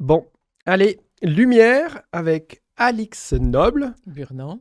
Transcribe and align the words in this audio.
Bon, 0.00 0.26
allez, 0.66 1.00
lumière 1.22 2.02
avec 2.12 2.62
Alix 2.76 3.32
Noble. 3.32 3.94
Burnand. 4.06 4.60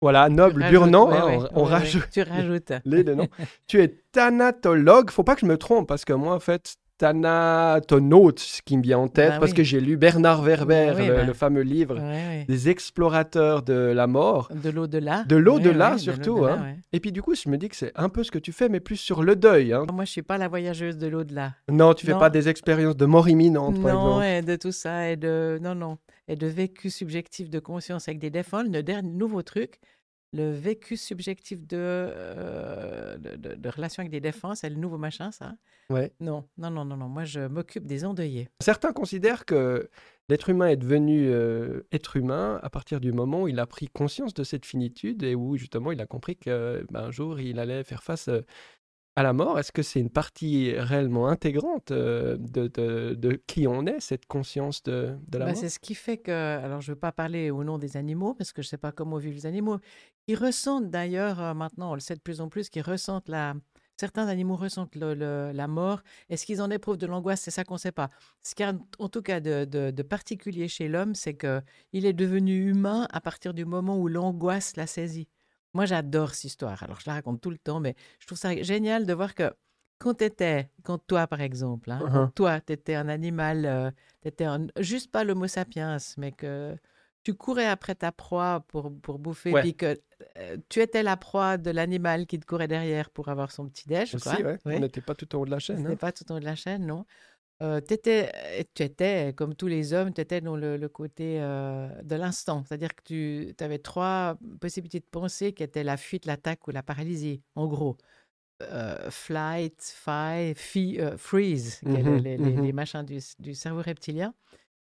Voilà, 0.00 0.28
Noble, 0.28 0.68
Burnand, 0.68 1.06
rajoutes, 1.06 1.22
hein, 1.22 1.26
ouais, 1.26 1.36
on, 1.36 1.42
ouais, 1.42 1.48
on 1.54 1.64
ouais, 1.64 1.70
rajoute 1.70 2.08
Tu 2.10 2.22
rajoutes. 2.22 2.72
les 2.84 3.04
deux 3.04 3.14
noms. 3.14 3.28
tu 3.68 3.80
es 3.80 4.02
thanatologue, 4.10 5.10
faut 5.10 5.22
pas 5.22 5.34
que 5.34 5.42
je 5.42 5.46
me 5.46 5.56
trompe, 5.58 5.86
parce 5.86 6.04
que 6.04 6.12
moi, 6.12 6.34
en 6.34 6.40
fait, 6.40 6.76
thanatonaute, 7.02 8.38
ce 8.38 8.62
qui 8.62 8.76
me 8.76 8.82
vient 8.82 8.98
en 8.98 9.08
tête, 9.08 9.30
Bah 9.32 9.38
parce 9.40 9.52
oui. 9.52 9.56
que 9.58 9.62
j'ai 9.62 9.80
lu 9.80 9.96
Bernard 9.96 10.42
Werber, 10.42 10.86
Bah 10.88 10.94
oui, 10.98 11.06
le, 11.08 11.14
bah. 11.14 11.24
le 11.24 11.32
fameux 11.32 11.62
livre 11.62 11.98
ouais. 11.98 12.44
des 12.48 12.68
explorateurs 12.68 13.62
de 13.62 13.72
la 13.74 14.06
mort. 14.06 14.48
De 14.54 14.70
l'au-delà. 14.70 15.24
De 15.24 15.36
l'au-delà, 15.36 15.98
surtout, 15.98 16.44
hein. 16.44 16.60
ouais. 16.62 16.76
Et 16.92 17.00
puis 17.00 17.12
du 17.12 17.22
coup, 17.22 17.34
je 17.34 17.48
me 17.48 17.56
dis 17.58 17.68
que 17.68 17.76
c'est 17.76 17.92
un 17.96 18.08
peu 18.08 18.22
ce 18.24 18.30
que 18.30 18.38
tu 18.38 18.52
fais, 18.52 18.68
mais 18.68 18.80
plus 18.80 18.96
sur 18.96 19.22
le 19.22 19.36
deuil. 19.36 19.72
hein. 19.72 19.84
Moi, 19.92 20.04
je 20.04 20.10
suis 20.10 20.22
pas 20.22 20.38
la 20.38 20.48
voyageuse 20.48 20.98
de 20.98 21.06
l'au-delà. 21.06 21.54
Non, 21.70 21.94
tu 21.94 22.06
fais 22.06 22.12
Non. 22.12 22.18
pas 22.18 22.30
des 22.30 22.48
expériences 22.48 22.96
de 22.96 23.06
mort 23.06 23.28
imminente, 23.28 23.80
par 23.82 23.94
Non, 23.94 24.20
exemple. 24.22 24.24
et 24.26 24.42
de 24.42 24.56
tout 24.56 24.72
ça, 24.72 25.10
et 25.10 25.16
de 25.16 25.58
non, 25.62 25.74
non, 25.74 25.98
et 26.28 26.36
de 26.36 26.46
vécu 26.46 26.90
subjectif 26.90 27.50
de 27.50 27.58
conscience 27.58 28.08
avec 28.08 28.18
des 28.18 28.30
défunts. 28.30 28.62
Le 28.64 28.82
dernier 28.82 29.08
nouveau 29.10 29.42
truc, 29.42 29.80
le 30.32 30.50
vécu 30.52 30.96
subjectif 30.96 31.66
de, 31.66 31.76
euh, 31.78 33.16
de, 33.18 33.36
de- 33.36 33.54
de 33.54 33.68
relation 33.68 34.00
avec 34.00 34.10
des 34.10 34.20
défunts, 34.20 34.54
c'est 34.54 34.70
le 34.70 34.76
nouveau 34.76 34.98
machin, 34.98 35.30
ça? 35.30 35.54
Ouais. 35.90 36.12
Non, 36.20 36.48
non, 36.56 36.70
non, 36.70 36.84
non, 36.84 36.96
non. 36.96 37.08
Moi, 37.08 37.24
je 37.24 37.40
m'occupe 37.46 37.86
des 37.86 38.04
endeuillés. 38.04 38.48
Certains 38.60 38.92
considèrent 38.92 39.44
que 39.44 39.90
l'être 40.28 40.48
humain 40.48 40.68
est 40.68 40.76
devenu 40.76 41.28
euh, 41.28 41.82
être 41.92 42.16
humain 42.16 42.58
à 42.62 42.70
partir 42.70 43.00
du 43.00 43.12
moment 43.12 43.42
où 43.42 43.48
il 43.48 43.58
a 43.58 43.66
pris 43.66 43.88
conscience 43.88 44.32
de 44.32 44.44
cette 44.44 44.64
finitude 44.64 45.22
et 45.22 45.34
où 45.34 45.56
justement 45.56 45.92
il 45.92 46.00
a 46.00 46.06
compris 46.06 46.36
qu'un 46.36 47.10
jour 47.10 47.38
il 47.40 47.58
allait 47.58 47.84
faire 47.84 48.02
face 48.02 48.28
euh, 48.28 48.40
à 49.16 49.22
la 49.22 49.32
mort. 49.32 49.58
Est-ce 49.58 49.72
que 49.72 49.82
c'est 49.82 50.00
une 50.00 50.10
partie 50.10 50.72
réellement 50.76 51.28
intégrante 51.28 51.90
euh, 51.90 52.36
de, 52.38 52.66
de- 52.68 53.14
de 53.14 53.32
qui 53.46 53.66
on 53.66 53.86
est, 53.86 54.00
cette 54.00 54.26
conscience 54.26 54.82
de, 54.82 55.16
de 55.28 55.38
la 55.38 55.46
Bah, 55.46 55.52
mort? 55.52 55.60
c'est 55.60 55.68
ce 55.68 55.78
qui 55.78 55.94
fait 55.94 56.18
que, 56.18 56.30
alors 56.30 56.80
je 56.80 56.90
ne 56.90 56.94
veux 56.94 57.00
pas 57.00 57.12
parler 57.12 57.50
au 57.50 57.64
nom 57.64 57.78
des 57.78 57.96
animaux, 57.96 58.34
parce 58.34 58.52
que 58.52 58.62
je 58.62 58.68
ne 58.68 58.70
sais 58.70 58.78
pas 58.78 58.92
comment 58.92 59.18
vivent 59.18 59.34
les 59.34 59.46
animaux, 59.46 59.78
qui 60.26 60.34
ressentent 60.34 60.90
d'ailleurs, 60.90 61.40
euh, 61.40 61.54
maintenant 61.54 61.92
on 61.92 61.94
le 61.94 62.00
sait 62.00 62.14
de 62.14 62.20
plus 62.20 62.40
en 62.40 62.48
plus, 62.48 62.68
qui 62.70 62.80
ressentent 62.80 63.28
la... 63.28 63.54
Certains 64.00 64.26
animaux 64.26 64.56
ressentent 64.56 64.96
le- 64.96 65.14
le- 65.14 65.52
la 65.52 65.68
mort. 65.68 66.00
Est-ce 66.30 66.46
qu'ils 66.46 66.62
en 66.62 66.70
éprouvent 66.70 66.96
de 66.96 67.06
l'angoisse? 67.06 67.42
C'est 67.42 67.50
ça 67.52 67.62
qu'on 67.62 67.74
ne 67.74 67.78
sait 67.78 67.92
pas. 67.92 68.08
Ce 68.42 68.54
qu'il 68.54 68.64
y 68.66 68.68
a 68.68 68.72
en 68.98 69.08
tout 69.08 69.22
cas 69.22 69.38
de, 69.38 69.64
de- 69.66 69.90
de 69.90 70.02
particulier 70.02 70.66
chez 70.66 70.88
l'homme, 70.88 71.14
c'est 71.14 71.34
qu'il 71.34 72.06
est 72.06 72.14
devenu 72.14 72.70
humain 72.70 73.06
à 73.12 73.20
partir 73.20 73.52
du 73.52 73.64
moment 73.66 73.98
où 73.98 74.08
l'angoisse 74.08 74.76
l'a 74.76 74.86
saisi. 74.88 75.28
Moi, 75.74 75.86
j'adore 75.86 76.34
cette 76.34 76.44
histoire. 76.44 76.82
Alors, 76.82 77.00
je 77.00 77.04
la 77.08 77.14
raconte 77.14 77.40
tout 77.40 77.50
le 77.50 77.58
temps, 77.58 77.80
mais 77.80 77.94
je 78.20 78.26
trouve 78.26 78.38
ça 78.38 78.54
génial 78.62 79.06
de 79.06 79.12
voir 79.14 79.34
que 79.34 79.52
quand 79.98 80.14
tu 80.14 80.24
étais, 80.24 80.68
quand 80.82 80.98
toi, 80.98 81.26
par 81.26 81.40
exemple, 81.40 81.90
hein, 81.90 81.98
quand 82.12 82.22
Mhm. 82.24 82.32
toi, 82.32 82.60
tu 82.60 82.72
étais 82.72 82.94
un 82.94 83.08
animal, 83.08 83.64
euh, 83.64 83.90
t'étais 84.20 84.44
un- 84.44 84.66
juste 84.80 85.10
pas 85.10 85.24
l'homo 85.24 85.46
sapiens, 85.46 85.96
mais 86.18 86.32
que 86.32 86.76
tu 87.22 87.34
courais 87.34 87.66
après 87.68 87.94
ta 87.94 88.10
proie 88.10 88.64
pour, 88.68 88.92
pour 89.00 89.18
bouffer, 89.20 89.52
Ouais. 89.52 89.60
puis 89.62 89.76
que 89.76 89.96
euh, 90.38 90.56
tu 90.68 90.80
étais 90.80 91.02
la 91.04 91.16
proie 91.16 91.56
de 91.56 91.70
l'animal 91.70 92.26
qui 92.26 92.38
te 92.38 92.46
courait 92.46 92.68
derrière 92.68 93.10
pour 93.10 93.28
avoir 93.28 93.52
son 93.52 93.68
petit 93.68 93.86
déj. 93.88 94.14
Aussi, 94.14 94.22
quoi. 94.22 94.34
ouais. 94.34 94.58
Ouais. 94.64 94.76
On 94.76 94.80
n'était 94.80 95.00
pas 95.00 95.14
tout 95.14 95.32
en 95.36 95.40
haut 95.40 95.44
de 95.46 95.50
la 95.50 95.58
chaîne. 95.60 95.78
C'était 95.78 95.92
hein. 95.92 95.96
pas 95.96 96.12
tout 96.12 96.30
en 96.32 96.36
haut 96.36 96.40
de 96.40 96.44
la 96.44 96.56
chaîne, 96.56 96.84
non. 96.86 97.04
Euh, 97.62 97.80
et 97.80 98.64
tu 98.74 98.82
étais, 98.82 99.32
comme 99.36 99.54
tous 99.54 99.68
les 99.68 99.92
hommes, 99.92 100.12
tu 100.12 100.20
étais 100.20 100.40
dans 100.40 100.56
le, 100.56 100.76
le 100.76 100.88
côté 100.88 101.40
euh, 101.40 101.88
de 102.02 102.16
l'instant. 102.16 102.64
C'est-à-dire 102.66 102.94
que 102.94 103.52
tu 103.52 103.54
avais 103.64 103.78
trois 103.78 104.36
possibilités 104.60 104.98
de 105.00 105.06
pensée 105.10 105.52
qui 105.52 105.62
étaient 105.62 105.84
la 105.84 105.96
fuite, 105.96 106.26
l'attaque 106.26 106.66
ou 106.66 106.72
la 106.72 106.82
paralysie, 106.82 107.42
en 107.54 107.68
gros. 107.68 107.96
Euh, 108.62 109.10
flight, 109.10 109.80
fight, 109.80 110.58
fi- 110.58 111.00
euh, 111.00 111.16
freeze, 111.16 111.80
qui 111.80 111.94
est 111.94 112.02
le- 112.02 112.16
les, 112.16 112.38
mhm. 112.38 112.62
les 112.62 112.72
machins 112.72 113.04
du, 113.04 113.18
du 113.38 113.54
cerveau 113.54 113.82
reptilien. 113.82 114.34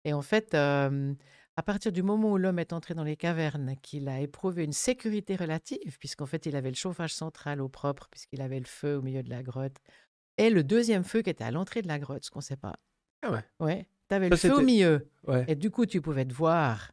Et 0.03 0.13
en 0.13 0.21
fait, 0.21 0.53
euh, 0.53 1.13
à 1.57 1.63
partir 1.63 1.91
du 1.91 2.03
moment 2.03 2.31
où 2.31 2.37
l'homme 2.37 2.59
est 2.59 2.73
entré 2.73 2.93
dans 2.93 3.03
les 3.03 3.15
cavernes, 3.17 3.75
qu'il 3.81 4.07
a 4.07 4.19
éprouvé 4.19 4.63
une 4.63 4.73
sécurité 4.73 5.35
relative, 5.35 5.97
puisqu'en 5.99 6.25
fait, 6.25 6.45
il 6.45 6.55
avait 6.55 6.69
le 6.69 6.75
chauffage 6.75 7.13
central 7.13 7.61
au 7.61 7.69
propre, 7.69 8.07
puisqu'il 8.09 8.41
avait 8.41 8.59
le 8.59 8.65
feu 8.65 8.95
au 8.97 9.01
milieu 9.01 9.23
de 9.23 9.29
la 9.29 9.43
grotte, 9.43 9.77
et 10.37 10.49
le 10.49 10.63
deuxième 10.63 11.03
feu 11.03 11.21
qui 11.21 11.29
était 11.29 11.43
à 11.43 11.51
l'entrée 11.51 11.81
de 11.81 11.87
la 11.87 11.99
grotte, 11.99 12.23
ce 12.23 12.31
qu'on 12.31 12.39
ne 12.39 12.43
sait 12.43 12.57
pas. 12.57 12.75
Ah 13.21 13.31
ouais. 13.31 13.43
Ouais. 13.59 13.87
Tu 14.09 14.15
avais 14.15 14.35
Ça, 14.35 14.47
le 14.49 14.53
feu 14.55 14.59
au 14.61 14.63
milieu, 14.65 15.07
Ouais. 15.27 15.45
et 15.47 15.55
du 15.55 15.69
coup, 15.71 15.85
tu 15.85 16.01
pouvais 16.01 16.25
te 16.25 16.33
voir. 16.33 16.91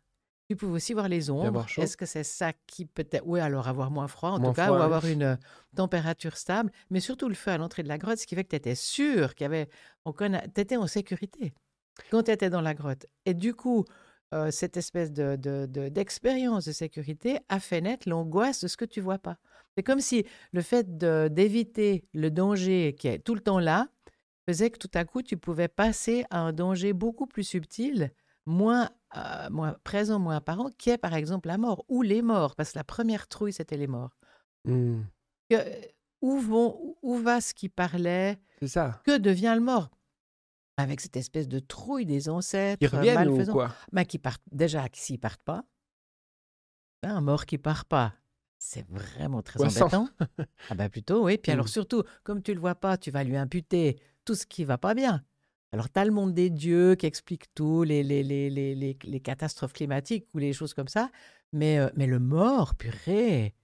Tu 0.50 0.56
pouvais 0.56 0.72
aussi 0.72 0.94
voir 0.94 1.09
les 1.09 1.28
ombres. 1.31 1.66
Est-ce 1.77 1.97
que 1.97 2.06
c'est 2.06 2.25
ça 2.25 2.53
qui 2.66 2.87
peut-être. 2.87 3.22
Oui, 3.27 3.38
alors 3.41 3.69
avoir 3.69 3.91
moins 3.91 4.09
froid, 4.09 4.31
en 4.31 4.38
Moins 4.38 4.50
tout 4.50 4.56
cas, 4.56 4.65
froid, 4.66 4.77
ou 4.77 4.81
oui. 4.81 4.84
avoir 4.84 5.04
une 5.06 5.22
euh, 5.22 5.37
température 5.77 6.37
stable, 6.38 6.71
mais 6.91 7.00
surtout 7.00 7.28
le 7.28 7.34
feu 7.34 7.50
à 7.50 7.59
l'entrée 7.59 7.82
de 7.82 7.88
la 7.88 7.98
grotte, 7.98 8.19
ce 8.19 8.27
qui 8.27 8.34
fait 8.34 8.44
que 8.44 8.50
tu 8.50 8.56
étais 8.56 8.75
sûr 8.75 9.34
qu'il 9.34 9.44
y 9.44 9.47
avait. 9.47 9.69
Tu 10.06 10.60
étais 10.60 10.77
en 10.77 10.87
sécurité 10.87 11.53
quand 12.10 12.22
tu 12.25 12.31
étais 12.31 12.48
dans 12.48 12.62
la 12.62 12.72
grotte. 12.75 13.04
Et 13.27 13.34
du 13.34 13.53
coup, 13.54 13.84
euh, 14.34 14.50
cette 14.50 14.77
espèce 14.77 15.12
de, 15.12 15.37
de- 15.37 15.66
de- 15.66 15.89
d'expérience 15.89 16.66
de, 16.66 16.72
sécurité 16.72 17.39
a 17.49 17.61
fait 17.61 17.81
naître 17.81 18.09
l'angoisse 18.09 18.62
de 18.62 18.69
ce 18.69 18.77
que 18.77 18.84
tu 18.84 19.00
vois 19.00 19.19
pas. 19.19 19.39
C'est 19.77 19.83
comme 19.83 20.00
si 20.00 20.25
le 20.53 20.61
fait 20.61 20.99
d'éviter 20.99 22.05
le 22.12 22.31
danger 22.31 22.94
qui 22.99 23.09
est 23.09 23.21
tout 23.21 23.34
le 23.34 23.41
temps 23.41 23.61
là 23.61 23.89
faisait 24.49 24.71
que 24.71 24.78
tout 24.78 24.91
à 24.94 25.05
coup, 25.05 25.22
tu 25.22 25.37
pouvais 25.37 25.69
passer 25.69 26.25
à 26.31 26.41
un 26.41 26.53
danger 26.53 26.93
beaucoup 26.93 27.27
plus 27.27 27.44
subtil, 27.44 28.11
moins, 28.47 28.91
euh, 29.16 29.50
moins 29.50 29.77
présent, 29.84 30.19
moins 30.19 30.37
apparent, 30.37 30.71
qui 30.78 30.91
est 30.91 30.99
par 30.99 31.15
exemple 31.15 31.49
la 31.49 31.59
mort 31.59 31.84
ou 31.89 32.03
les 32.03 32.22
morts, 32.22 32.56
parce 32.56 32.72
que 32.72 32.78
la 32.78 32.84
première 32.84 33.28
trouille, 33.28 33.53
c'était 33.53 33.77
les 33.77 33.87
morts. 33.87 34.16
Hmm. 34.65 35.03
Que- 35.50 35.56
où, 36.21 36.39
vont, 36.39 36.97
où 37.03 37.16
va 37.19 37.41
ce 37.41 37.55
qui 37.55 37.69
parlait 37.69 38.39
ça. 38.66 39.00
Que 39.05 39.19
devient 39.19 39.55
le 39.55 39.62
mort? 39.62 39.91
Avec 40.78 41.00
cette 41.00 41.16
espèce 41.16 41.49
de 41.49 41.59
trouille 41.59 42.06
des 42.06 42.28
ancêtres 42.28 42.78
Ils 42.81 42.87
reviennent 42.89 43.28
ou 43.28 43.33
malfaisants. 43.33 43.53
quoi? 43.53 43.75
Ben, 43.93 44.05
qui 44.05 44.19
partent, 44.19 44.43
déjà, 44.53 44.87
s'ils 44.93 45.19
partent 45.19 45.43
pas, 45.43 45.65
ben, 47.03 47.16
un 47.16 47.21
mort 47.21 47.47
qui 47.47 47.59
part 47.59 47.84
pas, 47.84 48.15
c'est 48.59 48.87
vraiment 48.89 49.43
très 49.43 49.59
Poisson. 49.59 49.84
embêtant. 49.84 50.09
ah 50.71 50.75
ben 50.75 50.89
plutôt, 50.89 51.25
oui. 51.25 51.37
Puis 51.39 51.53
alors 51.53 51.66
Mm. 51.66 51.69
surtout, 51.69 52.03
comme 52.25 52.43
tu 52.43 52.55
le 52.55 52.61
vois 52.61 52.75
pas, 52.75 52.97
tu 52.97 53.11
vas 53.11 53.25
lui 53.25 53.37
imputer 53.37 53.99
tout 54.25 54.34
ce 54.34 54.47
qui 54.47 54.65
va 54.65 54.78
pas 54.78 54.94
bien. 54.94 55.25
Alors, 55.72 55.91
tu 55.91 55.99
as 56.00 56.05
le 56.05 56.12
monde 56.12 56.33
des 56.33 56.49
dieux 56.49 56.95
qui 56.95 57.06
explique 57.06 57.53
tout, 57.55 57.83
les, 57.83 58.03
les, 58.03 58.22
les, 58.22 58.49
les, 58.49 58.75
les, 59.05 59.21
catastrophes 59.21 59.75
climatiques 59.75 60.27
ou 60.33 60.39
les 60.39 60.53
choses 60.55 60.72
comme 60.75 60.89
ça. 60.89 61.10
Mais, 61.53 61.78
euh, 61.78 61.91
mais 61.95 62.06
le 62.06 62.19
mort, 62.19 62.75
purée, 62.75 63.55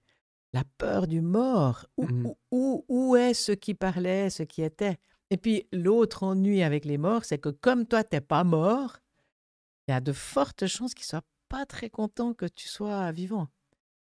la 0.53 0.65
peur 0.79 1.07
du 1.07 1.23
mort. 1.23 1.87
Où, 1.97 2.07
Mm. 2.07 2.27
où, 2.27 2.37
où, 2.51 2.85
où 2.89 3.17
est 3.17 3.35
ce 3.35 3.53
qui 3.53 3.73
parlait, 3.75 4.29
ce 4.31 4.43
qui 4.43 4.63
était? 4.63 4.99
Et 5.35 5.37
puis, 5.37 5.67
l'autre 5.73 6.23
ennui 6.23 6.63
avec 6.63 6.85
les 6.85 6.97
morts, 6.97 7.25
c'est 7.25 7.39
que 7.39 7.49
comme 7.49 7.87
toi, 7.87 8.05
t'es 8.05 8.21
pas 8.21 8.45
mort, 8.45 8.99
il 9.89 9.91
y 9.91 9.95
a 9.95 10.01
de 10.01 10.13
fortes 10.13 10.69
chances 10.69 10.95
qu'ils 10.95 11.07
soient 11.07 11.25
pas 11.49 11.67
très 11.67 11.91
contents 11.91 12.35
que 12.35 12.47
tu 12.47 12.69
sois 12.69 13.11
vivant. 13.11 13.49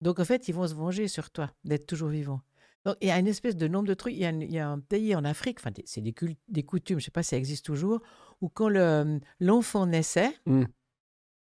Donc, 0.00 0.20
en 0.20 0.24
fait, 0.24 0.48
ils 0.48 0.54
vont 0.54 0.66
se 0.66 0.74
venger 0.74 1.06
sur 1.06 1.30
toi 1.30 1.50
d'être 1.64 1.86
toujours 1.86 2.08
vivant. 2.08 2.40
Donc, 2.86 2.96
il 3.02 3.08
y 3.08 3.10
a 3.10 3.18
une 3.18 3.26
espèce 3.26 3.56
de 3.56 3.68
nombre 3.68 3.86
de 3.86 3.92
trucs. 3.92 4.14
Il 4.14 4.20
y 4.20 4.24
a, 4.24 4.30
une- 4.30 4.40
il 4.40 4.50
y 4.52 4.58
a 4.58 4.70
un 4.70 4.80
pays 4.80 5.14
en 5.14 5.22
Afrique, 5.22 5.58
enfin, 5.60 5.70
c'est 5.84 6.00
des, 6.00 6.14
des 6.48 6.62
coutumes, 6.62 6.98
je 6.98 7.04
sais 7.04 7.10
pas 7.10 7.22
si 7.22 7.28
ça 7.28 7.36
existe 7.36 7.66
toujours, 7.66 8.00
où 8.40 8.48
quand 8.48 8.70
le- 8.70 9.20
l'enfant 9.38 9.84
naissait, 9.84 10.32
Hmm. 10.46 10.64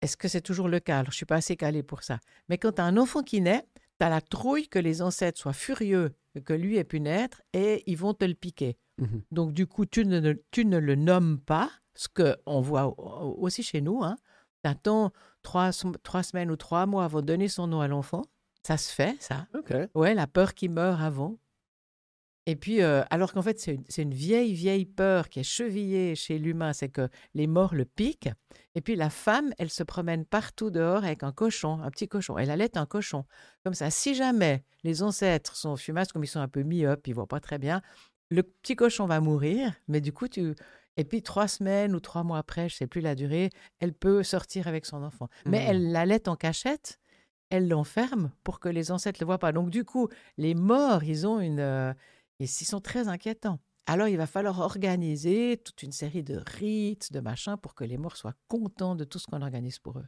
est-ce 0.02 0.18
que 0.18 0.28
c'est 0.28 0.42
toujours 0.42 0.68
le 0.68 0.80
cas? 0.80 0.98
Alors, 0.98 1.12
je 1.12 1.16
suis 1.16 1.24
pas 1.24 1.36
assez 1.36 1.56
calée 1.56 1.82
pour 1.82 2.02
ça. 2.02 2.18
Mais 2.50 2.58
quand 2.58 2.72
tu 2.72 2.82
as 2.82 2.84
un 2.84 2.98
enfant 2.98 3.22
qui 3.22 3.40
naît, 3.40 3.64
tu 3.98 4.04
as 4.04 4.10
la 4.10 4.20
trouille 4.20 4.68
que 4.68 4.78
les 4.78 5.00
ancêtres 5.00 5.40
soient 5.40 5.54
furieux 5.54 6.12
que 6.44 6.52
lui 6.52 6.76
ait 6.76 6.84
pu 6.84 7.00
naître 7.00 7.40
et 7.54 7.84
ils 7.90 7.96
vont 7.96 8.12
te 8.12 8.26
le 8.26 8.34
piquer. 8.34 8.76
Mhm. 8.98 9.22
Donc, 9.30 9.52
du 9.52 9.66
coup, 9.66 9.86
tu 9.86 10.04
ne, 10.04 10.34
tu 10.50 10.64
ne 10.64 10.78
le 10.78 10.94
nommes 10.94 11.38
pas, 11.38 11.70
ce 11.94 12.08
qu'on 12.08 12.60
voit 12.60 12.86
au- 12.86 12.94
au- 12.98 13.36
aussi 13.42 13.62
chez 13.62 13.80
nous. 13.80 14.02
Hein. 14.02 14.16
Tu 14.64 14.70
attends 14.70 15.12
trois, 15.42 15.70
trois 16.02 16.22
semaines 16.22 16.50
ou 16.50 16.56
trois 16.56 16.86
mois 16.86 17.04
avant 17.04 17.20
de 17.20 17.26
donner 17.26 17.48
son 17.48 17.66
nom 17.66 17.80
à 17.80 17.88
l'enfant. 17.88 18.22
Ça 18.66 18.76
se 18.76 18.92
fait, 18.92 19.16
ça. 19.20 19.46
Ok. 19.54 19.72
Ouais, 19.94 20.14
la 20.14 20.26
peur 20.26 20.54
qui 20.54 20.68
meurt 20.68 21.00
avant. 21.00 21.38
Et 22.46 22.56
puis, 22.56 22.80
euh, 22.82 23.02
alors 23.10 23.32
qu'en 23.34 23.42
fait, 23.42 23.60
c'est 23.60 23.74
une, 23.74 23.84
une 23.98 24.14
vieille, 24.14 24.54
vieille 24.54 24.86
peur 24.86 25.28
qui 25.28 25.40
est 25.40 25.44
chevillée 25.44 26.14
chez 26.14 26.38
l'humain, 26.38 26.72
c'est 26.72 26.88
que 26.88 27.08
les 27.34 27.46
morts 27.46 27.74
le 27.74 27.84
piquent. 27.84 28.30
Et 28.74 28.80
puis, 28.80 28.96
la 28.96 29.10
femme, 29.10 29.52
elle 29.58 29.68
se 29.68 29.82
promène 29.82 30.24
partout 30.24 30.70
dehors 30.70 31.04
avec 31.04 31.22
un 31.22 31.32
cochon, 31.32 31.80
un 31.82 31.90
petit 31.90 32.08
cochon. 32.08 32.38
Elle 32.38 32.50
allait 32.50 32.78
un 32.78 32.86
cochon. 32.86 33.26
Comme 33.64 33.74
ça, 33.74 33.90
si 33.90 34.14
jamais 34.14 34.64
les 34.82 35.02
ancêtres 35.02 35.56
sont 35.56 35.76
fumasses, 35.76 36.10
comme 36.10 36.24
ils 36.24 36.28
sont 36.28 36.40
un 36.40 36.48
peu 36.48 36.62
myopes, 36.62 37.06
ils 37.06 37.14
voient 37.14 37.26
pas 37.26 37.40
très 37.40 37.58
bien, 37.58 37.82
le 38.30 38.42
petit 38.42 38.76
cochon 38.76 39.06
va 39.06 39.20
mourir, 39.20 39.74
mais 39.88 40.00
du 40.00 40.12
coup, 40.12 40.28
tu... 40.28 40.54
Et 40.96 41.04
puis, 41.04 41.22
trois 41.22 41.46
semaines 41.46 41.94
ou 41.94 42.00
trois 42.00 42.24
mois 42.24 42.38
après, 42.38 42.68
je 42.68 42.74
sais 42.74 42.88
plus 42.88 43.00
la 43.00 43.14
durée, 43.14 43.50
elle 43.78 43.92
peut 43.94 44.24
sortir 44.24 44.66
avec 44.66 44.84
son 44.84 45.02
enfant. 45.04 45.28
Mais 45.46 45.60
Mhm. 45.60 45.66
elle 45.68 45.92
l'allait 45.92 46.28
en 46.28 46.34
cachette, 46.34 46.98
elle 47.50 47.68
l'enferme 47.68 48.32
pour 48.42 48.58
que 48.58 48.68
les 48.68 48.90
ancêtres 48.90 49.18
ne 49.20 49.24
le 49.24 49.26
voient 49.26 49.38
pas. 49.38 49.52
Donc, 49.52 49.70
du 49.70 49.84
coup, 49.84 50.08
les 50.36 50.54
morts, 50.54 51.04
ils 51.04 51.26
ont 51.26 51.38
une... 51.40 51.60
euh, 51.60 51.92
ils 52.40 52.44
ils 52.46 52.64
sont 52.66 52.80
très 52.80 53.06
inquiétants. 53.08 53.60
Alors, 53.86 54.08
il 54.08 54.16
va 54.18 54.26
falloir 54.26 54.58
organiser 54.58 55.56
toute 55.64 55.82
une 55.82 55.92
série 55.92 56.22
de 56.22 56.42
rites, 56.46 57.12
de 57.12 57.20
machins, 57.20 57.56
pour 57.56 57.74
que 57.74 57.84
les 57.84 57.96
morts 57.96 58.16
soient 58.16 58.34
contents 58.48 58.94
de 58.96 59.04
tout 59.04 59.18
ce 59.18 59.26
qu'on 59.26 59.40
organise 59.40 59.78
pour 59.78 59.98
eux. 60.00 60.06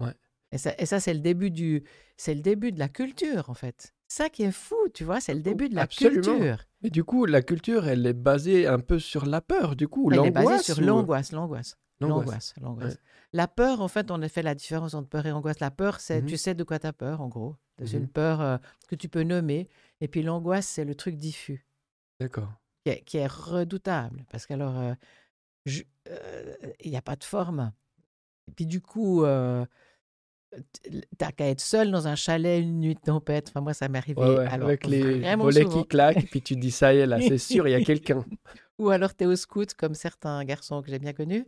Ouais. 0.00 0.14
Et 0.52 0.58
ça, 0.58 0.74
et 0.78 0.86
ça 0.86 1.00
c'est 1.00 1.12
le 1.14 1.20
début 1.20 1.50
du, 1.50 1.82
c'est 2.16 2.34
le 2.34 2.40
début 2.42 2.70
de 2.72 2.78
la 2.78 2.88
culture, 2.88 3.50
en 3.50 3.54
fait. 3.54 3.94
Ça 4.08 4.28
qui 4.30 4.44
est 4.44 4.52
fou, 4.52 4.76
tu 4.94 5.02
vois, 5.04 5.20
c'est 5.20 5.34
le 5.34 5.40
début 5.40 5.68
de 5.68 5.74
la 5.74 5.82
Absolument. 5.82 6.22
culture. 6.22 6.58
Mais 6.82 6.90
du 6.90 7.02
coup, 7.04 7.26
la 7.26 7.42
culture, 7.42 7.88
elle 7.88 8.06
est 8.06 8.12
basée 8.12 8.66
un 8.66 8.78
peu 8.78 8.98
sur 9.00 9.26
la 9.26 9.40
peur, 9.40 9.74
du 9.76 9.88
coup, 9.88 10.06
ou 10.08 10.12
Elle 10.12 10.26
est 10.26 10.30
basée 10.30 10.46
l'angoisse. 10.46 10.64
sur 10.66 10.78
ou- 10.78 10.82
l'angoisse, 10.82 11.32
l'angoisse. 11.32 11.76
L'angoisse. 11.98 12.54
L'angoisse. 12.60 12.98
La 13.32 13.48
peur, 13.48 13.80
en 13.80 13.88
fait, 13.88 14.10
on 14.10 14.20
a 14.22 14.28
fait 14.28 14.42
la 14.42 14.54
différence 14.54 14.94
entre 14.94 15.08
peur 15.08 15.26
et 15.26 15.32
angoisse. 15.32 15.58
La 15.60 15.70
peur, 15.70 15.98
c'est 16.00 16.20
Mhm. 16.22 16.28
tu 16.28 16.36
sais 16.36 16.54
de 16.54 16.62
quoi 16.62 16.78
tu 16.78 16.86
as 16.86 16.92
peur, 16.92 17.20
en 17.20 17.28
gros. 17.28 17.56
C'est 17.84 17.96
une 17.98 18.08
peur 18.08 18.40
euh, 18.40 18.56
que 18.88 18.94
tu 18.94 19.08
peux 19.08 19.22
nommer. 19.22 19.68
Et 20.00 20.08
puis 20.08 20.22
l'angoisse, 20.22 20.66
c'est 20.66 20.84
le 20.84 20.94
truc 20.94 21.16
diffus, 21.16 21.66
D'accord. 22.20 22.50
qui 22.84 22.90
est, 22.92 23.00
qui 23.02 23.16
est 23.18 23.26
redoutable. 23.26 24.24
Parce 24.30 24.46
qu'alors, 24.46 24.78
euh, 24.78 24.94
euh, 26.08 26.54
il 26.80 26.90
n'y 26.90 26.96
a 26.96 27.02
pas 27.02 27.16
de 27.16 27.24
forme. 27.24 27.72
Et 28.48 28.52
puis 28.52 28.66
du 28.66 28.80
coup, 28.80 29.24
euh, 29.24 29.64
t'as 31.18 31.32
qu'à 31.32 31.48
être 31.48 31.60
seul 31.60 31.90
dans 31.90 32.06
un 32.08 32.14
chalet 32.14 32.62
une 32.62 32.80
nuit 32.80 32.94
de 32.94 33.00
tempête. 33.00 33.48
Enfin, 33.48 33.60
moi, 33.60 33.74
ça 33.74 33.88
m'est 33.88 33.98
arrivé. 33.98 34.20
Ouais, 34.20 34.36
ouais, 34.36 34.46
alors, 34.46 34.68
avec 34.68 34.86
les 34.86 35.22
volets 35.36 35.62
souvent. 35.64 35.82
qui 35.82 35.88
claquent, 35.88 36.26
puis 36.30 36.42
tu 36.42 36.54
te 36.54 36.60
dis 36.60 36.70
ça 36.70 36.94
y 36.94 36.98
est, 36.98 37.06
là, 37.06 37.20
c'est 37.20 37.38
sûr, 37.38 37.66
il 37.68 37.72
y 37.72 37.74
a 37.74 37.80
quelqu'un. 37.84 38.24
Ou 38.78 38.90
alors 38.90 39.14
tu 39.16 39.24
es 39.24 39.26
au 39.26 39.36
scout, 39.36 39.72
comme 39.74 39.94
certains 39.94 40.44
garçons 40.44 40.82
que 40.82 40.90
j'ai 40.90 40.98
bien 40.98 41.12
connus, 41.12 41.44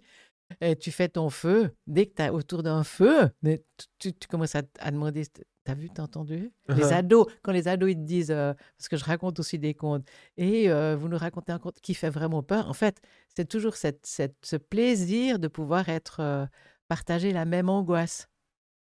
et 0.61 0.77
tu 0.77 0.91
fais 0.91 1.09
ton 1.09 1.29
feu. 1.31 1.71
Dès 1.87 2.07
que 2.07 2.15
tu 2.15 2.23
es 2.23 2.31
autour 2.31 2.63
d'un 2.63 2.85
feu, 2.85 3.31
tu, 3.45 3.59
tu- 3.99 4.13
tu 4.15 4.29
commences 4.29 4.55
à, 4.55 4.63
à 4.81 4.91
demander 4.91 5.25
T'as 5.65 5.75
vu, 5.75 5.91
t'as 5.91 6.03
entendu? 6.05 6.51
Les 6.71 6.95
ados, 6.95 7.27
quand 7.43 7.53
les 7.53 7.69
ados 7.69 7.91
ils 7.91 7.95
te 7.97 8.01
disent, 8.01 8.31
euh, 8.31 8.55
parce 8.79 8.89
que 8.89 8.97
je 8.97 9.05
raconte 9.05 9.39
aussi 9.39 9.59
des 9.59 9.75
contes, 9.75 10.09
et 10.39 10.71
euh, 10.71 10.97
vous 10.97 11.09
nous 11.09 11.19
racontez 11.19 11.53
un 11.53 11.59
conte 11.59 11.79
qui 11.83 11.93
fait 11.93 12.09
vraiment 12.09 12.43
peur, 12.43 12.71
en 12.71 12.73
fait, 12.73 13.03
c'est 13.37 13.47
toujours 13.47 13.77
cette, 13.77 14.07
cette- 14.07 14.37
ce 14.43 14.57
plaisir 14.57 15.39
de 15.39 15.47
pouvoir 15.47 15.91
être 15.91 16.21
euh, 16.21 16.47
partager 16.89 17.33
la 17.35 17.45
même 17.45 17.69
angoisse. 17.69 18.29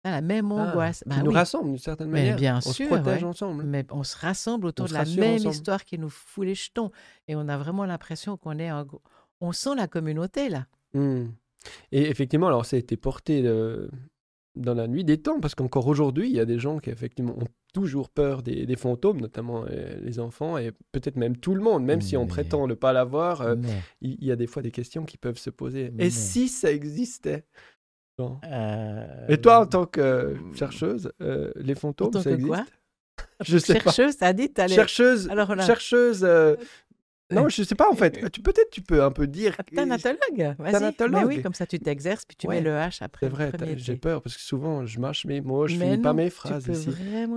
Ah, 0.04 0.10
La 0.12 0.20
même 0.22 0.50
Ah, 0.52 0.70
angoisse. 0.70 1.02
qui 1.02 1.08
Bah 1.10 1.22
nous 1.22 1.30
oui. 1.30 1.36
rassemble 1.36 1.68
d'une 1.68 1.78
certaine 1.78 2.08
Mais 2.08 2.20
manière. 2.20 2.36
bien 2.36 2.56
on 2.58 2.60
se 2.62 2.72
sûr, 2.72 2.86
protège 2.88 3.22
ouais. 3.22 3.28
ensemble. 3.28 3.64
Mais 3.64 3.84
on 3.90 4.02
se 4.02 4.16
rassemble 4.16 4.66
autour 4.66 4.86
On 4.86 4.88
de 4.88 4.94
la 4.94 5.04
même 5.04 5.34
ensemble. 5.34 5.54
histoire 5.54 5.84
qui 5.84 5.98
nous 5.98 6.08
fout 6.08 6.46
les 6.46 6.54
jetons. 6.54 6.90
Et 7.28 7.36
on 7.36 7.48
a 7.48 7.58
vraiment 7.58 7.84
l'impression 7.84 8.36
qu'on 8.36 8.58
est 8.58 8.68
un... 8.68 8.86
On 9.42 9.52
sent 9.52 9.74
la 9.76 9.88
communauté, 9.88 10.48
là. 10.48 10.66
Hmm. 10.94 11.28
Et 11.92 12.08
effectivement, 12.08 12.46
alors 12.46 12.64
ça 12.64 12.76
a 12.76 12.78
été 12.78 12.96
porté 12.96 13.42
euh, 13.44 13.88
dans 14.56 14.74
la 14.74 14.86
nuit 14.88 15.04
des 15.04 15.20
temps, 15.20 15.40
parce 15.40 15.54
qu'encore 15.54 15.86
aujourd'hui, 15.86 16.28
il 16.30 16.34
y 16.36 16.40
a 16.40 16.44
des 16.46 16.58
gens 16.58 16.78
qui 16.78 16.88
effectivement 16.90 17.36
ont 17.38 17.46
toujours 17.72 18.08
peur 18.10 18.42
des, 18.42 18.66
des 18.66 18.76
fantômes, 18.76 19.20
notamment 19.20 19.64
euh, 19.70 19.96
les 20.02 20.18
enfants, 20.18 20.58
et 20.58 20.72
peut-être 20.92 21.16
même 21.16 21.36
tout 21.36 21.54
le 21.54 21.60
monde, 21.62 21.84
même 21.84 22.00
si 22.00 22.16
on 22.16 22.22
Mais- 22.22 22.28
prétend 22.28 22.66
ne 22.66 22.74
pas 22.74 22.92
l'avoir, 22.92 23.42
euh, 23.42 23.54
Mais, 23.56 23.68
il 24.00 24.24
y, 24.24 24.32
a 24.32 24.36
des 24.36 24.46
fois 24.48 24.60
des 24.62 24.72
questions 24.72 25.04
qui 25.04 25.16
peuvent 25.18 25.38
se 25.38 25.50
poser. 25.50 25.90
Mais- 25.94 26.06
Et 26.06 26.10
si 26.10 26.48
ça 26.48 26.72
existait? 26.72 27.44
Euh, 28.44 29.26
Et 29.28 29.40
toi, 29.40 29.60
en 29.60 29.66
tant 29.66 29.86
que 29.86 30.00
euh, 30.00 30.34
chercheuse, 30.54 31.12
euh, 31.20 31.52
les 31.56 31.74
fantômes, 31.74 32.10
tant 32.10 32.20
ça 32.22 32.30
que 32.30 32.42
quoi? 32.42 32.64
Je 33.44 33.58
sais 33.58 33.74
pas. 33.74 33.90
Chercheuse, 33.90 34.16
t'as 34.16 34.32
dit, 34.32 34.50
t'allais... 34.52 34.74
Chercheuse, 34.74 35.28
Alors, 35.30 35.50
a- 35.50 35.66
chercheuse. 35.66 36.24
euh, 36.24 36.56
Non, 37.32 37.48
je 37.48 37.62
sais 37.62 37.74
pas 37.74 37.88
en 37.88 37.94
fait. 37.94 38.28
Tu 38.32 38.42
peut-être 38.42 38.70
tu 38.70 38.82
peux 38.82 39.02
un 39.04 39.10
peu 39.12 39.26
dire. 39.26 39.56
Thanatologue, 39.74 40.54
vas-y. 40.58 40.72
Thanatologue. 40.72 41.20
Mais 41.28 41.36
oui, 41.36 41.42
comme 41.42 41.54
ça 41.54 41.64
tu 41.66 41.78
t'exerces, 41.78 42.24
puis 42.24 42.36
tu 42.36 42.48
Ouais. 42.48 42.56
mets 42.56 42.60
le 42.60 42.70
H 42.72 42.98
après 43.04 43.26
C'est 43.26 43.30
vrai, 43.32 43.52
j'ai 43.76 43.96
peur 43.96 44.20
parce 44.20 44.36
que 44.36 44.42
souvent 44.42 44.84
je 44.84 44.98
mâche 44.98 45.24
mes 45.26 45.40
mots, 45.40 45.68
je 45.68 45.76
Mais 45.76 45.90
finis 45.92 45.98
pas 46.02 46.12
mes 46.12 46.24
tu 46.24 46.30
phrases 46.30 46.64
peux 46.66 46.72
ici. 46.72 46.90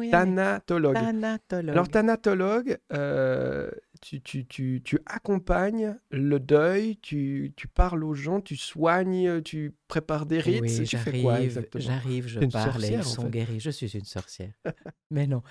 Thanatologue. 0.10 0.96
Thanatologue. 0.96 1.70
Alors, 1.72 1.88
thanatologue, 1.90 2.78
euh, 2.92 3.70
tu, 4.04 4.22
tu, 4.22 4.46
tu, 4.46 4.82
tu 4.84 5.00
accompagnes 5.06 5.98
le 6.12 6.40
deuil, 6.40 6.98
tu, 6.98 7.54
tu 7.56 7.68
parles 7.68 8.04
aux 8.04 8.14
gens, 8.14 8.42
tu 8.42 8.56
soignes, 8.58 9.42
tu 9.42 9.74
prépares 9.88 10.26
des 10.26 10.40
rites. 10.40 10.62
Oui, 10.62 10.84
tu 10.86 10.98
fais 10.98 11.22
quoi 11.22 11.34
j'arrive, 11.34 11.46
exactement? 11.46 11.86
j'arrive, 11.86 12.28
je 12.28 12.40
parle 12.42 12.70
en 13.00 13.04
sont 13.04 13.30
fait. 13.30 13.60
Je 13.60 13.70
suis 13.70 13.98
une 13.98 14.06
sorcière. 14.06 14.54
Mais 15.12 15.28
non. 15.28 15.42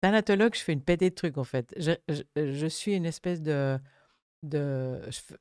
Thanatologue, 0.00 0.54
je 0.54 0.60
fais 0.60 0.72
une 0.72 0.82
pétée 0.82 1.10
de 1.10 1.14
trucs 1.14 1.38
en 1.38 1.44
fait. 1.44 1.74
Je, 1.78 1.92
je, 2.08 2.52
je 2.52 2.66
suis 2.66 2.94
une 2.94 3.06
espèce 3.06 3.40
de. 3.40 3.78
de 4.42 5.00
je 5.10 5.34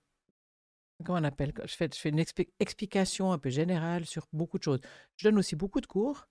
comment 1.03 1.19
on 1.19 1.23
appelle 1.23 1.53
je 1.65 1.73
fais, 1.75 1.89
je 1.93 1.99
fais 1.99 2.09
une 2.09 2.19
expli- 2.19 2.49
explication 2.59 3.31
un 3.31 3.37
peu 3.39 3.49
générale 3.49 4.05
sur 4.05 4.27
beaucoup 4.33 4.57
de 4.57 4.63
choses. 4.63 4.79
Je 5.17 5.27
donne 5.27 5.39
aussi 5.39 5.55
beaucoup 5.55 5.81
de 5.81 5.87
cours 5.87 6.27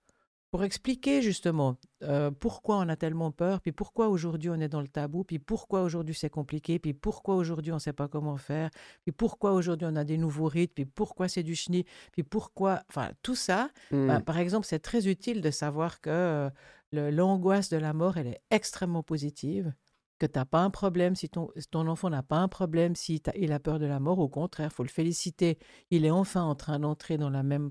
pour 0.51 0.65
expliquer 0.65 1.23
justement 1.23 1.77
euh, 2.03 2.31
pourquoi 2.31 2.79
on 2.79 2.89
a 2.89 2.97
tellement 2.97 3.31
peur, 3.31 3.61
puis 3.61 3.73
pourquoi 3.73 4.09
aujourd'hui 4.09 4.51
on 4.51 4.55
est 4.61 4.69
dans 4.69 4.81
le 4.81 4.89
tabou, 4.89 5.23
puis 5.23 5.39
pourquoi 5.39 5.83
aujourd'hui 5.83 6.15
c'est 6.15 6.31
compliqué, 6.31 6.79
puis 6.79 6.93
pourquoi 6.93 7.37
aujourd'hui 7.37 7.71
on 7.73 7.77
ne 7.77 7.81
sait 7.81 7.93
pas 7.93 8.09
comment 8.09 8.37
faire, 8.37 8.71
puis 9.03 9.13
pourquoi 9.13 9.53
aujourd'hui 9.53 9.87
on 9.91 9.97
a 9.97 10.05
des 10.05 10.19
nouveaux 10.19 10.47
rites, 10.49 10.73
puis 10.75 10.87
pourquoi 10.87 11.29
c'est 11.29 11.43
du 11.45 11.55
chenille, 11.55 11.85
puis 12.13 12.23
pourquoi, 12.25 12.83
enfin 12.89 13.11
tout 13.23 13.37
ça, 13.37 13.69
Hmm. 13.91 14.07
bah, 14.09 14.21
par 14.21 14.39
exemple, 14.39 14.67
c'est 14.67 14.81
très 14.81 15.09
utile 15.09 15.41
de 15.41 15.51
savoir 15.51 16.01
que 16.01 16.11
euh, 16.11 16.51
l'angoisse 16.93 17.69
de 17.71 17.77
la 17.77 17.93
mort, 17.93 18.17
elle 18.17 18.27
est 18.29 18.41
extrêmement 18.51 19.03
positive, 19.03 19.73
que 20.19 20.27
tu 20.27 20.39
n'as 20.39 20.45
pas 20.45 20.61
un 20.61 20.71
problème 20.71 21.15
si 21.17 21.29
ton, 21.29 21.49
ton 21.71 21.87
enfant 21.87 22.11
n'a 22.11 22.23
pas 22.23 22.37
un 22.37 22.49
problème 22.49 22.95
si 22.95 23.23
il 23.37 23.53
a 23.53 23.59
peur 23.61 23.79
de 23.79 23.87
la 23.87 24.01
mort. 24.01 24.19
Au 24.19 24.29
contraire, 24.29 24.71
faut 24.73 24.83
le 24.83 24.89
féliciter. 24.91 25.59
Il 25.91 26.05
est 26.05 26.11
enfin 26.11 26.43
en 26.43 26.55
train 26.55 26.79
d'entrer 26.79 27.17
dans 27.17 27.31
la 27.31 27.43
même, 27.43 27.71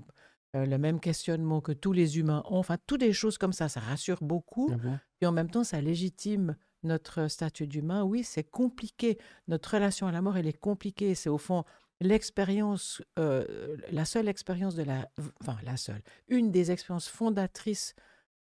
euh, 0.56 0.66
le 0.66 0.78
même 0.78 1.00
questionnement 1.00 1.60
que 1.60 1.72
tous 1.72 1.92
les 1.92 2.18
humains 2.18 2.42
ont. 2.46 2.58
Enfin, 2.58 2.76
toutes 2.86 3.00
des 3.00 3.12
choses 3.12 3.38
comme 3.38 3.52
ça, 3.52 3.68
ça 3.68 3.80
rassure 3.80 4.18
beaucoup. 4.22 4.70
Ah 4.72 4.76
bon? 4.76 4.98
Puis 5.18 5.26
en 5.26 5.32
même 5.32 5.50
temps, 5.50 5.64
ça 5.64 5.80
légitime 5.80 6.56
notre 6.82 7.28
statut 7.28 7.66
d'humain. 7.66 8.02
Oui, 8.02 8.24
c'est 8.24 8.44
compliqué. 8.44 9.18
Notre 9.48 9.74
relation 9.74 10.06
à 10.06 10.12
la 10.12 10.22
mort, 10.22 10.36
elle 10.36 10.46
est 10.46 10.58
compliquée. 10.58 11.14
C'est 11.14 11.28
au 11.28 11.38
fond 11.38 11.64
l'expérience, 12.00 13.02
euh, 13.18 13.76
la 13.90 14.04
seule 14.04 14.28
expérience 14.28 14.74
de 14.74 14.82
la, 14.82 15.10
enfin 15.40 15.58
la 15.62 15.76
seule, 15.76 16.02
une 16.28 16.50
des 16.50 16.70
expériences 16.70 17.08
fondatrices 17.08 17.94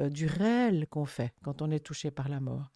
euh, 0.00 0.10
du 0.10 0.26
réel 0.26 0.86
qu'on 0.88 1.04
fait 1.04 1.32
quand 1.42 1.62
on 1.62 1.70
est 1.70 1.84
touché 1.84 2.10
par 2.10 2.28
la 2.28 2.40
mort. 2.40 2.72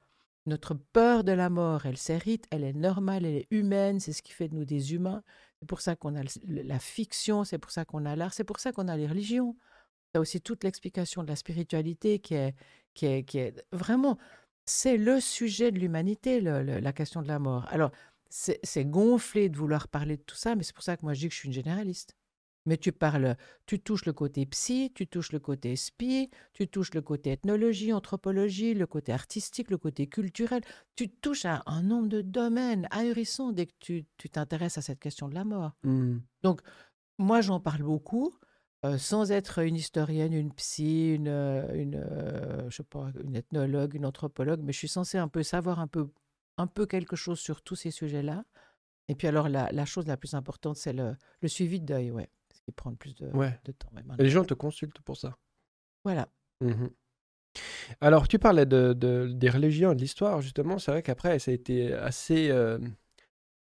Notre 0.47 0.75
peur 0.75 1.25
de 1.25 1.33
la 1.33 1.51
mort, 1.51 1.85
elle 1.85 1.99
s'hérite, 1.99 2.47
elle 2.51 2.65
est 2.65 2.73
normale, 2.73 3.27
elle 3.27 3.37
est 3.37 3.49
humaine, 3.51 4.01
c'est 4.01 4.13
ce 4.13 4.23
qui 4.23 4.33
fait 4.33 4.49
de 4.49 4.55
nous 4.55 4.65
des 4.65 4.95
humains. 4.95 5.23
C'est 5.61 5.69
pour 5.69 5.81
ça 5.81 5.97
qu'on 5.97 6.15
a 6.17 6.23
la 6.47 6.79
fiction, 6.79 7.45
c'est 7.45 7.59
pour 7.59 7.71
ça 7.71 7.85
qu'on 7.85 8.05
a 8.07 8.15
l'art, 8.17 8.33
c'est 8.33 8.45
pour 8.45 8.61
ça 8.61 8.73
qu'on 8.73 8.89
a 8.89 8.97
les 8.97 9.07
religions. 9.07 9.57
Tu 10.15 10.19
as 10.19 10.21
aussi 10.21 10.41
toute 10.41 10.65
l'explication 10.65 11.23
de 11.23 11.29
la 11.29 11.37
spiritualité 11.37 12.21
qui 12.21 12.35
est, 12.35 12.55
qui 12.95 13.07
est, 13.07 13.25
qui 13.25 13.39
est 13.39 13.65
vraiment, 13.73 14.19
c'est 14.67 14.97
le 14.97 15.21
sujet 15.21 15.73
de 15.73 15.79
l'humanité, 15.79 16.41
la 16.41 16.93
question 16.93 17.23
de 17.23 17.29
la 17.29 17.39
mort. 17.39 17.67
Alors, 17.71 17.91
c'est 18.31 18.85
gonflé 18.85 19.49
de 19.49 19.57
vouloir 19.57 19.89
parler 19.89 20.17
de 20.17 20.23
tout 20.23 20.37
ça, 20.37 20.55
mais 20.55 20.63
c'est 20.63 20.75
pour 20.75 20.85
ça 20.85 20.97
que 20.97 21.05
moi 21.05 21.15
je 21.15 21.21
dis 21.21 21.29
que 21.29 21.35
je 21.35 21.41
suis 21.41 21.49
une 21.49 21.55
généraliste. 21.55 22.18
Mais 22.69 22.77
tu 22.77 22.93
parles, 22.93 23.37
tu 23.65 23.81
touches 23.81 24.05
le 24.05 24.13
côté 24.13 24.45
psy, 24.45 24.93
tu 24.95 25.07
touches 25.07 25.33
le 25.33 25.39
côté 25.39 25.75
spi, 25.75 26.29
tu 26.53 26.69
touches 26.69 26.93
le 26.93 27.01
côté 27.01 27.33
ethnologie, 27.33 27.95
anthropologie, 27.95 28.75
le 28.75 28.87
côté 28.87 29.11
artistique, 29.11 29.71
le 29.71 29.79
côté 29.79 30.07
culturel. 30.07 30.61
Tu 30.95 31.09
touches 31.09 31.47
à 31.47 31.63
un 31.65 31.83
nombre 31.83 32.09
de 32.09 32.21
domaines 32.21 32.87
ahurissants 32.91 33.53
dès 33.53 33.65
que 33.65 33.73
tu 33.81 34.05
tu 34.19 34.29
t'intéresses 34.29 34.77
à 34.77 34.83
cette 34.83 35.01
question 35.01 35.29
de 35.29 35.35
la 35.35 35.45
mort. 35.45 35.73
Hmm. 35.83 36.19
Moi, 37.19 37.41
j'en 37.41 37.59
parle 37.59 37.83
beaucoup, 37.83 38.37
euh, 38.85 38.99
sans 38.99 39.33
être 39.33 39.61
une 39.61 39.77
historienne, 39.77 40.35
une 40.35 40.53
psy, 40.53 41.15
une, 41.15 41.29
euh, 41.29 41.73
une, 41.75 41.97
euh, 41.97 42.69
je 42.69 42.77
sais 42.77 42.83
pas, 42.85 43.11
une 43.25 43.35
ethnologue, 43.35 43.95
une 43.95 44.05
anthropologue, 44.05 44.61
mais 44.63 44.73
je 44.73 44.79
suis 44.79 44.89
censée 44.89 45.17
un 45.19 45.29
peu 45.29 45.43
savoir 45.43 45.81
un 45.81 45.89
peu, 45.89 46.11
un 46.59 46.67
peu 46.67 46.85
quelque 46.85 47.17
chose 47.17 47.41
sur 47.41 47.63
tous 47.63 47.77
ces 47.77 47.91
sujets-là. 47.91 48.45
Et 49.09 49.15
puis 49.15 49.27
alors, 49.27 49.49
la, 49.49 49.73
la 49.73 49.87
chose 49.87 50.07
la 50.07 50.19
plus 50.19 50.35
importante, 50.35 50.77
c'est 50.77 50.93
le, 50.93 51.17
le 51.41 51.49
suivi 51.49 51.81
de 51.81 51.87
deuil, 51.87 52.11
ouais, 52.11 52.29
qui 52.69 52.73
prend 52.73 52.91
le 52.91 52.97
plus 52.97 53.15
de, 53.15 53.27
Ouais. 53.35 53.59
de 53.65 53.73
temps. 53.73 53.89
Et 54.19 54.23
les 54.23 54.29
gens 54.29 54.45
te 54.45 54.53
consultent 54.53 55.01
pour 55.01 55.17
ça. 55.17 55.39
Voilà. 56.05 56.29
Mhm. 56.61 56.91
Alors, 58.03 58.29
tu 58.29 58.39
parlais 58.39 58.67
de, 58.67 58.93
de- 58.93 59.31
des 59.33 59.49
religions 59.49 59.93
et 59.93 59.95
de 59.95 60.01
l'histoire, 60.03 60.43
justement. 60.43 60.79
C'est 60.79 60.91
vrai 60.91 61.03
qu'après, 61.03 61.39
ça 61.39 61.51
a 61.51 61.55
été 61.55 61.95
assez 61.95 62.51
euh, 62.51 62.79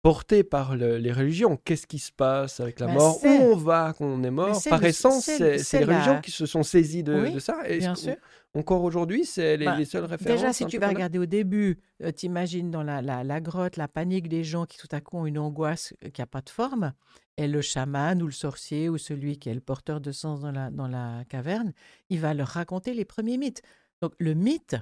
porté 0.02 0.44
par 0.44 0.76
le- 0.76 0.98
les 0.98 1.10
religions. 1.10 1.56
Qu'est-ce 1.56 1.86
qui 1.86 1.98
se 1.98 2.12
passe 2.12 2.60
avec 2.60 2.80
la 2.80 2.86
Ben, 2.88 2.94
mort? 2.94 3.24
Où 3.24 3.28
on 3.28 3.56
va 3.56 3.94
quand 3.96 4.04
on 4.04 4.22
est 4.22 4.30
mort? 4.30 4.60
Par 4.68 4.80
le- 4.80 4.88
essence, 4.88 5.24
c'est- 5.24 5.78
les 5.78 5.84
religions 5.84 6.20
qui 6.20 6.30
se 6.30 6.44
sont 6.44 6.62
saisies 6.62 7.02
de, 7.02 7.14
Oui, 7.14 7.32
de 7.32 7.38
ça? 7.38 7.62
Est-ce 7.66 7.78
bien 7.78 7.94
sûr. 7.94 8.16
Encore 8.54 8.82
aujourd'hui, 8.82 9.24
c'est 9.24 9.56
les, 9.56 9.64
Ben, 9.64 9.76
les 9.76 9.84
seules 9.86 10.04
références 10.04 10.38
Déjà, 10.40 10.52
si 10.52 10.66
tu 10.66 10.78
vas 10.78 10.88
regarder 10.88 11.18
au 11.18 11.26
début, 11.26 11.78
euh, 12.02 12.12
t'imagines 12.12 12.70
dans 12.70 12.82
la, 12.82 13.00
la, 13.00 13.24
la 13.24 13.40
grotte, 13.40 13.76
la 13.78 13.88
panique 13.88 14.28
des 14.28 14.44
gens 14.44 14.66
qui 14.66 14.76
tout 14.76 14.88
à 14.92 15.00
coup 15.00 15.16
ont 15.16 15.26
une 15.26 15.38
angoisse 15.38 15.94
euh, 16.04 16.10
qui 16.10 16.20
n'a 16.20 16.26
pas 16.26 16.42
de 16.42 16.50
forme, 16.50 16.92
et 17.38 17.48
le 17.48 17.62
chaman 17.62 18.22
ou 18.22 18.26
le 18.26 18.32
sorcier 18.32 18.88
ou 18.90 18.98
celui 18.98 19.38
qui 19.38 19.48
est 19.48 19.54
le 19.54 19.60
porteur 19.62 20.00
de 20.02 20.12
sens 20.12 20.40
dans 20.42 20.52
la, 20.52 20.70
dans 20.70 20.88
la 20.88 21.24
caverne, 21.28 21.72
il 22.10 22.20
va 22.20 22.34
leur 22.34 22.48
raconter 22.48 22.92
les 22.94 23.06
premiers 23.06 23.38
mythes. 23.38 23.62
Donc 24.02 24.12
le 24.18 24.34
mythe, 24.34 24.76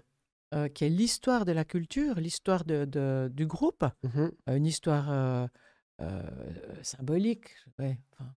euh, 0.54 0.68
qui 0.68 0.84
est 0.84 0.88
l'histoire 0.90 1.44
de 1.44 1.52
la 1.52 1.64
culture, 1.64 2.16
l'histoire 2.16 2.64
de, 2.64 2.84
de- 2.84 3.30
du 3.32 3.46
groupe, 3.46 3.84
Mhm. 4.04 4.32
euh, 4.48 4.56
une 4.56 4.66
histoire 4.66 5.10
euh, 5.10 5.46
euh, 6.02 6.22
symbolique. 6.82 7.50
ouais, 7.78 7.98
enfin, 8.12 8.34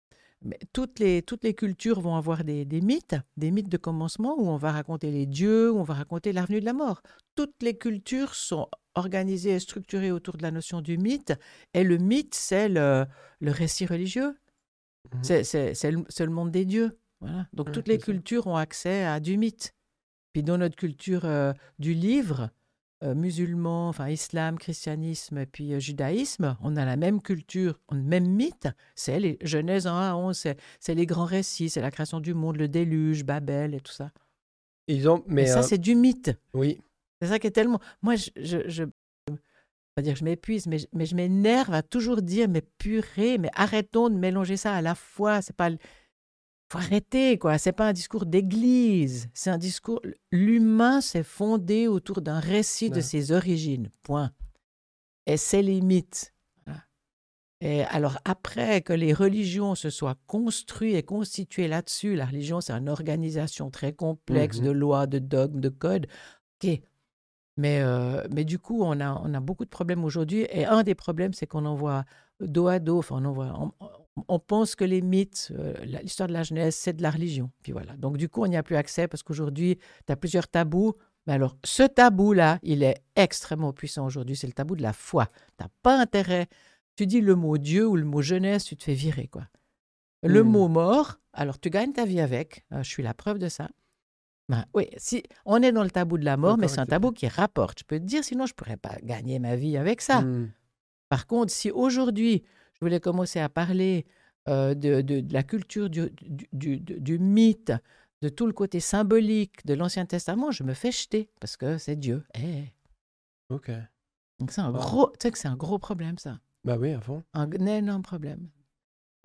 toutes 0.73 0.99
les, 0.99 1.21
toutes 1.21 1.43
les 1.43 1.53
cultures 1.53 1.99
vont 1.99 2.15
avoir 2.15 2.43
des, 2.43 2.63
des 2.65 2.81
mythes, 2.81 3.15
des 3.37 3.51
mythes 3.51 3.69
de 3.69 3.77
commencement 3.77 4.35
où 4.39 4.47
on 4.49 4.57
va 4.57 4.71
raconter 4.71 5.11
les 5.11 5.25
dieux, 5.25 5.71
où 5.71 5.77
on 5.79 5.83
va 5.83 5.93
raconter 5.93 6.31
l'avenue 6.31 6.59
de 6.61 6.65
la 6.65 6.73
mort. 6.73 7.01
Toutes 7.35 7.61
les 7.61 7.77
cultures 7.77 8.35
sont 8.35 8.69
organisées 8.95 9.51
et 9.51 9.59
structurées 9.59 10.11
autour 10.11 10.37
de 10.37 10.43
la 10.43 10.51
notion 10.51 10.81
du 10.81 10.97
mythe. 10.97 11.33
Et 11.73 11.83
le 11.83 11.97
mythe, 11.97 12.35
c'est 12.35 12.69
le, 12.69 13.05
le 13.39 13.51
récit 13.51 13.85
religieux. 13.85 14.37
Mhm. 15.13 15.23
C'est, 15.23 15.91
le, 15.91 16.31
monde 16.31 16.51
des 16.51 16.65
dieux. 16.65 16.97
Voilà. 17.19 17.47
Donc 17.53 17.67
Ouais, 17.67 17.73
toutes 17.73 17.87
les 17.87 17.99
ça. 17.99 18.05
cultures 18.05 18.47
ont 18.47 18.55
accès 18.55 19.03
à 19.03 19.19
du 19.19 19.37
mythe. 19.37 19.73
Puis 20.33 20.43
dans 20.43 20.57
notre 20.57 20.75
culture 20.75 21.25
euh, 21.25 21.53
du 21.79 21.93
livre, 21.93 22.49
musulmans, 23.01 23.89
enfin 23.89 24.09
islam, 24.09 24.57
christianisme 24.57 25.37
et 25.37 25.45
puis 25.45 25.73
euh, 25.73 25.79
judaïsme, 25.79 26.57
on 26.61 26.75
a 26.75 26.85
la 26.85 26.95
même 26.97 27.21
culture, 27.21 27.79
on 27.89 27.95
a 27.95 27.97
le 27.99 28.03
même 28.03 28.27
mythe. 28.27 28.67
C'est 28.95 29.19
les 29.19 29.37
Genèse 29.41 29.87
1 29.87 29.95
à 29.95 30.15
11, 30.15 30.35
c'est, 30.79 30.95
les 30.95 31.05
grands 31.05 31.25
récits, 31.25 31.69
c'est 31.69 31.81
la 31.81 31.91
création 31.91 32.19
du 32.19 32.33
monde, 32.33 32.57
le 32.57 32.67
déluge, 32.67 33.23
Babel 33.23 33.73
et 33.73 33.79
tout 33.81 33.93
ça. 33.93 34.11
Ils 34.87 35.07
ont, 35.07 35.23
mais 35.27 35.43
Et 35.43 35.47
ça, 35.47 35.59
euh, 35.59 35.63
c'est 35.63 35.77
du 35.77 35.95
mythe. 35.95 36.31
oui, 36.53 36.81
C'est 37.21 37.27
ça 37.29 37.39
qui 37.39 37.47
est 37.47 37.51
tellement. 37.51 37.79
Moi, 38.01 38.15
je. 38.15 38.29
je, 38.37 38.67
je... 38.67 38.83
Pas 39.95 40.01
dire 40.01 40.13
que 40.13 40.19
je 40.19 40.23
m'épuise, 40.23 40.67
mais, 40.67 40.77
je- 40.79 40.87
mais 40.93 41.05
je 41.05 41.15
m'énerve 41.15 41.73
à 41.73 41.81
toujours 41.83 42.21
dire 42.21 42.47
mais 42.47 42.61
purée, 42.61 43.37
mais 43.37 43.49
arrêtons 43.53 44.09
de 44.09 44.15
mélanger 44.15 44.57
ça 44.57 44.73
à 44.73 44.81
la 44.81 44.95
fois. 44.95 45.41
C'est 45.41 45.55
pas. 45.55 45.69
Faut 46.71 46.77
arrêter, 46.77 47.39
quoi. 47.39 47.57
C'est 47.57 47.71
pas 47.71 47.87
un 47.87 47.93
discours 47.93 48.25
d'église. 48.27 49.27
C'est 49.33 49.49
un 49.49 49.57
discours. 49.57 50.01
L'humain 50.31 51.01
s'est 51.01 51.23
fondé 51.23 51.87
autour 51.87 52.21
d'un 52.21 52.39
récit 52.39 52.91
de 52.91 53.01
ses 53.01 53.31
origines. 53.31 53.89
Point. 54.03 54.31
Et 55.25 55.81
mythes. 55.81 56.33
Voilà. 56.65 56.83
Et 57.61 57.83
alors, 57.85 58.19
après 58.23 58.81
que 58.81 58.93
les 58.93 59.13
religions 59.13 59.73
se 59.73 59.89
soient 59.89 60.17
construites 60.27 60.95
et 60.95 61.03
constituées 61.03 61.67
là-dessus, 61.67 62.15
la 62.15 62.27
religion, 62.27 62.61
c'est 62.61 62.73
une 62.73 62.89
organisation 62.89 63.71
très 63.71 63.93
complexe 63.93 64.59
Mhm. 64.59 64.65
de 64.65 64.71
lois, 64.71 65.07
de 65.07 65.19
dogmes, 65.19 65.59
de 65.61 65.69
codes. 65.69 66.07
OK. 66.63 66.81
Mais, 67.57 67.81
euh, 67.81 68.25
mais 68.31 68.45
du 68.45 68.57
coup, 68.59 68.83
on 68.83 68.99
a, 69.01 69.21
on 69.23 69.33
a 69.33 69.39
beaucoup 69.39 69.65
de 69.65 69.69
problèmes 69.69 70.05
aujourd'hui. 70.05 70.45
Et 70.51 70.65
un 70.65 70.83
des 70.83 70.95
problèmes, 70.95 71.33
c'est 71.33 71.47
qu'on 71.47 71.65
envoie 71.65 72.05
dos 72.39 72.67
à 72.67 72.79
dos, 72.79 72.99
enfin, 72.99 73.17
on, 73.21 73.25
envoie, 73.25 73.53
on, 73.59 73.71
on 74.27 74.39
pense 74.39 74.75
que 74.75 74.83
les 74.83 75.01
mythes, 75.01 75.51
euh, 75.57 75.73
l'histoire 76.03 76.27
de 76.27 76.33
la 76.33 76.43
Genèse, 76.43 76.75
c'est 76.75 76.93
de 76.93 77.01
la 77.01 77.11
religion. 77.11 77.49
Puis 77.63 77.71
voilà. 77.71 77.95
Donc, 77.97 78.17
du 78.17 78.29
coup, 78.29 78.43
on 78.43 78.47
n'y 78.47 78.57
a 78.57 78.63
plus 78.63 78.75
accès 78.75 79.07
parce 79.07 79.23
qu'aujourd'hui, 79.23 79.77
tu 80.05 80.11
as 80.11 80.15
plusieurs 80.15 80.47
tabous. 80.47 80.93
Mais 81.27 81.33
alors, 81.33 81.57
ce 81.63 81.83
tabou-là, 81.83 82.59
il 82.63 82.81
est 82.83 83.01
extrêmement 83.15 83.73
puissant 83.73 84.05
aujourd'hui. 84.05 84.35
C'est 84.35 84.47
le 84.47 84.53
tabou 84.53 84.75
de 84.75 84.81
la 84.81 84.93
foi. 84.93 85.27
Tu 85.57 85.63
n'as 85.63 85.69
pas 85.83 85.99
intérêt. 85.99 86.47
Tu 86.95 87.05
dis 87.07 87.21
le 87.21 87.35
mot 87.35 87.57
Dieu 87.57 87.87
ou 87.87 87.95
le 87.95 88.03
mot 88.05 88.21
Genèse, 88.21 88.63
tu 88.63 88.75
te 88.75 88.83
fais 88.83 88.93
virer, 88.93 89.27
quoi. 89.27 89.47
Le 90.23 90.43
Hmm. 90.43 90.47
mot 90.49 90.67
mort, 90.67 91.19
alors 91.33 91.59
tu 91.59 91.69
gagnes 91.69 91.93
ta 91.93 92.05
vie 92.05 92.19
avec. 92.19 92.65
Euh, 92.73 92.83
je 92.83 92.89
suis 92.89 93.03
la 93.03 93.13
preuve 93.13 93.37
de 93.39 93.47
ça. 93.47 93.69
Ben, 94.49 94.65
oui, 94.73 94.89
si 94.97 95.23
on 95.45 95.61
est 95.61 95.71
dans 95.71 95.83
le 95.83 95.91
tabou 95.91 96.17
de 96.17 96.25
la 96.25 96.35
mort, 96.35 96.57
mais 96.57 96.67
c'est 96.67 96.79
un 96.79 96.85
tabou 96.87 97.11
qui 97.11 97.27
rapporte. 97.27 97.79
Je 97.79 97.83
peux 97.85 97.99
te 97.99 98.03
dire, 98.05 98.23
sinon 98.23 98.45
je 98.47 98.53
pourrais 98.53 98.77
pas 98.77 98.95
gagner 99.03 99.37
ma 99.39 99.55
vie 99.55 99.77
avec 99.77 100.01
ça. 100.01 100.21
Hmm. 100.21 100.49
Par 101.07 101.27
contre, 101.27 101.51
si 101.53 101.69
aujourd'hui 101.71 102.43
je 102.81 102.85
voulais 102.85 102.99
commencer 102.99 103.39
à 103.39 103.49
parler 103.49 104.05
euh, 104.47 104.73
de, 104.73 105.01
de- 105.01 105.19
de 105.19 105.33
la 105.33 105.43
culture 105.43 105.89
du, 105.89 106.09
du, 106.21 106.47
du- 106.53 106.79
du- 106.79 106.99
du 107.01 107.19
mythe, 107.19 107.73
de 108.21 108.29
tout 108.29 108.47
le 108.47 108.53
côté 108.53 108.79
symbolique 108.79 109.65
de 109.65 109.73
l'Ancien 109.73 110.05
Testament, 110.05 110.51
je 110.51 110.63
me 110.63 110.73
fais 110.73 110.91
jeter 110.91 111.29
parce 111.39 111.57
que 111.57 111.77
c'est 111.77 111.95
Dieu. 111.95 112.23
Eh. 112.35 112.63
ok. 113.49 113.71
Donc 114.39 114.51
c'est 114.51 114.61
un 114.61 114.71
gros, 114.71 115.09
tu 115.11 115.15
sais 115.23 115.31
que 115.31 115.37
c'est 115.37 115.47
un 115.49 115.57
gros 115.57 115.77
problème 115.79 116.17
ça, 116.17 116.39
Bah 116.63 116.77
oui, 116.79 116.91
à 116.93 117.01
fond. 117.01 117.23
un 117.33 117.49
énorme 117.51 118.01
problème. 118.01 118.49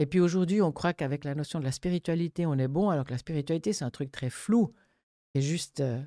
Et 0.01 0.07
puis 0.07 0.19
aujourd'hui, 0.19 0.61
on 0.61 0.73
croit 0.73 0.93
qu'avec 0.93 1.23
la 1.25 1.37
notion 1.37 1.61
de 1.61 1.65
la 1.65 1.71
spiritualité, 1.71 2.47
on 2.47 2.55
est 2.59 2.67
bon, 2.67 2.91
alors 2.91 3.05
que 3.05 3.13
la 3.13 3.19
spiritualité, 3.19 3.73
c'est 3.73 3.85
un 3.85 3.91
truc 3.91 4.11
très 4.11 4.29
flou. 4.31 4.73
C'est 5.35 5.43
juste. 5.43 5.79
euh, 5.81 6.03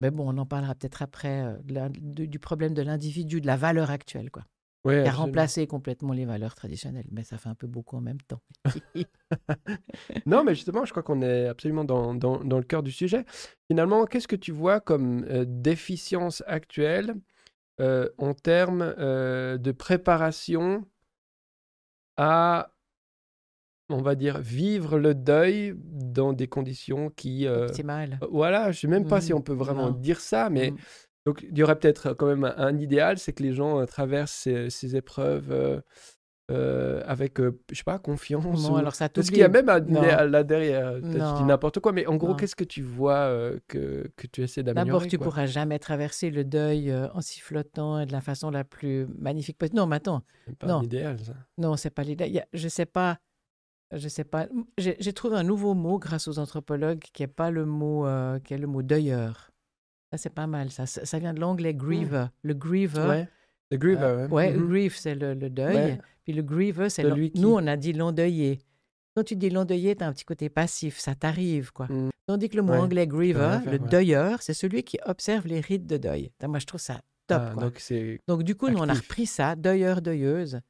mais 0.00 0.10
bon, 0.10 0.28
on 0.28 0.36
en 0.38 0.46
parlera 0.46 0.74
peut-être 0.74 1.02
après 1.02 1.42
euh, 1.44 1.56
de- 1.62 2.24
du 2.26 2.38
problème 2.40 2.74
de 2.74 2.82
l'individu, 2.82 3.40
de 3.40 3.46
la 3.46 3.56
valeur 3.56 3.90
actuelle, 3.92 4.32
quoi. 4.32 4.44
Ouais, 4.84 5.02
Qui 5.04 5.08
a 5.08 5.12
remplacé 5.12 5.66
complètement 5.66 6.12
les 6.12 6.24
valeurs 6.24 6.54
traditionnelles. 6.56 7.06
Mais 7.12 7.22
ça 7.22 7.38
fait 7.38 7.48
un 7.48 7.54
peu 7.54 7.66
beaucoup 7.68 7.96
en 7.96 8.00
même 8.00 8.20
temps. 8.20 8.40
Non, 10.26 10.44
mais 10.44 10.54
justement, 10.54 10.84
je 10.84 10.90
crois 10.90 11.02
qu'on 11.02 11.22
est 11.22 11.46
absolument 11.46 11.84
dans, 11.84 12.14
dans, 12.14 12.42
dans 12.44 12.58
le 12.58 12.64
cœur 12.64 12.82
du 12.82 12.92
sujet. 12.92 13.24
Finalement, 13.70 14.04
qu'est-ce 14.06 14.28
que 14.28 14.36
tu 14.36 14.52
vois 14.52 14.80
comme 14.80 15.24
euh, 15.24 15.44
déficience 15.46 16.42
actuelle 16.46 17.14
euh, 17.80 18.08
en 18.18 18.34
termes 18.34 18.94
euh, 18.98 19.58
de 19.58 19.72
préparation 19.72 20.84
à, 22.16 22.72
on 23.88 24.00
va 24.02 24.14
dire, 24.14 24.40
vivre 24.40 24.98
le 24.98 25.14
deuil 25.14 25.74
dans 25.76 26.32
des 26.32 26.46
conditions 26.48 27.10
qui... 27.10 27.46
euh, 27.46 27.66
Optimal. 27.66 28.18
voilà, 28.30 28.64
je 28.72 28.78
ne 28.78 28.80
sais 28.80 28.88
même 28.88 29.06
pas 29.06 29.20
si 29.20 29.32
Mm, 29.32 29.36
on 29.36 29.40
peut 29.42 29.52
vraiment 29.54 29.90
non. 29.90 29.98
dire 29.98 30.20
ça, 30.20 30.50
mais 30.50 30.70
Mm. 30.72 30.76
Donc 31.26 31.44
il 31.48 31.56
y 31.56 31.62
aurait 31.62 31.78
peut-être 31.78 32.14
quand 32.14 32.26
même 32.26 32.44
un, 32.44 32.54
un 32.56 32.78
idéal, 32.78 33.18
c'est 33.18 33.32
que 33.32 33.42
les 33.42 33.52
gens 33.54 33.80
euh, 33.80 33.84
traversent 33.86 34.32
ces, 34.32 34.70
ces 34.70 34.96
épreuves 34.96 35.50
euh, 35.52 35.80
euh, 36.50 37.02
avec, 37.06 37.40
euh, 37.40 37.58
je 37.70 37.76
sais 37.78 37.84
pas, 37.84 37.98
confiance. 37.98 38.68
Non, 38.68 38.74
ou- 38.74 38.76
alors 38.76 38.94
ça 38.94 39.08
Parce 39.08 39.28
qu'il 39.30 39.38
y 39.38 39.42
a 39.44 39.48
même 39.48 39.68
un 39.68 39.80
Non. 39.80 40.02
là 40.02 40.42
derrière, 40.42 40.96
je 40.96 41.36
dis 41.38 41.44
n'importe 41.44 41.78
quoi, 41.80 41.92
mais 41.92 42.06
en 42.06 42.16
gros, 42.16 42.34
qu'est-ce 42.34 42.56
que 42.56 42.64
tu 42.64 42.82
vois 42.82 43.14
euh, 43.14 43.58
que, 43.68 44.10
que 44.16 44.26
tu 44.26 44.42
essaies 44.42 44.62
d'améliorer 44.62 44.86
D'abord, 44.90 45.06
tu 45.06 45.16
quoi? 45.18 45.28
pourras 45.28 45.46
jamais 45.46 45.78
traverser 45.78 46.30
le 46.30 46.44
deuil 46.44 46.90
euh, 46.90 47.08
en 47.14 47.20
sifflotant 47.20 48.00
et 48.00 48.06
de 48.06 48.12
la 48.12 48.20
façon 48.20 48.50
la 48.50 48.64
plus 48.64 49.06
magnifique 49.18 49.56
possible. 49.56 49.78
Non, 49.78 49.86
mais 49.86 49.96
attends, 49.96 50.22
C'est 50.46 50.56
pas 50.58 50.66
non. 50.66 50.78
un 50.80 50.82
idéal, 50.82 51.18
ça. 51.20 51.34
Non, 51.58 51.76
c'est 51.76 51.90
pas 51.90 52.02
a- 52.02 52.46
Je 52.52 52.68
sais 52.68 52.86
pas. 52.86 53.18
Je 53.94 54.08
sais 54.08 54.24
pas. 54.24 54.48
J'ai 54.78 55.12
trouvé 55.12 55.36
un 55.36 55.42
nouveau 55.44 55.74
mot 55.74 55.98
grâce 55.98 56.26
aux 56.26 56.38
anthropologues 56.38 56.98
qui 57.12 57.22
est 57.22 57.26
pas 57.28 57.50
le 57.50 57.64
mot 57.66 58.06
euh, 58.06 58.38
qui 58.40 58.54
est 58.54 58.58
le 58.58 58.66
mot 58.66 58.82
deuilleur. 58.82 59.51
Ça 60.12 60.18
c'est 60.18 60.30
pas 60.30 60.46
mal. 60.46 60.70
Ça, 60.70 60.86
ça 60.86 61.04
ça 61.04 61.18
vient 61.18 61.32
de 61.34 61.40
l'anglais 61.40 61.74
griever. 61.74 62.26
Le 62.42 62.54
griever. 62.54 63.06
Ouais. 63.08 63.28
The 63.70 63.76
Griever, 63.76 64.02
euh, 64.04 64.28
ouais. 64.28 64.48
ouais, 64.48 64.52
Mhm. 64.54 64.68
grief 64.68 64.96
c'est 64.98 65.14
le, 65.14 65.32
le 65.34 65.48
deuil. 65.48 65.74
Ouais. 65.74 65.98
Puis 66.24 66.34
le 66.34 66.42
griever 66.42 66.90
c'est 66.90 67.02
l'en- 67.02 67.14
qui- 67.16 67.32
nous 67.36 67.52
on 67.54 67.66
a 67.66 67.76
dit 67.76 67.94
l'endeuillé. 67.94 68.58
Quand 69.16 69.24
tu 69.24 69.34
dis 69.36 69.48
l'endeuillé, 69.50 69.96
tu 69.96 70.04
as 70.04 70.06
un 70.06 70.12
petit 70.12 70.24
côté 70.24 70.48
passif, 70.50 70.98
ça 70.98 71.14
t'arrive 71.14 71.72
quoi. 71.72 71.86
Mm. 71.86 72.10
Tandis 72.26 72.48
que 72.50 72.56
le 72.56 72.62
mot 72.62 72.74
anglais 72.74 73.06
griever, 73.06 73.58
faire, 73.62 73.70
le 73.72 73.78
deuilleur, 73.78 74.42
c'est 74.42 74.54
celui 74.54 74.82
qui 74.84 74.98
observe 75.06 75.46
les 75.46 75.60
rites 75.60 75.86
de 75.86 75.96
deuil. 75.96 76.30
Moi 76.46 76.58
je 76.58 76.66
trouve 76.66 76.80
ça 76.80 77.00
top 77.26 77.42
Ah, 77.44 77.52
quoi. 77.54 77.70
donc 78.28 78.42
du 78.42 78.54
coup, 78.54 78.68
nous, 78.68 78.78
on 78.78 78.88
a 78.88 78.94
repris 78.94 79.26
ça, 79.26 79.56
deuilleur, 79.56 80.02
deuilleuse. 80.02 80.60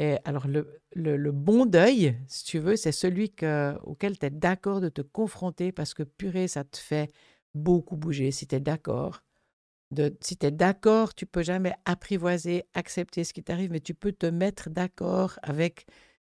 Et 0.00 0.16
alors, 0.24 0.46
le, 0.46 0.80
le, 0.94 1.16
le 1.16 1.32
bon 1.32 1.66
deuil, 1.66 2.16
si 2.28 2.44
tu 2.44 2.60
veux, 2.60 2.76
c'est 2.76 2.92
celui 2.92 3.30
que, 3.30 3.76
auquel 3.82 4.16
tu 4.16 4.26
es 4.26 4.30
d'accord 4.30 4.80
de 4.80 4.88
te 4.88 5.02
confronter 5.02 5.72
parce 5.72 5.92
que 5.92 6.04
purée, 6.04 6.46
ça 6.46 6.62
te 6.62 6.76
fait 6.78 7.10
beaucoup 7.58 7.96
bouger 7.96 8.30
si 8.30 8.46
tu 8.46 8.54
es 8.54 8.60
d'accord. 8.60 9.22
De, 9.90 10.16
si 10.20 10.36
tu 10.36 10.46
es 10.46 10.50
d'accord, 10.50 11.14
tu 11.14 11.26
peux 11.26 11.42
jamais 11.42 11.74
apprivoiser, 11.84 12.64
accepter 12.74 13.24
ce 13.24 13.32
qui 13.32 13.42
t'arrive, 13.42 13.70
mais 13.70 13.80
tu 13.80 13.94
peux 13.94 14.12
te 14.12 14.26
mettre 14.26 14.70
d'accord 14.70 15.38
avec 15.42 15.86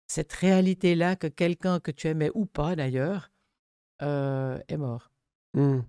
cette 0.08 0.34
réalité-là 0.34 1.15
que 1.15 1.27
quelqu'un 1.27 1.80
que 1.80 1.92
tu 1.92 2.08
aimais 2.08 2.32
ou 2.34 2.46
pas 2.46 2.75
d'ailleurs 2.75 3.32
euh, 4.01 4.60
est 4.68 4.77
mort. 4.77 5.12
Mm. 5.53 5.80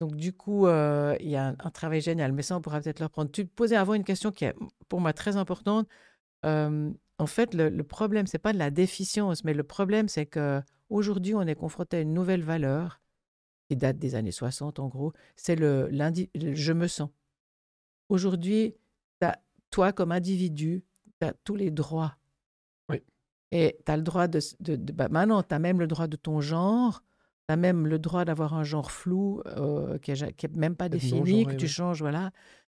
Donc, 0.00 0.16
du 0.16 0.32
coup, 0.32 0.66
euh, 0.66 1.14
il 1.20 1.28
y 1.28 1.36
a 1.36 1.48
un, 1.48 1.56
un 1.58 1.70
travail 1.70 2.00
génial. 2.00 2.32
Mais 2.32 2.42
ça, 2.42 2.56
on 2.56 2.60
pourra 2.60 2.80
peut-être 2.80 3.00
le 3.00 3.06
reprendre. 3.06 3.30
Tu 3.30 3.46
te 3.46 3.54
posais 3.54 3.76
avant 3.76 3.94
une 3.94 4.04
question 4.04 4.32
qui 4.32 4.46
est 4.46 4.54
pour 4.88 5.00
moi 5.00 5.12
très 5.12 5.36
importante. 5.36 5.86
Euh, 6.46 6.90
en 7.18 7.26
fait, 7.26 7.54
le, 7.54 7.68
le 7.68 7.84
problème, 7.84 8.26
c'est 8.26 8.38
pas 8.38 8.52
de 8.52 8.58
la 8.58 8.70
déficience, 8.70 9.44
mais 9.44 9.52
le 9.52 9.62
problème, 9.62 10.08
c'est 10.08 10.26
que 10.26 10.62
aujourd'hui, 10.88 11.34
on 11.34 11.42
est 11.42 11.54
confronté 11.54 11.98
à 11.98 12.00
une 12.00 12.14
nouvelle 12.14 12.42
valeur 12.42 13.00
qui 13.70 13.76
date 13.76 13.98
des 14.00 14.16
années 14.16 14.32
60, 14.32 14.80
en 14.80 14.88
gros. 14.88 15.12
C'est 15.36 15.54
le, 15.54 15.88
le 15.92 16.54
je 16.56 16.72
me 16.72 16.88
sens. 16.88 17.08
Aujourd'hui, 18.08 18.74
t'as- 19.20 19.38
toi, 19.70 19.92
comme 19.92 20.10
individu, 20.10 20.82
tu 21.20 21.26
as 21.28 21.34
tous 21.44 21.54
les 21.54 21.70
droits. 21.70 22.16
Oui. 22.88 23.00
Et 23.52 23.78
tu 23.86 23.92
as 23.92 23.96
le 23.96 24.02
droit 24.02 24.26
de. 24.26 24.40
de, 24.58 24.74
de- 24.74 24.92
bah, 24.92 25.08
maintenant, 25.08 25.44
tu 25.44 25.54
as 25.54 25.60
même 25.60 25.78
le 25.78 25.86
droit 25.86 26.08
de 26.08 26.16
ton 26.16 26.40
genre. 26.40 27.04
Tu 27.48 27.52
as 27.52 27.56
même 27.56 27.86
le 27.86 28.00
droit 28.00 28.24
d'avoir 28.24 28.54
un 28.54 28.64
genre 28.64 28.90
flou 28.90 29.40
euh, 29.46 29.98
qui 29.98 30.10
n'est 30.12 30.34
même 30.56 30.74
pas 30.74 30.88
défini, 30.88 31.44
que 31.46 31.50
tu 31.56 31.68
changes, 31.68 32.00
voilà. 32.00 32.32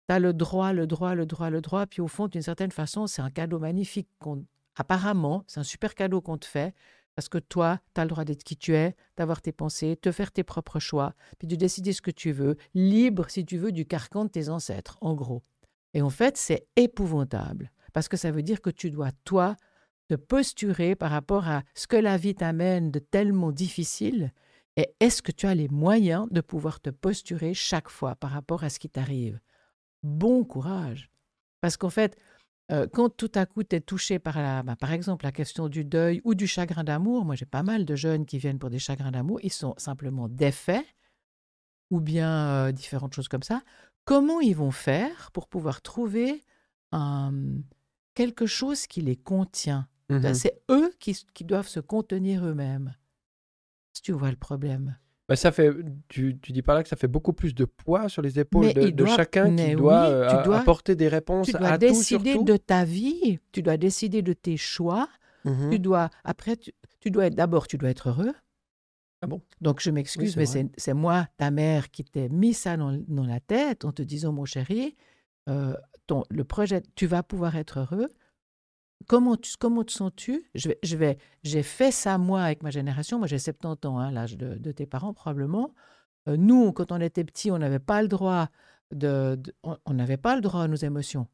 Tu 0.08 0.16
as 0.16 0.20
le 0.20 0.32
droit, 0.34 0.72
le 0.72 0.88
droit, 0.88 1.14
le 1.14 1.26
droit, 1.26 1.50
le 1.50 1.60
droit. 1.60 1.86
Puis 1.88 2.00
au 2.02 2.08
fond, 2.08 2.30
d'une 2.30 2.42
certaine 2.42 2.72
façon, 2.72 3.06
c'est 3.06 3.22
un 3.22 3.32
cadeau 3.32 3.60
magnifique. 3.60 4.08
qu'on- 4.20 4.46
Apparemment, 4.78 5.44
c'est 5.48 5.60
un 5.60 5.64
super 5.64 5.94
cadeau 5.94 6.22
qu'on 6.22 6.38
te 6.38 6.46
fait 6.46 6.74
parce 7.16 7.30
que 7.30 7.38
toi, 7.38 7.80
tu 7.94 8.02
as 8.02 8.04
le 8.04 8.10
droit 8.10 8.26
d'être 8.26 8.44
qui 8.44 8.58
tu 8.58 8.76
es, 8.76 8.96
d'avoir 9.18 9.42
tes 9.42 9.52
pensées, 9.52 9.96
te 9.96 10.12
faire 10.12 10.32
tes 10.32 10.44
propres 10.44 10.80
choix, 10.80 11.14
puis 11.40 11.48
de 11.48 11.56
décider 11.56 11.94
ce 11.94 12.02
que 12.02 12.12
tu 12.12 12.32
veux, 12.32 12.58
libre, 12.74 13.30
si 13.30 13.46
tu 13.46 13.58
veux, 13.58 13.72
du 13.72 13.86
carcan 13.86 14.26
de 14.26 14.30
tes 14.30 14.50
ancêtres, 14.50 14.98
en 15.02 15.14
gros. 15.14 15.44
Et 15.94 16.02
en 16.02 16.10
fait, 16.10 16.38
c'est 16.38 16.68
épouvantable 16.76 17.72
parce 17.94 18.10
que 18.10 18.18
ça 18.18 18.32
veut 18.32 18.44
dire 18.44 18.62
que 18.62 18.70
tu 18.70 18.92
dois, 18.92 19.12
toi, 19.24 19.56
te 20.10 20.16
posturer 20.16 20.96
par 20.96 21.12
rapport 21.12 21.48
à 21.48 21.64
ce 21.74 21.88
que 21.88 21.96
la 21.96 22.18
vie 22.18 22.36
t'amène 22.36 22.92
de 22.92 23.00
tellement 23.00 23.52
difficile 23.52 24.34
et 24.78 24.94
est-ce 25.00 25.22
que 25.22 25.32
tu 25.32 25.48
as 25.48 25.56
les 25.56 25.70
moyens 25.70 26.28
de 26.32 26.42
pouvoir 26.42 26.82
te 26.82 26.90
posturer 26.90 27.54
chaque 27.54 27.90
fois 27.90 28.16
par 28.16 28.32
rapport 28.32 28.64
à 28.64 28.70
ce 28.70 28.80
qui 28.80 28.90
t'arrive? 28.90 29.40
Bon 30.04 30.44
courage. 30.44 31.10
Parce 31.62 31.78
qu'en 31.78 31.90
fait, 31.90 32.18
euh, 32.72 32.88
quand 32.92 33.10
tout 33.16 33.32
à 33.36 33.46
coup 33.46 33.64
tu 33.64 33.76
es 33.76 33.82
touché 33.82 34.20
par, 34.20 34.38
la, 34.42 34.64
bah, 34.64 34.76
par 34.76 34.92
exemple 34.92 35.26
la 35.26 35.32
question 35.32 35.70
du 35.70 35.84
deuil 35.86 36.22
ou 36.24 36.36
du 36.36 36.48
chagrin 36.48 36.84
d'amour, 36.84 37.26
moi 37.26 37.36
j'ai 37.36 37.46
pas 37.46 37.64
mal 37.64 37.86
de 37.86 37.96
jeunes 37.96 38.26
qui 38.26 38.38
viennent 38.40 38.60
pour 38.60 38.70
des 38.70 38.80
chagrins 38.80 39.12
d'amour, 39.12 39.40
ils 39.44 39.52
sont 39.54 39.76
simplement 39.78 40.28
défaits 40.30 40.86
ou 41.92 42.00
bien 42.02 42.68
euh, 42.68 42.72
différentes 42.72 43.14
choses 43.14 43.28
comme 43.28 43.44
ça. 43.44 43.62
Comment 44.06 44.40
ils 44.42 44.56
vont 44.56 44.72
faire 44.72 45.32
pour 45.32 45.48
pouvoir 45.48 45.82
trouver 45.82 46.44
un- 46.92 47.34
quelque 48.14 48.46
chose 48.46 48.88
qui 48.88 49.02
les 49.02 49.16
contient? 49.18 49.88
Mhm. 50.10 50.34
C'est 50.34 50.62
eux 50.72 50.92
qui, 51.00 51.16
qui 51.34 51.44
doivent 51.44 51.68
se 51.68 51.80
contenir 51.80 52.46
eux-mêmes. 52.46 52.96
Si 53.94 54.02
tu 54.02 54.12
vois 54.12 54.32
le 54.32 54.38
problème. 54.38 54.98
Bah, 55.28 55.36
ça 55.36 55.52
fait, 55.52 55.72
tu, 56.08 56.38
tu 56.40 56.52
dis 56.52 56.62
par 56.62 56.76
là 56.76 56.84
que 56.84 56.90
ça 56.90 56.96
fait 56.96 57.08
beaucoup 57.08 57.34
plus 57.34 57.56
de 57.56 57.66
poids 57.66 58.10
sur 58.10 58.22
les 58.22 58.40
épaules 58.40 58.72
de, 58.74 59.06
chacun 59.08 59.56
qui 59.56 59.66
oui, 59.68 59.76
doit, 59.76 59.94
euh, 60.04 60.30
tu 60.30 60.36
a- 60.36 60.44
dois- 60.44 60.58
apporter 60.60 60.96
des 60.96 61.08
réponses 61.08 61.48
Tu 61.48 61.54
dois 61.54 61.70
à 61.70 61.78
tout 61.80 61.88
décider 61.88 62.34
surtout. 62.34 62.46
de 62.46 62.58
ta 62.58 62.86
vie, 62.86 63.40
tu 63.52 63.64
dois 63.64 63.78
décider 63.78 64.22
de 64.22 64.34
tes 64.34 64.56
choix, 64.58 65.08
Mhm. 65.44 65.70
tu 65.72 65.80
dois, 65.80 66.10
après, 66.24 66.58
tu, 66.58 66.74
tu 67.00 67.10
dois 67.10 67.26
être, 67.28 67.36
d'abord, 67.36 67.68
tu 67.68 67.78
dois 67.80 67.90
être 67.90 68.10
heureux. 68.10 68.34
Ah 69.22 69.28
bon? 69.28 69.42
Donc, 69.62 69.82
je 69.82 69.90
m'excuse, 69.90 70.34
c'est 70.34 70.40
mais 70.40 70.46
c'est 70.46 70.68
c'est 70.78 70.94
moi, 70.94 71.28
ta 71.38 71.50
mère, 71.50 71.90
qui 71.90 72.04
t'ai 72.04 72.30
mis 72.30 72.54
ça 72.54 72.78
dans, 72.78 72.92
dans 73.08 73.26
la 73.26 73.40
tête 73.40 73.84
en 73.84 73.92
te 73.92 74.04
disant, 74.04 74.32
mon 74.32 74.46
chéri, 74.46 74.96
euh, 75.50 75.74
ton, 76.06 76.24
le 76.30 76.44
projet, 76.44 76.84
tu 76.96 77.08
vas 77.08 77.24
pouvoir 77.24 77.56
être 77.56 77.80
heureux. 77.80 78.10
Comment, 79.08 79.36
tu, 79.38 79.54
comment 79.60 79.84
te 79.84 79.92
sens-tu? 79.92 80.50
Je 80.56 80.70
vais, 80.70 80.80
je 80.84 80.98
vais, 80.98 81.18
J'ai 81.44 81.64
fait 81.64 81.92
ça, 81.92 82.18
moi, 82.18 82.42
avec 82.44 82.64
ma 82.64 82.72
génération. 82.72 83.18
Moi, 83.20 83.28
j'ai 83.28 83.38
70 83.40 83.88
ans, 83.88 84.00
hein, 84.00 84.12
l'âge 84.12 84.38
de, 84.38 84.56
de 84.56 84.72
tes 84.72 84.86
parents, 84.86 85.14
probablement. 85.14 85.74
Euh, 86.28 86.38
nous, 86.38 86.72
quand 86.72 86.92
on 86.92 87.00
était 87.02 87.24
petits, 87.24 87.52
on 87.52 87.58
n'avait 87.60 87.80
pas 87.80 88.02
le 88.02 88.08
droit 88.08 88.50
de, 88.92 89.36
de- 89.38 89.54
on 89.64 89.94
n'avait 89.94 90.18
pas 90.18 90.36
le 90.36 90.42
droit 90.42 90.64
à 90.64 90.68
nos 90.68 90.76
émotions. 90.76 91.28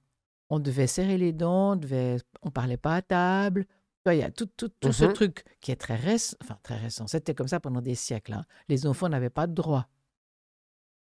On 0.50 0.60
devait 0.60 0.88
serrer 0.88 1.18
les 1.18 1.32
dents, 1.32 1.74
on 1.74 1.76
devait, 1.78 2.18
on 2.42 2.50
parlait 2.52 2.78
pas 2.78 2.96
à 2.96 3.02
table. 3.02 3.66
Il 4.08 4.14
y 4.16 4.24
a 4.24 4.32
tout, 4.32 4.48
tout, 4.58 4.68
tout 4.80 4.92
ce 4.92 5.06
Mhm. 5.06 5.14
truc 5.14 5.46
qui 5.62 5.72
est 5.72 5.76
très 5.76 5.96
récent, 5.96 6.36
enfin 6.42 6.58
très 6.64 6.76
récent. 6.76 7.06
C'était 7.08 7.36
comme 7.36 7.48
ça 7.48 7.60
pendant 7.60 7.82
des 7.82 7.96
siècles. 7.96 8.34
hein. 8.34 8.44
Les 8.68 8.86
enfants 8.88 9.08
n'avaient 9.08 9.30
pas 9.30 9.48
de 9.48 9.54
droit. 9.54 9.88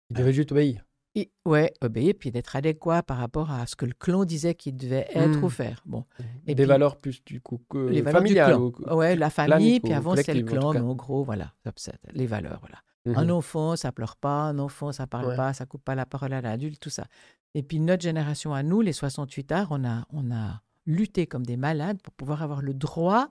Il 0.10 0.18
devait 0.18 0.34
juste 0.34 0.52
obéir. 0.52 0.84
Et, 1.16 1.32
ouais, 1.46 1.74
obéir, 1.82 2.14
puis 2.20 2.32
d'être 2.32 2.56
adéquat 2.56 3.02
par 3.04 3.18
rapport 3.18 3.52
à 3.52 3.66
ce 3.66 3.76
que 3.76 3.86
le 3.86 3.94
clan 3.94 4.26
disait 4.26 4.54
qu'il 4.54 4.78
devait 4.78 5.08
être 5.14 5.38
Mhm. 5.38 5.44
ou 5.44 5.50
faire. 5.50 5.82
Bon, 5.86 6.06
Et 6.46 6.54
des 6.54 6.64
puis- 6.64 6.66
valeurs 6.66 6.98
plus 6.98 7.24
du 7.26 7.42
coup 7.42 7.62
que 7.70 7.78
les 7.80 8.02
du 8.04 8.12
familiales. 8.12 8.52
clan. 8.56 8.62
ou- 8.62 8.96
Ouais, 8.96 9.16
la 9.16 9.30
famille, 9.30 9.80
puis 9.80 9.92
avant 9.94 10.16
c'était 10.16 10.36
le 10.36 10.44
en 10.44 10.48
clan, 10.48 10.74
mais 10.74 10.80
en 10.80 10.94
gros, 10.96 11.24
voilà, 11.24 11.54
c'est 11.76 11.96
les 12.14 12.28
valeurs, 12.28 12.60
voilà. 12.62 12.78
Mhm. 13.06 13.16
Un 13.18 13.30
enfant, 13.32 13.76
ça 13.76 13.92
pleure 13.92 14.18
pas. 14.18 14.44
Un 14.44 14.60
enfant, 14.60 14.92
ça 14.92 15.08
parle 15.08 15.28
Ouais. 15.30 15.36
pas. 15.36 15.54
Ça 15.54 15.66
coupe 15.66 15.84
pas 15.84 15.96
la 15.96 16.06
parole 16.06 16.34
à 16.34 16.42
l'adulte, 16.42 16.80
tout 16.80 16.90
ça. 16.92 17.08
Et 17.56 17.64
puis 17.64 17.80
notre 17.80 18.04
génération 18.04 18.54
à 18.54 18.62
nous, 18.62 18.82
les 18.82 18.94
68 18.94 19.52
arts, 19.52 19.70
on 19.72 19.84
a, 19.86 20.06
on 20.12 20.32
a 20.32 20.62
lutté 20.86 21.26
comme 21.26 21.46
des 21.46 21.58
malades 21.58 22.00
pour 22.04 22.14
pouvoir 22.14 22.44
avoir 22.44 22.62
le 22.62 22.74
droit 22.76 23.30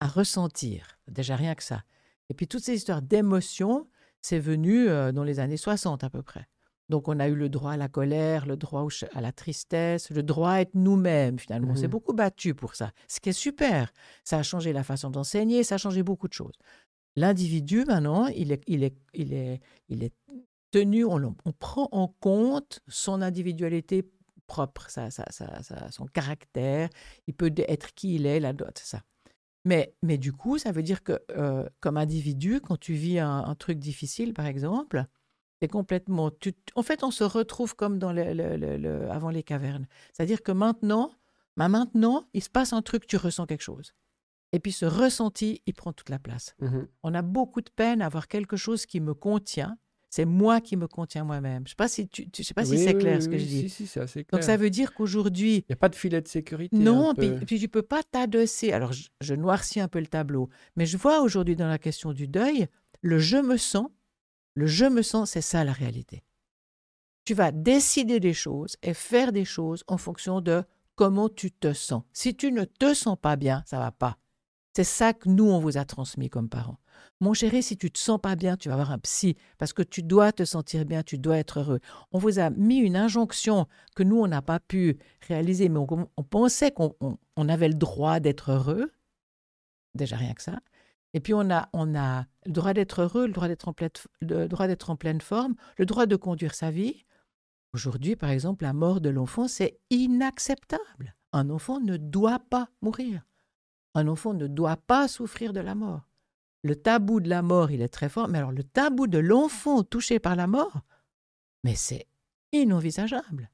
à 0.00 0.08
ressentir. 0.08 0.98
Déjà 1.08 1.36
rien 1.36 1.54
que 1.54 1.62
ça. 1.62 1.82
Et 2.28 2.34
puis 2.34 2.46
toutes 2.46 2.62
ces 2.62 2.74
histoires 2.74 3.00
d'émotions, 3.00 3.86
c'est 4.20 4.38
venu 4.38 4.88
euh, 4.88 5.12
dans 5.12 5.24
les 5.24 5.40
années 5.40 5.56
60 5.56 6.04
à 6.04 6.10
peu 6.10 6.22
près. 6.22 6.46
Donc 6.88 7.08
on 7.08 7.20
a 7.20 7.28
eu 7.28 7.34
le 7.34 7.48
droit 7.48 7.72
à 7.72 7.76
la 7.76 7.88
colère, 7.88 8.46
le 8.46 8.56
droit 8.56 8.86
à 9.14 9.20
la 9.20 9.32
tristesse, 9.32 10.10
le 10.10 10.22
droit 10.22 10.52
à 10.52 10.60
être 10.62 10.74
nous-mêmes 10.74 11.38
finalement. 11.38 11.72
On 11.72 11.76
s'est 11.76 11.82
Mhm. 11.82 11.90
beaucoup 11.90 12.12
battu 12.14 12.54
pour 12.54 12.74
ça, 12.74 12.92
ce 13.08 13.20
qui 13.20 13.28
est 13.28 13.32
super. 13.32 13.92
Ça 14.24 14.38
a 14.38 14.42
changé 14.42 14.72
la 14.72 14.82
façon 14.84 15.10
d'enseigner, 15.10 15.64
ça 15.64 15.74
a 15.74 15.78
changé 15.78 16.02
beaucoup 16.02 16.28
de 16.28 16.32
choses. 16.32 16.54
L'individu, 17.16 17.84
maintenant, 17.84 18.26
il 18.28 18.52
est, 18.52 18.62
il 18.66 18.84
est, 18.84 18.94
il 19.12 19.32
est, 19.34 19.60
il 19.88 20.02
est 20.04 20.12
tenu, 20.70 21.04
on, 21.04 21.34
on 21.44 21.52
prend 21.52 21.88
en 21.92 22.08
compte 22.20 22.80
son 22.88 23.22
individualité 23.22 24.08
propre, 24.46 24.88
sa- 24.88 25.10
sa- 25.10 25.30
sa- 25.30 25.90
son 25.90 26.06
caractère, 26.06 26.88
il 27.26 27.34
peut 27.34 27.52
être 27.56 27.92
qui 27.94 28.14
il 28.14 28.24
est, 28.26 28.40
la 28.40 28.52
dot, 28.52 28.78
ça. 28.78 29.02
Mais, 29.64 29.92
mais 30.02 30.16
du 30.16 30.32
coup, 30.32 30.56
ça 30.56 30.72
veut 30.72 30.82
dire 30.82 31.02
que 31.02 31.20
euh, 31.32 31.68
comme 31.80 31.96
individu, 31.98 32.60
quand 32.60 32.78
tu 32.78 32.94
vis 32.94 33.18
un, 33.18 33.44
un 33.44 33.54
truc 33.54 33.78
difficile, 33.78 34.32
par 34.32 34.46
exemple, 34.46 35.04
c'est 35.60 35.68
complètement... 35.68 36.30
Tu, 36.30 36.54
en 36.74 36.82
fait, 36.82 37.02
on 37.02 37.10
se 37.10 37.24
retrouve 37.24 37.74
comme 37.74 37.98
dans 37.98 38.12
le, 38.12 38.32
le- 38.32 38.56
le- 38.56 38.76
le- 38.76 39.10
avant 39.10 39.30
les 39.30 39.42
cavernes. 39.42 39.86
C'est-à-dire 40.12 40.42
que 40.42 40.52
maintenant, 40.52 41.12
bah 41.56 41.68
maintenant, 41.68 42.28
il 42.34 42.42
se 42.42 42.50
passe 42.50 42.72
un 42.72 42.82
truc, 42.82 43.06
tu 43.06 43.16
ressens 43.16 43.46
quelque 43.46 43.62
chose. 43.62 43.94
Et 44.52 44.60
puis 44.60 44.72
ce 44.72 44.86
ressenti, 44.86 45.60
il 45.66 45.74
prend 45.74 45.92
toute 45.92 46.08
la 46.08 46.18
place. 46.18 46.54
Mhm. 46.60 46.86
On 47.02 47.14
a 47.14 47.22
beaucoup 47.22 47.60
de 47.60 47.70
peine 47.74 48.00
à 48.02 48.06
avoir 48.06 48.28
quelque 48.28 48.56
chose 48.56 48.86
qui 48.86 49.00
me 49.00 49.12
contient. 49.14 49.76
C'est 50.10 50.24
moi 50.24 50.62
qui 50.62 50.76
me 50.78 50.86
contiens 50.88 51.22
moi-même. 51.24 51.64
Je 51.66 51.68
ne 51.68 51.68
sais 51.68 51.74
pas 51.76 51.88
si, 51.88 52.08
tu, 52.08 52.30
tu- 52.30 52.42
sais 52.42 52.54
pas 52.54 52.64
si 52.64 52.78
c'est 52.78 52.94
oui, 52.94 52.98
clair 52.98 53.16
oui, 53.16 53.22
ce 53.22 53.28
que 53.28 53.36
je 53.36 53.44
dis. 53.44 53.60
Si, 53.62 53.68
si, 53.68 53.86
c'est 53.86 54.00
assez 54.00 54.24
clair. 54.24 54.38
Donc 54.38 54.42
ça 54.42 54.56
veut 54.56 54.70
dire 54.70 54.94
qu'aujourd'hui, 54.94 55.56
Il 55.56 55.64
n'y 55.68 55.72
a 55.74 55.76
pas 55.76 55.90
de 55.90 55.96
filet 55.96 56.22
de 56.22 56.28
sécurité. 56.28 56.74
non, 56.78 57.12
puis, 57.14 57.58
tu 57.60 57.68
peux 57.68 57.82
pas 57.82 58.02
t'adosser. 58.02 58.72
Alors 58.72 58.92
je, 58.92 59.08
je 59.20 59.34
noircis 59.34 59.80
un 59.80 59.88
peu 59.88 59.98
le 60.00 60.06
tableau, 60.06 60.48
mais 60.76 60.86
je 60.86 60.96
vois 60.96 61.20
aujourd'hui 61.20 61.56
dans 61.56 61.68
la 61.68 61.78
question 61.78 62.14
du 62.14 62.26
deuil, 62.26 62.68
le 63.02 63.18
je 63.18 63.36
me 63.36 63.58
sens, 63.58 63.88
le 64.58 64.66
je 64.66 64.86
me 64.86 65.02
sens, 65.02 65.30
c'est 65.30 65.40
ça 65.40 65.62
la 65.64 65.72
réalité. 65.72 66.24
Tu 67.24 67.32
vas 67.34 67.52
décider 67.52 68.18
des 68.18 68.34
choses 68.34 68.76
et 68.82 68.92
faire 68.92 69.32
des 69.32 69.44
choses 69.44 69.84
en 69.86 69.98
fonction 69.98 70.40
de 70.40 70.64
comment 70.96 71.28
tu 71.28 71.52
te 71.52 71.72
sens. 71.72 72.02
Si 72.12 72.34
tu 72.34 72.50
ne 72.50 72.64
te 72.64 72.92
sens 72.92 73.16
pas 73.20 73.36
bien, 73.36 73.62
ça 73.66 73.78
va 73.78 73.92
pas. 73.92 74.18
C'est 74.74 74.84
ça 74.84 75.12
que 75.12 75.28
nous, 75.28 75.48
on 75.48 75.60
vous 75.60 75.78
a 75.78 75.84
transmis 75.84 76.28
comme 76.28 76.48
parents. 76.48 76.78
Mon 77.20 77.34
chéri, 77.34 77.62
si 77.62 77.76
tu 77.76 77.90
te 77.90 77.98
sens 77.98 78.20
pas 78.20 78.34
bien, 78.34 78.56
tu 78.56 78.68
vas 78.68 78.74
voir 78.74 78.90
un 78.90 78.98
psy 78.98 79.36
parce 79.58 79.72
que 79.72 79.82
tu 79.82 80.02
dois 80.02 80.32
te 80.32 80.44
sentir 80.44 80.84
bien, 80.84 81.02
tu 81.04 81.18
dois 81.18 81.38
être 81.38 81.60
heureux. 81.60 81.80
On 82.10 82.18
vous 82.18 82.40
a 82.40 82.50
mis 82.50 82.78
une 82.78 82.96
injonction 82.96 83.68
que 83.94 84.02
nous, 84.02 84.20
on 84.20 84.26
n'a 84.26 84.42
pas 84.42 84.58
pu 84.58 84.98
réaliser, 85.28 85.68
mais 85.68 85.78
on, 85.78 86.22
pensait 86.24 86.72
qu'on 86.72 86.96
on- 87.00 87.16
on 87.36 87.48
avait 87.48 87.68
le 87.68 87.74
droit 87.74 88.18
d'être 88.18 88.50
heureux. 88.50 88.90
Déjà 89.94 90.16
rien 90.16 90.34
que 90.34 90.42
ça. 90.42 90.58
Et 91.14 91.20
puis 91.20 91.34
on 91.34 91.50
a, 91.50 91.68
on 91.72 91.94
a 91.94 92.26
le 92.46 92.52
droit 92.52 92.74
d'être 92.74 93.02
heureux, 93.02 93.26
le 93.26 93.32
droit 93.32 93.48
d'être 93.48 93.68
en, 93.68 93.72
pleine, 93.72 93.90
le 94.20 94.46
droit 94.46 94.66
d'être 94.66 94.90
en 94.90 94.96
pleine 94.96 95.20
forme, 95.20 95.54
le 95.76 95.86
droit 95.86 96.06
de 96.06 96.16
conduire 96.16 96.54
sa 96.54 96.70
vie. 96.70 97.04
Aujourd'hui, 97.72 98.16
par 98.16 98.30
exemple, 98.30 98.64
la 98.64 98.72
mort 98.72 99.00
de 99.00 99.08
l'enfant, 99.08 99.48
c'est 99.48 99.78
inacceptable. 99.90 101.14
Un 101.32 101.50
enfant 101.50 101.80
ne 101.80 101.96
doit 101.96 102.40
pas 102.50 102.68
mourir. 102.80 103.22
Un 103.94 104.08
enfant 104.08 104.34
ne 104.34 104.46
doit 104.46 104.76
pas 104.76 105.08
souffrir 105.08 105.52
de 105.52 105.60
la 105.60 105.74
mort. 105.74 106.08
Le 106.62 106.74
tabou 106.74 107.20
de 107.20 107.28
la 107.28 107.42
mort, 107.42 107.70
il 107.70 107.82
est 107.82 107.88
très 107.88 108.08
fort, 108.08 108.28
mais 108.28 108.38
alors 108.38 108.52
le 108.52 108.64
tabou 108.64 109.06
de 109.06 109.18
l'enfant 109.18 109.82
touché 109.84 110.18
par 110.18 110.36
la 110.36 110.46
mort, 110.46 110.80
mais 111.62 111.74
c'est 111.74 112.06
inenvisageable. 112.52 113.50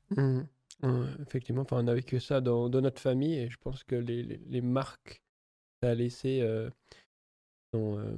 Ouais, 0.83 0.91
effectivement, 1.27 1.63
enfin, 1.63 1.83
on 1.83 1.89
a 1.89 1.95
vécu 1.95 2.21
ça 2.21 2.41
dans, 2.41 2.69
notre 2.69 3.01
famille 3.01 3.39
et 3.39 3.49
je 3.49 3.57
pense 3.59 3.85
que 3.85 3.95
les, 3.95 4.23
les, 4.23 4.61
marques 4.61 5.23
que 5.81 5.87
ça 5.87 5.93
a 5.93 5.95
laissées 5.95 6.41
euh, 6.43 6.71
sont 7.75 7.99
euh. 7.99 8.17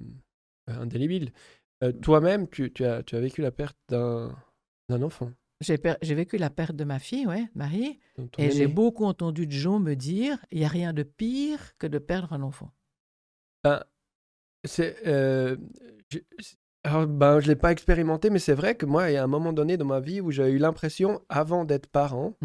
Euh, 1.85 1.93
Toi-même, 1.93 2.49
tu, 2.49 2.73
tu, 2.73 2.85
as, 2.85 3.03
tu 3.03 3.17
as 3.17 3.21
vécu 3.21 3.43
la 3.43 3.51
perte 3.51 3.77
d'un 3.89 5.03
enfant. 5.03 5.31
J'ai 5.61 5.79
per- 5.79 5.97
vécu 6.03 6.37
la 6.37 6.51
perte 6.51 6.77
de 6.77 6.85
ma 6.85 6.99
fille, 6.99 7.27
ouais, 7.27 7.49
Marie, 7.55 7.99
et 8.39 8.51
j'ai 8.51 8.67
beaucoup 8.67 9.05
entendu 9.05 9.47
de 9.47 9.53
gens 9.53 9.79
me 9.79 9.95
dire 9.95 10.39
il 10.51 10.59
n'y 10.59 10.65
a 10.65 10.69
rien 10.69 10.93
de 10.93 11.03
pire 11.03 11.77
que 11.79 11.87
de 11.87 11.99
perdre 11.99 12.33
un 12.35 12.43
enfant. 12.43 12.71
Ben, 13.65 13.83
c'est, 14.65 14.97
euh, 15.07 15.57
je, 16.11 16.19
ben, 17.07 17.41
je 17.41 17.49
l'ai 17.49 17.57
pas 17.57 17.73
expérimenté, 17.73 18.29
mais 18.31 18.39
c'est 18.39 18.55
vrai 18.55 18.75
que 18.75 18.85
moi, 18.85 19.11
il 19.11 19.15
y 19.15 19.17
a 19.17 19.25
un 19.25 19.29
moment 19.29 19.53
donné 19.55 19.77
dans 19.77 19.87
ma 19.87 20.01
vie 20.01 20.21
où 20.21 20.31
j'ai 20.31 20.51
eu 20.51 20.59
l'impression, 20.59 21.23
avant 21.29 21.65
d'être 21.65 21.87
parent, 21.89 22.37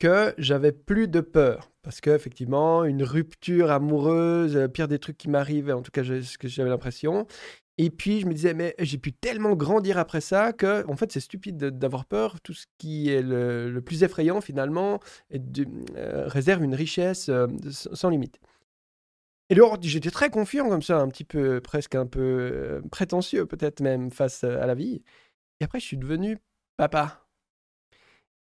que 0.00 0.34
j'avais 0.38 0.72
plus 0.72 1.06
de 1.06 1.20
peur. 1.20 1.70
Parce 1.82 2.00
qu'effectivement, 2.00 2.84
une 2.84 3.04
rupture 3.04 3.70
amoureuse, 3.70 4.56
le 4.56 4.68
pire 4.68 4.88
des 4.88 4.98
trucs 4.98 5.16
qui 5.18 5.28
m'arrivent, 5.28 5.70
en 5.70 5.82
tout 5.82 5.92
cas, 5.92 6.02
j'ai- 6.02 6.22
ce 6.22 6.38
que 6.38 6.48
j'avais 6.48 6.70
l'impression. 6.70 7.26
Et 7.78 7.90
puis, 7.90 8.20
je 8.20 8.26
me 8.26 8.34
disais, 8.34 8.52
mais 8.54 8.74
j'ai 8.78 8.98
pu 8.98 9.12
tellement 9.12 9.54
grandir 9.56 9.96
après 9.98 10.20
ça 10.20 10.52
que, 10.52 10.86
en 10.88 10.96
fait, 10.96 11.12
c'est 11.12 11.20
stupide 11.20 11.56
de- 11.56 11.70
d'avoir 11.70 12.04
peur. 12.04 12.40
Tout 12.42 12.52
ce 12.54 12.66
qui 12.78 13.08
est 13.10 13.22
le, 13.22 13.80
plus 13.80 14.02
effrayant, 14.02 14.40
finalement, 14.40 15.00
de- 15.32 15.66
euh, 15.96 16.26
réserve 16.28 16.62
une 16.64 16.74
richesse 16.74 17.28
euh, 17.30 17.46
sans 17.70 18.10
limite. 18.10 18.40
Et 19.50 19.54
alors, 19.54 19.78
j'étais 19.82 20.10
très 20.10 20.30
confiant 20.30 20.68
comme 20.68 20.82
ça, 20.82 20.98
un 21.00 21.08
petit 21.08 21.24
peu, 21.24 21.60
presque 21.60 21.94
un 21.94 22.06
peu 22.06 22.20
euh, 22.20 22.80
prétentieux, 22.90 23.46
peut-être 23.46 23.80
même, 23.80 24.10
face 24.10 24.44
à 24.44 24.66
la 24.66 24.74
vie. 24.74 25.02
Et 25.60 25.64
après, 25.64 25.80
je 25.80 25.86
suis 25.86 25.98
devenu 25.98 26.38
papa. 26.76 27.19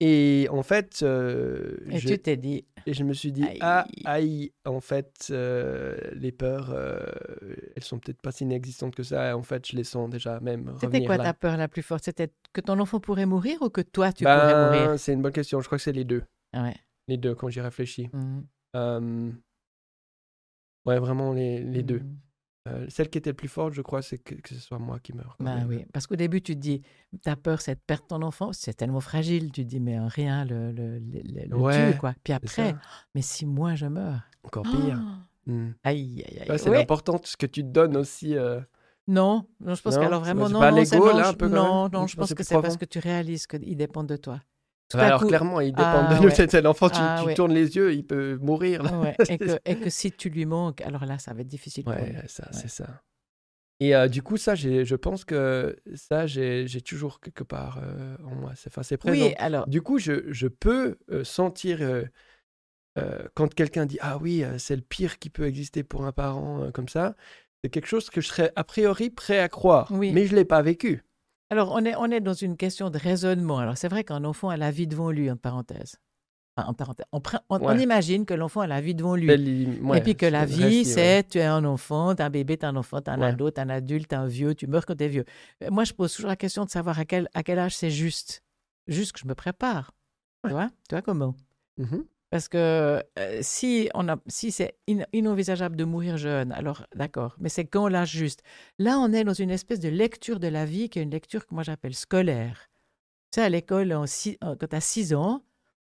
Et 0.00 0.48
en 0.50 0.62
fait, 0.62 1.00
euh, 1.02 1.76
Et 1.88 1.98
je, 1.98 2.08
tu 2.08 2.18
t'es 2.18 2.36
dit 2.36 2.64
et 2.86 2.92
je 2.92 3.02
me 3.04 3.14
suis 3.14 3.32
dit, 3.32 3.44
Aïe. 3.44 3.58
ah, 3.62 3.86
aïe, 4.04 4.52
en 4.66 4.80
fait, 4.80 5.28
euh, 5.30 5.96
les 6.12 6.32
peurs, 6.32 6.70
euh, 6.74 6.98
elles 7.76 7.82
sont 7.84 7.98
peut-être 7.98 8.20
pas 8.20 8.30
si 8.32 8.44
inexistantes 8.44 8.94
que 8.94 9.02
ça. 9.04 9.34
En 9.36 9.42
fait, 9.42 9.66
je 9.66 9.76
les 9.76 9.84
sens 9.84 10.10
déjà 10.10 10.40
même 10.40 10.74
C'était 10.80 11.04
quoi 11.04 11.16
là. 11.16 11.24
ta 11.24 11.34
peur 11.34 11.56
la 11.56 11.68
plus 11.68 11.82
forte? 11.82 12.04
C'était 12.04 12.30
que 12.52 12.60
ton 12.60 12.78
enfant 12.80 13.00
pourrait 13.00 13.24
mourir 13.24 13.62
ou 13.62 13.70
que 13.70 13.80
toi 13.80 14.12
tu 14.12 14.24
pourrais 14.24 14.52
Ben, 14.54 14.66
mourir? 14.66 14.98
c'est 14.98 15.12
une 15.14 15.22
bonne 15.22 15.32
question. 15.32 15.60
Je 15.60 15.66
crois 15.66 15.78
que 15.78 15.84
c'est 15.84 15.92
les 15.92 16.04
deux. 16.04 16.24
Ouais. 16.54 16.74
Les 17.08 17.16
deux, 17.16 17.34
quand 17.34 17.48
j'y 17.48 17.60
réfléchis. 17.60 18.10
Euh, 18.76 19.30
ouais, 20.84 20.98
vraiment 20.98 21.32
les, 21.32 21.60
les 21.60 21.82
deux. 21.82 22.02
Euh, 22.66 22.86
celle 22.88 23.10
qui 23.10 23.18
était 23.18 23.30
le 23.30 23.34
plus 23.36 23.48
forte, 23.48 23.74
je 23.74 23.82
crois, 23.82 24.00
c'est 24.00 24.16
que, 24.16 24.34
que 24.36 24.48
ce 24.54 24.58
soit 24.60 24.78
moi 24.78 24.98
qui 24.98 25.12
Ben 25.12 25.20
même. 25.38 25.68
oui, 25.68 25.84
parce 25.92 26.06
qu'au 26.06 26.16
début 26.16 26.40
tu 26.40 26.54
te 26.54 26.60
dis, 26.60 26.80
ta 27.22 27.36
peur 27.36 27.60
c'est 27.60 27.74
de 27.74 27.80
perdre 27.86 28.06
ton 28.06 28.22
enfant, 28.22 28.54
c'est 28.54 28.72
tellement 28.72 29.00
fragile, 29.00 29.52
tu 29.52 29.64
te 29.64 29.68
dis 29.68 29.80
mais 29.80 29.98
rien 30.00 30.46
le, 30.46 30.72
le, 30.72 30.98
le, 30.98 31.20
le- 31.22 31.46
le 31.46 31.56
Ouais, 31.56 31.92
tue 31.92 31.98
quoi. 31.98 32.14
Puis 32.24 32.32
après, 32.32 32.70
ça. 32.70 32.78
mais 33.14 33.20
si 33.20 33.44
moi 33.44 33.74
je 33.74 33.84
meurs, 33.86 34.22
Encore 34.44 34.62
pire. 34.62 34.98
Oh 35.02 35.10
Hmm. 35.46 35.72
aïe 35.84 36.24
aïe 36.26 36.38
aïe. 36.40 36.50
Ouais, 36.50 36.56
c'est 36.56 36.70
Ouais. 36.70 36.80
important 36.80 37.20
ce 37.22 37.36
que 37.36 37.44
tu 37.44 37.60
te 37.62 37.68
donnes 37.68 37.98
aussi. 37.98 38.34
euh, 38.34 38.62
Non, 39.06 39.46
non, 39.60 39.74
je 39.74 39.82
pense 39.82 39.98
qu'alors 39.98 40.20
vraiment 40.22 40.48
non, 40.48 40.58
non, 41.50 41.88
non, 41.90 42.06
je- 42.06 42.16
pense 42.16 42.32
que 42.32 42.42
c'est 42.42 42.58
parce 42.62 42.78
que 42.78 42.86
tu 42.86 42.98
réalises 42.98 43.46
qu'ils 43.46 43.76
dépendent 43.76 44.06
de 44.08 44.16
toi. 44.16 44.40
Tout 44.90 44.98
bah 44.98 45.06
alors 45.06 45.20
coup- 45.22 45.28
clairement, 45.28 45.60
il 45.60 45.72
dépend 45.72 46.06
Ah, 46.08 46.14
de 46.14 46.20
nous. 46.20 46.28
ouais. 46.28 46.34
C'est 46.48 46.60
l'enfant, 46.60 46.88
tu, 46.88 46.96
Ah, 46.98 47.16
tu 47.20 47.26
ouais. 47.26 47.34
tournes 47.34 47.54
les 47.54 47.74
yeux, 47.76 47.94
il 47.94 48.06
peut 48.06 48.36
mourir. 48.40 48.82
Ouais, 49.00 49.16
et, 49.28 49.38
que, 49.38 49.58
et 49.64 49.76
que 49.76 49.90
si 49.90 50.12
tu 50.12 50.28
lui 50.28 50.44
manques, 50.46 50.82
alors 50.82 51.04
là, 51.06 51.18
ça 51.18 51.32
va 51.32 51.40
être 51.40 51.48
difficile 51.48 51.84
pour 51.84 51.94
lui. 51.94 52.12
Ça, 52.26 52.48
c'est 52.52 52.68
ça. 52.68 53.00
Et 53.80 53.94
euh, 53.96 54.06
du 54.08 54.22
coup, 54.22 54.36
ça, 54.36 54.54
je 54.54 54.94
pense 54.94 55.24
que 55.24 55.76
ça, 55.94 56.26
j'ai 56.26 56.80
toujours 56.82 57.20
quelque 57.20 57.42
part 57.42 57.80
euh, 57.82 58.16
en 58.24 58.34
moi. 58.36 58.52
C'est 58.54 58.68
enfin, 58.76 58.96
présent. 58.96 59.26
Oui, 59.26 59.34
alors, 59.38 59.66
Du 59.66 59.82
coup, 59.82 59.98
je, 59.98 60.30
je 60.32 60.46
peux 60.48 60.96
euh, 61.10 61.24
sentir 61.24 61.80
quand 63.34 63.52
quelqu'un 63.52 63.86
dit 63.86 63.98
Ah 64.00 64.18
oui, 64.18 64.44
c'est 64.58 64.76
le 64.76 64.82
pire 64.82 65.18
qui 65.18 65.28
peut 65.30 65.46
exister 65.46 65.82
pour 65.82 66.04
un 66.06 66.12
parent 66.12 66.70
comme 66.72 66.88
ça. 66.88 67.16
C'est 67.62 67.70
quelque 67.70 67.86
chose 67.88 68.10
que 68.10 68.20
je 68.20 68.28
serais 68.28 68.52
a 68.54 68.62
priori 68.64 69.10
prêt 69.10 69.38
à 69.38 69.48
croire. 69.48 69.88
Oui. 69.90 70.12
Mais 70.12 70.26
je 70.26 70.32
ne 70.32 70.36
l'ai 70.36 70.44
pas 70.44 70.62
vécu. 70.62 71.02
Alors 71.54 71.70
on, 71.72 71.84
est, 71.84 71.94
on 71.96 72.06
est 72.06 72.20
dans 72.20 72.34
une 72.34 72.56
question 72.56 72.90
de 72.90 72.98
raisonnement. 72.98 73.58
Alors, 73.58 73.76
c'est 73.76 73.86
vrai 73.88 74.02
qu'un 74.02 74.24
enfant 74.24 74.48
a 74.48 74.56
la 74.56 74.70
vie 74.72 74.88
devant 74.88 75.10
lui, 75.12 75.30
en 75.30 75.36
parenthèse. 75.36 75.96
Enfin, 76.56 76.68
en 76.68 76.74
parenthèse. 76.74 77.06
On, 77.12 77.18
pre- 77.20 77.38
on- 77.48 77.60
on 77.60 77.66
Ouais. 77.76 77.82
imagine 77.82 78.26
que 78.26 78.34
l'enfant 78.34 78.60
a 78.62 78.66
la 78.66 78.80
vie 78.80 78.94
devant 78.96 79.14
lui. 79.14 79.28
Belle 79.28 79.44
lim- 79.44 79.88
ouais, 79.88 79.98
Et 79.98 80.02
puis 80.02 80.16
que 80.16 80.26
la 80.26 80.44
vie, 80.46 80.84
c'est 80.84 81.16
ouais. 81.18 81.22
tu 81.24 81.38
es 81.38 81.44
un 81.44 81.64
enfant, 81.64 82.14
tu 82.14 82.22
es 82.22 82.24
un 82.24 82.30
bébé, 82.30 82.56
tu 82.56 82.64
es 82.64 82.68
un 82.68 82.74
enfant, 82.76 83.00
tu 83.00 83.08
es 83.10 83.12
un 83.14 83.22
ado, 83.22 83.50
tu 83.50 83.56
es 83.56 83.60
un 83.60 83.68
adulte, 83.70 84.08
tu 84.08 84.14
es 84.14 84.18
un 84.18 84.26
vieux, 84.26 84.54
tu 84.56 84.66
meurs 84.66 84.84
quand 84.86 84.96
tu 84.96 85.04
es 85.04 85.08
vieux. 85.08 85.24
Euh, 85.62 85.70
Moi, 85.70 85.84
je 85.84 85.92
pose 85.92 86.12
toujours 86.12 86.28
la 86.30 86.36
question 86.36 86.64
de 86.64 86.70
savoir 86.70 86.98
à 86.98 87.04
quel, 87.04 87.28
à 87.34 87.42
quel 87.44 87.58
âge 87.60 87.76
c'est 87.76 87.90
juste. 87.90 88.42
Juste 88.88 89.12
que 89.12 89.20
je 89.20 89.26
me 89.26 89.34
prépare. 89.34 89.92
Tu 90.44 90.50
vois? 90.50 90.68
Tu 90.88 90.94
vois 90.94 91.02
comment? 91.02 91.34
Mhm. 91.78 92.04
Parce 92.34 92.48
que 92.48 93.00
euh, 93.16 93.38
si, 93.42 93.88
on 93.94 94.08
a, 94.08 94.16
si 94.26 94.50
c'est 94.50 94.76
in- 94.88 95.04
inenvisageable 95.12 95.76
de 95.76 95.84
mourir 95.84 96.16
jeune, 96.16 96.50
alors 96.50 96.84
d'accord, 96.96 97.36
mais 97.38 97.48
c'est 97.48 97.64
quand 97.64 97.86
l'âge 97.86 98.10
juste. 98.10 98.42
Là, 98.80 98.98
on 98.98 99.12
est 99.12 99.22
dans 99.22 99.34
une 99.34 99.50
espèce 99.52 99.78
de 99.78 99.88
lecture 99.88 100.40
de 100.40 100.48
la 100.48 100.64
vie 100.64 100.88
qui 100.88 100.98
est 100.98 101.02
une 101.04 101.12
lecture 101.12 101.46
que 101.46 101.54
moi 101.54 101.62
j'appelle 101.62 101.94
scolaire. 101.94 102.68
Tu 103.30 103.36
sais, 103.36 103.42
à 103.42 103.48
l'école, 103.48 103.92
en 103.92 104.06
six- 104.06 104.36
en- 104.42 104.56
quand 104.56 104.66
tu 104.66 104.74
as 104.74 104.80
6 104.80 105.14
ans, 105.14 105.44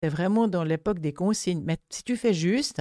c'est 0.02 0.08
vraiment 0.08 0.48
dans 0.48 0.64
l'époque 0.64 0.98
des 0.98 1.12
consignes. 1.12 1.62
Mais 1.64 1.76
si 1.90 2.02
tu 2.02 2.16
fais 2.16 2.34
juste, 2.34 2.78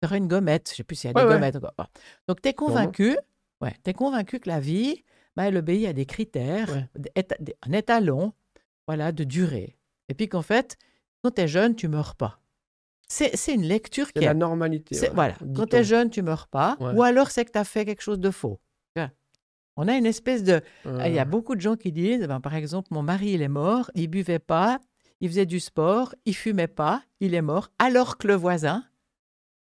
tu 0.00 0.06
auras 0.06 0.16
une 0.16 0.26
gommette. 0.26 0.68
Je 0.70 0.72
ne 0.72 0.76
sais 0.78 0.84
plus 0.84 0.96
s'il 0.96 1.10
y 1.10 1.12
a 1.12 1.14
Ouais, 1.14 1.22
des 1.22 1.28
ouais. 1.28 1.34
gommettes 1.34 1.56
encore. 1.56 1.90
Donc, 2.28 2.40
tu 2.40 2.48
es 2.48 2.54
convaincu, 2.54 3.18
ouais, 3.60 3.74
es 3.84 3.92
convaincu 3.92 4.40
que 4.40 4.48
la 4.48 4.58
vie, 4.58 5.04
ben, 5.36 5.44
elle 5.44 5.58
obéit 5.58 5.86
à 5.86 5.92
des 5.92 6.06
critères, 6.06 6.70
Ouais. 6.70 7.26
un 7.66 7.72
étalon 7.72 8.32
voilà, 8.88 9.12
de 9.12 9.24
durée. 9.24 9.76
Et 10.08 10.14
puis 10.14 10.30
qu'en 10.30 10.40
fait, 10.40 10.78
quand 11.22 11.32
tu 11.32 11.42
es 11.42 11.48
jeune, 11.48 11.76
tu 11.76 11.88
meurs 11.88 12.14
pas. 12.16 12.38
C'est 13.14 13.36
c'est 13.36 13.52
une 13.54 13.66
lecture 13.74 14.06
C'est 14.06 14.12
qui 14.20 14.24
est 14.24 14.28
la 14.28 14.34
normalité. 14.34 14.94
c'est- 14.94 15.12
Voilà, 15.14 15.34
quand 15.56 15.66
tu 15.66 15.76
es 15.76 15.84
jeune, 15.84 16.08
tu 16.08 16.22
meurs 16.22 16.46
pas. 16.48 16.76
Ouais. 16.80 16.92
Ou 16.94 17.02
alors, 17.02 17.30
c'est 17.30 17.44
que 17.44 17.52
tu 17.52 17.58
as 17.58 17.64
fait 17.64 17.84
quelque 17.84 18.00
chose 18.02 18.20
de 18.20 18.30
faux. 18.30 18.58
On 19.78 19.88
a 19.88 19.94
une 19.96 20.04
espèce 20.04 20.42
de. 20.44 20.60
Il 20.84 21.14
y 21.14 21.18
a 21.18 21.24
beaucoup 21.24 21.54
de 21.54 21.60
gens 21.62 21.76
qui 21.76 21.92
disent, 21.92 22.26
ben, 22.26 22.40
par 22.40 22.54
exemple, 22.54 22.88
mon 22.90 23.02
mari, 23.02 23.30
il 23.32 23.40
est 23.42 23.48
mort, 23.48 23.90
il 23.94 24.06
buvait 24.08 24.38
pas, 24.38 24.78
il 25.22 25.28
faisait 25.30 25.46
du 25.46 25.60
sport, 25.60 26.14
il 26.26 26.34
fumait 26.36 26.66
pas, 26.68 27.02
il 27.20 27.34
est 27.34 27.40
mort, 27.40 27.70
alors 27.78 28.18
que 28.18 28.28
le 28.28 28.34
voisin, 28.34 28.84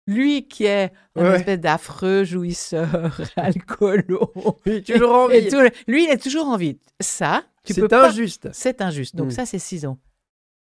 lui 0.09 0.49
qui 0.49 0.65
est 0.65 0.91
un 1.15 1.23
Ouais, 1.31 1.37
espèce 1.37 1.61
d'affreux 1.61 2.25
jouisseur, 2.25 3.21
alcoolo, 3.37 4.33
Oui, 4.67 4.83
toujours 4.83 5.13
envie. 5.15 5.37
et 5.37 5.49
tout, 5.49 5.61
lui, 5.87 6.05
il 6.07 6.11
est 6.11 6.21
toujours 6.23 6.49
en 6.49 6.57
vie. 6.57 6.79
Ça, 6.99 7.45
tu 7.65 7.73
peux 7.75 7.87
C'est 7.89 7.95
injuste. 7.95 8.49
C'est 8.53 8.81
injuste. 8.83 9.15
Donc 9.15 9.29
Mm. 9.29 9.31
ça, 9.31 9.47
c'est 9.47 9.61
six 9.61 9.87
ans. 9.87 9.99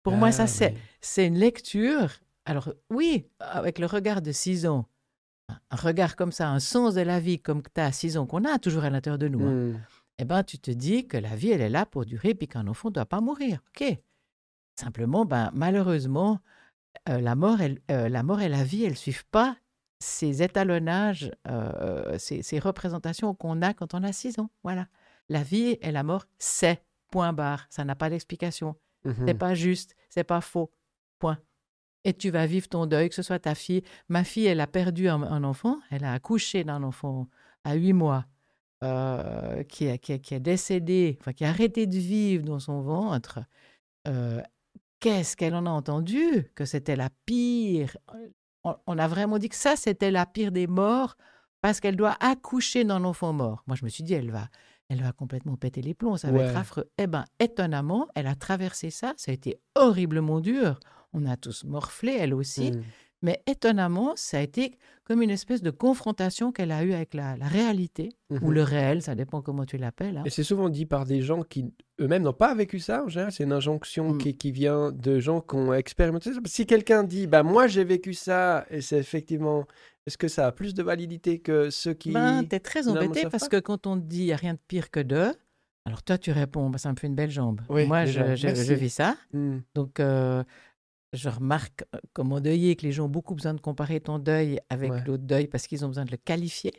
Pour 0.04 0.14
moi, 0.18 0.32
ça, 0.32 0.44
Ah, 0.44 0.48
c'est 0.48 0.70
oui. 0.74 0.78
c'est 1.02 1.26
une 1.26 1.38
lecture. 1.40 2.10
Alors 2.46 2.74
oui, 2.90 3.28
avec 3.40 3.80
le 3.80 3.86
regard 3.86 4.22
de 4.22 4.32
6 4.32 4.66
ans, 4.66 4.88
un 5.70 5.76
regard 5.76 6.16
comme 6.16 6.32
ça, 6.32 6.50
un 6.50 6.60
sens 6.60 6.96
de 6.96 7.02
la 7.02 7.20
vie 7.20 7.40
comme 7.40 7.62
tu 7.62 7.80
as 7.82 7.86
à 7.86 7.92
6 7.92 8.18
ans, 8.18 8.26
qu'on 8.26 8.46
a 8.46 8.58
toujours 8.60 8.84
à 8.84 8.90
l'intérieur 8.90 9.18
de 9.20 9.28
nous, 9.28 9.46
hein, 9.46 9.52
Hmm. 9.74 9.80
eh 10.20 10.26
ben, 10.26 10.44
tu 10.44 10.58
te 10.60 10.72
dis 10.72 11.08
que 11.08 11.18
la 11.18 11.36
vie, 11.36 11.52
elle 11.52 11.62
est 11.62 11.70
là 11.70 11.86
pour 11.86 12.06
durer, 12.06 12.34
puis 12.34 12.48
qu'un 12.48 12.68
enfant 12.68 12.90
ne 12.90 12.94
doit 12.96 13.06
pas 13.06 13.22
mourir. 13.22 13.62
OK? 13.70 13.98
Simplement, 14.80 15.26
ben, 15.26 15.52
malheureusement, 15.54 16.40
euh, 17.10 17.20
la, 17.22 17.36
mort, 17.36 17.62
elle- 17.62 17.80
euh, 17.92 18.10
la 18.10 18.24
mort 18.24 18.42
et 18.42 18.50
la 18.50 18.64
vie, 18.64 18.84
elles 18.86 18.92
ne 18.92 18.96
suivent 18.98 19.26
pas 19.28 19.58
ces 20.00 20.42
étalonnages, 20.42 21.32
euh, 21.48 22.18
ces, 22.18 22.42
ces 22.42 22.58
représentations 22.60 23.36
qu'on 23.36 23.62
a 23.62 23.74
quand 23.74 23.94
on 23.94 24.04
a 24.04 24.12
6 24.14 24.40
ans. 24.40 24.50
Voilà. 24.64 24.88
La 25.30 25.44
vie 25.44 25.78
et 25.82 25.92
la 25.92 26.02
mort, 26.04 26.26
c'est 26.40 26.82
point 27.12 27.34
barre. 27.34 27.68
Ça 27.70 27.86
n'a 27.86 27.96
pas 27.96 28.10
d'explication. 28.10 28.76
C'est 29.04 29.34
Mhm. 29.34 29.38
pas 29.38 29.54
juste, 29.54 29.96
c'est 30.10 30.24
pas 30.24 30.42
faux. 30.42 30.72
Point. 31.20 31.38
Et 32.04 32.14
tu 32.14 32.32
vas 32.32 32.46
vivre 32.48 32.68
ton 32.68 32.86
deuil, 32.88 33.10
que 33.10 33.16
ce 33.16 33.22
soit 33.22 33.40
ta 33.40 33.54
fille. 33.56 33.84
Ma 34.10 34.24
fille, 34.24 34.46
elle 34.48 34.60
a 34.60 34.68
perdu 34.68 35.08
un, 35.08 35.22
un 35.22 35.44
enfant, 35.44 35.80
elle 35.92 36.04
a 36.04 36.14
accouché 36.14 36.64
d'un 36.64 36.82
enfant 36.84 37.28
à 37.64 37.76
huit 37.76 37.94
mois, 37.94 38.26
euh, 38.84 39.64
qui, 39.64 39.86
est, 39.86 40.00
qui, 40.00 40.14
est, 40.14 40.20
qui 40.20 40.34
est 40.34 40.40
décédé, 40.40 41.18
enfin 41.20 41.34
qui 41.34 41.46
a 41.46 41.50
arrêté 41.50 41.86
de 41.86 41.98
vivre 41.98 42.44
dans 42.44 42.60
son 42.60 42.82
ventre. 42.82 43.40
Euh, 44.08 44.42
Qu'est-ce 45.00 45.36
qu'elle 45.36 45.56
en 45.56 45.66
a 45.66 45.70
entendu? 45.70 46.52
Que 46.54 46.66
c'était 46.66 46.96
la 46.96 47.10
pire. 47.26 47.98
On, 48.64 48.76
on 48.86 48.98
a 49.00 49.08
vraiment 49.08 49.40
dit 49.40 49.50
que 49.50 49.56
ça, 49.56 49.76
c'était 49.76 50.12
la 50.12 50.28
pire 50.28 50.52
des 50.52 50.68
morts 50.68 51.18
parce 51.62 51.80
qu'elle 51.80 51.96
doit 51.96 52.16
accoucher 52.20 52.84
d'un 52.84 53.04
enfant 53.04 53.34
mort. 53.34 53.64
Moi, 53.66 53.76
je 53.76 53.84
me 53.84 53.90
suis 53.90 54.04
dit, 54.04 54.14
elle 54.14 54.30
va, 54.30 54.48
elle 54.90 55.02
va 55.02 55.12
complètement 55.12 55.58
péter 55.58 55.82
les 55.82 55.96
plombs, 55.96 56.18
ça 56.18 56.32
va 56.32 56.44
être 56.44 56.58
affreux. 56.58 56.90
Eh 57.00 57.08
bien, 57.08 57.26
étonnamment, 57.40 58.08
elle 58.14 58.28
a 58.28 58.36
traversé 58.36 58.90
ça, 58.92 59.14
ça 59.18 59.32
a 59.32 59.34
été 59.34 59.60
horriblement 59.76 60.40
dur. 60.40 60.80
On 61.14 61.26
a 61.26 61.38
tous 61.38 61.64
morflé, 61.64 62.16
elle 62.20 62.34
aussi. 62.34 62.72
Hmm. 62.72 62.82
Mais 63.24 63.44
étonnamment, 63.46 64.14
ça 64.16 64.38
a 64.40 64.42
été 64.42 64.74
comme 65.04 65.22
une 65.22 65.30
espèce 65.30 65.62
de 65.62 65.70
confrontation 65.70 66.52
qu'elle 66.52 66.72
a 66.72 66.84
eue 66.84 66.94
avec 66.94 67.14
la, 67.14 67.38
la 67.38 67.48
réalité, 67.48 68.10
ou 68.32 68.36
Mhm. 68.48 68.52
le 68.52 68.64
réel, 68.64 69.02
ça 69.04 69.14
dépend 69.14 69.42
comment 69.44 69.64
tu 69.66 69.78
l'appelles. 69.78 70.18
hein. 70.18 70.24
Et 70.26 70.32
c'est 70.32 70.44
souvent 70.44 70.70
dit 70.70 70.88
par 70.88 71.06
des 71.06 71.22
gens 71.22 71.44
qui 71.44 71.72
eux-mêmes 72.00 72.24
n'ont 72.24 72.34
pas 72.34 72.56
vécu 72.56 72.80
ça. 72.80 73.04
En 73.04 73.10
général, 73.10 73.32
c'est 73.32 73.44
une 73.44 73.52
injonction 73.54 74.14
Mm. 74.14 74.18
qui, 74.18 74.38
qui 74.38 74.52
vient 74.52 74.92
de 74.92 75.20
gens 75.20 75.40
qui 75.42 75.54
ont 75.56 75.72
expérimenté 75.74 76.34
ça. 76.34 76.40
Si 76.46 76.66
quelqu'un 76.66 77.04
dit, 77.04 77.28
bah 77.28 77.44
moi 77.44 77.68
j'ai 77.68 77.84
vécu 77.84 78.16
ça, 78.16 78.66
et 78.72 78.82
c'est 78.82 78.98
effectivement, 78.98 79.66
est-ce 80.08 80.18
que 80.18 80.28
ça 80.28 80.48
a 80.48 80.52
plus 80.52 80.74
de 80.74 80.82
validité 80.82 81.38
que 81.40 81.70
ceux 81.70 81.94
qui 81.94 82.12
Ben, 82.12 82.44
t'es 82.44 82.60
très 82.60 82.88
embêté 82.88 83.28
parce 83.30 83.48
que 83.50 83.58
quand 83.60 83.86
on 83.86 84.00
te 84.00 84.06
dit 84.06 84.22
il 84.22 84.26
n'y 84.26 84.34
a 84.34 84.38
rien 84.38 84.54
de 84.56 84.60
pire 84.68 84.90
que 84.90 85.00
deux, 85.00 85.32
alors 85.86 86.02
toi 86.02 86.18
tu 86.18 86.32
réponds, 86.32 86.72
Ben, 86.72 86.80
ça 86.80 86.90
me 86.92 86.96
fait 86.96 87.06
une 87.08 87.16
belle 87.16 87.30
jambe. 87.32 87.62
Oui, 87.70 87.86
Moi 87.86 88.06
je, 88.06 88.36
je, 88.36 88.74
vis 88.74 88.90
ça. 88.90 89.16
Donc 89.76 90.00
euh, 90.00 90.44
je 91.14 91.30
remarque 91.30 91.84
euh, 91.96 92.00
comme 92.14 92.32
endeuillé 92.34 92.76
que 92.76 92.84
les 92.84 92.92
gens 92.92 93.06
ont 93.06 93.10
beaucoup 93.10 93.36
besoin 93.36 93.54
de 93.54 93.62
comparer 93.62 94.00
ton 94.00 94.18
deuil 94.20 94.60
avec 94.70 94.92
Ouais. 94.92 95.04
l'autre 95.06 95.24
deuil 95.24 95.48
parce 95.48 95.68
qu'ils 95.68 95.84
ont 95.84 95.88
besoin 95.90 96.06
de 96.06 96.12
le 96.12 96.18
qualifier. 96.18 96.74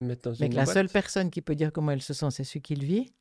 Mais 0.00 0.16
que 0.50 0.54
la 0.56 0.66
seule 0.66 0.88
personne 0.88 1.30
qui 1.30 1.40
peut 1.40 1.54
dire 1.54 1.72
comment 1.72 1.92
elle 1.92 2.02
se 2.02 2.12
sent, 2.12 2.30
c'est 2.30 2.44
celui 2.44 2.60
qui 2.62 2.74
le 2.74 2.84
vit. 2.84 3.12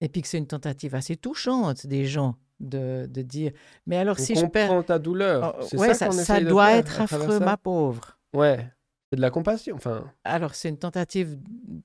Et 0.00 0.08
puis 0.08 0.22
que 0.22 0.28
c'est 0.28 0.38
une 0.38 0.46
tentative 0.46 0.94
assez 0.94 1.16
touchante 1.16 1.86
des 1.86 2.06
gens 2.06 2.36
de, 2.60 3.06
de 3.10 3.22
dire 3.22 3.52
Mais 3.86 3.96
alors 3.96 4.16
On 4.18 4.22
si 4.22 4.34
je 4.36 4.46
perds. 4.46 4.84
ta 4.86 4.98
douleur. 4.98 5.56
Oh, 5.60 5.76
ouais, 5.76 5.92
ça 5.94 6.40
doit 6.40 6.72
être 6.72 7.00
affreux, 7.00 7.40
ma 7.40 7.56
pauvre. 7.56 8.18
Ouais, 8.32 8.70
c'est 9.10 9.16
de 9.16 9.20
la 9.20 9.30
compassion. 9.30 9.74
Enfin, 9.76 10.10
Alors, 10.24 10.54
c'est 10.54 10.68
une 10.68 10.78
tentative. 10.78 11.36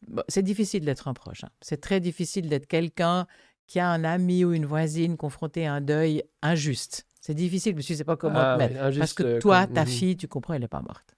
bon, 0.07 0.23
c'est 0.29 0.43
difficile 0.43 0.85
d'être 0.85 1.07
un 1.07 1.13
proche. 1.13 1.43
hein. 1.43 1.49
C'est 1.61 1.81
très 1.81 1.99
difficile 1.99 2.47
d'être 2.49 2.67
quelqu'un 2.67 3.25
qui 3.65 3.79
a 3.79 3.89
un 3.89 4.03
ami 4.03 4.45
ou 4.45 4.53
une 4.53 4.65
voisine 4.65 5.17
confronté 5.17 5.65
à 5.65 5.73
un 5.73 5.81
deuil 5.81 6.23
injuste. 6.41 7.07
C'est 7.25 7.33
difficile 7.33 7.73
que 7.73 7.81
tu 7.81 7.93
ne 7.93 7.97
sais 7.97 8.03
pas 8.03 8.17
comment 8.17 8.39
ah, 8.39 8.53
te 8.55 8.57
mettre. 8.57 8.97
Parce 8.99 9.13
que 9.13 9.23
euh, 9.23 9.39
toi, 9.39 9.65
comme- 9.65 9.75
ta 9.75 9.81
mhm, 9.85 9.87
fille, 9.87 10.17
tu 10.17 10.27
comprends, 10.27 10.55
elle 10.55 10.61
n'est 10.61 10.67
pas 10.67 10.81
morte. 10.81 11.15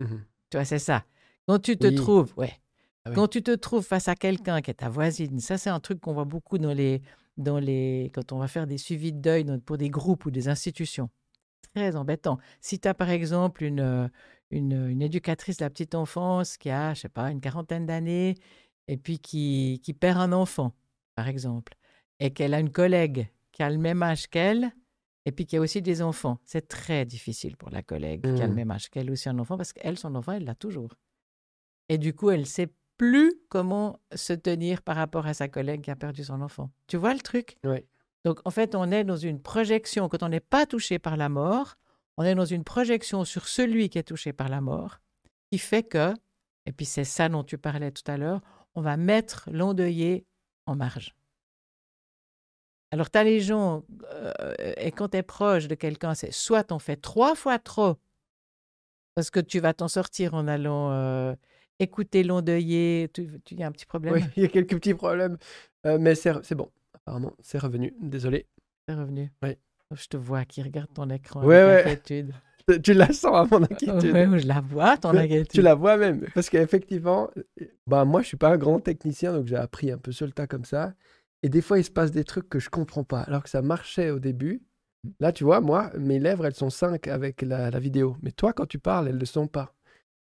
mhm. 0.00 0.24
Tu 0.50 0.56
vois, 0.56 0.64
c'est 0.64 0.78
ça. 0.80 1.04
Quand 1.46 1.58
tu 1.60 1.76
te 1.76 1.86
Oui. 1.86 1.94
trouves, 1.94 2.32
ouais. 2.36 2.52
Ah 3.04 3.10
oui. 3.10 3.14
Quand 3.14 3.28
tu 3.28 3.42
te 3.42 3.54
trouves 3.54 3.84
face 3.86 4.08
à 4.08 4.16
quelqu'un 4.16 4.60
qui 4.60 4.70
est 4.72 4.74
ta 4.74 4.88
voisine, 4.88 5.38
ça 5.40 5.56
c'est 5.56 5.70
un 5.70 5.78
truc 5.80 6.00
qu'on 6.00 6.12
voit 6.14 6.24
beaucoup 6.24 6.58
dans 6.58 6.72
les, 6.72 7.00
dans 7.36 7.58
les, 7.60 8.10
quand 8.12 8.32
on 8.32 8.38
va 8.38 8.48
faire 8.48 8.66
des 8.66 8.76
suivis 8.78 9.12
de 9.12 9.20
deuil 9.20 9.44
dans- 9.44 9.60
pour 9.60 9.78
des 9.78 9.88
groupes 9.88 10.26
ou 10.26 10.30
des 10.32 10.48
institutions. 10.48 11.10
Très 11.74 11.94
embêtant. 11.96 12.38
Si 12.60 12.80
tu 12.80 12.88
as 12.88 12.94
par 12.94 13.10
exemple 13.10 13.62
une, 13.62 13.80
euh, 13.80 14.08
une, 14.50 14.88
une 14.88 15.02
éducatrice 15.02 15.58
de 15.58 15.64
la 15.64 15.70
petite 15.70 15.94
enfance 15.94 16.56
qui 16.56 16.70
a, 16.70 16.92
je 16.94 17.00
sais 17.02 17.08
pas, 17.08 17.30
une 17.30 17.40
quarantaine 17.40 17.86
d'années 17.86 18.34
et 18.88 18.96
puis 18.96 19.18
qui, 19.20 19.80
qui 19.84 19.94
perd 19.94 20.18
un 20.18 20.32
enfant, 20.32 20.74
par 21.14 21.28
exemple, 21.28 21.74
et 22.20 22.32
qu'elle 22.32 22.52
a 22.54 22.58
une 22.60 22.72
collègue 22.72 23.28
qui 23.52 23.62
a 23.62 23.70
le 23.70 23.78
même 23.78 24.02
âge 24.02 24.26
qu'elle, 24.28 24.72
et 25.28 25.32
puis 25.32 25.44
qui 25.44 25.56
a 25.58 25.60
aussi 25.60 25.82
des 25.82 26.00
enfants, 26.00 26.38
c'est 26.44 26.66
très 26.68 27.04
difficile 27.04 27.56
pour 27.58 27.68
la 27.70 27.82
collègue 27.82 28.22
qui 28.22 28.42
a 28.42 28.46
le 28.46 28.52
Mhm. 28.52 28.54
même 28.54 28.70
âge 28.70 28.88
qu'elle 28.88 29.10
aussi 29.10 29.28
un 29.28 29.38
enfant 29.38 29.58
parce 29.58 29.74
qu'elle, 29.74 29.98
son 29.98 30.14
enfant, 30.14 30.32
elle 30.32 30.44
l'a 30.44 30.54
toujours. 30.54 30.94
Et 31.90 31.98
du 31.98 32.14
coup, 32.14 32.30
elle 32.30 32.46
sait 32.46 32.72
plus 32.96 33.34
comment 33.50 34.00
se 34.14 34.32
tenir 34.32 34.80
par 34.82 34.96
rapport 34.96 35.26
à 35.26 35.34
sa 35.34 35.46
collègue 35.48 35.82
qui 35.82 35.90
a 35.90 35.96
perdu 35.96 36.24
son 36.24 36.40
enfant. 36.40 36.70
Tu 36.86 36.96
vois 36.96 37.12
le 37.12 37.20
truc? 37.20 37.58
Donc, 38.24 38.40
en 38.46 38.50
fait, 38.50 38.74
on 38.74 38.90
est 38.90 39.04
dans 39.04 39.16
une 39.18 39.40
projection, 39.40 40.08
quand 40.08 40.22
on 40.22 40.30
n'est 40.30 40.40
pas 40.40 40.64
touché 40.64 40.98
par 40.98 41.16
la 41.18 41.28
mort, 41.28 41.74
on 42.16 42.24
est 42.24 42.34
dans 42.34 42.44
une 42.46 42.64
projection 42.64 43.24
sur 43.26 43.46
celui 43.48 43.90
qui 43.90 43.98
est 43.98 44.02
touché 44.02 44.32
par 44.32 44.48
la 44.48 44.60
mort, 44.62 44.98
qui 45.52 45.58
fait 45.58 45.82
que, 45.82 46.14
et 46.66 46.72
puis 46.72 46.86
c'est 46.86 47.04
ça 47.04 47.28
dont 47.28 47.44
tu 47.44 47.58
parlais 47.58 47.90
tout 47.92 48.10
à 48.10 48.16
l'heure, 48.16 48.40
on 48.74 48.80
va 48.80 48.96
mettre 48.96 49.48
l'endeuillé 49.52 50.24
en 50.66 50.74
marge. 50.74 51.14
Alors, 52.90 53.10
tu 53.10 53.18
as 53.18 53.24
les 53.24 53.40
gens, 53.40 53.84
euh, 54.12 54.54
et 54.78 54.92
quand 54.92 55.08
tu 55.10 55.18
es 55.18 55.22
proche 55.22 55.68
de 55.68 55.74
quelqu'un, 55.74 56.14
c'est 56.14 56.32
soit 56.32 56.72
on 56.72 56.78
fait 56.78 56.96
trois 56.96 57.34
fois 57.34 57.58
trop, 57.58 57.96
parce 59.14 59.30
que 59.30 59.40
tu 59.40 59.60
vas 59.60 59.74
t'en 59.74 59.88
sortir 59.88 60.34
en 60.34 60.46
allant 60.48 60.90
euh, 60.92 61.34
écouter 61.80 62.22
l'endeuillé. 62.22 63.10
Tu 63.12 63.28
tu- 63.44 63.54
il 63.54 63.60
y 63.60 63.62
a 63.62 63.66
un 63.66 63.72
petit 63.72 63.86
problème? 63.86 64.14
Oui, 64.14 64.22
il 64.36 64.42
y 64.44 64.46
a 64.46 64.48
quelques 64.48 64.76
petits 64.76 64.94
problèmes, 64.94 65.36
euh, 65.86 65.98
mais 66.00 66.14
c'est 66.14 66.54
bon. 66.54 66.70
Apparemment, 66.94 67.32
c'est 67.40 67.58
revenu. 67.58 67.94
Désolé. 68.00 68.46
C'est 68.88 68.94
revenu. 68.94 69.30
Oui. 69.42 69.56
Je 69.94 70.06
te 70.06 70.16
vois 70.16 70.44
qui 70.44 70.62
regarde 70.62 70.92
ton 70.94 71.08
écran 71.10 71.44
Ouais, 71.44 71.56
avec 71.56 71.86
ouais. 71.86 71.92
inquiétude. 71.92 72.32
tu 72.84 72.92
la 72.92 73.12
sens 73.12 73.34
à 73.34 73.44
mon 73.50 73.62
inquiétude. 73.70 74.12
Ouais, 74.12 74.38
je 74.38 74.46
la 74.46 74.60
vois, 74.60 74.96
ton 74.98 75.10
inquiétude. 75.16 75.48
Tu 75.52 75.62
la 75.62 75.74
vois 75.74 75.96
même. 75.96 76.26
Parce 76.34 76.50
qu'effectivement, 76.50 77.30
bah, 77.86 78.04
moi, 78.04 78.20
je 78.22 78.28
suis 78.28 78.36
pas 78.36 78.50
un 78.50 78.58
grand 78.58 78.78
technicien, 78.80 79.32
donc 79.32 79.46
j'ai 79.46 79.56
appris 79.56 79.90
un 79.90 79.98
peu 79.98 80.12
sur 80.12 80.26
le 80.26 80.32
tas 80.32 80.46
comme 80.46 80.64
ça. 80.66 80.92
Et 81.42 81.48
des 81.48 81.60
fois, 81.62 81.78
il 81.78 81.84
se 81.84 81.90
passe 81.90 82.10
des 82.10 82.24
trucs 82.24 82.48
que 82.48 82.58
je 82.58 82.70
comprends 82.70 83.04
pas, 83.04 83.20
alors 83.22 83.42
que 83.44 83.50
ça 83.50 83.62
marchait 83.62 84.10
au 84.10 84.18
début. 84.18 84.62
Là, 85.20 85.32
tu 85.32 85.44
vois, 85.44 85.60
moi, 85.60 85.90
mes 85.98 86.18
lèvres, 86.18 86.46
elles 86.46 86.54
sont 86.54 86.70
5 86.70 87.08
avec 87.08 87.42
la, 87.42 87.70
la 87.70 87.78
vidéo. 87.80 88.16
Mais 88.22 88.32
toi, 88.32 88.52
quand 88.52 88.66
tu 88.66 88.78
parles, 88.78 89.08
elles 89.08 89.14
ne 89.14 89.20
le 89.20 89.26
sont 89.26 89.46
pas. 89.46 89.74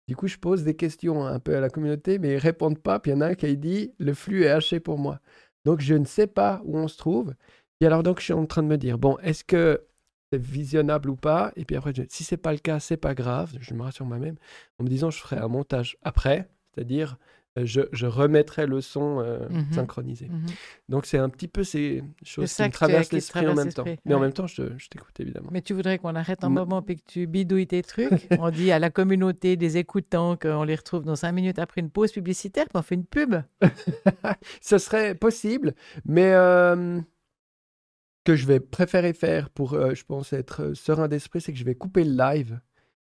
Du 0.07 0.15
coup, 0.15 0.27
je 0.27 0.37
pose 0.37 0.63
des 0.63 0.75
questions 0.75 1.25
un 1.25 1.39
peu 1.39 1.55
à 1.57 1.61
la 1.61 1.69
communauté, 1.69 2.19
mais 2.19 2.33
ils 2.33 2.37
répondent 2.37 2.79
pas. 2.79 2.99
Puis 2.99 3.11
il 3.11 3.15
y 3.15 3.17
en 3.17 3.21
a 3.21 3.27
un 3.27 3.35
qui 3.35 3.57
dit 3.57 3.93
le 3.99 4.13
flux 4.13 4.43
est 4.43 4.49
haché 4.49 4.79
pour 4.79 4.97
moi. 4.99 5.19
Donc, 5.65 5.81
je 5.81 5.95
ne 5.95 6.05
sais 6.05 6.27
pas 6.27 6.61
où 6.65 6.77
on 6.77 6.87
se 6.87 6.97
trouve. 6.97 7.33
Et 7.81 7.85
alors, 7.87 8.03
donc, 8.03 8.19
je 8.19 8.25
suis 8.25 8.33
en 8.33 8.45
train 8.45 8.63
de 8.63 8.67
me 8.67 8.77
dire 8.77 8.97
bon, 8.99 9.17
est-ce 9.19 9.43
que 9.43 9.85
c'est 10.31 10.41
visionnable 10.41 11.09
ou 11.09 11.15
pas? 11.15 11.51
Et 11.55 11.65
puis 11.65 11.75
après, 11.75 11.93
je- 11.95 12.03
si 12.09 12.23
c'est 12.23 12.37
pas 12.37 12.51
le 12.51 12.59
cas, 12.59 12.79
c'est 12.79 12.97
pas 12.97 13.15
grave. 13.15 13.53
Je 13.61 13.73
me 13.73 13.83
rassure 13.83 14.05
moi-même 14.05 14.35
en 14.79 14.83
me 14.83 14.89
disant 14.89 15.09
je 15.11 15.19
ferai 15.19 15.37
un 15.37 15.47
montage 15.47 15.97
après, 16.03 16.49
c'est-à-dire 16.73 17.17
je, 17.63 17.81
je 17.93 18.05
remettrai 18.05 18.65
le 18.67 18.81
son 18.81 19.19
euh, 19.21 19.47
Mhm. 19.49 19.71
synchronisé. 19.71 20.27
Mhm. 20.27 20.45
Donc, 20.89 21.05
c'est 21.05 21.17
un 21.17 21.29
petit 21.29 21.47
peu 21.47 21.63
ces 21.63 22.03
choses 22.23 22.53
qui 22.53 22.63
me 22.63 22.69
traversent 22.69 23.11
l'esprit 23.13 23.47
en 23.47 23.55
même 23.55 23.71
temps. 23.71 23.85
Mais 24.03 24.13
en 24.13 24.19
même 24.19 24.33
temps, 24.33 24.47
je, 24.47 24.63
je 24.77 24.87
t'écoute 24.89 25.17
évidemment. 25.19 25.49
Mais 25.51 25.61
tu 25.61 25.73
voudrais 25.73 25.97
qu'on 25.97 26.15
arrête 26.15 26.43
un 26.43 26.49
moment 26.49 26.81
puis 26.81 26.97
que 26.97 27.03
tu 27.05 27.27
bidouilles 27.27 27.67
tes 27.67 27.81
trucs? 27.81 28.27
on 28.39 28.49
dit 28.51 28.71
à 28.71 28.79
la 28.79 28.89
communauté 28.89 29.55
des 29.55 29.77
écoutants 29.77 30.35
qu'on 30.35 30.63
les 30.63 30.75
retrouve 30.75 31.03
dans 31.05 31.15
cinq 31.15 31.31
minutes 31.31 31.59
après 31.59 31.81
une 31.81 31.89
pause 31.89 32.11
publicitaire, 32.11 32.65
puis 32.65 32.77
on 32.77 32.81
fait 32.81 32.95
une 32.95 33.05
pub. 33.05 33.35
Ce 34.61 34.77
serait 34.77 35.15
possible, 35.15 35.73
mais 36.05 36.33
euh, 36.33 36.99
que 38.23 38.35
je 38.35 38.45
vais 38.47 38.59
préférer 38.59 39.13
faire 39.13 39.49
pour, 39.49 39.73
euh, 39.73 39.93
je 39.93 40.03
pense, 40.03 40.33
être 40.33 40.63
euh, 40.63 40.73
serein 40.73 41.07
d'esprit, 41.07 41.41
c'est 41.41 41.53
que 41.53 41.59
je 41.59 41.63
vais 41.63 41.75
couper 41.75 42.03
le 42.03 42.15
live. 42.17 42.59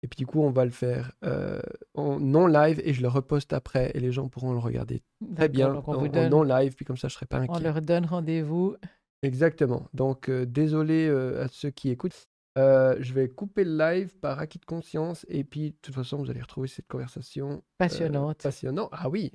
Et 0.02 0.08
puis 0.08 0.16
du 0.16 0.26
coup, 0.26 0.40
on 0.42 0.50
va 0.50 0.64
le 0.64 0.70
faire 0.70 1.12
euh, 1.24 1.60
en 1.94 2.20
non 2.20 2.46
live 2.46 2.80
et 2.84 2.92
je 2.92 3.02
le 3.02 3.08
reposte 3.08 3.52
après 3.52 3.90
et 3.94 4.00
les 4.00 4.12
gens 4.12 4.28
pourront 4.28 4.52
le 4.52 4.58
regarder 4.58 5.02
très 5.34 5.48
bien 5.48 5.72
donc 5.72 5.88
on, 5.88 5.94
en, 5.94 5.98
vous 5.98 6.06
en 6.06 6.10
donne, 6.10 6.30
non 6.30 6.42
live, 6.42 6.74
puis 6.74 6.84
comme 6.84 6.96
ça, 6.98 7.08
je 7.08 7.14
serai 7.14 7.26
pas 7.26 7.38
on 7.38 7.42
inquiet. 7.42 7.62
leur 7.64 7.80
donne 7.80 8.04
rendez-vous. 8.06 8.76
Exactement. 9.22 9.88
Donc, 9.94 10.28
euh, 10.28 10.44
désolé 10.46 11.08
euh, 11.08 11.44
à 11.44 11.48
ceux 11.48 11.70
qui 11.70 11.90
écoutent. 11.90 12.28
Je 12.56 13.12
vais 13.12 13.28
couper 13.28 13.64
le 13.64 13.76
live 13.76 14.16
par 14.18 14.38
acquis 14.38 14.58
de 14.58 14.64
conscience 14.64 15.26
et 15.28 15.44
puis, 15.44 15.72
de 15.72 15.76
toute 15.82 15.94
façon, 15.94 16.18
vous 16.18 16.30
allez 16.30 16.40
retrouver 16.42 16.68
cette 16.68 16.86
conversation 16.86 17.62
Passionnante. 17.78 18.42
passionnant. 18.42 18.88
Ah 18.92 19.08
oui. 19.08 19.32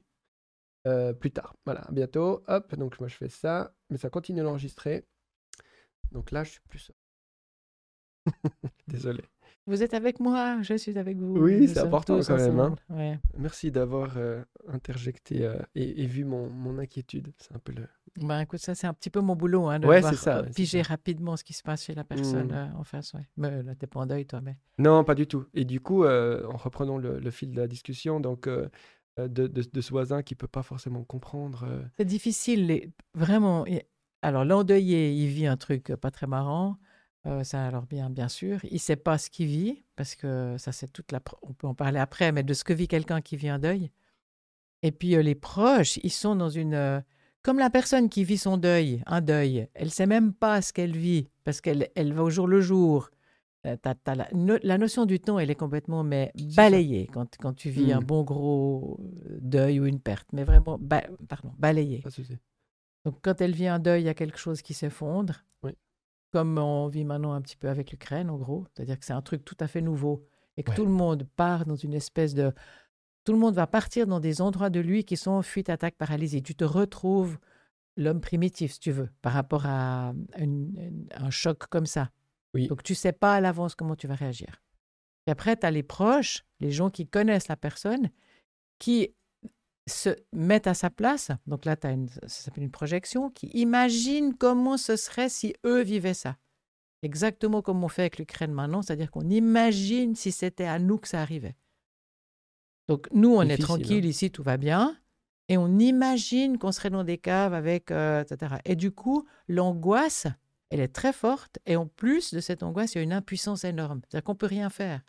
Plus 1.19 1.32
tard. 1.32 1.56
Voilà, 1.65 1.82
à 1.82 1.91
bientôt. 1.91 2.43
Hop, 2.47 2.76
donc 2.76 3.00
moi 3.00 3.08
je 3.08 3.15
fais 3.15 3.30
ça, 3.30 3.76
mais 3.89 3.97
ça 3.97 4.10
continue 4.10 4.41
d'enregistrer. 4.41 5.06
Donc 6.12 6.32
là, 6.32 6.43
je 6.43 6.52
suis 6.52 6.62
plus. 6.69 6.91
Désolé. 8.88 9.24
Vous 9.67 9.84
êtes 9.84 9.93
avec 9.93 10.19
moi, 10.19 10.58
je 10.63 10.74
suis 10.76 10.97
avec 10.97 11.17
vous. 11.17 11.38
Oui, 11.38 11.67
c'est 11.67 11.80
important 11.80 12.19
quand 12.19 12.36
même, 12.36 12.60
hein. 12.60 12.63
ensemble. 12.63 12.80
Ouais. 12.89 13.19
Merci 13.38 13.71
d'avoir 13.71 14.13
euh, 14.17 14.43
interjecté 14.67 15.45
euh, 15.45 15.56
et, 15.76 16.02
et 16.04 16.08
vu 16.08 16.26
mon, 16.26 16.50
mon 16.50 16.80
inquiétude. 16.80 17.32
C'est 17.38 17.56
un 17.56 17.60
peu 17.60 17.71
le. 17.74 17.88
Ben, 18.19 18.41
écoute, 18.41 18.60
ça, 18.60 18.74
c'est 18.76 18.88
un 18.88 18.93
petit 18.93 19.10
peu 19.12 19.21
mon 19.21 19.36
boulot, 19.36 19.67
hein, 19.67 19.80
de 19.80 19.88
Ouais, 19.88 20.02
c'est 20.02 20.15
ça, 20.15 20.39
euh, 20.39 20.43
piger 20.54 20.84
ça. 20.84 20.89
rapidement 20.89 21.38
ce 21.38 21.43
qui 21.43 21.54
se 21.54 21.62
passe 21.63 21.84
chez 21.86 21.93
la 21.93 22.04
personne 22.04 22.47
Mm. 22.47 22.54
euh, 22.56 22.67
en 22.80 22.84
face. 22.84 23.13
Ouais. 23.13 23.26
Mais 23.38 23.62
là, 23.63 23.76
t'es 23.76 23.88
pas 23.88 24.00
en 24.02 24.06
deuil, 24.08 24.26
toi, 24.26 24.41
mais. 24.41 24.58
Non, 24.80 25.04
pas 25.04 25.15
du 25.15 25.28
tout. 25.28 25.45
Et 25.54 25.63
du 25.63 25.80
coup, 25.80 26.06
en 26.06 26.58
reprenant 26.58 26.97
le, 26.97 27.19
le 27.19 27.32
fil 27.32 27.52
de 27.52 27.62
la 27.62 27.67
discussion, 27.67 28.19
donc 28.19 28.50
de, 28.50 28.67
de- 29.28 29.47
de 29.47 29.82
ce 29.82 29.89
voisin 29.91 30.24
qui 30.24 30.34
peut 30.36 30.47
pas 30.47 30.63
forcément 30.63 31.04
comprendre. 31.04 31.67
C'est 31.97 32.06
difficile, 32.06 32.65
les- 32.65 32.89
vraiment. 33.13 33.65
Alors, 34.24 34.43
l'endeuillé, 34.43 35.12
il 35.13 35.28
vit 35.28 35.45
un 35.47 35.58
truc 35.58 35.93
pas 36.02 36.12
très 36.12 36.28
marrant. 36.28 36.78
Euh, 37.27 37.43
ça, 37.43 37.65
alors 37.67 37.84
bien, 37.86 38.10
bien 38.10 38.27
sûr. 38.27 38.60
Il 38.69 38.79
sait 38.79 38.95
pas 38.95 39.17
ce 39.17 39.29
qu'il 39.29 39.47
vit, 39.47 39.84
parce 39.95 40.15
que 40.15 40.55
ça, 40.57 40.71
c'est 40.71 40.91
toute 40.91 41.12
la. 41.12 41.19
On 41.43 41.53
peut 41.53 41.67
en 41.67 41.75
parler 41.75 41.99
après, 41.99 42.31
mais 42.31 42.43
de 42.43 42.53
ce 42.53 42.63
que 42.63 42.73
vit 42.73 42.88
quelqu'un 42.88 43.21
qui 43.21 43.36
vit 43.38 43.49
un 43.49 43.60
deuil. 43.60 43.91
Et 44.84 44.91
puis, 44.91 45.15
euh, 45.15 45.21
les 45.21 45.36
proches, 45.36 45.97
ils 46.03 46.12
sont 46.12 46.36
dans 46.36 46.49
une. 46.49 46.73
euh, 46.73 46.99
Comme 47.43 47.57
la 47.60 47.69
personne 47.71 48.10
qui 48.10 48.23
vit 48.23 48.38
son 48.38 48.57
deuil, 48.57 49.01
un 49.07 49.21
deuil, 49.21 49.67
elle 49.73 49.91
sait 49.91 50.05
même 50.07 50.31
pas 50.34 50.62
ce 50.62 50.71
qu'elle 50.73 50.95
vit, 50.95 51.27
parce 51.43 51.60
qu'elle 51.62 51.89
elle 51.95 52.13
va 52.13 52.23
au 52.23 52.29
jour 52.29 52.47
le 52.47 52.62
jour. 52.62 53.10
T'as- 53.63 53.93
t'as 53.93 54.15
la, 54.15 54.27
no- 54.34 54.57
la 54.63 54.79
notion 54.79 55.05
du 55.05 55.19
temps, 55.19 55.38
elle 55.38 55.51
est 55.51 55.55
complètement 55.55 56.03
mais 56.03 56.31
balayée 56.55 57.05
quand, 57.13 57.36
quand 57.39 57.53
tu 57.53 57.69
vis 57.69 57.91
un 57.91 57.99
Mm. 58.01 58.03
bon 58.05 58.23
gros 58.23 58.99
deuil 59.39 59.79
ou 59.79 59.86
une 59.86 59.99
perte, 59.99 60.27
mais 60.34 60.43
vraiment, 60.43 60.79
ba- 60.79 61.03
pardon, 61.29 61.51
balayée. 61.60 62.01
Donc, 63.05 63.19
quand 63.21 63.39
elle 63.39 63.53
vit 63.53 63.67
un 63.67 63.77
deuil, 63.77 64.01
il 64.01 64.05
y 64.05 64.10
a 64.10 64.15
quelque 64.15 64.39
chose 64.39 64.63
qui 64.63 64.73
s'effondre. 64.73 65.43
Oui. 65.62 65.73
Comme 66.32 66.58
on 66.58 66.88
vit 66.88 67.04
maintenant 67.04 67.34
un 67.34 67.41
petit 67.41 67.58
peu 67.58 67.70
avec 67.70 67.91
l'Ukraine, 67.91 68.30
en 68.30 68.38
gros. 68.38 68.65
C'est-à-dire 68.74 68.98
que 68.98 69.06
c'est 69.06 69.13
un 69.13 69.22
truc 69.22 69.44
tout 69.46 69.58
à 69.60 69.67
fait 69.67 69.82
nouveau. 69.82 70.26
Et 70.58 70.63
que 70.63 70.72
Ouais. 70.72 70.76
tout 70.76 70.86
le 70.86 70.91
monde 70.91 71.28
part 71.36 71.65
dans 71.65 71.76
une 71.76 71.94
espèce 71.94 72.34
de. 72.34 72.54
Tout 73.24 73.34
le 73.34 73.38
monde 73.39 73.54
va 73.56 73.67
partir 73.67 74.08
dans 74.08 74.20
des 74.20 74.41
endroits 74.41 74.70
de 74.70 74.80
lui 74.80 75.04
qui 75.04 75.15
sont 75.17 75.41
fuite, 75.41 75.70
attaque, 75.70 75.96
paralysie. 75.96 76.41
Tu 76.41 76.56
te 76.56 76.63
retrouves 76.63 77.38
l'homme 77.98 78.22
primitif, 78.22 78.74
si 78.74 78.80
tu 78.80 78.91
veux, 78.91 79.10
par 79.22 79.34
rapport 79.34 79.65
à 79.65 80.13
une- 80.38 80.74
une- 80.78 81.08
un 81.13 81.30
choc 81.30 81.67
comme 81.67 81.86
ça. 81.86 82.10
Oui. 82.54 82.67
Donc, 82.67 82.84
tu 82.84 82.96
sais 82.96 83.12
pas 83.13 83.36
à 83.36 83.41
l'avance 83.41 83.76
comment 83.76 83.96
tu 83.96 84.08
vas 84.08 84.15
réagir. 84.15 84.62
Et 85.28 85.32
après, 85.32 85.56
tu 85.56 85.65
as 85.65 85.72
les 85.72 85.84
proches, 85.84 86.44
les 86.60 86.72
gens 86.72 86.89
qui 86.89 87.08
connaissent 87.08 87.48
la 87.48 87.56
personne, 87.58 88.10
qui 88.80 89.13
se 89.88 90.10
mettent 90.34 90.67
à 90.67 90.74
sa 90.74 90.89
place. 90.89 91.32
Donc 91.48 91.65
là, 91.65 91.76
as 91.84 91.91
une, 91.91 92.10
ça 92.10 92.28
s'appelle 92.28 92.63
une 92.63 92.72
projection, 92.72 93.30
qui 93.30 93.48
imagine 93.48 94.36
comment 94.36 94.78
ce 94.78 94.96
serait 94.96 95.30
si 95.30 95.54
eux 95.65 95.82
vivaient 95.82 96.13
ça. 96.13 96.38
Exactement 97.04 97.62
comme 97.62 97.84
on 97.84 97.88
fait 97.88 98.04
avec 98.04 98.20
l'Ukraine 98.20 98.52
maintenant, 98.52 98.82
c'est-à-dire 98.82 99.10
qu'on 99.10 99.28
imagine 99.30 100.15
si 100.15 100.32
c'était 100.32 100.65
à 100.65 100.78
nous 100.78 100.98
que 100.98 101.08
ça 101.08 101.22
arrivait. 101.22 101.56
Donc 102.88 103.08
nous, 103.12 103.34
on 103.34 103.41
est 103.41 103.56
Difficile, 103.56 103.65
tranquille 103.65 104.06
hein. 104.06 104.10
ici, 104.10 104.32
tout 104.32 104.44
va 104.44 104.58
bien, 104.58 104.98
et 105.48 105.58
on 105.58 105.80
imagine 105.80 106.58
qu'on 106.58 106.72
serait 106.72 106.89
dans 106.89 107.04
des 107.04 107.17
caves 107.17 107.54
avec, 107.54 107.89
euh, 107.91 108.22
etc. 108.22 108.56
Et 108.65 108.76
du 108.76 108.91
coup, 108.91 109.26
l'angoisse, 109.48 110.28
elle 110.70 110.80
est 110.80 110.94
très 110.94 111.13
forte, 111.13 111.58
et 111.65 111.76
en 111.76 111.88
plus 111.88 112.34
de 112.34 112.39
cette 112.39 112.63
angoisse, 112.63 112.94
il 112.94 113.00
y 113.00 113.02
a 113.02 113.04
une 113.04 113.13
impuissance 113.13 113.63
énorme. 113.63 114.02
C'est-à-dire 114.04 114.24
qu'on 114.24 114.36
peut 114.36 114.46
rien 114.46 114.70
faire. 114.70 115.02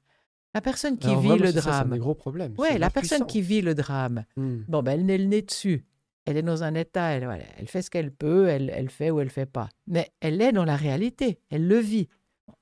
La 0.55 0.61
personne 0.61 0.99
qui 0.99 1.15
vit 1.17 1.39
le 1.39 1.51
c'est 1.51 1.59
un 1.59 1.61
drame, 1.61 1.91
des 1.91 1.99
gros 1.99 2.15
problèmes. 2.15 2.55
ouais, 2.59 2.73
c'est 2.73 2.79
la 2.79 2.91
personne 2.91 3.27
qui 3.27 3.41
vit 3.41 3.63
le 3.63 3.75
drame. 3.75 4.25
Bon, 4.37 4.83
ben, 4.83 4.93
elle 4.93 5.07
n'est 5.07 5.19
le 5.19 5.25
nez 5.25 5.43
dessus. 5.43 5.85
Elle 6.25 6.37
est 6.37 6.43
dans 6.43 6.63
un 6.63 6.75
état, 6.75 7.09
elle, 7.09 7.25
voilà, 7.25 7.45
elle 7.57 7.67
fait 7.67 7.83
ce 7.83 7.91
qu'elle 7.91 8.13
peut, 8.13 8.47
elle, 8.47 8.71
elle 8.71 8.91
fait 8.91 9.11
ou 9.11 9.19
elle 9.19 9.31
fait 9.31 9.47
pas. 9.47 9.69
Mais 9.89 10.13
elle 10.21 10.41
est 10.41 10.53
dans 10.53 10.65
la 10.65 10.77
réalité, 10.77 11.41
elle 11.51 11.67
le 11.67 11.79
vit. 11.79 12.09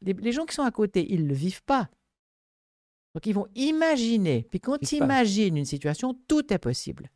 Les, 0.00 0.14
les 0.14 0.32
gens 0.32 0.46
qui 0.46 0.54
sont 0.54 0.62
à 0.62 0.70
côté, 0.70 1.12
ils 1.12 1.24
ne 1.24 1.28
le 1.28 1.34
vivent 1.34 1.62
pas. 1.64 1.90
Donc, 3.14 3.26
ils 3.26 3.34
vont 3.34 3.48
imaginer. 3.54 4.46
Puis 4.50 4.60
quand 4.60 4.78
passent. 4.78 4.92
imaginent 4.92 5.56
une 5.56 5.64
situation, 5.64 6.16
tout 6.28 6.52
est 6.52 6.58
possible. 6.58 7.10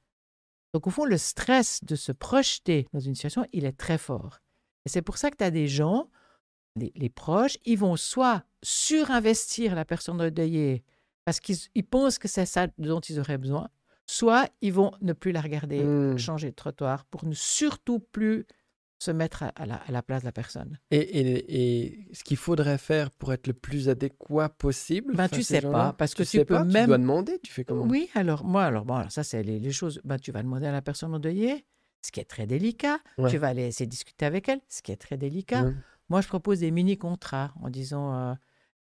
Donc, 0.75 0.87
au 0.87 0.91
fond, 0.91 1.05
le 1.05 1.17
stress 1.17 1.83
de 1.85 1.95
se 1.95 2.13
projeter 2.13 2.89
dans 2.93 3.01
une 3.01 3.15
situation, 3.15 3.47
il 3.53 3.65
est 3.65 3.73
très 3.79 3.97
fort. 3.97 4.41
Et 4.85 4.89
c'est 4.89 5.03
pour 5.03 5.19
ça 5.19 5.31
que 5.31 5.37
tu 5.37 5.45
as 5.45 5.51
des 5.51 5.69
gens, 5.69 6.11
les, 6.77 6.93
les 6.97 7.09
proches, 7.09 7.57
ils 7.65 7.79
vont 7.79 7.97
soit 7.97 8.45
surinvestir 8.63 9.75
la 9.75 9.85
personne 9.85 10.21
endeuillée 10.21 10.83
parce 11.25 11.41
qu'ils 11.41 11.57
ils 11.75 11.85
pensent 11.85 12.19
que 12.19 12.29
c'est 12.29 12.47
ça 12.47 12.67
dont 12.79 13.01
ils 13.01 13.19
auraient 13.19 13.39
besoin, 13.39 13.69
soit 14.07 14.49
ils 14.61 14.73
vont 14.73 14.93
ne 15.01 15.13
plus 15.13 15.33
la 15.33 15.41
regarder, 15.41 15.83
Hmm. 15.83 16.19
changer 16.19 16.51
de 16.51 16.55
trottoir 16.55 17.05
pour 17.07 17.25
ne 17.25 17.33
surtout 17.35 17.99
plus 18.01 18.45
se 19.01 19.11
mettre 19.11 19.43
à, 19.43 19.49
à 19.57 19.67
la, 19.67 19.77
à 19.77 19.91
la 19.93 20.03
place 20.03 20.23
de 20.23 20.27
la 20.27 20.33
personne. 20.33 20.79
Et, 20.91 20.99
et- 20.99 21.83
et 21.85 22.09
ce 22.15 22.25
qu'il 22.25 22.37
faudrait 22.37 22.79
faire 22.79 23.11
pour 23.11 23.33
être 23.33 23.47
le 23.47 23.53
plus 23.53 23.89
adéquat 23.89 24.49
possible. 24.49 25.15
Ben, 25.15 25.29
tu 25.29 25.43
sais 25.43 25.61
pas, 25.61 25.93
parce 25.93 26.15
que 26.15 26.23
tu 26.23 26.29
sais 26.39 26.45
peux 26.45 26.55
pas, 26.55 26.65
même- 26.65 26.85
Tu 26.85 26.89
dois 26.89 26.99
demander, 26.99 27.39
tu 27.43 27.53
fais 27.53 27.65
comment? 27.65 27.85
Oui, 27.85 28.09
alors 28.15 28.45
moi, 28.45 28.65
alors 28.65 28.85
bon, 28.85 28.95
alors 28.95 29.11
ça 29.13 29.23
c'est 29.25 29.43
les, 29.43 29.59
les 29.59 29.73
choses. 29.73 30.01
Ben, 30.05 30.19
tu 30.19 30.31
vas 30.33 30.43
demander 30.43 30.67
à 30.67 30.73
la 30.73 30.81
personne 30.83 31.15
endeuillée, 31.15 31.65
ce 32.03 32.13
qui 32.13 32.21
est 32.21 32.25
très 32.25 32.47
délicat. 32.47 32.99
Ouais. 33.19 33.31
Tu 33.31 33.39
vas 33.39 33.49
aller 33.49 33.67
essayer 33.67 33.87
de 33.87 33.91
discuter 33.91 34.25
avec 34.27 34.49
elle, 34.49 34.61
ce 34.69 34.81
qui 34.83 34.93
est 34.93 34.97
très 34.97 35.17
délicat. 35.17 35.65
Ouais. 35.65 35.73
Moi, 36.09 36.21
je 36.21 36.29
propose 36.29 36.61
des 36.61 36.71
mini-contrats 36.71 37.53
en 37.61 37.71
disant 37.71 38.15
euh, 38.15 38.35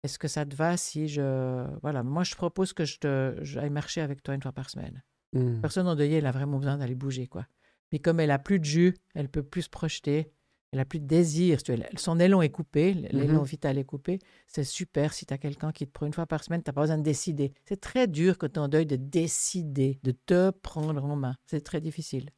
est-ce 0.04 0.18
que 0.20 0.28
ça 0.28 0.46
te 0.46 0.56
va 0.56 0.78
si 0.78 1.08
je. 1.08 1.68
Voilà, 1.82 2.04
moi, 2.04 2.24
je 2.24 2.36
propose 2.36 2.74
que 2.74 2.86
je 2.86 2.98
te, 3.00 3.38
j'aille 3.42 3.70
marcher 3.70 4.02
avec 4.02 4.24
toi 4.24 4.34
une 4.36 4.42
fois 4.42 4.52
par 4.52 4.70
semaine. 4.70 5.04
Hmm. 5.34 5.62
Personne 5.62 5.88
endeuillée, 5.88 6.18
elle 6.18 6.26
a 6.26 6.32
vraiment 6.32 6.58
besoin 6.58 6.78
d'aller 6.78 6.96
bouger, 6.96 7.28
quoi. 7.28 7.46
Mais 7.92 8.00
comme 8.00 8.20
elle 8.20 8.32
a 8.32 8.40
plus 8.40 8.60
de 8.60 8.66
jus, 8.66 8.96
elle 9.16 9.30
peut 9.30 9.44
plus 9.44 9.64
se 9.64 9.70
projeter, 9.70 10.32
elle 10.72 10.80
a 10.80 10.86
plus 10.86 11.00
de 11.00 11.06
désir. 11.06 11.60
son 11.98 12.20
élan 12.20 12.42
est 12.42 12.50
coupé, 12.50 12.94
l'élan 12.94 13.40
Mhm. 13.42 13.44
vital 13.46 13.78
est 13.78 13.84
coupé. 13.84 14.20
C'est 14.48 14.64
super 14.64 15.14
si 15.14 15.26
tu 15.26 15.34
as 15.34 15.38
quelqu'un 15.38 15.72
qui 15.74 15.86
te 15.86 15.92
prend 15.92 16.06
une 16.06 16.14
fois 16.14 16.26
par 16.26 16.44
semaine, 16.44 16.64
tu 16.64 16.70
n'as 16.70 16.74
pas 16.74 16.82
besoin 16.82 16.98
de 16.98 17.04
décider. 17.04 17.54
C'est 17.66 17.80
très 17.82 18.08
dur 18.08 18.38
quand 18.38 18.48
tu 18.48 18.56
es 18.56 18.60
en 18.60 18.68
deuil 18.70 18.86
de 18.86 18.96
décider, 18.96 20.00
de 20.04 20.12
te 20.12 20.50
prendre 20.52 21.04
en 21.04 21.16
main. 21.18 21.36
C'est 21.46 21.62
très 21.62 21.82
difficile. 21.82 22.30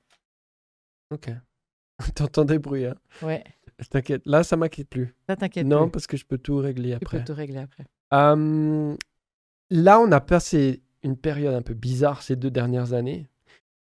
Ok. 1.12 1.30
T'entends 2.15 2.46
des 2.46 2.60
bruits, 2.60 2.86
hein 2.88 2.96
Ouais, 3.22 3.43
T'inquiète. 3.90 4.22
Là, 4.26 4.44
ça 4.44 4.56
m'inquiète 4.58 4.90
plus. 4.90 5.16
ça 5.28 5.36
t'inquiète 5.36 5.66
Non, 5.68 5.84
plus. 5.86 5.92
parce 5.92 6.08
que 6.08 6.18
je 6.18 6.26
peux 6.26 6.38
tout 6.38 6.58
régler 6.58 6.90
Tu 6.90 6.96
après. 6.96 7.20
peux 7.20 7.26
tout 7.26 7.34
régler 7.34 7.60
après. 7.60 7.86
Hum, 8.12 8.98
là, 9.70 10.00
on 10.00 10.12
a 10.12 10.22
passé 10.22 10.82
une 11.04 11.18
période 11.18 11.54
un 11.54 11.62
peu 11.62 11.74
bizarre 11.74 12.22
ces 12.22 12.36
deux 12.36 12.52
dernières 12.52 12.94
années, 12.94 13.28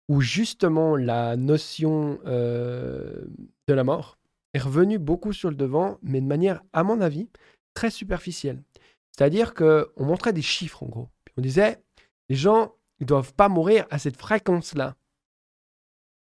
où 0.09 0.21
justement 0.21 0.97
la 0.97 1.37
notion 1.37 2.19
euh, 2.27 3.25
de 3.67 3.75
la 3.75 3.85
mort 3.85 4.19
est 4.55 4.59
revenue 4.61 4.99
beaucoup 4.99 5.33
sur 5.33 5.51
le 5.51 5.57
devant, 5.57 5.99
mais 6.03 6.21
de 6.21 6.27
manière, 6.27 6.63
à 6.73 6.83
mon 6.85 7.01
avis, 7.01 7.29
très 7.75 7.91
superficielle. 7.91 8.63
C'est-à-dire 9.13 9.53
qu'on 9.55 9.85
montrait 9.99 10.33
des 10.33 10.43
chiffres, 10.43 10.83
en 10.83 10.87
gros. 10.87 11.09
Puis 11.25 11.35
on 11.37 11.41
disait, 11.43 11.83
les 12.29 12.37
gens, 12.37 12.75
ne 13.01 13.07
doivent 13.07 13.35
pas 13.35 13.49
mourir 13.49 13.87
à 13.91 13.99
cette 13.99 14.17
fréquence-là. 14.17 14.97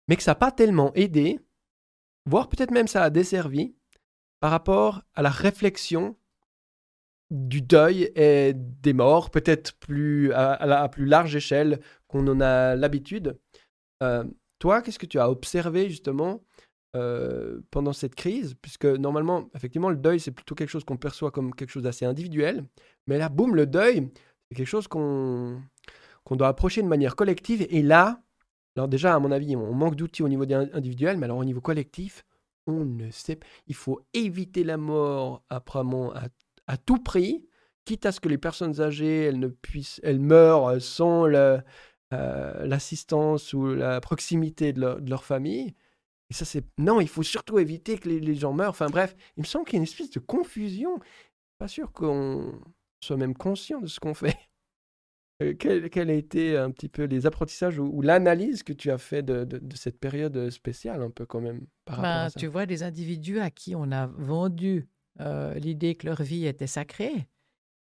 Mais 0.08 0.16
que 0.16 0.22
ça 0.22 0.32
n'a 0.32 0.36
pas 0.36 0.50
tellement 0.50 0.92
aidé, 0.94 1.38
voire 2.26 2.48
peut-être 2.48 2.70
même 2.70 2.88
ça 2.88 3.02
a 3.02 3.10
desservi, 3.10 3.74
par 4.40 4.50
rapport 4.50 5.02
à 5.14 5.22
la 5.22 5.30
réflexion 5.30 6.16
du 7.30 7.62
deuil 7.62 8.12
et 8.14 8.52
des 8.54 8.92
morts, 8.92 9.30
peut-être 9.30 9.72
plus 9.78 10.32
à, 10.32 10.88
plus 10.90 11.06
large 11.06 11.34
échelle 11.34 11.80
qu'on 12.06 12.26
en 12.28 12.40
a 12.40 12.76
l'habitude. 12.76 13.38
Euh, 14.02 14.24
toi, 14.58 14.82
qu'est-ce 14.82 14.98
que 14.98 15.06
tu 15.06 15.18
as 15.18 15.30
observé 15.30 15.88
justement 15.88 16.42
euh, 16.94 17.60
pendant 17.70 17.92
cette 17.92 18.14
crise? 18.14 18.54
Puisque 18.60 18.84
normalement, 18.84 19.50
effectivement, 19.54 19.90
le 19.90 19.96
deuil, 19.96 20.20
c'est 20.20 20.30
plutôt 20.30 20.54
quelque 20.54 20.68
chose 20.68 20.84
qu'on 20.84 20.96
perçoit 20.96 21.30
comme 21.30 21.54
quelque 21.54 21.70
chose 21.70 21.82
d'assez 21.82 22.04
individuel. 22.04 22.64
Mais 23.06 23.18
là, 23.18 23.28
boum, 23.28 23.56
le 23.56 23.66
deuil, 23.66 24.10
c'est 24.48 24.56
quelque 24.56 24.68
chose 24.68 24.88
qu'on 24.88 25.60
qu'on 26.24 26.36
doit 26.36 26.48
approcher 26.48 26.82
de 26.82 26.88
manière 26.88 27.16
collective. 27.16 27.66
Et 27.68 27.82
là, 27.82 28.22
alors 28.76 28.88
déjà, 28.88 29.14
à 29.14 29.18
mon 29.18 29.30
avis, 29.30 29.56
on 29.56 29.72
manque 29.72 29.94
d'outils 29.94 30.22
au 30.22 30.28
niveau 30.28 30.44
individuel, 30.72 31.16
mais 31.16 31.24
alors 31.24 31.38
au 31.38 31.44
niveau 31.44 31.60
collectif, 31.60 32.24
on 32.66 32.84
ne 32.84 33.10
sait 33.10 33.36
pas. 33.36 33.46
Il 33.66 33.74
faut 33.74 34.00
éviter 34.14 34.64
la 34.64 34.76
mort 34.76 35.42
à 35.48 36.76
tout 36.78 36.98
prix, 36.98 37.46
quitte 37.84 38.06
à 38.06 38.12
ce 38.12 38.20
que 38.20 38.28
les 38.28 38.38
personnes 38.38 38.80
âgées, 38.80 39.24
elles, 39.24 39.38
ne 39.38 39.48
puissent, 39.48 40.00
elles 40.02 40.18
meurent 40.18 40.80
sans 40.82 41.26
euh, 41.26 41.60
l'assistance 42.10 43.52
ou 43.52 43.74
la 43.74 44.00
proximité 44.00 44.72
de 44.72 44.98
leur, 45.08 45.24
famille. 45.24 45.74
Et 46.30 46.34
ça, 46.34 46.44
c'est 46.44 46.64
non, 46.78 47.00
il 47.00 47.08
faut 47.08 47.22
surtout 47.22 47.58
éviter 47.58 47.98
que 47.98 48.08
les, 48.08 48.34
gens 48.34 48.52
meurent. 48.52 48.70
Enfin 48.70 48.88
bref, 48.88 49.14
il 49.36 49.42
me 49.42 49.46
semble 49.46 49.66
qu'il 49.66 49.74
y 49.74 49.76
a 49.76 49.82
une 49.82 49.84
espèce 49.84 50.10
de 50.10 50.20
confusion. 50.20 50.98
Pas 51.58 51.68
sûr 51.68 51.92
qu'on 51.92 52.60
soit 53.00 53.16
même 53.16 53.34
conscient 53.34 53.80
de 53.80 53.86
ce 53.86 54.00
qu'on 54.00 54.14
fait. 54.14 54.36
Euh, 55.42 55.54
quels 55.58 55.90
quel 55.90 56.10
a 56.10 56.14
été 56.14 56.56
un 56.56 56.70
petit 56.70 56.88
peu 56.88 57.04
les 57.04 57.26
apprentissages 57.26 57.78
ou, 57.78 58.00
l'analyse 58.02 58.62
que 58.62 58.72
tu 58.72 58.90
as 58.90 58.98
fait 58.98 59.22
de, 59.22 59.60
cette 59.74 59.98
période 59.98 60.50
spéciale, 60.50 61.02
un 61.02 61.10
peu 61.10 61.26
quand 61.26 61.40
même 61.40 61.66
par 61.84 61.96
rapport 61.96 62.10
à 62.10 62.30
ça? 62.30 62.38
Tu 62.38 62.46
vois, 62.46 62.66
des 62.66 62.82
individus 62.82 63.40
à 63.40 63.50
qui 63.50 63.74
on 63.74 63.90
a 63.90 64.06
vendu 64.06 64.88
euh, 65.20 65.54
l'idée 65.54 65.96
que 65.96 66.06
leur 66.06 66.22
vie 66.22 66.46
était 66.46 66.68
sacrée, 66.68 67.28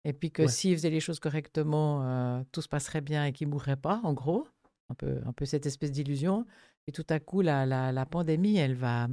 et 0.04 0.12
puis 0.12 0.30
que 0.30 0.46
s'ils 0.46 0.76
faisaient 0.76 0.90
les 0.90 1.00
choses 1.00 1.20
correctement, 1.20 2.04
euh, 2.04 2.42
tout 2.52 2.62
se 2.62 2.68
passerait 2.68 3.00
bien 3.00 3.26
et 3.26 3.32
qu'ils 3.32 3.48
ne 3.48 3.52
mourraient 3.52 3.76
pas, 3.76 4.00
en 4.04 4.14
gros, 4.14 4.46
un 4.88 4.94
peu, 4.94 5.20
un 5.26 5.32
peu 5.32 5.44
cette 5.44 5.66
espèce 5.66 5.90
d'illusion. 5.90 6.46
Et 6.86 6.92
tout 6.92 7.06
à 7.08 7.20
coup, 7.20 7.42
la, 7.42 7.66
la, 7.66 8.06
pandémie, 8.06 8.56
elle 8.56 8.74
va, 8.74 9.08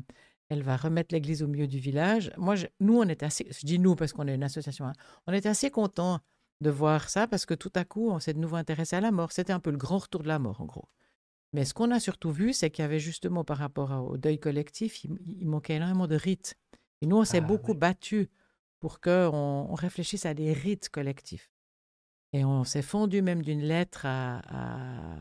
elle 0.49 0.63
va 0.63 0.77
remettre 0.77 1.13
l'église 1.13 1.43
au 1.43 1.47
milieu 1.47 1.67
du 1.67 1.79
village. 1.79 2.31
Moi, 2.37 2.55
nous, 2.79 2.99
on 2.99 3.09
était 3.09 3.25
assez, 3.25 3.47
je 3.51 3.65
dis 3.65 3.79
nous 3.79 3.95
parce 3.95 4.13
qu'on 4.13 4.27
est 4.27 4.35
une 4.35 4.43
association, 4.43 4.85
hein, 4.85 4.93
on 5.27 5.33
était 5.33 5.49
assez 5.49 5.69
contents 5.69 6.21
de 6.61 6.69
voir 6.69 7.09
ça 7.09 7.27
parce 7.27 7.45
que 7.45 7.53
tout 7.53 7.71
à 7.75 7.85
coup, 7.85 8.09
on 8.09 8.19
s'est 8.19 8.33
de 8.33 8.39
nouveau 8.39 8.55
intéressé 8.55 8.95
à 8.95 9.01
la 9.01 9.11
mort. 9.11 9.31
C'était 9.31 9.53
un 9.53 9.59
peu 9.59 9.71
le 9.71 9.77
grand 9.77 9.99
retour 9.99 10.23
de 10.23 10.27
la 10.27 10.39
mort, 10.39 10.61
en 10.61 10.65
gros. 10.65 10.89
Mais 11.53 11.65
ce 11.65 11.73
qu'on 11.73 11.91
a 11.91 11.99
surtout 11.99 12.31
vu, 12.31 12.53
c'est 12.53 12.69
qu'il 12.69 12.83
y 12.83 12.85
avait 12.85 12.99
justement 12.99 13.43
par 13.43 13.57
rapport 13.57 13.91
au 14.09 14.17
deuil 14.17 14.39
collectif, 14.39 15.03
il, 15.03 15.17
il 15.39 15.47
manquait 15.47 15.75
énormément 15.75 16.07
de 16.07 16.15
rites. 16.15 16.55
Et 17.01 17.05
nous, 17.05 17.17
on 17.17 17.23
s'est 17.23 17.37
ah 17.37 17.47
beaucoup 17.47 17.73
battu 17.73 18.29
pour 18.79 18.99
qu'on 18.99 19.67
on 19.69 19.73
réfléchisse 19.75 20.25
à 20.25 20.33
des 20.33 20.53
rites 20.53 20.89
collectifs. 20.89 21.51
Et 22.33 22.43
on 22.43 22.63
s'est 22.63 22.81
fondu 22.81 23.21
même 23.21 23.41
d'une 23.41 23.61
lettre 23.61 24.05
à, 24.05 24.41
à... 24.47 25.17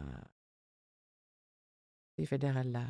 fédéral 2.25 2.73
là. 2.73 2.85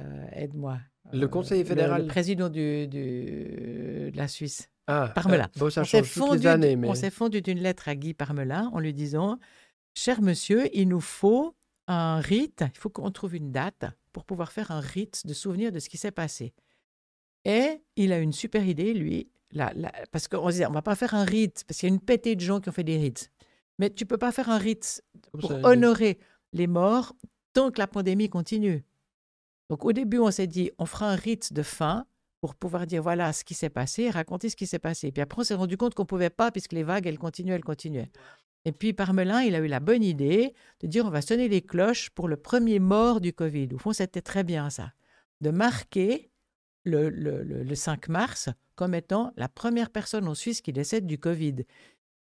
Euh, 0.00 0.26
aide-moi. 0.32 0.78
Le 1.12 1.26
Conseil 1.26 1.64
fédéral. 1.64 2.02
Le, 2.02 2.08
président 2.08 2.48
du, 2.48 2.88
de 2.88 4.10
la 4.14 4.28
Suisse. 4.28 4.69
Ah, 4.86 5.12
Parmelin. 5.14 5.44
Euh, 5.44 5.58
bon, 5.58 5.70
ça 5.70 5.82
on 5.82 5.84
s'est 5.84 6.02
fondu, 6.02 6.46
mais... 6.46 7.40
d'une 7.40 7.60
lettre 7.60 7.88
à 7.88 7.94
Guy 7.94 8.14
Parmelin 8.14 8.70
en 8.72 8.80
lui 8.80 8.92
disant 8.92 9.38
Cher 9.94 10.22
monsieur, 10.22 10.68
il 10.76 10.88
nous 10.88 11.00
faut 11.00 11.54
un 11.86 12.20
rite, 12.20 12.64
il 12.74 12.78
faut 12.78 12.90
qu'on 12.90 13.10
trouve 13.10 13.34
une 13.34 13.52
date 13.52 13.84
pour 14.12 14.24
pouvoir 14.24 14.52
faire 14.52 14.70
un 14.70 14.80
rite 14.80 15.26
de 15.26 15.34
souvenir 15.34 15.72
de 15.72 15.78
ce 15.78 15.88
qui 15.88 15.98
s'est 15.98 16.10
passé. 16.10 16.54
Et 17.44 17.82
il 17.96 18.12
a 18.12 18.18
une 18.18 18.32
super 18.32 18.66
idée, 18.66 18.92
lui, 18.94 19.30
là, 19.52 19.72
parce 20.12 20.28
qu'on 20.28 20.46
se 20.46 20.52
disait, 20.52 20.66
on 20.66 20.72
va 20.72 20.82
pas 20.82 20.96
faire 20.96 21.14
un 21.14 21.24
rite, 21.24 21.64
parce 21.66 21.80
qu'il 21.80 21.88
y 21.88 21.92
a 21.92 21.94
une 21.94 22.00
pétée 22.00 22.36
de 22.36 22.40
gens 22.40 22.60
qui 22.60 22.68
ont 22.68 22.72
fait 22.72 22.84
des 22.84 22.98
rites. 22.98 23.30
Mais 23.78 23.90
tu 23.90 24.06
peux 24.06 24.18
pas 24.18 24.30
faire 24.30 24.50
un 24.50 24.58
rite 24.58 25.02
pour 25.32 25.52
honorer 25.64 26.18
les 26.52 26.66
morts 26.66 27.14
tant 27.52 27.70
que 27.70 27.78
la 27.78 27.86
pandémie 27.86 28.28
continue. 28.28 28.84
Donc 29.70 29.84
au 29.84 29.92
début, 29.92 30.18
on 30.18 30.30
s'est 30.30 30.46
dit, 30.46 30.70
on 30.78 30.86
fera 30.86 31.10
un 31.10 31.16
rite 31.16 31.52
de 31.52 31.62
fin 31.62 32.06
pour 32.40 32.54
pouvoir 32.54 32.86
dire 32.86 33.02
voilà 33.02 33.32
ce 33.32 33.44
qui 33.44 33.54
s'est 33.54 33.70
passé, 33.70 34.10
raconter 34.10 34.48
ce 34.48 34.56
qui 34.56 34.66
s'est 34.66 34.78
passé. 34.78 35.12
Puis 35.12 35.22
après, 35.22 35.40
on 35.40 35.44
s'est 35.44 35.54
rendu 35.54 35.76
compte 35.76 35.94
qu'on 35.94 36.06
pouvait 36.06 36.30
pas, 36.30 36.50
puisque 36.50 36.72
les 36.72 36.82
vagues, 36.82 37.06
elles 37.06 37.18
continuaient, 37.18 37.54
elles 37.54 37.64
continuaient. 37.64 38.10
Et 38.64 38.72
puis 38.72 38.92
Parmelin, 38.92 39.40
il 39.42 39.54
a 39.54 39.58
eu 39.60 39.66
la 39.66 39.80
bonne 39.80 40.02
idée 40.02 40.54
de 40.80 40.86
dire 40.86 41.06
on 41.06 41.10
va 41.10 41.22
sonner 41.22 41.48
les 41.48 41.62
cloches 41.62 42.10
pour 42.10 42.28
le 42.28 42.36
premier 42.36 42.78
mort 42.78 43.20
du 43.20 43.32
Covid. 43.32 43.68
Au 43.74 43.78
fond, 43.78 43.92
c'était 43.92 44.20
très 44.20 44.44
bien 44.44 44.68
ça. 44.68 44.92
De 45.40 45.50
marquer 45.50 46.30
le, 46.84 47.08
le, 47.08 47.74
5 47.74 48.08
mars 48.08 48.48
comme 48.74 48.94
étant 48.94 49.32
la 49.36 49.48
première 49.48 49.90
personne 49.90 50.28
en 50.28 50.34
Suisse 50.34 50.60
qui 50.60 50.72
décède 50.72 51.06
du 51.06 51.18
Covid. 51.18 51.64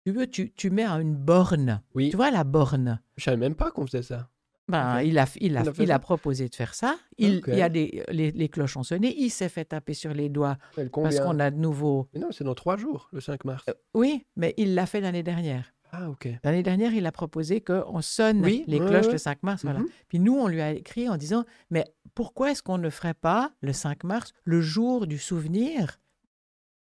Tu 0.06 0.12
veux, 0.12 0.28
tu, 0.28 0.52
tu 0.54 0.70
mets 0.70 0.86
à 0.86 0.96
une 0.96 1.16
borne. 1.16 1.82
Oui. 1.94 2.10
Tu 2.10 2.16
vois 2.16 2.32
la 2.32 2.44
borne. 2.44 3.02
Je 3.18 3.26
savais 3.26 3.38
même 3.38 3.56
pas 3.56 3.72
qu'on 3.72 3.86
faisait 3.86 4.04
ça. 4.04 4.30
Ben, 4.68 5.02
il, 5.02 5.18
a, 5.18 5.26
il, 5.40 5.56
a, 5.56 5.64
il, 5.80 5.92
a, 5.92 6.00
proposé 6.00 6.50
de 6.50 6.56
faire 6.56 6.74
ça. 6.74 6.98
Il, 7.18 7.42
y 7.48 7.62
a 7.62 7.70
des, 7.70 8.04
les, 8.10 8.32
les, 8.32 8.50
cloches 8.50 8.76
ont 8.76 8.84
sonné. 8.84 9.16
Il 9.18 9.30
s'est 9.30 9.48
fait 9.48 9.64
taper 9.64 9.94
sur 9.94 10.14
les 10.14 10.28
doigts 10.28 10.58
parce 10.76 11.20
qu'on 11.20 11.40
a 11.40 11.52
de 11.52 11.58
nouveau. 11.58 12.10
non, 12.14 12.28
c'est 12.32 12.44
dans 12.44 12.56
trois 12.56 12.76
jours, 12.76 13.08
le 13.14 13.22
5 13.22 13.46
mars. 13.46 13.64
Euh, 13.70 13.74
oui, 13.94 14.26
mais 14.36 14.54
il 14.58 14.76
l'a 14.76 14.86
fait 14.86 15.00
l'année 15.00 15.24
dernière. 15.24 15.74
Ah, 15.94 16.10
ok. 16.10 16.28
L'année 16.44 16.64
dernière, 16.64 16.94
il 16.94 17.06
a 17.06 17.12
proposé 17.12 17.62
qu'on 17.62 18.02
sonne 18.02 18.44
les 18.44 18.80
cloches 18.80 19.08
le 19.08 19.18
5 19.18 19.44
mars. 19.44 19.64
Voilà. 19.64 19.80
Mhm. 19.80 19.88
Puis 20.10 20.20
nous, 20.20 20.36
on 20.38 20.48
lui 20.48 20.62
a 20.62 20.72
écrit 20.72 21.08
en 21.08 21.18
disant 21.18 21.46
Mais 21.70 21.86
pourquoi 22.14 22.52
est-ce 22.52 22.62
qu'on 22.62 22.78
ne 22.78 22.90
ferait 22.90 23.14
pas 23.14 23.52
le 23.62 23.74
5 23.74 24.04
mars 24.04 24.34
le 24.44 24.60
jour 24.62 25.08
du 25.08 25.18
souvenir 25.18 26.00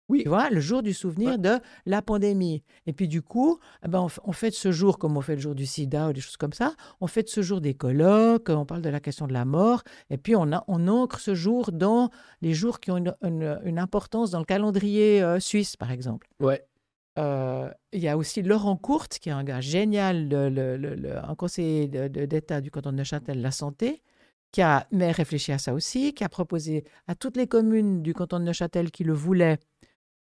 oui. 0.09 0.23
Tu 0.23 0.29
vois, 0.29 0.49
le 0.49 0.59
jour 0.59 0.83
du 0.83 0.93
souvenir 0.93 1.39
de 1.39 1.59
la 1.85 2.01
pandémie. 2.01 2.63
Et 2.85 2.93
puis 2.93 3.07
du 3.07 3.21
coup, 3.21 3.59
eh 3.85 3.87
ben, 3.87 4.07
on, 4.25 4.31
fait 4.31 4.51
ce 4.51 4.71
jour, 4.71 4.99
comme 4.99 5.15
on 5.15 5.21
fait 5.21 5.35
le 5.35 5.41
jour 5.41 5.55
du 5.55 5.65
sida 5.65 6.09
ou 6.09 6.13
des 6.13 6.21
choses 6.21 6.37
comme 6.37 6.53
ça, 6.53 6.73
on 6.99 7.07
fait 7.07 7.27
ce 7.29 7.41
jour 7.41 7.61
des 7.61 7.73
colloques, 7.73 8.49
on 8.49 8.65
parle 8.65 8.81
de 8.81 8.89
la 8.89 8.99
question 8.99 9.27
de 9.27 9.33
la 9.33 9.45
mort, 9.45 9.83
et 10.09 10.17
puis 10.17 10.35
on, 10.35 10.51
a, 10.51 10.63
on 10.67 10.87
ancre 10.87 11.19
ce 11.19 11.35
jour 11.35 11.71
dans 11.71 12.09
les 12.41 12.53
jours 12.53 12.79
qui 12.79 12.91
ont 12.91 13.03
une, 13.23 13.79
importance 13.79 14.31
dans 14.31 14.39
le 14.39 14.45
calendrier 14.45 15.21
euh, 15.21 15.39
suisse, 15.39 15.77
par 15.77 15.91
exemple. 15.91 16.27
Ouais. 16.39 16.63
Euh, 17.17 17.69
il 17.91 18.01
y 18.01 18.07
a 18.07 18.17
aussi 18.17 18.41
Laurent 18.41 18.75
Courte, 18.75 19.19
qui 19.19 19.29
est 19.29 19.33
un 19.33 19.43
gars 19.43 19.61
génial, 19.61 20.27
le, 20.29 21.17
un 21.23 21.35
conseiller 21.35 21.87
d'État 21.87 22.59
du 22.59 22.71
canton 22.71 22.91
de 22.91 22.97
Neuchâtel, 22.97 23.41
la 23.41 23.51
santé, 23.51 24.01
qui 24.51 24.61
a 24.61 24.87
mais 24.91 25.11
réfléchi 25.11 25.51
à 25.51 25.57
ça 25.57 25.73
aussi, 25.73 26.13
qui 26.13 26.23
a 26.23 26.29
proposé 26.29 26.83
à 27.07 27.15
toutes 27.15 27.37
les 27.37 27.47
communes 27.47 28.01
du 28.01 28.13
canton 28.13 28.39
de 28.39 28.45
Neuchâtel 28.45 28.91
qui 28.91 29.03
le 29.03 29.13
voulaient 29.13 29.59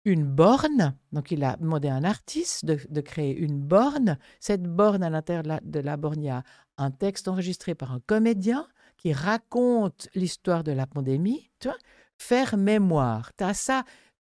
une 0.09 0.25
borne. 0.25 0.95
Donc, 1.13 1.31
il 1.31 1.45
a 1.45 1.57
demandé 1.57 1.89
à 1.89 1.95
un 1.95 2.05
artiste 2.05 2.65
de, 2.65 3.01
créer 3.01 3.37
une 3.37 3.61
borne. 3.61 4.19
Cette 4.41 4.65
borne, 4.65 5.03
à 5.03 5.11
l'intérieur 5.11 5.61
de 5.63 5.81
la 5.81 5.97
borne, 5.97 6.21
il 6.23 6.27
y 6.27 6.31
a 6.31 6.43
un 6.79 6.91
texte 6.91 7.29
enregistré 7.29 7.75
par 7.75 7.93
un 7.93 8.01
comédien 8.01 8.67
qui 8.97 9.13
raconte 9.13 10.09
l'histoire 10.15 10.65
de 10.65 10.73
la 10.73 10.87
pandémie. 10.87 11.51
Tu 11.61 11.69
vois 11.69 11.77
Faire 12.17 12.57
mémoire. 12.57 13.33
Tu 13.37 13.45
as 13.45 13.55
ça 13.55 13.85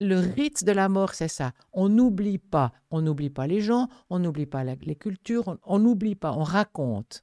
le 0.02 0.20
rite 0.20 0.64
de 0.64 0.72
la 0.72 0.90
mort, 0.90 1.14
c'est 1.14 1.28
ça. 1.28 1.54
On 1.72 1.88
n'oublie 1.90 2.38
pas. 2.38 2.74
On 2.90 3.02
n'oublie 3.02 3.30
pas 3.30 3.48
les 3.48 3.62
gens, 3.62 3.88
on 4.10 4.20
n'oublie 4.20 4.46
pas 4.46 4.64
les 4.64 4.96
cultures, 4.96 5.58
on 5.64 5.80
n'oublie 5.80 6.16
pas, 6.16 6.34
on 6.34 6.44
raconte. 6.44 7.22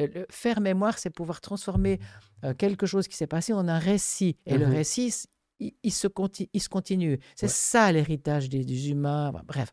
Euh, 0.00 0.24
faire 0.30 0.60
mémoire, 0.60 0.98
c'est 0.98 1.10
pouvoir 1.10 1.40
transformer 1.40 2.00
euh, 2.44 2.54
quelque 2.54 2.86
chose 2.86 3.08
qui 3.08 3.16
s'est 3.16 3.26
passé 3.26 3.52
en 3.52 3.68
un 3.68 3.78
récit. 3.78 4.36
Et 4.46 4.58
le 4.58 4.66
mmh 4.66 4.70
récit, 4.70 5.14
il, 5.60 5.92
se, 5.92 6.06
continue. 6.06 7.18
C'est 7.34 7.48
ça 7.48 7.90
l'héritage 7.92 8.48
des, 8.48 8.90
humains. 8.90 9.32
bref. 9.46 9.72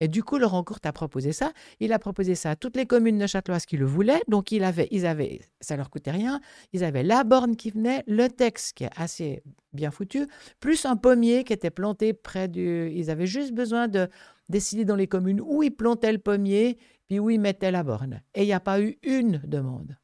Et 0.00 0.08
du 0.08 0.22
coup, 0.22 0.36
Laurent 0.36 0.62
Courte 0.62 0.84
a 0.84 0.92
proposé 0.92 1.32
ça. 1.32 1.52
Il 1.80 1.92
a 1.92 1.98
proposé 1.98 2.34
ça 2.34 2.50
à 2.50 2.56
toutes 2.56 2.76
les 2.76 2.84
communes 2.84 3.18
de 3.18 3.26
Châteloise 3.26 3.64
qui 3.64 3.78
le 3.78 3.86
voulaient. 3.86 4.20
Donc, 4.28 4.52
il 4.52 4.62
avait, 4.62 4.88
ils 4.90 5.06
avaient, 5.06 5.40
ça 5.60 5.76
leur 5.76 5.88
coûtait 5.88 6.10
rien. 6.10 6.40
Ils 6.72 6.84
avaient 6.84 7.02
la 7.02 7.24
borne 7.24 7.56
qui 7.56 7.70
venait, 7.70 8.04
le 8.06 8.28
texte 8.28 8.76
qui 8.76 8.84
est 8.84 8.90
assez 8.96 9.42
bien 9.72 9.90
foutu, 9.90 10.26
plus 10.60 10.84
un 10.84 10.96
pommier 10.96 11.44
qui 11.44 11.52
était 11.52 11.70
planté 11.70 12.12
près 12.12 12.48
du. 12.48 12.90
Ils 12.94 13.10
avaient 13.10 13.26
juste 13.26 13.52
besoin 13.52 13.88
de 13.88 14.08
décider 14.48 14.84
dans 14.84 14.96
les 14.96 15.06
communes 15.06 15.40
où 15.40 15.62
ils 15.62 15.74
plantaient 15.74 16.12
le 16.12 16.18
pommier, 16.18 16.78
puis 17.08 17.18
où 17.18 17.30
ils 17.30 17.40
mettaient 17.40 17.70
la 17.70 17.82
borne. 17.82 18.22
Et 18.34 18.42
il 18.42 18.46
n'y 18.46 18.52
a 18.52 18.60
pas 18.60 18.80
eu 18.80 18.98
une 19.02 19.40
demande. 19.44 19.96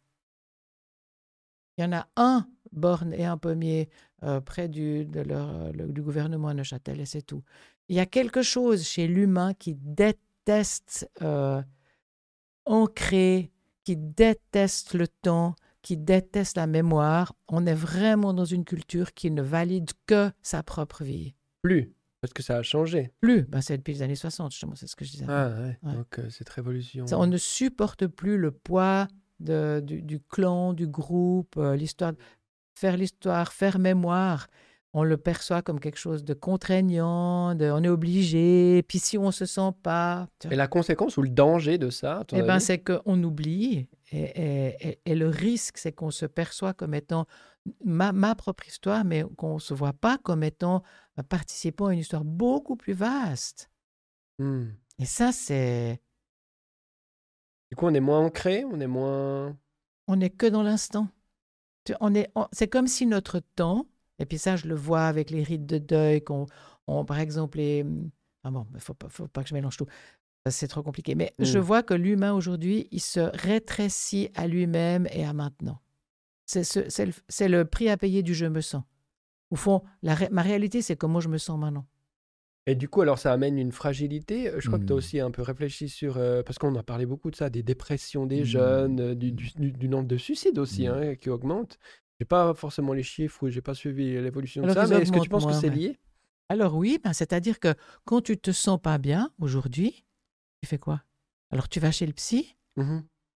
Il 1.82 1.86
y 1.86 1.88
en 1.88 1.98
a 1.98 2.06
un 2.14 2.46
borne 2.70 3.12
et 3.12 3.24
un 3.24 3.36
pommier 3.36 3.88
euh, 4.22 4.40
près 4.40 4.68
du, 4.68 5.04
de 5.04 5.20
leur, 5.20 5.72
du 5.72 6.00
gouvernement 6.00 6.46
à 6.48 6.54
Neuchâtel 6.54 7.00
et 7.00 7.06
c'est 7.06 7.22
tout. 7.22 7.42
Il 7.88 7.96
y 7.96 8.00
a 8.00 8.06
quelque 8.06 8.42
chose 8.42 8.84
chez 8.84 9.08
l'humain 9.08 9.52
qui 9.52 9.74
déteste 9.74 11.10
euh, 11.22 11.60
ancrer, 12.66 13.50
qui 13.84 13.96
déteste 13.96 14.94
le 14.94 15.08
temps, 15.08 15.56
qui 15.82 15.96
déteste 15.96 16.56
la 16.56 16.68
mémoire. 16.68 17.34
On 17.48 17.66
est 17.66 17.74
vraiment 17.74 18.32
dans 18.32 18.44
une 18.44 18.64
culture 18.64 19.12
qui 19.12 19.32
ne 19.32 19.42
valide 19.42 19.90
que 20.06 20.30
sa 20.40 20.62
propre 20.62 21.02
vie. 21.02 21.34
Plus. 21.62 21.92
Parce 22.20 22.32
que 22.32 22.44
ça 22.44 22.58
a 22.58 22.62
changé. 22.62 23.10
Plus, 23.20 23.42
ben, 23.42 23.60
c'est 23.60 23.76
depuis 23.78 23.94
les 23.94 24.02
années 24.02 24.14
60, 24.14 24.52
justement, 24.52 24.76
c'est 24.76 24.86
ce 24.86 24.94
que 24.94 25.04
je 25.04 25.10
disais. 25.10 25.24
Ah 25.28 25.48
ouais, 25.48 25.76
Ouais. 25.82 25.94
donc 25.96 26.20
euh, 26.20 26.30
cette 26.30 26.48
révolution. 26.50 27.08
Ça, 27.08 27.18
on 27.18 27.26
ne 27.26 27.36
supporte 27.36 28.06
plus 28.06 28.38
le 28.38 28.52
poids 28.52 29.08
de- 29.42 29.80
du, 29.84 30.02
du 30.02 30.20
clan, 30.20 30.72
du 30.72 30.86
groupe, 30.86 31.56
euh, 31.56 31.76
l'histoire. 31.76 32.12
Faire 32.74 32.96
l'histoire, 32.96 33.52
faire 33.52 33.78
mémoire, 33.78 34.46
on 34.94 35.04
le 35.04 35.16
perçoit 35.16 35.62
comme 35.62 35.78
quelque 35.80 35.98
chose 35.98 36.24
de 36.24 36.34
contraignant, 36.34 37.54
de, 37.54 37.70
on 37.70 37.82
est 37.82 37.88
obligé, 37.88 38.82
puis 38.88 38.98
si 38.98 39.16
on 39.18 39.30
se 39.30 39.46
sent 39.46 39.70
pas, 39.82 40.26
Et 40.50 40.56
la 40.56 40.66
conséquence 40.68 41.16
ou 41.16 41.22
le 41.22 41.28
danger 41.28 41.78
de 41.78 41.90
ça, 41.90 42.24
eh 42.32 42.42
ben, 42.42 42.58
c'est 42.60 42.78
qu'on 42.78 43.22
oublie. 43.22 43.88
Et, 44.10 44.22
et- 44.22 44.88
et- 44.88 45.00
et 45.06 45.14
le 45.14 45.28
risque, 45.28 45.78
c'est 45.78 45.92
qu'on 45.92 46.10
se 46.10 46.26
perçoit 46.26 46.74
comme 46.74 46.94
étant 46.94 47.26
ma, 47.84 48.12
ma 48.12 48.34
propre 48.34 48.66
histoire, 48.68 49.04
mais 49.04 49.24
qu'on 49.36 49.54
ne 49.54 49.60
se 49.60 49.72
voit 49.74 49.94
pas 49.94 50.18
comme 50.18 50.42
étant 50.42 50.82
euh, 51.18 51.22
participant 51.22 51.86
à 51.86 51.92
une 51.94 52.00
histoire 52.00 52.24
beaucoup 52.24 52.76
plus 52.76 52.92
vaste. 52.94 53.70
Hmm. 54.38 54.68
Et 54.98 55.06
ça, 55.06 55.32
c'est. 55.32 56.00
Du 57.72 57.76
coup, 57.76 57.86
on 57.86 57.94
est 57.94 58.00
moins 58.00 58.20
ancré, 58.20 58.66
on 58.70 58.78
est 58.80 58.86
moins. 58.86 59.56
On 60.06 60.16
n'est 60.16 60.28
que 60.28 60.44
dans 60.44 60.62
l'instant. 60.62 61.08
On 62.00 62.14
est, 62.14 62.30
on- 62.34 62.46
c'est 62.52 62.68
comme 62.68 62.86
si 62.86 63.06
notre 63.06 63.40
temps, 63.40 63.86
et 64.18 64.26
puis 64.26 64.36
ça, 64.36 64.56
je 64.56 64.66
le 64.68 64.74
vois 64.74 65.06
avec 65.06 65.30
les 65.30 65.42
rites 65.42 65.64
de 65.64 65.78
deuil, 65.78 66.22
qu'on, 66.22 66.44
on- 66.86 67.06
par 67.06 67.18
exemple, 67.18 67.56
les. 67.56 67.82
Ah 68.44 68.50
bon, 68.50 68.66
il 68.72 68.74
ne 68.74 68.78
faut 68.78 68.92
pas, 68.92 69.08
faut 69.08 69.26
pas 69.26 69.42
que 69.42 69.48
je 69.48 69.54
mélange 69.54 69.78
tout. 69.78 69.86
C'est 70.50 70.68
trop 70.68 70.82
compliqué. 70.82 71.14
Mais 71.14 71.32
je 71.38 71.56
Mm. 71.58 71.62
vois 71.62 71.82
que 71.82 71.94
l'humain 71.94 72.34
aujourd'hui, 72.34 72.88
il 72.90 73.00
se 73.00 73.20
rétrécit 73.20 74.28
à 74.34 74.46
lui-même 74.46 75.06
et 75.10 75.24
à 75.24 75.32
maintenant. 75.32 75.80
C'est, 76.44 76.64
ce- 76.64 76.90
c'est 76.90 77.06
le, 77.06 77.12
c'est 77.30 77.48
le 77.48 77.64
prix 77.64 77.88
à 77.88 77.96
payer 77.96 78.22
du 78.22 78.34
je 78.34 78.44
me 78.44 78.60
sens. 78.60 78.82
Au 79.50 79.56
fond, 79.56 79.82
la 80.02 80.14
ma 80.30 80.42
réalité, 80.42 80.82
c'est 80.82 80.96
comment 80.96 81.20
je 81.20 81.30
me 81.30 81.38
sens 81.38 81.58
maintenant. 81.58 81.86
Et 82.66 82.74
du 82.76 82.88
coup, 82.88 83.00
alors 83.00 83.18
ça 83.18 83.32
amène 83.32 83.58
une 83.58 83.72
fragilité. 83.72 84.48
Euh, 84.48 84.60
Je 84.60 84.66
crois 84.68 84.78
que 84.78 84.84
tu 84.84 84.92
as 84.92 84.96
Hmm. 84.96 84.98
aussi 84.98 85.20
un 85.20 85.30
peu 85.30 85.42
réfléchi 85.42 85.88
sur. 85.88 86.16
euh, 86.16 86.42
parce 86.42 86.58
qu'on 86.58 86.74
a 86.76 86.82
parlé 86.82 87.06
beaucoup 87.06 87.30
de 87.30 87.36
ça, 87.36 87.50
des 87.50 87.62
dépressions 87.62 88.26
des 88.26 88.42
Hmm. 88.42 88.44
jeunes, 88.44 89.00
euh, 89.00 89.14
du, 89.14 89.32
du- 89.32 89.50
du- 89.56 89.72
du 89.72 89.88
nombre 89.88 90.06
de 90.08 90.16
suicides 90.16 90.58
aussi 90.58 90.86
Hmm. 90.86 90.92
hein, 90.92 91.14
qui 91.16 91.28
augmente. 91.30 91.78
J'ai 92.20 92.26
pas 92.26 92.54
forcément 92.54 92.92
les 92.92 93.02
chiffres 93.02 93.42
ou 93.42 93.48
j'ai 93.50 93.62
pas 93.62 93.74
suivi 93.74 94.12
l'évolution 94.20 94.62
de 94.62 94.70
ça, 94.70 94.86
mais 94.86 95.00
est-ce 95.02 95.10
que 95.12 95.18
tu 95.18 95.28
penses 95.28 95.46
que 95.46 95.54
c'est 95.54 95.68
ouais. 95.70 95.74
lié? 95.76 95.98
Alors 96.48 96.76
oui, 96.76 97.00
ben, 97.02 97.12
c'est-à-dire 97.12 97.58
que 97.58 97.74
quand 98.04 98.20
tu 98.20 98.36
te 98.38 98.52
sens 98.52 98.80
pas 98.80 98.98
bien 98.98 99.30
aujourd'hui, 99.40 100.04
tu 100.62 100.68
fais 100.68 100.78
quoi? 100.78 101.02
Alors 101.50 101.68
tu 101.68 101.80
vas 101.80 101.90
chez 101.90 102.06
le 102.06 102.12
psy. 102.12 102.54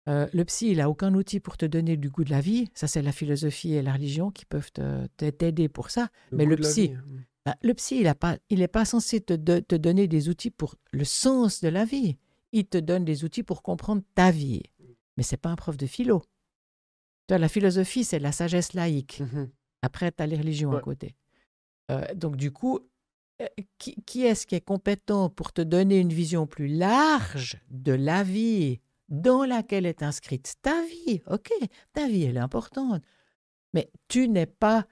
Euh, 0.08 0.28
le 0.34 0.46
psy, 0.46 0.70
il 0.70 0.82
a 0.82 0.90
aucun 0.90 1.16
outil 1.16 1.40
pour 1.40 1.58
te 1.58 1.66
donner 1.66 1.98
du 1.98 2.12
goût 2.12 2.24
de 2.24 2.30
la 2.30 2.42
vie. 2.42 2.70
Ça, 2.76 2.86
c'est 2.86 3.02
la 3.02 3.12
philosophie 3.12 3.74
et 3.74 3.82
la 3.82 3.94
religion 3.94 4.30
qui 4.30 4.46
peuvent 4.46 4.70
t'aider 5.18 5.68
pour 5.68 5.90
ça. 5.90 6.10
Mais 6.32 6.46
le 6.46 6.56
psy, 6.58 6.90
vie. 6.90 6.98
Ben, 7.46 7.56
le 7.62 7.74
psy, 7.76 8.04
il 8.50 8.60
n'est 8.60 8.68
pas, 8.68 8.86
censé 8.86 9.22
te, 9.22 9.34
de- 9.34 9.60
te 9.60 9.76
donner 9.76 10.08
des 10.08 10.30
outils 10.30 10.52
pour 10.52 10.76
le 10.91 11.04
sens 11.04 11.62
de 11.62 11.68
la 11.68 11.86
vie. 11.86 12.18
Il 12.52 12.66
te 12.66 12.78
donne 12.78 13.06
des 13.06 13.24
outils 13.24 13.43
pour 13.43 13.62
comprendre 13.62 14.02
ta 14.16 14.32
vie. 14.32 14.64
Mais 15.18 15.24
c'est 15.24 15.38
pas 15.38 15.50
un 15.50 15.56
prof 15.56 15.78
de 15.78 15.86
philo. 15.86 16.24
La 17.30 17.50
philosophie, 17.50 18.04
c'est 18.04 18.20
la 18.20 18.32
sagesse 18.32 18.74
laïque. 18.74 19.20
Mhm. 19.20 19.50
Après, 19.82 20.12
tu 20.12 20.24
as 20.24 20.28
les 20.28 20.38
religions 20.38 20.72
à 20.72 20.80
côté. 20.82 21.16
Euh, 21.91 22.06
donc, 22.16 22.36
du 22.36 22.52
coup, 22.52 22.80
euh, 23.41 23.48
qui, 23.78 23.96
qui 24.04 24.24
est-ce 24.26 24.48
qui 24.48 24.56
est 24.56 24.62
compétent 24.62 25.30
pour 25.30 25.54
te 25.54 25.62
donner 25.62 26.00
une 26.00 26.14
vision 26.14 26.48
plus 26.48 26.68
large 26.68 27.58
de 27.70 27.91
la 27.91 28.24
vie 28.24 28.80
dans 29.10 29.43
laquelle 29.43 29.86
est 29.86 30.02
inscrite 30.02 30.56
ta 30.62 30.82
vie? 30.84 31.22
Ok, 31.30 31.52
ta 31.93 32.08
vie, 32.08 32.24
elle 32.24 32.38
est 32.38 32.39
importante. 32.39 33.04
Mais 33.74 33.91
tu 34.08 34.30
n'es 34.30 34.48
pas 34.48 34.88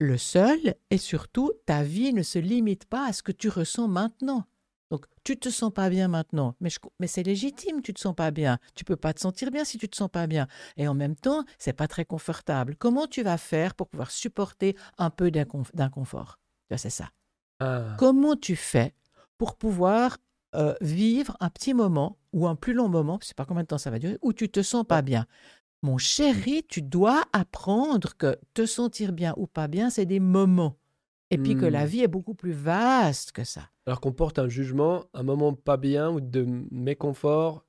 le 0.00 0.18
seul 0.18 0.74
et 0.90 0.98
surtout, 0.98 1.52
ta 1.66 1.84
vie 1.84 2.12
ne 2.12 2.22
se 2.22 2.38
limite 2.40 2.86
pas 2.86 3.06
à 3.06 3.12
ce 3.12 3.22
que 3.22 3.32
tu 3.32 3.48
ressens 3.48 3.86
maintenant. 3.88 4.46
Donc, 4.90 5.06
tu 5.22 5.38
te 5.38 5.50
sens 5.50 5.72
pas 5.72 5.88
bien 5.88 6.08
maintenant, 6.08 6.56
mais, 6.60 6.70
je- 6.70 6.80
mais 6.98 7.06
c'est 7.06 7.22
légitime, 7.22 7.80
tu 7.82 7.94
te 7.94 8.00
sens 8.00 8.14
pas 8.16 8.32
bien. 8.32 8.58
Tu 8.74 8.84
peux 8.84 8.96
pas 8.96 9.14
te 9.14 9.20
sentir 9.20 9.52
bien 9.52 9.64
si 9.64 9.78
tu 9.78 9.88
te 9.88 9.96
sens 9.96 10.10
pas 10.10 10.26
bien. 10.26 10.48
Et 10.76 10.88
en 10.88 10.94
même 10.94 11.14
temps, 11.14 11.44
c'est 11.58 11.72
pas 11.74 11.86
très 11.86 12.04
confortable. 12.04 12.74
Comment 12.76 13.06
tu 13.06 13.22
vas 13.22 13.38
faire 13.38 13.74
pour 13.76 13.88
pouvoir 13.88 14.10
supporter 14.10 14.76
un 14.98 15.10
peu 15.10 15.30
d'inconf- 15.30 15.74
d'inconfort? 15.74 16.40
C'est 16.76 16.90
ça. 16.90 17.10
Ah. 17.60 17.94
Comment 17.98 18.36
tu 18.36 18.56
fais 18.56 18.94
pour 19.38 19.56
pouvoir 19.56 20.18
euh, 20.54 20.74
vivre 20.80 21.36
un 21.40 21.50
petit 21.50 21.74
moment 21.74 22.18
ou 22.32 22.46
un 22.48 22.56
plus 22.56 22.72
long 22.74 22.88
moment, 22.88 23.18
je 23.22 23.28
sais 23.28 23.34
pas 23.34 23.44
combien 23.44 23.62
de 23.62 23.68
temps 23.68 23.78
ça 23.78 23.90
va 23.90 23.98
durer, 23.98 24.18
où 24.22 24.32
tu 24.32 24.48
te 24.50 24.62
sens 24.62 24.84
pas 24.86 25.02
bien? 25.02 25.26
Mon 25.82 25.96
chéri, 25.96 26.62
tu 26.68 26.82
dois 26.82 27.24
apprendre 27.32 28.14
que 28.16 28.36
te 28.54 28.66
sentir 28.66 29.12
bien 29.12 29.34
ou 29.36 29.46
pas 29.46 29.66
bien, 29.66 29.88
c'est 29.90 30.04
des 30.06 30.20
moments. 30.20 30.76
Et 31.30 31.38
puis 31.38 31.56
que 31.56 31.64
la 31.64 31.84
Hmm. 31.84 31.88
vie 31.88 32.00
est 32.02 32.08
beaucoup 32.08 32.34
plus 32.34 32.52
vaste 32.52 33.32
que 33.32 33.44
ça. 33.44 33.70
Alors 33.86 34.00
qu'on 34.00 34.12
porte 34.12 34.38
un 34.38 34.48
jugement, 34.48 35.04
un 35.14 35.22
moment 35.22 35.54
pas 35.54 35.76
bien 35.76 36.10
ou 36.10 36.20
de 36.20 36.44
méconfort, 36.70 37.64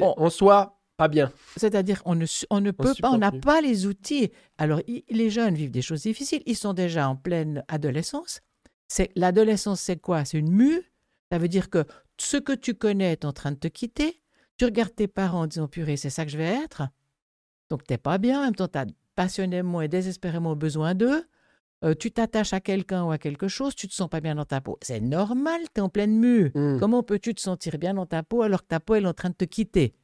On- 0.00 0.14
en 0.16 0.30
soi, 0.30 0.78
pas 0.96 1.08
bien. 1.08 1.32
C'est-à-dire, 1.56 2.02
on 2.04 2.14
ne, 2.14 2.26
on 2.50 2.60
ne 2.60 2.70
peut 2.70 2.94
pas, 3.00 3.10
on 3.10 3.18
n'a 3.18 3.32
pas 3.32 3.60
les 3.60 3.86
outils. 3.86 4.30
Alors, 4.58 4.80
les 4.86 5.30
jeunes 5.30 5.54
vivent 5.56 5.70
des 5.72 5.82
choses 5.82 6.02
difficiles. 6.02 6.42
Ils 6.46 6.56
sont 6.56 6.74
déjà 6.74 7.08
en 7.08 7.16
pleine 7.16 7.64
adolescence. 7.66 8.40
C'est 8.86 9.10
l'adolescence, 9.16 9.80
c'est 9.80 10.00
quoi? 10.00 10.24
C'est 10.24 10.38
une 10.38 10.52
mue. 10.52 10.82
Ça 11.32 11.38
veut 11.38 11.48
dire 11.48 11.70
que 11.70 11.84
ce 12.20 12.36
que 12.36 12.52
tu 12.52 12.74
connais 12.74 13.12
est 13.12 13.24
en 13.24 13.32
train 13.32 13.50
de 13.52 13.56
te 13.58 13.66
quitter. 13.68 14.22
Tu 14.56 14.64
regardes 14.66 14.94
tes 14.94 15.08
parents 15.08 15.42
en 15.42 15.46
disant 15.48 15.66
purée, 15.66 15.96
c'est 15.96 16.10
ça 16.10 16.24
que 16.24 16.30
je 16.30 16.38
vais 16.38 16.44
être. 16.64 16.82
Donc, 17.70 17.84
t'es 17.84 17.98
pas 17.98 18.18
bien. 18.18 18.40
En 18.40 18.44
même 18.44 18.54
temps, 18.54 18.68
tu 18.68 18.78
as 18.78 18.86
passionnément 19.14 19.80
et 19.80 19.88
désespérément 19.88 20.56
besoin 20.56 20.94
d'eux. 20.94 21.24
Euh, 21.84 21.94
tu 21.94 22.10
t'attaches 22.10 22.52
à 22.52 22.60
quelqu'un 22.60 23.04
ou 23.04 23.12
à 23.12 23.18
quelque 23.18 23.46
chose, 23.46 23.74
tu 23.74 23.86
te 23.86 23.94
sens 23.94 24.08
pas 24.08 24.20
bien 24.20 24.34
dans 24.34 24.44
ta 24.44 24.60
peau. 24.60 24.78
C'est 24.82 25.00
normal, 25.00 25.60
tu 25.74 25.78
es 25.78 25.80
en 25.80 25.88
pleine 25.88 26.18
mue. 26.18 26.50
Hmm. 26.54 26.78
Comment 26.80 27.04
peux-tu 27.04 27.34
te 27.34 27.40
sentir 27.40 27.78
bien 27.78 27.94
dans 27.94 28.06
ta 28.06 28.24
peau 28.24 28.42
alors 28.42 28.62
que 28.62 28.68
ta 28.68 28.80
peau 28.80 28.96
elle 28.96 29.04
est 29.04 29.08
en 29.08 29.14
train 29.14 29.30
de 29.30 29.34
te 29.34 29.44
quitter? 29.44 29.94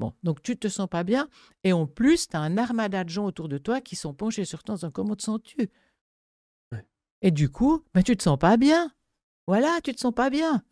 Bon, 0.00 0.12
donc 0.24 0.42
tu 0.42 0.58
te 0.58 0.68
sens 0.68 0.88
pas 0.88 1.04
bien 1.04 1.28
et 1.64 1.72
en 1.72 1.86
plus, 1.86 2.28
tu 2.28 2.36
as 2.36 2.40
un 2.40 2.58
armada 2.58 3.04
de 3.04 3.08
gens 3.08 3.24
autour 3.24 3.48
de 3.48 3.56
toi 3.56 3.80
qui 3.80 3.94
sont 3.94 4.14
penchés 4.14 4.44
sur 4.44 4.62
toi 4.64 4.74
en 4.74 4.76
disant 4.76 4.90
comment 4.90 5.14
te 5.14 5.22
sens-tu? 5.22 5.70
Ouais. 6.72 6.84
Et 7.22 7.30
du 7.30 7.50
coup, 7.50 7.84
ben, 7.94 8.02
tu 8.02 8.16
te 8.16 8.22
sens 8.22 8.38
pas 8.38 8.56
bien. 8.56 8.90
Voilà, 9.46 9.78
tu 9.84 9.94
te 9.94 10.00
sens 10.00 10.12
pas 10.12 10.28
bien. 10.28 10.62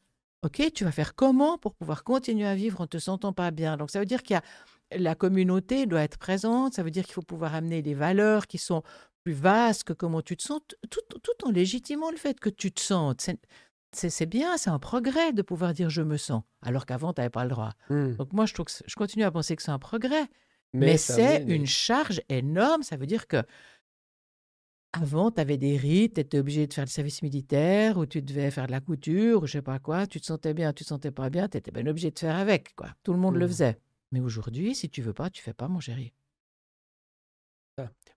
Ok, 0.43 0.63
tu 0.75 0.85
vas 0.85 0.93
faire 0.93 1.15
comment 1.15 1.59
pour 1.59 1.75
pouvoir 1.75 2.05
continuer 2.05 2.47
à 2.47 2.55
vivre 2.55 2.81
en 2.81 2.87
te 2.87 2.99
sentant 2.99 3.33
pas 3.33 3.51
bien? 3.53 3.77
Donc 3.77 3.91
ça 3.91 4.01
veut 4.01 4.05
dire 4.05 4.23
qu'il 4.23 4.35
y 4.35 4.37
a 4.37 4.43
la 4.97 5.15
communauté 5.15 5.87
doit 5.87 6.03
être 6.03 6.19
présente, 6.19 6.75
ça 6.75 6.83
veut 6.83 6.91
dire 6.91 7.05
qu'il 7.05 7.15
faut 7.15 7.23
pouvoir 7.23 7.55
amener 7.55 7.83
des 7.83 7.95
valeurs 7.95 8.47
qui 8.47 8.59
sont 8.59 8.83
plus 9.25 9.33
vastes 9.33 9.85
que 9.85 9.93
comment 9.93 10.23
tu 10.23 10.37
te 10.37 10.43
sens, 10.43 10.61
tout, 10.91 11.01
tout 11.23 11.47
en 11.47 11.51
légitimant 11.51 12.11
le 12.11 12.17
fait 12.17 12.39
que 12.39 12.51
tu 12.51 12.73
te 12.73 12.81
sentes. 12.81 13.29
C'est- 13.93 14.27
bien, 14.27 14.57
c'est 14.57 14.71
un 14.71 14.79
progrès 14.79 15.33
de 15.33 15.41
pouvoir 15.43 15.73
dire 15.73 15.89
je 15.89 16.03
me 16.03 16.17
sens, 16.17 16.43
alors 16.63 16.85
qu'avant, 16.85 17.13
tu 17.13 17.21
n'avais 17.21 17.31
pas 17.31 17.45
le 17.45 17.51
droit. 17.51 17.73
Hmm. 17.89 18.13
Donc 18.17 18.33
moi, 18.33 18.45
je, 18.45 18.53
trouve 18.53 18.67
que 18.67 18.73
je 18.85 18.95
continue 18.97 19.25
à 19.25 19.31
penser 19.31 19.55
que 19.57 19.63
c'est 19.63 19.71
un 19.71 19.79
progrès, 19.79 20.27
mais, 20.73 20.97
c'est 20.97 21.45
une 21.47 21.67
charge 21.67 22.21
énorme. 22.29 22.83
Ça 22.83 22.97
veut 22.97 23.07
dire 23.07 23.29
que 23.29 23.43
avant, 24.93 25.31
tu 25.31 25.41
avais 25.41 25.57
des 25.57 25.77
rites, 25.77 26.15
tu 26.15 26.21
étais 26.21 26.39
obligé 26.39 26.67
de 26.67 26.73
faire 26.75 26.85
le 26.85 26.91
service 26.91 27.23
militaire, 27.23 27.97
ou 27.99 28.07
tu 28.07 28.23
devais 28.23 28.51
faire 28.51 28.67
de 28.67 28.73
la 28.73 28.81
couture, 28.81 29.43
ou 29.43 29.47
je 29.47 29.53
sais 29.53 29.63
pas 29.63 29.79
quoi. 29.79 30.07
Tu 30.07 30.21
te 30.21 30.27
sentais 30.27 30.55
bien, 30.55 30.73
tu 30.73 30.85
te 30.85 30.89
sentais 30.89 31.11
pas 31.11 31.31
bien, 31.31 31.49
tu 31.49 31.57
étais 31.59 31.71
bien 31.73 31.87
obligé 31.87 32.11
de 32.11 32.19
faire 32.19 32.37
avec. 32.37 32.75
quoi. 32.77 32.89
Tout 33.03 33.13
le 33.13 33.19
monde 33.19 33.37
le 33.37 33.47
Mhm. 33.47 33.51
faisait. 33.51 33.79
Mais 34.15 34.21
aujourd'hui, 34.21 34.77
si 34.77 34.89
tu 34.89 35.03
veux 35.03 35.13
pas, 35.13 35.29
tu 35.29 35.43
fais 35.43 35.53
pas, 35.53 35.67
mon 35.67 35.81
chéri. 35.81 36.15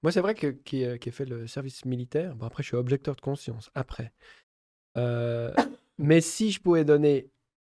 Moi, 0.04 0.12
c'est 0.12 0.22
vrai 0.22 0.36
que 0.36 0.46
qui, 0.48 0.86
euh, 0.86 0.98
qui 0.98 1.10
ai 1.10 1.12
fait 1.12 1.26
le 1.26 1.48
service 1.48 1.84
militaire. 1.84 2.36
Bon, 2.36 2.46
après, 2.46 2.62
je 2.62 2.68
suis 2.68 2.78
objecteur 2.78 3.16
de 3.16 3.22
conscience. 3.22 3.72
Après. 3.74 4.14
Euh, 4.96 5.52
mais 5.98 6.22
si 6.22 6.52
je 6.52 6.62
pouvais 6.62 6.86
donner 6.86 7.32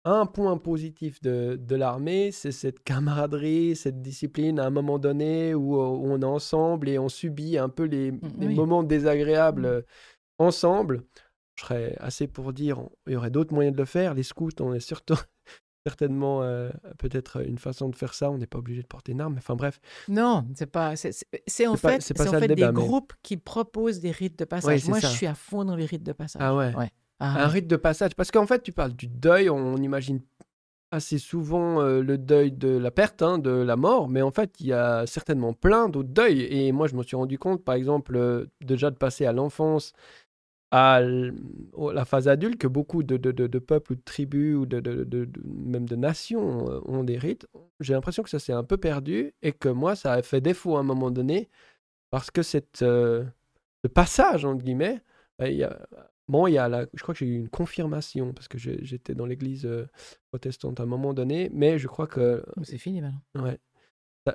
un 0.05 0.27
point 0.27 0.59
positif 0.59 1.23
de, 1.23 1.57
de 1.59 1.77
l'armée, 1.77 2.31
c'est 2.31 2.53
cette 2.53 2.85
camaraderie, 2.85 3.75
cette 3.75 4.03
discipline 4.03 4.61
à 4.61 4.67
un 4.67 4.71
moment 4.71 4.99
donné 4.99 5.55
où, 5.55 5.81
euh, 5.81 5.87
où 5.89 6.13
on 6.13 6.21
est 6.21 6.25
ensemble 6.25 6.91
et 6.91 6.99
on 6.99 7.09
subit 7.09 7.57
un 7.57 7.71
peu 7.71 7.85
les, 7.85 8.11
les 8.11 8.47
oui. 8.49 8.55
moments 8.55 8.83
désagréables 8.83 9.63
Mm. 9.63 9.65
euh, 9.67 9.83
ensemble. 10.39 11.05
Je 11.57 11.65
serais 11.65 11.97
assez 11.99 12.27
pour 12.27 12.53
dire, 12.53 12.87
il 13.07 13.15
y 13.15 13.17
aurait 13.17 13.31
d'autres 13.31 13.55
moyens 13.55 13.75
de 13.75 13.81
le 13.81 13.87
faire. 13.87 14.13
Les 14.13 14.23
scouts, 14.23 14.51
on 14.61 14.75
est 14.75 14.81
surtout 14.81 15.17
certainement 15.87 16.43
euh, 16.43 16.71
peut-être 16.99 17.47
une 17.47 17.59
façon 17.59 17.89
de 17.89 17.97
faire 17.97 18.15
ça. 18.15 18.31
On 18.31 18.39
n'est 18.39 18.47
pas 18.47 18.59
obligé 18.59 18.83
de 18.83 18.87
porter 18.87 19.13
une 19.13 19.21
arme. 19.21 19.37
Enfin 19.39 19.57
bref. 19.57 19.81
Non, 20.09 20.47
c'est 20.55 20.67
pas. 20.67 20.95
C'est 20.97 21.67
en 21.67 21.73
pas- 21.77 21.93
fait, 21.93 22.01
c'est 22.03 22.21
en 22.21 22.33
fait 22.39 22.49
des 22.49 22.67
mais- 22.67 22.73
groupes 22.73 23.13
qui 23.23 23.37
proposent 23.37 24.01
des 24.01 24.11
rites 24.11 24.39
de 24.39 24.45
passage. 24.45 24.87
Moi, 24.89 25.01
ça. 25.01 25.09
je 25.09 25.13
suis 25.17 25.27
à 25.27 25.35
fond 25.35 25.65
dans 25.65 25.77
les 25.77 25.87
rites 25.87 26.03
de 26.05 26.13
passage. 26.13 26.43
Ah 26.45 26.55
ouais. 26.55 26.73
Ah 27.23 27.43
Un 27.43 27.47
ouais. 27.47 27.53
rite 27.53 27.67
de 27.67 27.77
passage. 27.77 28.15
Parce 28.15 28.31
qu'en 28.31 28.47
fait, 28.47 28.63
tu 28.63 28.73
parles 28.73 28.93
du 28.95 29.07
deuil, 29.09 29.51
on 29.51 29.77
imagine 29.77 30.21
assez 30.93 31.19
souvent 31.19 31.81
euh, 31.81 32.03
le 32.03 32.19
deuil 32.19 32.51
de 32.51 32.69
la 32.77 32.91
perte, 32.91 33.23
hein, 33.23 33.39
de 33.39 33.51
la 33.51 33.77
mort, 33.77 34.09
mais 34.09 34.23
en 34.23 34.33
fait, 34.33 34.53
il 34.59 34.67
y 34.67 34.73
a 34.73 35.07
certainement 35.07 35.53
plein 35.53 35.89
d'autres 35.89 36.09
deuils. 36.09 36.41
Et 36.51 36.73
moi, 36.73 36.89
je 36.89 36.97
me 36.97 37.03
suis 37.05 37.15
rendu 37.17 37.39
compte, 37.39 37.63
par 37.63 37.77
exemple, 37.77 38.17
euh, 38.17 38.47
déjà 38.61 38.91
de 38.91 38.97
passer 38.97 39.25
à 39.25 39.33
l'enfance 39.33 39.93
à 40.71 41.01
la 41.03 42.05
phase 42.05 42.29
adulte, 42.29 42.59
que 42.59 42.67
beaucoup 42.67 43.03
de, 43.03 43.17
de- 43.17 43.33
de- 43.33 43.47
de 43.47 43.59
peuples 43.59 43.93
ou 43.93 43.97
de 43.97 44.03
tribus 44.03 44.57
ou 44.57 44.67
de, 44.67 44.81
même 45.45 45.89
de 45.89 45.97
nations 45.97 46.69
euh, 46.71 46.81
ont 46.85 47.05
des 47.05 47.19
rites. 47.19 47.47
J'ai 47.81 47.95
l'impression 47.95 48.23
que 48.23 48.31
ça 48.31 48.39
s'est 48.39 48.53
un 48.53 48.65
peu 48.65 48.77
perdu 48.77 49.35
et 49.43 49.53
que 49.53 49.69
moi, 49.69 49.97
ça 49.97 50.13
a 50.13 50.23
fait 50.23 50.41
défaut 50.41 50.77
à 50.77 50.81
un 50.81 50.85
moment 50.85 51.11
donné 51.11 51.49
parce 52.11 52.31
que 52.31 52.43
cette, 52.43 52.83
euh, 52.83 53.25
ce 53.85 53.89
passage, 53.89 54.45
entre 54.45 54.65
guillemets, 54.65 55.03
bah, 55.39 55.49
il 55.51 55.57
y 55.59 55.65
a- 55.65 55.87
Bon, 56.29 56.47
il 56.47 56.53
y 56.55 56.59
a 56.59 56.69
la, 56.69 56.87
je 56.95 57.03
crois 57.03 57.15
que 57.15 57.19
j'ai 57.21 57.27
eu 57.27 57.37
une 57.37 57.49
confirmation 57.49 58.33
parce 58.33 58.49
que 58.49 58.57
j'étais 58.59 59.15
dans 59.17 59.27
l'église 59.27 59.67
euh, 59.67 59.89
protestante 60.31 60.81
à 60.81 60.85
un 60.85 60.87
moment 60.87 61.13
donné, 61.15 61.51
mais 61.53 61.79
je 61.79 61.89
crois 61.89 62.07
que 62.07 62.45
C'est 62.63 62.79
fini 62.79 63.01
maintenant. 63.01 63.21
ouais, 63.35 63.59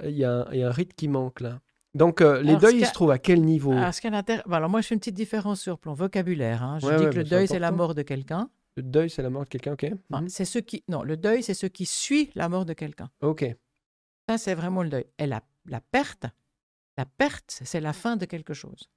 il 0.04 0.12
y, 0.18 0.26
a 0.26 0.48
il 0.52 0.60
y 0.60 0.64
a 0.64 0.70
un 0.70 0.72
rite 0.72 0.94
qui 0.96 1.08
manque 1.08 1.42
là. 1.42 1.62
Donc 1.96 2.22
euh, 2.22 2.42
les 2.42 2.50
Alors, 2.50 2.62
deuils, 2.62 2.80
ils 2.80 2.86
se 2.86 2.92
trouvent 2.94 3.12
à 3.12 3.18
quel 3.20 3.42
niveau? 3.42 3.72
Alors, 3.72 3.94
ce 3.94 4.02
bon, 4.48 4.54
alors 4.54 4.70
moi, 4.70 4.82
je 4.82 4.88
fais 4.88 4.96
une 4.96 5.00
petite 5.00 5.16
différence 5.16 5.62
sur 5.62 5.74
le 5.74 5.78
plan 5.78 5.94
vocabulaire. 5.94 6.62
hein. 6.62 6.78
Je 6.80 6.86
Ouais, 6.86 6.98
dis 6.98 7.04
ouais, 7.06 7.10
que 7.10 7.16
le 7.16 7.24
c'est 7.24 7.30
deuil, 7.30 7.48
c'est 7.48 7.60
la 7.60 7.72
mort 7.72 7.96
de 7.96 8.02
quelqu'un. 8.02 8.50
Le 8.76 8.84
deuil, 8.84 9.10
c'est 9.10 9.22
la 9.22 9.30
mort 9.30 9.46
de 9.46 9.50
quelqu'un, 9.50 9.74
ok 9.74 9.86
Enfin, 10.12 10.22
Mhm. 10.24 10.30
c'est 10.30 10.44
ce 10.46 10.60
qui... 10.60 10.84
Non, 10.90 11.02
le 11.04 11.16
deuil, 11.16 11.42
c'est 11.42 11.54
ce 11.54 11.66
qui 11.66 11.86
suit 11.86 12.30
la 12.36 12.50
mort 12.50 12.66
de 12.66 12.74
quelqu'un. 12.74 13.10
Ok. 13.22 13.46
Ça, 14.28 14.38
c'est 14.38 14.54
vraiment 14.56 14.84
le 14.84 14.90
deuil. 14.90 15.06
Et 15.18 15.26
la, 15.28 15.42
la 15.68 15.80
perte, 15.80 16.26
la 16.98 17.06
perte, 17.06 17.62
c'est 17.64 17.80
la 17.80 17.94
fin 17.94 18.18
de 18.18 18.26
quelque 18.26 18.54
chose. 18.54 18.90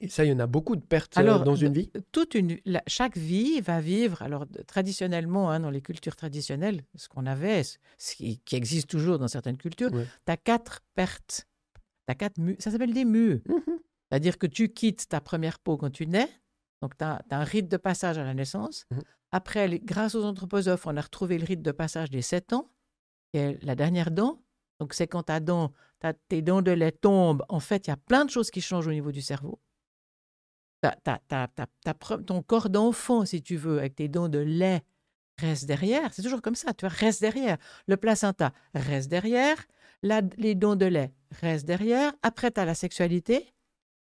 Et 0.00 0.08
ça, 0.08 0.24
il 0.24 0.30
y 0.30 0.32
en 0.32 0.40
a 0.40 0.48
beaucoup 0.48 0.74
de 0.74 0.80
pertes 0.80 1.16
euh, 1.18 1.38
dans 1.44 1.54
une 1.54 1.72
vie? 1.74 1.92
toute 2.10 2.34
une, 2.34 2.58
la- 2.64 2.82
chaque 2.88 3.16
vie 3.16 3.60
va 3.60 3.80
vivre, 3.80 4.20
alors 4.22 4.46
traditionnellement, 4.66 5.48
hein, 5.52 5.60
dans 5.60 5.70
les 5.70 5.80
cultures 5.82 6.16
traditionnelles, 6.16 6.82
ce 6.96 7.08
qu'on 7.08 7.24
avait, 7.26 7.62
ce 7.62 7.76
ce 7.98 8.16
qui, 8.16 8.38
qui 8.40 8.56
existe 8.56 8.88
toujours 8.90 9.20
dans 9.20 9.28
certaines 9.28 9.58
cultures, 9.58 9.92
Ouais. 9.92 10.06
tu 10.26 10.32
as 10.32 10.36
quatre 10.36 10.80
pertes. 10.96 11.46
T'as 12.12 12.28
quatre 12.28 12.38
Ça 12.58 12.70
s'appelle 12.70 12.92
des 12.92 13.06
mues. 13.06 13.42
Mhm. 13.48 13.78
C'est-à-dire 14.10 14.36
que 14.36 14.46
tu 14.46 14.68
quittes 14.68 15.08
ta 15.08 15.20
première 15.22 15.58
peau 15.58 15.78
quand 15.78 15.90
tu 15.90 16.06
nais, 16.06 16.28
donc 16.82 16.98
tu 16.98 17.04
as, 17.04 17.24
un 17.30 17.44
rite 17.44 17.68
de 17.68 17.78
passage 17.78 18.18
à 18.18 18.24
la 18.24 18.34
naissance. 18.34 18.84
Mhm. 18.90 19.00
Après, 19.30 19.66
les- 19.68 19.80
grâce 19.80 20.14
aux 20.14 20.24
anthroposophes, 20.24 20.86
on 20.86 20.96
a 20.96 21.00
retrouvé 21.00 21.38
le 21.38 21.46
rite 21.46 21.62
de 21.62 21.72
passage 21.72 22.10
des 22.10 22.20
sept 22.20 22.52
ans, 22.52 22.70
qui 23.32 23.40
est 23.40 23.62
la 23.64 23.74
dernière 23.74 24.10
dent. 24.10 24.42
Donc 24.78 24.92
c'est 24.92 25.06
quand 25.06 25.22
ta 25.22 25.40
dent, 25.40 25.72
tes 26.28 26.42
dents 26.42 26.60
de 26.60 26.72
lait 26.72 26.92
tombent, 26.92 27.44
en 27.48 27.60
fait, 27.60 27.86
il 27.86 27.90
y 27.90 27.92
a 27.92 27.96
plein 27.96 28.26
de 28.26 28.30
choses 28.30 28.50
qui 28.50 28.60
changent 28.60 28.88
au 28.88 28.92
niveau 28.92 29.12
du 29.12 29.22
cerveau. 29.22 29.58
Ton 32.26 32.42
corps 32.42 32.68
d'enfant, 32.68 33.24
si 33.24 33.42
tu 33.42 33.56
veux, 33.56 33.78
avec 33.78 33.94
tes 33.94 34.08
dents 34.08 34.28
de 34.28 34.40
lait, 34.40 34.82
reste 35.38 35.64
derrière. 35.66 36.12
C'est 36.12 36.22
toujours 36.22 36.42
comme 36.42 36.56
ça, 36.56 36.74
tu 36.74 36.84
vois, 36.84 36.94
reste 36.94 37.22
derrière. 37.22 37.56
Le 37.86 37.96
placenta 37.96 38.52
reste 38.74 39.08
derrière. 39.08 39.56
La- 40.02 40.22
les 40.38 40.54
dents 40.54 40.76
de 40.76 40.86
lait 40.86 41.12
restent 41.40 41.66
derrière. 41.66 42.12
Après, 42.22 42.50
tu 42.50 42.60
as 42.60 42.64
la 42.64 42.74
sexualité. 42.74 43.52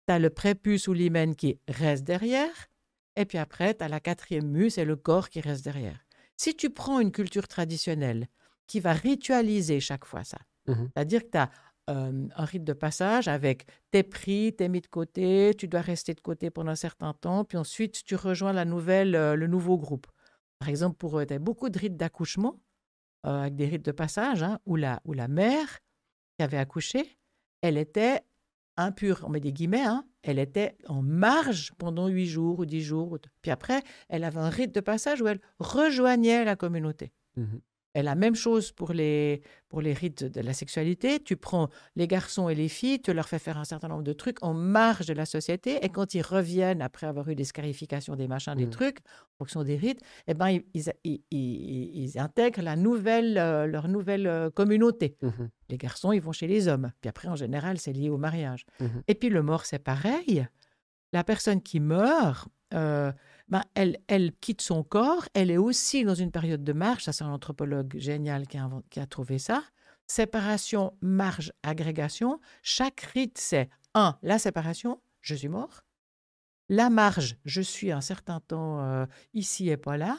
Tu 0.07 0.13
as 0.13 0.19
le 0.19 0.29
prépuce 0.29 0.87
ou 0.87 0.93
l'hymen 0.93 1.35
qui 1.35 1.59
reste 1.67 2.03
derrière. 2.03 2.67
Et 3.15 3.25
puis 3.25 3.37
après, 3.37 3.73
tu 3.73 3.83
as 3.83 3.87
la 3.87 3.99
quatrième 3.99 4.47
mue, 4.47 4.69
c'est 4.69 4.85
le 4.85 4.95
corps 4.95 5.29
qui 5.29 5.41
reste 5.41 5.63
derrière. 5.63 6.05
Si 6.35 6.55
tu 6.55 6.69
prends 6.69 6.99
une 6.99 7.11
culture 7.11 7.47
traditionnelle 7.47 8.27
qui 8.67 8.79
va 8.79 8.93
ritualiser 8.93 9.79
chaque 9.79 10.05
fois 10.05 10.23
ça, 10.23 10.37
Mhm. 10.67 10.89
c'est-à-dire 10.93 11.23
que 11.23 11.31
tu 11.31 11.37
as 11.37 11.49
euh, 11.89 12.27
un 12.35 12.43
rite 12.43 12.65
de 12.65 12.73
passage 12.73 13.29
avec 13.29 13.65
t'es 13.91 14.03
pris, 14.03 14.53
t'es 14.53 14.67
mis 14.67 14.81
de 14.81 14.87
côté, 14.87 15.53
tu 15.57 15.69
dois 15.69 15.79
rester 15.79 16.13
de 16.13 16.19
côté 16.19 16.49
pendant 16.49 16.71
un 16.71 16.75
certain 16.75 17.13
temps, 17.13 17.45
puis 17.45 17.57
ensuite 17.57 18.03
tu 18.03 18.15
rejoins 18.15 18.51
la 18.51 18.65
nouvelle, 18.65 19.15
euh, 19.15 19.35
le 19.37 19.47
nouveau 19.47 19.77
groupe. 19.77 20.05
Par 20.59 20.67
exemple, 20.67 20.97
pour 20.97 21.25
tu 21.25 21.33
as 21.33 21.39
beaucoup 21.39 21.69
de 21.69 21.79
rites 21.79 21.95
d'accouchement, 21.95 22.59
euh, 23.25 23.41
avec 23.41 23.55
des 23.55 23.65
rites 23.65 23.85
de 23.85 23.91
passage, 23.91 24.43
hein, 24.43 24.59
où, 24.65 24.75
la, 24.75 25.01
où 25.05 25.13
la 25.13 25.27
mère 25.27 25.79
qui 26.37 26.43
avait 26.43 26.57
accouché, 26.57 27.17
elle 27.61 27.77
était 27.77 28.21
impure, 28.77 29.23
on 29.25 29.29
met 29.29 29.39
des 29.39 29.51
guillemets, 29.51 29.85
hein, 29.85 30.05
elle 30.21 30.39
était 30.39 30.77
en 30.87 31.01
marge 31.01 31.73
pendant 31.77 32.07
huit 32.07 32.27
jours 32.27 32.59
ou 32.59 32.65
dix 32.65 32.81
jours. 32.81 33.17
Puis 33.41 33.51
après, 33.51 33.81
elle 34.09 34.23
avait 34.23 34.39
un 34.39 34.49
rite 34.49 34.73
de 34.73 34.81
passage 34.81 35.21
où 35.21 35.27
elle 35.27 35.41
rejoignait 35.59 36.45
la 36.45 36.55
communauté. 36.55 37.11
Mhm. 37.35 37.61
Et 37.97 38.03
la 38.03 38.13
même 38.13 38.35
chose 38.35 38.71
pour 38.71 38.93
les, 38.93 39.41
pour 39.69 39.81
les 39.81 39.91
rites 39.93 40.23
de 40.23 40.39
la 40.41 40.53
sexualité. 40.53 41.19
Tu 41.19 41.35
prends 41.35 41.67
les 41.95 42.07
garçons 42.07 42.47
et 42.47 42.53
les 42.53 42.69
filles, 42.69 43.01
tu 43.01 43.11
leur 43.11 43.27
fais 43.27 43.39
faire 43.39 43.57
un 43.57 43.63
certain 43.63 43.87
nombre 43.87 44.03
de 44.03 44.13
trucs 44.13 44.37
en 44.43 44.53
marge 44.53 45.07
de 45.07 45.13
la 45.15 45.25
société. 45.25 45.83
Et 45.83 45.89
quand 45.89 46.13
ils 46.13 46.21
reviennent, 46.21 46.83
après 46.83 47.07
avoir 47.07 47.27
eu 47.27 47.33
des 47.33 47.43
scarifications, 47.43 48.15
des 48.15 48.27
machins, 48.27 48.53
des 48.53 48.65
Mhm. 48.65 48.69
trucs, 48.69 48.99
en 48.99 49.37
fonction 49.39 49.63
des 49.63 49.77
rites, 49.77 50.01
eh 50.27 50.35
ben, 50.35 50.49
ils, 50.49 50.63
ils, 51.03 51.21
ils- 51.31 52.19
intègrent 52.19 52.61
la 52.61 52.75
nouvelle, 52.75 53.35
euh, 53.39 53.65
leur 53.65 53.87
nouvelle 53.87 54.27
euh, 54.27 54.51
communauté. 54.51 55.17
Mhm. 55.23 55.49
Les 55.69 55.77
garçons, 55.77 56.11
ils 56.11 56.21
vont 56.21 56.31
chez 56.33 56.45
les 56.47 56.67
hommes. 56.67 56.91
Puis 57.01 57.09
après, 57.09 57.27
en 57.29 57.35
général, 57.35 57.79
c'est 57.79 57.93
lié 57.93 58.09
au 58.09 58.17
mariage. 58.19 58.65
Mhm. 58.79 59.01
Et 59.07 59.15
puis 59.15 59.29
le 59.29 59.41
mort, 59.41 59.65
c'est 59.65 59.79
pareil. 59.79 60.47
La 61.13 61.23
personne 61.23 61.63
qui 61.63 61.79
meurt, 61.79 62.47
euh, 62.75 63.11
ben, 63.49 63.63
elle, 63.75 63.99
elle 64.07 64.33
quitte 64.33 64.61
son 64.61 64.83
corps. 64.83 65.27
Elle 65.33 65.51
est 65.51 65.57
aussi 65.57 66.03
dans 66.03 66.15
une 66.15 66.31
période 66.31 66.63
de 66.63 66.73
marche. 66.73 67.05
Ça, 67.05 67.13
c'est 67.13 67.23
un 67.23 67.31
anthropologue 67.31 67.95
génial 67.97 68.47
qui 68.47 68.57
a, 68.57 68.63
invent- 68.65 68.83
qui 68.89 68.99
a 68.99 69.05
trouvé 69.07 69.39
ça. 69.39 69.63
Séparation, 70.07 70.93
marge, 71.01 71.51
agrégation. 71.63 72.39
Chaque 72.61 73.01
rite, 73.13 73.37
c'est 73.37 73.69
un, 73.93 74.17
la 74.21 74.39
séparation, 74.39 75.01
je 75.21 75.35
suis 75.35 75.47
mort. 75.49 75.83
La 76.69 76.89
marge, 76.89 77.37
je 77.45 77.61
suis 77.61 77.91
un 77.91 78.01
certain 78.01 78.39
temps 78.41 78.81
euh, 78.81 79.05
ici 79.33 79.69
et 79.69 79.77
pas 79.77 79.97
là. 79.97 80.17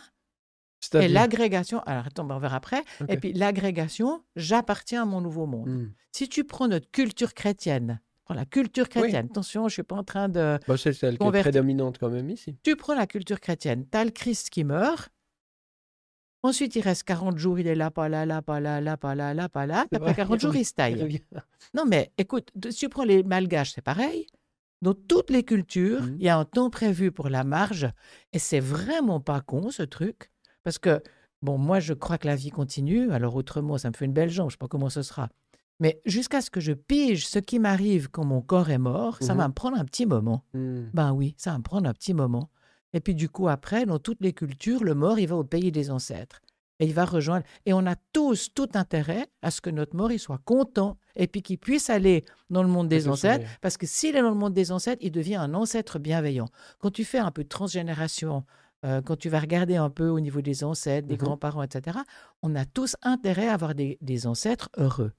Et 0.95 1.09
l'agrégation, 1.09 1.81
alors 1.81 2.07
attends, 2.07 2.24
ben, 2.24 2.37
on 2.37 2.39
verra 2.39 2.57
après. 2.57 2.83
Et 3.09 3.16
puis 3.18 3.33
l'agrégation, 3.33 4.22
j'appartiens 4.37 5.03
à 5.03 5.05
mon 5.07 5.20
nouveau 5.20 5.47
monde. 5.47 5.68
Mhm. 5.68 5.95
Si 6.12 6.29
tu 6.29 6.45
prends 6.45 6.68
notre 6.68 6.91
culture 6.91 7.35
chrétienne, 7.35 8.01
prends 8.29 8.35
la 8.35 8.45
culture 8.45 8.89
chrétienne, 8.89 9.26
attention, 9.31 9.62
je 9.62 9.66
ne 9.66 9.70
suis 9.70 9.83
pas 9.83 9.97
en 9.97 10.05
train 10.05 10.29
de... 10.29 10.59
Bah, 10.68 10.76
c'est 10.76 10.93
celle 10.93 11.18
qui 11.18 11.26
est 11.26 11.41
prédominante 11.41 11.99
quand 11.99 12.11
même 12.11 12.29
ici. 12.29 12.57
Tu 12.62 12.76
prends 12.76 12.95
la 12.95 13.07
culture 13.07 13.41
chrétienne, 13.41 13.87
tu 13.91 13.97
as 13.97 14.05
le 14.05 14.11
Christ 14.11 14.51
qui 14.51 14.64
meurt, 14.64 15.11
ensuite 16.43 16.76
il 16.76 16.83
reste 16.83 17.05
40 17.05 17.39
jours, 17.39 17.59
il 17.59 17.66
est 17.66 17.74
là, 17.74 17.91
pas 17.91 18.09
là, 18.09 18.26
là, 18.26 18.43
pas 18.43 18.61
là, 18.61 18.81
là, 18.81 18.97
pas 18.97 19.14
là, 19.14 19.33
là, 19.35 19.49
pas 19.49 19.66
là, 19.66 19.81
après 19.81 19.99
vrai, 19.99 20.14
40 20.14 20.41
jours, 20.41 20.57
il 20.57 20.64
se 20.64 20.74
taille. 20.74 21.22
Non 21.74 21.85
mais 21.87 22.12
écoute, 22.18 22.51
si 22.70 22.79
tu 22.81 22.89
prends 22.89 23.05
les 23.05 23.22
malgaches, 23.22 23.72
c'est 23.74 23.83
pareil. 23.83 24.26
Dans 24.83 24.95
toutes 24.95 25.31
les 25.31 25.43
cultures, 25.43 26.03
Mhm. 26.03 26.16
il 26.20 26.24
y 26.24 26.29
a 26.29 26.37
un 26.39 26.45
temps 26.45 26.70
prévu 26.70 27.11
pour 27.11 27.29
la 27.31 27.45
marge, 27.45 27.89
et 28.33 28.39
c'est 28.39 28.61
vraiment 28.61 29.20
pas 29.20 29.41
con 29.41 29.70
ce 29.70 29.83
truc, 29.83 30.31
parce 30.62 30.79
que, 30.79 31.03
bon, 31.43 31.57
moi 31.59 31.81
je 31.81 31.95
crois 31.95 32.18
que 32.18 32.26
la 32.29 32.37
vie 32.37 32.51
continue, 32.51 33.11
alors 33.11 33.35
autrement, 33.35 33.79
ça 33.79 33.89
me 33.91 33.95
fait 33.97 34.05
une 34.05 34.12
belle 34.12 34.31
jambe, 34.31 34.51
je 34.51 34.55
sais 34.55 34.59
pas 34.59 34.68
comment 34.68 34.91
ce 34.91 35.03
sera. 35.03 35.31
Mais 35.81 36.01
jusqu'à 36.05 36.41
ce 36.41 36.51
que 36.51 36.61
je 36.61 36.72
pige 36.72 37.26
ce 37.26 37.39
qui 37.39 37.59
m'arrive 37.59 38.09
quand 38.11 38.24
mon 38.24 38.41
corps 38.41 38.70
est 38.70 38.79
mort, 38.79 39.18
ça 39.20 39.35
Mhm. 39.35 39.39
va 39.39 39.49
me 39.49 39.53
prendre 39.55 39.79
un 39.79 39.85
petit 39.85 40.07
moment. 40.07 40.45
Mhm. 40.55 40.91
Ben 40.93 41.12
oui, 41.12 41.35
ça 41.37 41.53
va 41.53 41.59
me 41.59 41.62
prendre 41.62 41.89
un 41.89 41.95
petit 41.95 42.14
moment. 42.14 42.51
Et 42.93 43.01
puis 43.01 43.14
du 43.14 43.29
coup, 43.29 43.49
après, 43.49 43.87
dans 43.87 43.99
toutes 43.99 44.20
les 44.20 44.33
cultures, 44.33 44.83
le 44.83 44.95
mort, 44.95 45.18
il 45.18 45.26
va 45.29 45.37
au 45.37 45.45
pays 45.45 45.70
des 45.70 45.91
ancêtres. 45.91 46.41
Et 46.81 46.87
il 46.87 46.95
va 46.95 47.05
rejoindre. 47.05 47.45
Et 47.66 47.72
on 47.72 47.85
a 47.87 47.97
tous 48.12 48.55
tout 48.55 48.68
intérêt 48.74 49.26
à 49.43 49.51
ce 49.51 49.61
que 49.61 49.68
notre 49.68 49.97
mort, 49.97 50.12
il 50.12 50.18
soit 50.20 50.41
content 50.45 50.97
et 51.16 51.26
puis 51.26 51.43
qu'il 51.43 51.59
puisse 51.59 51.91
aller 51.91 52.24
dans 52.51 52.62
le 52.62 52.68
monde 52.68 52.89
des 52.89 53.09
ancêtres. 53.09 53.45
Parce 53.61 53.76
que 53.76 53.85
s'il 53.87 54.14
est 54.16 54.22
dans 54.22 54.29
le 54.31 54.37
monde 54.37 54.55
des 54.55 54.70
ancêtres, 54.70 55.03
il 55.05 55.11
devient 55.11 55.35
un 55.37 55.55
ancêtre 55.55 55.99
bienveillant. 55.99 56.47
Quand 56.79 56.93
tu 56.93 57.05
fais 57.05 57.18
un 57.18 57.33
peu 57.33 57.43
de 57.43 57.49
transgénération, 57.49 58.45
euh, 58.85 59.03
quand 59.03 59.16
tu 59.16 59.29
vas 59.29 59.41
regarder 59.41 59.74
un 59.74 59.91
peu 59.91 60.09
au 60.09 60.20
niveau 60.20 60.41
des 60.41 60.62
ancêtres, 60.62 61.09
des 61.09 61.14
Mhm. 61.14 61.20
grands-parents, 61.20 61.62
etc., 61.64 61.99
on 62.43 62.55
a 62.55 62.64
tous 62.64 62.95
intérêt 63.03 63.49
à 63.49 63.55
avoir 63.55 63.74
des, 63.74 63.99
des 64.01 64.29
ancêtres 64.29 64.70
heureux. 64.76 65.12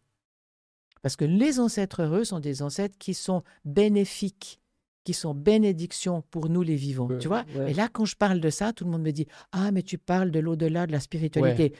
Parce 1.01 1.15
que 1.15 1.25
les 1.25 1.59
ancêtres 1.59 2.01
heureux 2.03 2.23
sont 2.23 2.39
des 2.39 2.61
ancêtres 2.61 2.97
qui 2.97 3.13
sont 3.13 3.43
bénéfiques, 3.65 4.59
qui 5.03 5.13
sont 5.13 5.33
bénédictions 5.33 6.23
pour 6.29 6.49
nous 6.49 6.61
les 6.61 6.75
vivants. 6.75 7.07
Tu 7.19 7.27
vois? 7.27 7.45
ouais. 7.55 7.71
Et 7.71 7.73
là, 7.73 7.87
quand 7.91 8.05
je 8.05 8.15
parle 8.15 8.39
de 8.39 8.49
ça, 8.49 8.73
tout 8.73 8.83
le 8.85 8.91
monde 8.91 9.03
me 9.03 9.11
dit 9.11 9.27
Ah, 9.51 9.71
mais 9.71 9.81
tu 9.83 9.97
parles 9.97 10.31
de 10.31 10.39
l'au-delà, 10.39 10.87
de 10.87 10.91
la 10.91 10.99
spiritualité. 10.99 11.73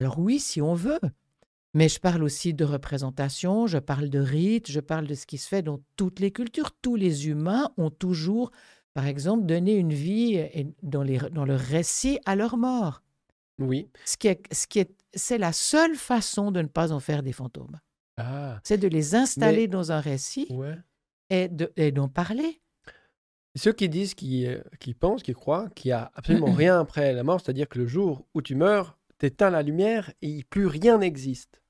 Alors 0.00 0.18
oui, 0.18 0.38
si 0.40 0.60
on 0.60 0.74
veut. 0.74 0.98
Mais 1.74 1.88
je 1.88 2.00
parle 2.00 2.22
aussi 2.22 2.52
de 2.52 2.64
représentation, 2.66 3.66
je 3.66 3.78
parle 3.78 4.10
de 4.10 4.18
rites, 4.18 4.70
je 4.70 4.80
parle 4.80 5.06
de 5.06 5.14
ce 5.14 5.24
qui 5.24 5.38
se 5.38 5.48
fait 5.48 5.62
dans 5.62 5.80
toutes 5.96 6.20
les 6.20 6.30
cultures. 6.30 6.70
Tous 6.82 6.96
les 6.96 7.28
humains 7.28 7.70
ont 7.78 7.88
toujours, 7.88 8.50
par 8.92 9.06
exemple, 9.06 9.46
donné 9.46 9.74
une 9.76 9.94
vie 9.94 10.34
et- 10.34 10.66
dans, 10.82 11.02
les, 11.02 11.16
dans 11.30 11.46
le 11.46 11.54
récit 11.54 12.18
à 12.26 12.36
leur 12.36 12.58
mort. 12.58 13.02
Oui. 13.58 13.88
Ce 14.04 14.18
qui 14.18 14.28
est, 14.28 14.42
ce 14.52 14.66
qui 14.66 14.80
est, 14.80 14.90
c'est 15.14 15.38
la 15.38 15.52
seule 15.54 15.94
façon 15.94 16.50
de 16.50 16.60
ne 16.60 16.66
pas 16.68 16.92
en 16.92 17.00
faire 17.00 17.22
des 17.22 17.32
fantômes. 17.32 17.78
Ah, 18.16 18.60
C'est 18.64 18.78
de 18.78 18.88
les 18.88 19.14
installer 19.14 19.62
Mais- 19.62 19.68
dans 19.68 19.92
un 19.92 20.00
récit 20.00 20.46
ouais. 20.50 20.76
et, 21.30 21.48
de, 21.48 21.72
et 21.76 21.92
d'en 21.92 22.08
parler. 22.08 22.60
Ceux 23.54 23.72
qui 23.72 23.88
disent, 23.88 24.14
qui, 24.14 24.46
euh, 24.46 24.62
qui 24.80 24.94
pensent, 24.94 25.22
qui 25.22 25.34
croient 25.34 25.68
qu'il 25.70 25.90
n'y 25.90 25.92
a 25.92 26.10
absolument 26.14 26.52
rien 26.52 26.80
après 26.80 27.12
la 27.12 27.22
mort, 27.22 27.40
c'est-à-dire 27.40 27.68
que 27.68 27.78
le 27.78 27.86
jour 27.86 28.26
où 28.34 28.40
tu 28.42 28.54
meurs, 28.54 28.98
t'éteins 29.18 29.50
la 29.50 29.62
lumière 29.62 30.12
et 30.22 30.42
plus 30.44 30.66
rien 30.66 30.98
n'existe. 30.98 31.62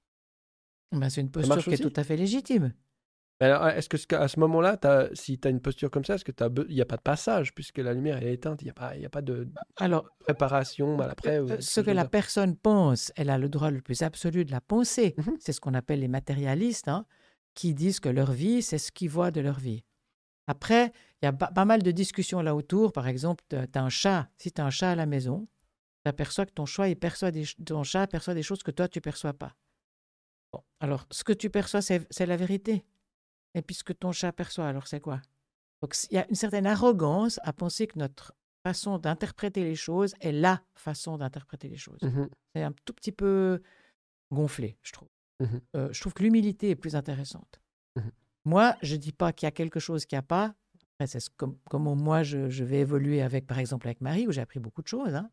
Ben, 0.93 1.09
c'est 1.09 1.21
une 1.23 1.31
posture 1.31 1.63
qui 1.63 1.75
est 1.75 1.79
tout 1.79 1.93
à 1.97 2.05
fait 2.05 2.17
légitime. 2.17 2.73
Alors, 3.43 3.69
est-ce 3.69 3.89
que 3.89 3.97
ce- 3.97 4.07
à 4.15 4.29
ce 4.29 4.39
moment-là, 4.39 4.79
si 5.15 5.39
tu 5.39 5.49
as 5.49 5.51
une 5.51 5.61
posture 5.61 5.91
comme 5.91 6.05
ça, 6.05 6.15
est-ce 6.15 6.25
que 6.25 6.33
il 6.69 6.75
n'y 6.75 6.81
a 6.81 6.87
pas 6.87 6.97
de 6.97 7.03
passage 7.03 7.53
puisque 7.55 7.79
la 7.79 7.93
lumière 7.93 8.19
elle 8.19 8.29
est 8.29 8.35
éteinte 8.35 8.63
Il 8.63 8.67
n'y 8.67 8.71
a, 8.71 8.75
pas- 8.75 8.97
il 8.97 9.05
a 9.05 9.09
pas 9.09 9.23
de 9.23 9.49
Alors, 9.77 10.09
préparation 10.21 10.99
à 11.01 11.09
l'après 11.09 11.41
ou 11.41 11.51
Euh, 11.51 11.57
ce 11.61 11.81
que 11.81 11.91
la 11.91 12.05
personne 12.05 12.57
pense, 12.57 13.13
elle 13.17 13.31
a 13.31 13.39
le 13.39 13.49
droit 13.49 13.71
le 13.71 13.81
plus 13.81 14.03
absolu 14.03 14.45
de 14.45 14.53
la 14.53 14.61
penser. 14.61 15.15
Mhm. 15.17 15.37
C'est 15.41 15.53
ce 15.53 15.61
qu'on 15.61 15.75
appelle 15.75 16.01
les 16.01 16.09
matérialistes, 16.09 16.87
hein, 16.87 17.05
qui 17.55 17.75
disent 17.75 17.99
que 17.99 18.09
leur 18.09 18.31
vie, 18.31 18.63
c'est 18.63 18.79
ce 18.79 18.93
qu'ils 18.93 19.11
voient 19.11 19.33
de 19.33 19.41
leur 19.41 19.59
vie. 19.59 19.85
Après, 20.47 20.93
il 21.21 21.27
y 21.27 21.29
a 21.29 21.33
pas, 21.33 21.65
mal 21.65 21.83
de 21.83 21.91
discussions 21.91 22.43
là 22.43 22.55
autour. 22.55 22.93
Par 22.93 23.09
exemple, 23.09 23.43
tu 23.49 23.57
as 23.57 23.83
un 23.83 23.89
chat. 23.89 24.29
Si 24.39 24.53
tu 24.53 24.61
as 24.61 24.65
un 24.65 24.71
chat 24.71 24.93
à 24.93 24.95
la 24.95 25.07
maison, 25.07 25.49
tu 26.05 26.09
aperçois 26.09 26.47
que 26.47 26.53
ton, 26.53 26.67
choix, 26.67 26.89
il 26.89 26.97
perçoit 26.97 27.33
des, 27.33 27.45
ton 27.65 27.83
chat 27.83 28.07
perçoit 28.07 28.35
des 28.35 28.43
choses 28.43 28.63
que 28.63 28.71
toi, 28.71 28.89
tu 28.89 28.99
ne 28.99 29.03
perçois 29.03 29.33
pas. 29.33 29.57
Bon, 30.53 30.63
alors, 30.81 31.07
ce 31.11 31.25
que 31.25 31.33
tu 31.33 31.51
perçois, 31.51 31.81
c'est 31.83 32.27
la 32.27 32.37
vérité. 32.37 32.85
Et 33.55 33.63
puis, 33.63 33.75
ce 33.75 33.85
que 33.85 33.93
ton 33.93 34.13
chat 34.13 34.33
perçoit, 34.33 34.67
alors 34.67 34.87
c'est 34.87 35.01
quoi? 35.01 35.21
Donc, 35.83 35.95
il 36.11 36.15
y 36.15 36.19
a 36.19 36.29
une 36.29 36.35
certaine 36.37 36.67
arrogance 36.67 37.39
à 37.43 37.53
penser 37.53 37.87
que 37.87 37.99
notre 37.99 38.33
façon 38.65 38.99
d'interpréter 38.99 39.65
les 39.65 39.75
choses 39.75 40.15
est 40.21 40.33
la 40.33 40.63
façon 40.75 41.19
d'interpréter 41.19 41.69
les 41.69 41.77
choses. 41.77 42.01
Mhm. 42.03 42.29
C'est 42.55 42.63
un 42.63 42.73
tout 42.85 42.93
petit 42.93 43.13
peu 43.13 43.61
gonflé, 44.33 44.79
je 44.83 44.93
trouve. 44.93 45.09
Mhm. 45.41 45.61
Euh, 45.77 45.93
je 45.93 46.01
trouve 46.01 46.15
que 46.15 46.23
l'humilité 46.23 46.71
est 46.71 46.77
plus 46.77 46.95
intéressante. 46.97 47.61
Mhm. 47.97 48.11
Moi, 48.45 48.77
je 48.83 48.97
dis 48.97 49.13
pas 49.13 49.33
qu'il 49.33 49.47
y 49.47 49.49
a 49.49 49.53
quelque 49.53 49.81
chose 49.81 50.07
qu'il 50.07 50.17
n'y 50.17 50.21
a 50.21 50.23
pas. 50.23 50.55
C'est 51.05 51.19
ce- 51.19 51.31
comme, 51.37 51.59
comment 51.69 51.97
moi 51.97 52.23
je, 52.23 52.49
je 52.49 52.63
vais 52.63 52.79
évoluer 52.79 53.23
avec, 53.23 53.45
par 53.49 53.59
exemple, 53.59 53.89
avec 53.89 54.01
Marie, 54.01 54.29
où 54.29 54.33
j'ai 54.33 54.41
appris 54.41 54.61
beaucoup 54.61 54.83
de 54.83 54.89
choses. 54.89 55.15
hein. 55.17 55.29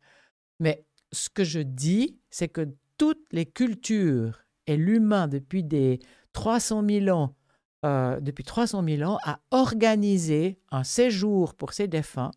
Mais 0.58 0.84
ce 1.12 1.28
que 1.30 1.44
je 1.44 1.60
dis, 1.60 2.18
c'est 2.28 2.48
que 2.48 2.68
toutes 2.98 3.24
les 3.32 3.46
cultures 3.46 4.42
et 4.66 4.76
l'humain 4.76 5.28
depuis 5.28 5.62
des 5.62 6.00
300 6.32 6.84
000 6.84 7.16
ans, 7.16 7.36
euh, 7.84 8.20
depuis 8.20 8.44
300 8.44 8.84
000 8.84 9.10
ans, 9.10 9.18
a 9.24 9.40
organisé 9.50 10.60
un 10.70 10.84
séjour 10.84 11.54
pour 11.54 11.72
ses 11.72 11.88
défunts, 11.88 12.30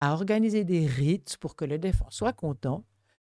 a 0.00 0.12
organisé 0.12 0.64
des 0.64 0.86
rites 0.86 1.36
pour 1.38 1.56
que 1.56 1.64
le 1.64 1.78
défunt 1.78 2.06
soit 2.10 2.32
content 2.32 2.84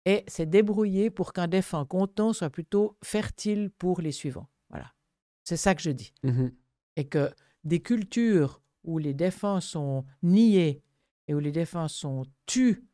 et 0.05 0.25
s'est 0.27 0.47
débrouillé 0.47 1.11
pour 1.11 1.33
qu'un 1.33 1.49
défunt 1.49 1.85
content 1.85 2.33
soit 2.33 2.51
plutôt 2.51 2.97
fertile 3.03 3.71
pour 3.79 4.01
les 4.01 4.13
suivants. 4.13 4.49
Voilà. 4.71 4.93
C'est 5.45 5.57
ça 5.57 5.75
que 5.75 5.83
je 5.83 5.91
dis. 5.91 6.13
Mhm. 6.23 6.53
Et 6.97 7.09
que 7.09 7.31
des 7.65 7.81
cultures 7.81 8.61
où 8.85 8.99
les 8.99 9.15
défunts 9.15 9.61
sont 9.61 10.05
niés 10.23 10.83
et 11.29 11.35
où 11.35 11.39
les 11.39 11.53
défunts 11.53 11.89
sont 11.89 12.25
tus, 12.47 12.85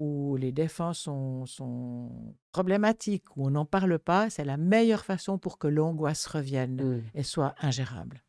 où 0.00 0.36
les 0.36 0.52
défunts 0.52 0.92
sont, 0.92 1.46
sont 1.46 2.34
problématiques, 2.52 3.36
où 3.36 3.46
on 3.46 3.50
n'en 3.50 3.64
parle 3.64 3.98
pas, 3.98 4.28
c'est 4.30 4.44
la 4.44 4.56
meilleure 4.56 5.04
façon 5.04 5.38
pour 5.38 5.58
que 5.58 5.68
l'angoisse 5.68 6.26
revienne 6.26 6.76
Mhm. 6.82 7.02
et 7.14 7.22
soit 7.22 7.54
ingérable. 7.60 8.22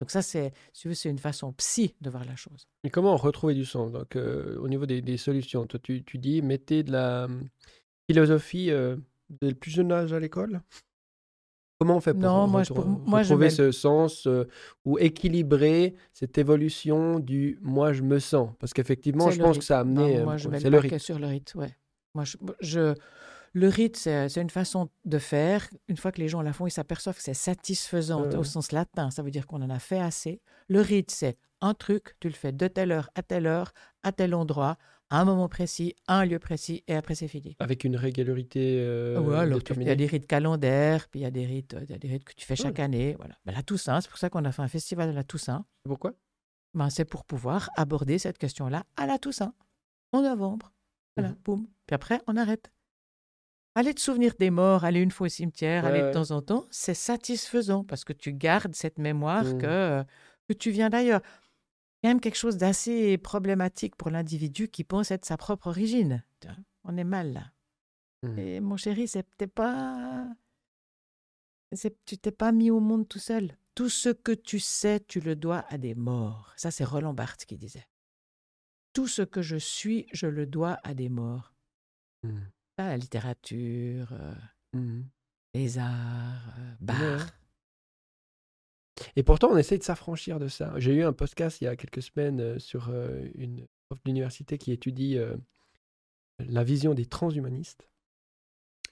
Donc 0.00 0.10
ça, 0.10 0.20
c'est 0.22 0.52
c'est 0.72 1.08
une 1.10 1.18
façon 1.18 1.52
psy 1.52 1.94
de 2.00 2.10
voir 2.10 2.24
la 2.24 2.34
chose. 2.34 2.66
Et 2.82 2.90
comment 2.90 3.16
retrouver 3.16 3.54
du 3.54 3.64
sens 3.64 3.92
Donc, 3.92 4.16
euh, 4.16 4.56
au 4.58 4.68
niveau 4.68 4.84
des, 4.86 5.00
des 5.00 5.16
solutions, 5.16 5.64
toi, 5.66 5.78
tu, 5.80 6.02
tu 6.02 6.18
dis 6.18 6.42
mettez 6.42 6.82
de 6.82 6.90
la 6.92 7.26
hum, 7.26 7.48
philosophie 8.10 8.70
euh, 8.70 8.96
dès 9.40 9.50
le 9.50 9.54
plus 9.54 9.70
jeune 9.70 9.92
âge 9.92 10.12
à 10.12 10.18
l'école? 10.18 10.60
Comment 11.82 11.96
on 11.96 12.00
fait 12.00 12.12
pour, 12.14 12.22
Non, 12.22 12.46
re- 12.46 12.50
moi, 12.50 12.62
je- 12.62 12.72
retrouver- 12.72 12.96
pour- 12.96 13.08
moi, 13.08 13.22
je 13.22 13.28
retrouver 13.28 13.46
mets- 13.46 13.50
ce 13.50 13.72
sens 13.72 14.26
euh, 14.26 14.44
ou 14.84 14.98
équilibrer 14.98 15.94
cette 16.12 16.38
évolution 16.38 17.18
du 17.18 17.58
moi 17.62 17.92
je 17.92 18.02
me 18.02 18.18
sens? 18.18 18.50
Parce 18.58 18.72
qu'effectivement, 18.72 19.30
je 19.30 19.38
pense 19.38 19.48
rythme. 19.48 19.58
que 19.60 19.64
ça 19.64 19.78
a 19.78 19.80
amené. 19.80 20.14
Non, 20.14 20.20
euh, 20.20 20.24
moi, 20.24 20.36
je 20.36 20.48
mets 20.48 20.60
le 20.60 20.98
sur 20.98 21.18
le 21.18 21.26
rythme, 21.26 21.58
ouais. 21.60 21.76
Moi, 22.14 22.24
je, 22.24 22.36
je- 22.60 22.94
le 23.54 23.68
rythme, 23.68 23.98
c'est 24.28 24.40
une 24.40 24.48
façon 24.50 24.88
de 25.04 25.18
faire. 25.18 25.68
Une 25.88 25.96
fois 25.98 26.10
que 26.12 26.20
les 26.20 26.28
gens 26.28 26.40
la 26.40 26.52
font, 26.54 26.66
ils 26.66 26.70
s'aperçoivent 26.70 27.16
que 27.16 27.22
c'est 27.22 27.34
satisfaisant 27.34 28.22
Ouais, 28.22 28.36
au 28.36 28.44
sens 28.44 28.72
latin. 28.72 29.10
Ça 29.10 29.22
veut 29.22 29.30
dire 29.30 29.46
qu'on 29.46 29.60
en 29.62 29.68
a 29.70 29.78
fait 29.78 29.98
assez. 30.00 30.40
Le 30.68 30.80
rythme, 30.80 31.12
c'est 31.14 31.36
un 31.60 31.74
truc, 31.74 32.16
tu 32.20 32.28
le 32.28 32.34
fais 32.34 32.52
de 32.52 32.66
telle 32.66 32.92
heure 32.92 33.10
à 33.14 33.22
telle 33.22 33.46
heure, 33.46 33.72
à 34.02 34.10
tel 34.12 34.34
endroit, 34.34 34.76
à 35.12 35.20
un 35.20 35.24
moment 35.26 35.48
précis, 35.48 35.94
à 36.06 36.20
un 36.20 36.24
lieu 36.24 36.38
précis, 36.38 36.82
et 36.88 36.94
après 36.94 37.14
c'est 37.14 37.28
fini. 37.28 37.54
Avec 37.58 37.84
une 37.84 37.96
régularité. 37.96 38.78
euh, 38.80 39.20
Ouais, 39.20 39.36
alors, 39.36 39.60
il 39.76 39.82
y 39.86 39.90
a 39.90 39.94
des 39.94 40.06
rites 40.06 40.26
calendaires, 40.26 41.08
puis 41.08 41.20
il 41.20 41.22
y 41.24 41.26
a 41.26 41.30
des 41.30 41.44
rites, 41.44 41.76
il 41.82 41.90
y 41.90 41.94
a 41.94 41.98
des 41.98 42.08
rites 42.08 42.24
que 42.24 42.32
tu 42.34 42.46
fais 42.46 42.54
Ouais. 42.54 42.56
chaque 42.56 42.78
année. 42.80 43.14
Voilà. 43.18 43.34
Ben, 43.44 43.52
la 43.52 43.62
Toussaint, 43.62 44.00
c'est 44.00 44.08
pour 44.08 44.18
ça 44.18 44.30
qu'on 44.30 44.44
a 44.44 44.52
fait 44.52 44.62
un 44.62 44.68
festival 44.68 45.10
de 45.10 45.14
la 45.14 45.22
Toussaint. 45.24 45.64
Pourquoi? 45.84 46.12
Ben, 46.74 46.88
c'est 46.88 47.04
pour 47.04 47.24
pouvoir 47.24 47.68
aborder 47.76 48.18
cette 48.18 48.38
question-là 48.38 48.84
à 48.96 49.06
la 49.06 49.18
Toussaint, 49.18 49.52
en 50.12 50.22
novembre. 50.22 50.72
Voilà, 51.16 51.30
Mhm. 51.30 51.36
boum. 51.44 51.66
Puis 51.86 51.94
après, 51.94 52.20
on 52.26 52.36
arrête. 52.38 52.72
Aller 53.74 53.94
te 53.94 54.00
souvenir 54.00 54.34
des 54.38 54.50
morts, 54.50 54.84
aller 54.84 55.00
une 55.00 55.10
fois 55.10 55.26
au 55.26 55.30
cimetière, 55.30 55.84
Ouais, 55.84 55.90
aller 55.90 56.02
de 56.02 56.12
temps 56.12 56.30
en 56.30 56.42
temps, 56.42 56.66
c'est 56.70 56.94
satisfaisant 56.94 57.84
parce 57.84 58.04
que 58.04 58.12
tu 58.12 58.32
gardes 58.32 58.74
cette 58.74 58.98
mémoire 58.98 59.44
Mhm. 59.44 59.58
que, 59.58 60.04
que 60.48 60.52
tu 60.54 60.70
viens 60.70 60.90
d'ailleurs. 60.90 61.22
A 62.04 62.08
même 62.08 62.20
quelque 62.20 62.36
chose 62.38 62.56
d'assez 62.56 63.16
problématique 63.18 63.96
pour 63.96 64.10
l'individu 64.10 64.68
qui 64.68 64.82
pense 64.84 65.10
être 65.10 65.24
sa 65.24 65.36
propre 65.36 65.68
origine. 65.68 66.24
On 66.84 66.96
est 66.96 67.04
mal 67.04 67.32
là. 67.32 67.52
Mhm. 68.24 68.38
Et 68.38 68.60
mon 68.60 68.76
chéri, 68.76 69.06
c'est 69.08 69.22
peut-être 69.22 69.52
pas. 69.54 70.26
Tu 72.04 72.18
t'es 72.18 72.32
pas 72.32 72.52
mis 72.52 72.70
au 72.70 72.80
monde 72.80 73.08
tout 73.08 73.18
seul. 73.18 73.56
Tout 73.74 73.88
ce 73.88 74.10
que 74.10 74.32
tu 74.32 74.58
sais, 74.60 75.00
tu 75.00 75.20
le 75.20 75.34
dois 75.36 75.64
à 75.70 75.78
des 75.78 75.94
morts. 75.94 76.52
Ça, 76.56 76.70
c'est 76.70 76.84
Roland 76.84 77.14
Barthes 77.14 77.46
qui 77.46 77.56
disait. 77.56 77.86
Tout 78.92 79.06
ce 79.06 79.22
que 79.22 79.40
je 79.40 79.56
suis, 79.56 80.06
je 80.12 80.26
le 80.26 80.44
dois 80.44 80.78
à 80.84 80.92
des 80.92 81.08
morts. 81.08 81.54
Mhm. 82.24 82.50
Ah, 82.78 82.88
la 82.88 82.96
littérature, 82.98 84.12
euh, 84.12 84.34
Mhm. 84.74 85.08
les 85.54 85.78
arts, 85.78 86.54
euh. 86.58 86.74
Barthes. 86.80 87.34
Et 89.16 89.22
pourtant, 89.22 89.48
on 89.50 89.56
essaie 89.56 89.78
de 89.78 89.82
s'affranchir 89.82 90.38
de 90.38 90.48
ça. 90.48 90.72
J'ai 90.76 90.94
eu 90.94 91.02
un 91.02 91.12
podcast 91.12 91.60
il 91.60 91.64
y 91.64 91.66
a 91.66 91.76
quelques 91.76 92.02
semaines 92.02 92.40
euh, 92.40 92.58
sur 92.58 92.88
euh, 92.90 93.26
une 93.34 93.66
prof 93.88 93.98
d'université 94.04 94.58
qui 94.58 94.72
étudie 94.72 95.18
euh, 95.18 95.36
la 96.38 96.64
vision 96.64 96.94
des 96.94 97.06
transhumanistes. 97.06 97.88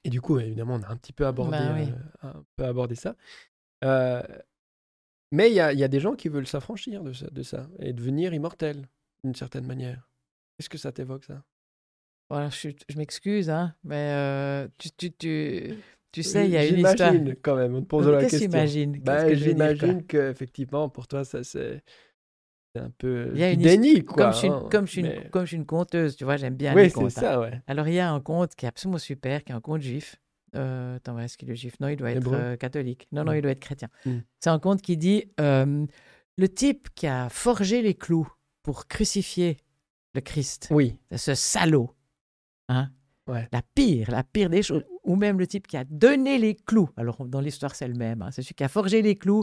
Et 0.05 0.11
du 0.11 0.21
coup, 0.21 0.39
évidemment, 0.39 0.75
on 0.77 0.83
a 0.83 0.89
un 0.89 0.97
petit 0.97 1.13
peu 1.13 1.27
abordé, 1.27 1.59
Bah 1.59 1.75
oui. 1.75 1.93
un 2.23 2.45
peu 2.57 2.65
abordé 2.65 2.95
ça. 2.95 3.17
Euh, 3.85 4.23
mais 5.33 5.51
il 5.51 5.55
y 5.55 5.61
a, 5.61 5.73
y 5.73 5.85
a 5.85 5.89
des 5.89 6.01
gens 6.01 6.15
qui 6.17 6.29
veulent 6.29 6.47
s'affranchir 6.47 7.03
de 7.03 7.13
ça, 7.13 7.29
de 7.31 7.43
ça 7.43 7.69
et 7.79 7.93
devenir 7.93 8.33
immortels, 8.35 8.89
d'une 9.23 9.35
certaine 9.35 9.67
manière. 9.67 10.09
Qu'est-ce 10.57 10.71
que 10.71 10.79
ça 10.79 10.93
t'évoque, 10.93 11.25
ça? 11.25 11.45
Voilà, 12.31 12.49
je, 12.51 12.71
m'excuse, 12.97 13.51
hein, 13.51 13.75
mais 13.83 14.13
euh, 14.15 14.69
tu, 14.79 14.91
tu, 14.93 15.13
tu, 15.13 15.75
tu 16.13 16.23
sais, 16.23 16.47
il 16.47 16.51
y 16.53 16.57
a 16.57 16.67
une 16.67 16.77
histoire. 16.79 17.13
J'imagine 17.13 17.37
quand 17.43 17.57
même, 17.57 17.75
on 17.75 17.81
te 17.83 17.87
pose 17.87 18.07
la 18.09 18.21
Qu'est-ce 18.21 18.37
que 18.37 18.39
question. 18.41 18.51
tu 18.51 18.57
imagines? 18.57 18.93
Qu'est-ce 18.95 19.05
Bah, 19.05 19.25
que 19.29 19.35
J'imagine 19.35 20.07
qu'effectivement, 20.07 20.89
pour 20.89 21.07
toi, 21.09 21.25
ça 21.25 21.43
c'est 21.45 21.83
c'est 22.75 22.83
un 22.83 22.91
peu 22.99 23.31
Il 23.35 23.41
y 23.41 23.43
a 23.45 23.51
une 23.51 23.61
déni, 23.63 24.05
quoi. 24.05 24.17
comme, 24.25 24.33
je 24.33 24.39
suis 24.39 24.47
une, 24.47 24.53
hein, 24.53 24.69
comme, 24.71 24.87
je 24.87 24.93
suis 24.93 25.01
une, 25.01 25.07
mais- 25.09 25.29
comme 25.31 25.43
je 25.43 25.47
suis 25.49 25.57
une 25.57 25.67
conteuse, 25.67 26.15
tu 26.17 26.25
vois, 26.25 26.37
j'aime 26.37 26.55
bien 26.55 26.73
Oui, 26.75 26.83
les 26.83 26.89
c'est 26.89 26.95
contes. 26.95 27.07
hein. 27.19 27.21
ça, 27.21 27.41
ouais. 27.41 27.61
Alors, 27.67 27.89
il 27.89 27.95
y 27.95 27.99
a 27.99 28.11
un 28.13 28.21
conte 28.21 28.55
qui 28.55 28.65
est 28.65 28.69
absolument 28.69 28.99
super, 28.99 29.43
qui 29.43 29.51
est 29.53 29.55
un 29.57 29.61
conte 29.61 29.83
juif. 29.83 30.17
Euh, 30.57 30.97
attends, 30.97 31.19
est-ce 31.19 31.37
qu'il 31.37 31.51
est 31.51 31.57
juif? 31.57 31.75
Non, 31.81 31.89
il 31.89 31.97
doit 31.97 32.11
être 32.13 32.33
euh, 32.33 32.57
catholique. 32.57 33.09
Non, 33.13 33.25
non, 33.25 33.33
il 33.33 33.43
doit 33.43 33.51
être 33.53 33.61
chrétien. 33.61 33.89
Mm. 34.05 34.19
C'est 34.41 34.51
un 34.51 34.59
conte 34.61 34.83
qui 34.83 34.97
dit 34.97 35.25
euh, 35.41 35.85
le 36.37 36.49
type 36.49 36.89
qui 36.95 37.07
a 37.09 37.29
forgé 37.29 37.83
les 37.83 37.95
clous 37.95 38.29
pour 38.63 38.87
crucifier 38.87 39.57
le 40.15 40.21
Christ, 40.21 40.69
Oui, 40.71 40.97
c'est 41.11 41.19
ce 41.19 41.35
salaud. 41.35 41.91
Hein? 42.69 42.91
Ouais. 43.29 43.49
La 43.53 43.63
pire, 43.75 44.11
la 44.11 44.23
pire 44.25 44.49
des 44.51 44.63
choses. 44.63 44.85
Ou 45.11 45.17
même 45.17 45.39
le 45.41 45.47
type 45.49 45.67
qui 45.67 45.77
a 45.77 45.83
donné 45.85 46.39
les 46.39 46.55
clous. 46.55 46.89
Alors, 46.97 47.25
dans 47.27 47.41
l'histoire, 47.41 47.75
c'est 47.75 47.89
le 47.89 47.95
même. 47.95 48.23
hein. 48.23 48.29
C'est 48.31 48.43
celui 48.43 48.55
qui 48.55 48.63
a 48.63 48.69
forgé 48.69 49.03
les 49.03 49.17
clous 49.17 49.43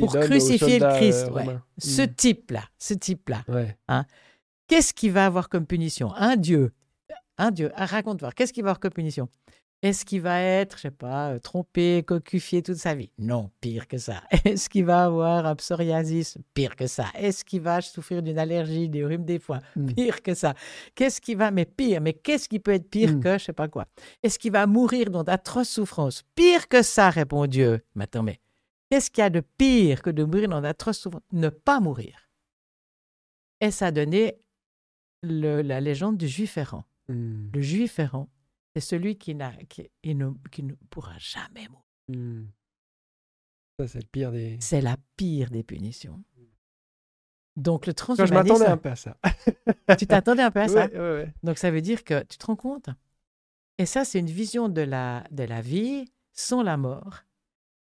pour 0.00 0.12
crucifier 0.26 0.78
le 0.78 0.96
Christ. 0.96 1.24
euh, 1.28 1.30
ouais. 1.32 1.46
Ce 1.78 2.02
Mm. 2.02 2.14
type-là, 2.14 2.62
ce 2.78 2.92
type-là. 2.94 3.42
Ouais. 3.48 3.74
Qu'est-ce 4.68 4.92
qu'il 4.92 5.12
va 5.12 5.24
avoir 5.26 5.48
comme 5.48 5.66
punition? 5.66 6.12
Un 6.14 6.36
Dieu. 6.36 6.72
Un 7.38 7.50
Dieu. 7.50 7.70
Ah, 7.74 7.86
raconte 7.86 8.20
voir. 8.20 8.34
Qu'est-ce 8.34 8.52
qu'il 8.52 8.62
va 8.64 8.70
avoir 8.70 8.80
comme 8.80 8.92
punition? 8.92 9.28
Est-ce 9.82 10.04
qu'il 10.04 10.20
va 10.20 10.40
être, 10.40 10.76
je 10.76 10.82
sais 10.82 10.90
pas, 10.92 11.30
euh, 11.32 11.38
trompé, 11.40 12.04
cocufié 12.06 12.62
toute 12.62 12.76
sa 12.76 12.94
vie? 12.94 13.10
Non, 13.18 13.50
pire 13.60 13.88
que 13.88 13.98
ça. 13.98 14.22
Est-ce 14.44 14.68
qu'il 14.68 14.84
va 14.84 15.04
avoir 15.06 15.44
un 15.44 15.56
psoriasis? 15.56 16.38
Pire 16.54 16.76
que 16.76 16.86
ça. 16.86 17.06
Est-ce 17.14 17.44
qu'il 17.44 17.62
va 17.62 17.80
souffrir 17.80 18.22
d'une 18.22 18.38
allergie, 18.38 18.88
des 18.88 19.04
rhumes 19.04 19.24
des 19.24 19.40
foins? 19.40 19.60
Mm. 19.74 19.92
Pire 19.94 20.22
que 20.22 20.34
ça. 20.34 20.54
Qu'est-ce 20.94 21.20
qui 21.20 21.34
va 21.34 21.50
Mais 21.50 21.64
pire. 21.64 22.00
Mais 22.00 22.12
qu'est-ce 22.12 22.48
qui 22.48 22.60
peut 22.60 22.70
être 22.72 22.88
pire 22.88 23.12
Mm. 23.16 23.20
que 23.20 23.38
je 23.38 23.44
sais 23.44 23.52
pas 23.52 23.66
quoi? 23.66 23.86
Est-ce 24.22 24.38
qu'il 24.38 24.52
va 24.52 24.68
mourir 24.68 25.10
dans 25.10 25.24
d'atroces 25.24 25.70
souffrances? 25.70 26.22
Pire 26.36 26.68
que 26.68 26.82
ça, 26.82 27.10
répond 27.10 27.46
Dieu. 27.46 27.82
Mais 27.96 28.04
attends, 28.04 28.22
mais 28.22 28.38
qu'est-ce 28.88 29.10
qu'il 29.10 29.22
y 29.22 29.24
a 29.26 29.30
de 29.30 29.40
pire 29.40 30.00
que 30.02 30.10
de 30.10 30.22
mourir 30.22 30.48
dans 30.48 30.60
d'atroces 30.60 30.98
souffrances? 31.00 31.22
Ne 31.32 31.48
pas 31.48 31.80
mourir. 31.80 32.28
Et 33.60 33.72
ça 33.72 33.86
a 33.86 33.90
donné 33.90 34.36
le- 35.22 35.62
la 35.62 35.80
légende 35.80 36.16
du 36.18 36.28
juif 36.28 36.56
errant. 36.56 36.84
Mm. 37.08 37.48
Le 37.52 37.60
juif 37.60 37.98
errant, 37.98 38.28
c'est 38.74 38.80
celui 38.80 39.16
qui, 39.16 39.34
n'a, 39.34 39.52
qui, 39.68 39.90
il 40.02 40.18
ne, 40.18 40.30
qui 40.50 40.62
ne 40.62 40.74
pourra 40.90 41.16
jamais 41.18 41.68
mourir. 41.68 41.84
Mm. 42.08 42.46
Ça, 43.78 43.88
c'est 43.88 44.00
le 44.00 44.08
pire 44.10 44.32
des. 44.32 44.56
C'est 44.60 44.80
la 44.80 44.96
pire 45.16 45.50
des 45.50 45.62
punitions. 45.62 46.22
Donc 47.56 47.86
le 47.86 47.92
Moi, 48.08 48.24
je 48.24 48.32
m'attendais 48.32 48.66
un 48.66 48.76
transhumanisme, 48.76 48.76
peu 48.78 48.88
à 48.88 48.96
ça. 48.96 49.16
tu 49.98 50.06
t'attendais 50.06 50.42
un 50.42 50.50
peu 50.50 50.60
à 50.60 50.68
ça? 50.68 50.86
Ouais, 50.86 50.92
ouais, 50.92 50.98
ouais. 50.98 51.34
Donc 51.42 51.58
ça 51.58 51.70
veut 51.70 51.82
dire 51.82 52.02
que 52.02 52.22
tu 52.24 52.38
te 52.38 52.46
rends 52.46 52.56
compte? 52.56 52.88
Et 53.78 53.84
ça, 53.84 54.04
c'est 54.04 54.18
une 54.18 54.30
vision 54.30 54.68
de 54.68 54.80
la, 54.80 55.24
de 55.30 55.44
la 55.44 55.60
vie 55.60 56.06
sans 56.32 56.62
la 56.62 56.76
mort. 56.76 57.24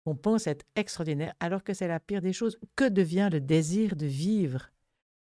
On 0.04 0.14
pense 0.14 0.46
être 0.46 0.64
extraordinaire 0.76 1.34
alors 1.40 1.64
que 1.64 1.74
c'est 1.74 1.88
la 1.88 1.98
pire 1.98 2.20
des 2.22 2.32
choses. 2.32 2.58
Que 2.76 2.88
devient 2.88 3.28
le 3.32 3.40
désir 3.40 3.96
de 3.96 4.06
vivre? 4.06 4.70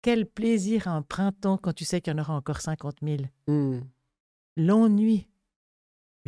Quel 0.00 0.24
plaisir 0.24 0.88
un 0.88 1.02
printemps 1.02 1.58
quand 1.58 1.74
tu 1.74 1.84
sais 1.84 2.00
qu'il 2.00 2.14
y 2.14 2.16
en 2.16 2.20
aura 2.20 2.34
encore 2.34 2.62
50 2.62 2.96
000 3.02 3.24
Mm. 3.46 3.80
L'ennui. 4.56 5.28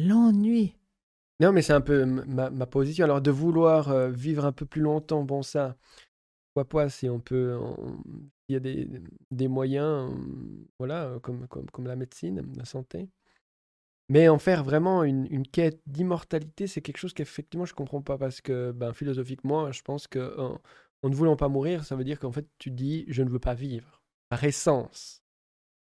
L'ennui. 0.06 0.74
Non, 1.40 1.52
mais 1.52 1.62
c'est 1.62 1.72
un 1.72 1.80
peu 1.80 2.04
ma, 2.04 2.50
ma 2.50 2.66
position. 2.66 3.04
Alors, 3.04 3.20
de 3.20 3.30
vouloir 3.30 3.90
euh, 3.90 4.10
vivre 4.10 4.44
un 4.44 4.52
peu 4.52 4.64
plus 4.66 4.80
longtemps, 4.80 5.24
bon, 5.24 5.42
ça, 5.42 5.76
pourquoi 6.54 6.68
pas, 6.68 6.88
si 6.90 7.08
on 7.08 7.20
peut, 7.20 7.58
il 8.48 8.54
y 8.54 8.56
a 8.56 8.60
des, 8.60 8.88
des 9.30 9.48
moyens, 9.48 10.12
voilà, 10.78 11.18
comme, 11.22 11.48
comme, 11.48 11.70
comme 11.70 11.86
la 11.86 11.96
médecine, 11.96 12.42
la 12.56 12.64
santé. 12.64 13.08
Mais 14.08 14.28
en 14.28 14.38
faire 14.38 14.62
vraiment 14.64 15.04
une, 15.04 15.26
une 15.30 15.46
quête 15.46 15.80
d'immortalité, 15.86 16.66
c'est 16.66 16.82
quelque 16.82 16.98
chose 16.98 17.14
qu'effectivement 17.14 17.64
je 17.64 17.74
comprends 17.74 18.02
pas 18.02 18.18
parce 18.18 18.40
que, 18.40 18.72
ben, 18.72 18.92
philosophiquement, 18.92 19.72
je 19.72 19.82
pense 19.82 20.06
que 20.06 20.38
en, 20.38 20.60
ne 21.08 21.14
voulant 21.14 21.36
pas 21.36 21.48
mourir, 21.48 21.84
ça 21.84 21.96
veut 21.96 22.04
dire 22.04 22.18
qu'en 22.18 22.32
fait, 22.32 22.46
tu 22.58 22.70
dis, 22.70 23.04
je 23.08 23.22
ne 23.22 23.30
veux 23.30 23.38
pas 23.40 23.54
vivre, 23.54 24.02
par 24.28 24.44
essence. 24.44 25.22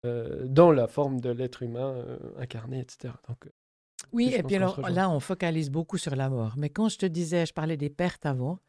euh, 0.06 0.46
dans 0.48 0.72
la 0.72 0.88
forme 0.88 1.20
de 1.22 1.30
l'être 1.32 1.64
humain 1.64 1.94
euh, 1.96 2.20
incarné, 2.38 2.82
etc. 2.82 3.16
Donc, 3.28 3.50
Oui, 4.14 4.34
et 4.34 4.44
puis 4.44 4.56
alors 4.56 4.80
là, 4.90 5.10
on 5.10 5.20
focalise 5.20 5.70
beaucoup 5.70 5.98
sur 5.98 6.16
la 6.16 6.30
mort. 6.30 6.54
Mais 6.58 6.70
quand 6.70 6.90
je 6.90 6.98
te 6.98 7.06
disais, 7.06 7.46
je 7.46 7.54
parlais 7.54 7.78
des 7.78 7.90
pertes 7.90 8.26
avant, 8.26 8.60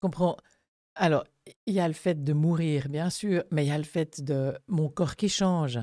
comprends. 0.00 0.36
Alors, 0.96 1.24
il 1.66 1.74
y 1.74 1.80
a 1.80 1.88
le 1.88 1.94
fait 1.94 2.22
de 2.22 2.32
mourir, 2.32 2.88
bien 2.88 3.10
sûr, 3.10 3.42
mais 3.50 3.64
il 3.64 3.68
y 3.68 3.72
a 3.72 3.78
le 3.78 3.84
fait 3.84 4.22
de 4.22 4.56
mon 4.68 4.88
corps 4.88 5.16
qui 5.16 5.28
change. 5.28 5.80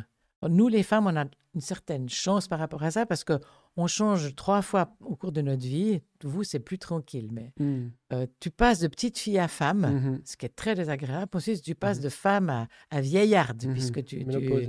Nous, 0.47 0.67
les 0.69 0.83
femmes, 0.83 1.05
on 1.07 1.15
a 1.15 1.25
une 1.53 1.61
certaine 1.61 2.07
chance 2.09 2.47
par 2.47 2.59
rapport 2.59 2.81
à 2.83 2.91
ça 2.91 3.05
parce 3.05 3.23
que 3.23 3.39
on 3.77 3.87
change 3.87 4.35
trois 4.35 4.61
fois 4.61 4.95
au 5.01 5.15
cours 5.15 5.31
de 5.31 5.41
notre 5.41 5.61
vie. 5.65 6.01
Vous, 6.23 6.43
c'est 6.43 6.59
plus 6.59 6.77
tranquille, 6.77 7.29
mais 7.31 7.53
hmm, 7.59 7.89
euh, 8.13 8.25
tu 8.39 8.49
passes 8.51 8.79
de 8.79 8.87
petite 8.87 9.17
fille 9.17 9.37
à 9.39 9.47
femme, 9.47 9.81
mhm, 9.81 10.21
ce 10.25 10.35
qui 10.35 10.45
est 10.45 10.55
très 10.55 10.75
désagréable. 10.75 11.29
Ensuite, 11.33 11.61
tu 11.61 11.75
passes 11.75 11.97
Mhm. 11.97 12.03
de 12.03 12.09
femme 12.09 12.49
à, 12.49 12.67
à 12.89 13.01
vieillarde, 13.01 13.65
mhm. 13.65 13.73
puisque 13.73 14.03
tu, 14.03 14.25
tu-. 14.25 14.67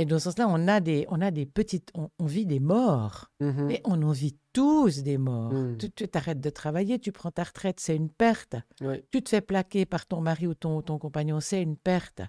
Et 0.00 0.04
dans 0.06 0.18
ce 0.18 0.24
sens-là, 0.24 0.46
on 0.48 0.66
a 0.68 0.80
des, 0.80 1.06
on 1.08 1.20
a 1.20 1.30
des 1.30 1.46
petites, 1.46 1.90
on, 1.94 2.08
on 2.18 2.26
vit 2.26 2.46
des 2.46 2.60
morts. 2.60 3.30
Mhm, 3.40 3.70
Et 3.70 3.80
on 3.84 4.02
en 4.02 4.12
vit 4.12 4.36
tous 4.52 5.02
des 5.02 5.18
morts. 5.18 5.52
Mm. 5.52 5.76
Tu 5.78 5.90
t'arrêtes 6.08 6.40
de 6.40 6.50
travailler, 6.50 6.98
tu 6.98 7.12
prends 7.12 7.30
ta 7.30 7.44
retraite, 7.44 7.78
c'est 7.80 7.96
une 7.96 8.10
perte. 8.10 8.56
Tu 9.10 9.22
te 9.22 9.28
fais 9.28 9.40
plaquer 9.40 9.86
par 9.86 10.06
ton 10.06 10.20
mari 10.20 10.46
ou 10.46 10.54
ton, 10.54 10.82
ton 10.82 10.98
compagnon, 10.98 11.40
c'est 11.40 11.62
une 11.62 11.76
perte. 11.76 12.22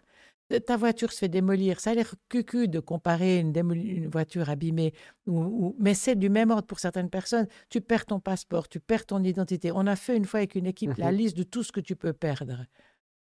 Euh, 0.53 0.59
Ta 0.59 0.75
voiture 0.75 1.13
se 1.13 1.19
fait 1.19 1.29
démolir. 1.29 1.79
Ça 1.79 1.91
a 1.91 1.93
l'air 1.93 2.13
cucu 2.27 2.67
de 2.67 2.79
comparer 2.81 3.39
une, 3.39 3.53
une 3.55 4.07
voiture 4.09 4.49
abîmée, 4.49 4.93
ou, 5.25 5.39
ou- 5.41 5.75
mais 5.79 5.93
c'est 5.93 6.15
du 6.15 6.29
même 6.29 6.51
ordre 6.51 6.67
pour 6.67 6.79
certaines 6.79 7.09
personnes. 7.09 7.47
Tu 7.69 7.79
perds 7.79 8.05
ton 8.05 8.19
passeport, 8.19 8.67
tu 8.67 8.79
perds 8.81 9.05
ton 9.05 9.23
identité. 9.23 9.71
On 9.71 9.87
a 9.87 9.95
fait 9.95 10.17
une 10.17 10.25
fois 10.25 10.39
avec 10.39 10.55
une 10.55 10.65
équipe 10.67 10.97
la 10.97 11.11
Mhm. 11.11 11.17
liste 11.17 11.37
de 11.37 11.43
tout 11.43 11.63
ce 11.63 11.71
que 11.71 11.79
tu 11.79 11.95
peux 11.95 12.11
perdre. 12.13 12.65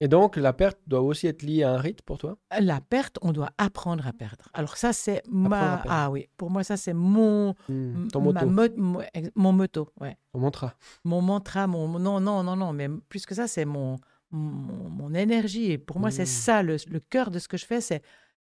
Et 0.03 0.09
donc, 0.09 0.36
la 0.36 0.53
perte 0.55 0.78
doit 0.86 1.03
aussi 1.03 1.26
être 1.26 1.42
liée 1.42 1.62
à 1.62 1.72
un 1.74 1.76
rite 1.78 2.01
pour 2.03 2.16
toi? 2.16 2.38
La 2.59 2.80
perte, 2.80 3.18
on 3.20 3.32
doit 3.32 3.51
apprendre 3.59 4.07
à 4.07 4.12
perdre. 4.14 4.48
Alors 4.55 4.76
ça, 4.78 4.92
c'est 4.94 5.22
ma... 5.28 5.82
Ah 5.88 6.11
oui, 6.11 6.28
pour 6.38 6.51
moi, 6.51 6.64
ça, 6.64 6.76
c'est 6.78 6.94
mon... 6.94 7.55
Hmm, 7.68 8.09
Ton 8.09 8.20
moto, 8.22 8.46
mo- 8.46 9.03
mon 9.34 9.53
moto, 9.53 9.92
ouais. 10.01 10.16
ton 10.32 10.38
mantra. 10.38 10.74
mon 11.05 11.20
mantra, 11.20 11.66
mon 11.66 11.98
non, 11.98 12.18
non, 12.20 12.42
non, 12.42 12.57
non, 12.57 12.72
mais 12.72 12.88
plus 13.11 13.26
que 13.26 13.34
ça, 13.34 13.46
c'est 13.46 13.66
mon, 13.66 13.98
mon, 14.30 14.88
mon 14.88 15.12
énergie. 15.14 15.72
Et 15.72 15.78
pour 15.78 16.01
moi, 16.01 16.11
c'est 16.11 16.22
Mm. 16.22 16.26
ça, 16.26 16.62
le, 16.62 16.76
le 16.88 17.01
cœur 17.01 17.30
de 17.30 17.38
ce 17.38 17.48
que 17.48 17.59
je 17.59 17.66
fais, 17.66 17.80
c'est 17.82 18.03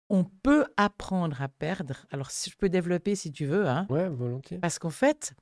on 0.08 0.24
peut 0.24 0.66
apprendre 0.76 1.40
à 1.42 1.48
perdre. 1.48 2.06
Alors, 2.10 2.30
si 2.30 2.50
je 2.50 2.56
peux 2.56 2.68
développer 2.68 3.16
si 3.16 3.32
tu 3.32 3.44
veux, 3.46 3.66
hein, 3.68 3.86
Ouais, 3.90 4.08
volontiers. 4.08 4.58
parce 4.58 4.78
qu'en 4.78 4.90
fait, 4.90 5.34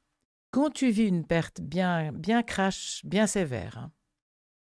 quand 0.53 0.71
tu 0.71 0.91
vis 0.91 1.07
une 1.09 1.27
perte 1.27 1.61
bien, 1.61 2.13
bien 2.13 2.43
crash, 2.43 3.03
bien 3.05 3.27
sévère, 3.27 3.77
hein, 3.79 3.93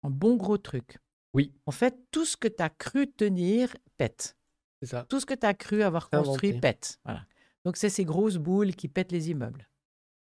un 0.02 0.10
bon 0.10 0.36
gros 0.36 0.58
truc, 0.58 0.98
Oui. 1.34 1.52
en 1.66 1.70
fait, 1.70 1.96
tout 2.10 2.24
ce 2.24 2.36
que 2.36 2.48
tu 2.48 2.62
as 2.62 2.70
cru 2.70 3.06
tenir 3.10 3.74
pète. 3.96 4.36
C'est 4.82 4.88
ça. 4.88 5.04
Tout 5.08 5.20
ce 5.20 5.26
que 5.26 5.34
tu 5.34 5.46
as 5.46 5.54
cru 5.54 5.82
avoir 5.82 6.10
construit 6.10 6.50
Inventé. 6.50 6.60
pète. 6.60 6.98
Voilà. 7.04 7.24
Donc, 7.64 7.76
c'est 7.76 7.90
ces 7.90 8.04
grosses 8.04 8.36
boules 8.38 8.74
qui 8.74 8.88
pètent 8.88 9.12
les 9.12 9.30
immeubles. 9.30 9.68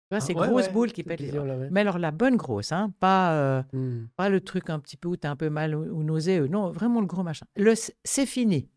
Tu 0.09 0.15
vois, 0.15 0.17
Ah, 0.17 0.21
ces 0.21 0.33
ouais, 0.33 0.47
grosses 0.47 0.67
ouais, 0.67 0.71
boules 0.73 0.91
qui 0.93 1.03
pètent 1.03 1.19
les 1.19 1.37
ouais. 1.37 1.69
Mais 1.69 1.81
alors, 1.81 1.99
la 1.99 2.11
bonne 2.11 2.37
grosse, 2.37 2.71
hein, 2.71 2.93
pas. 2.99 3.33
euh, 3.33 3.63
Hmm, 3.73 4.05
pas 4.15 4.29
le 4.29 4.39
truc 4.41 4.69
un 4.69 4.79
petit 4.79 4.95
peu 4.97 5.09
où 5.09 5.17
tu 5.17 5.27
as 5.27 5.31
un 5.31 5.35
peu 5.35 5.49
mal 5.49 5.75
ou, 5.75 5.83
ou 5.99 6.03
nauséeux. 6.03 6.47
Non, 6.47 6.71
vraiment 6.71 7.01
le 7.01 7.07
gros 7.07 7.23
machin. 7.23 7.45
Le 7.57 7.73
c'est 7.75 8.25
fini. 8.25 8.69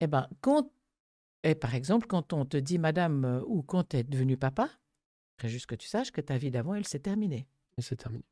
Eh 0.00 0.06
ben, 0.06 0.28
quand. 0.42 0.70
Et 1.42 1.54
par 1.54 1.74
exemple, 1.74 2.06
quand 2.06 2.34
on 2.34 2.44
te 2.44 2.58
dit, 2.58 2.78
madame, 2.78 3.24
euh, 3.24 3.40
ou 3.46 3.62
quand 3.62 3.88
tu 3.88 3.96
es 3.96 4.02
devenu 4.04 4.36
papa, 4.36 4.68
juste 5.42 5.64
que 5.66 5.74
tu 5.74 5.88
saches 5.88 6.10
que 6.12 6.20
ta 6.20 6.36
vie 6.36 6.50
d'avant, 6.50 6.74
elle 6.74 6.86
s'est 6.86 6.98
terminée. 6.98 7.48
Et 7.78 7.82
c'est 7.82 7.96
terminé. 7.96 8.24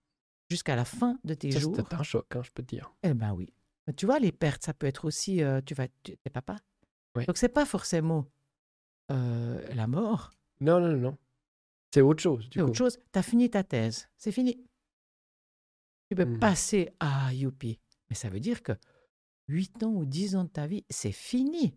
Jusqu'à 0.51 0.77
la 0.77 0.85
fin 0.85 1.19
de 1.25 1.35
tes 1.35 1.51
Ça, 1.53 1.59
jours. 1.59 1.77
C'était 1.77 1.95
un 1.95 2.03
choc, 2.03 2.27
hein, 2.35 2.43
je 2.43 2.51
peux 2.51 2.63
te 2.63 2.69
dire. 2.75 2.93
Eh 3.03 3.13
ben 3.15 3.33
oui. 3.33 3.53
Mais 3.87 3.93
tu 3.93 4.07
vois, 4.07 4.19
les 4.19 4.33
pertes, 4.33 4.65
ça 4.65 4.73
peut 4.75 4.87
être 4.87 5.05
aussi. 5.05 5.43
euh, 5.43 5.61
tu 5.65 5.75
vas. 5.75 5.89
Tu 6.03 6.13
es 6.25 6.31
papa. 6.31 6.57
Oui. 7.17 7.27
Donc, 7.27 7.37
c'est 7.37 7.49
pas 7.49 7.67
forcément 7.67 8.27
euh, 9.11 9.67
la 9.75 9.87
mort. 9.87 10.31
Non, 10.61 10.81
non, 10.81 10.97
non. 10.97 11.19
C'est 11.93 12.01
autre 12.03 12.23
chose, 12.23 12.49
C'est 12.53 12.61
autre 12.61 12.75
chose. 12.77 12.99
Tu 13.13 13.19
as 13.19 13.23
fini 13.23 13.49
ta 13.51 13.65
thèse. 13.65 14.09
C'est 14.19 14.33
fini. 14.33 14.63
Tu 16.11 16.17
peux 16.17 16.25
Mhm. 16.27 16.39
passer 16.39 16.91
à 17.01 17.33
youpi. 17.33 17.79
Mais 18.11 18.17
ça 18.17 18.29
veut 18.31 18.41
dire 18.41 18.63
que 18.63 18.73
8 19.49 19.83
ans 19.83 19.93
ou 19.93 20.05
10 20.05 20.37
ans 20.37 20.45
de 20.45 20.49
ta 20.51 20.67
vie, 20.67 20.85
c'est 20.91 21.13
fini. 21.13 21.75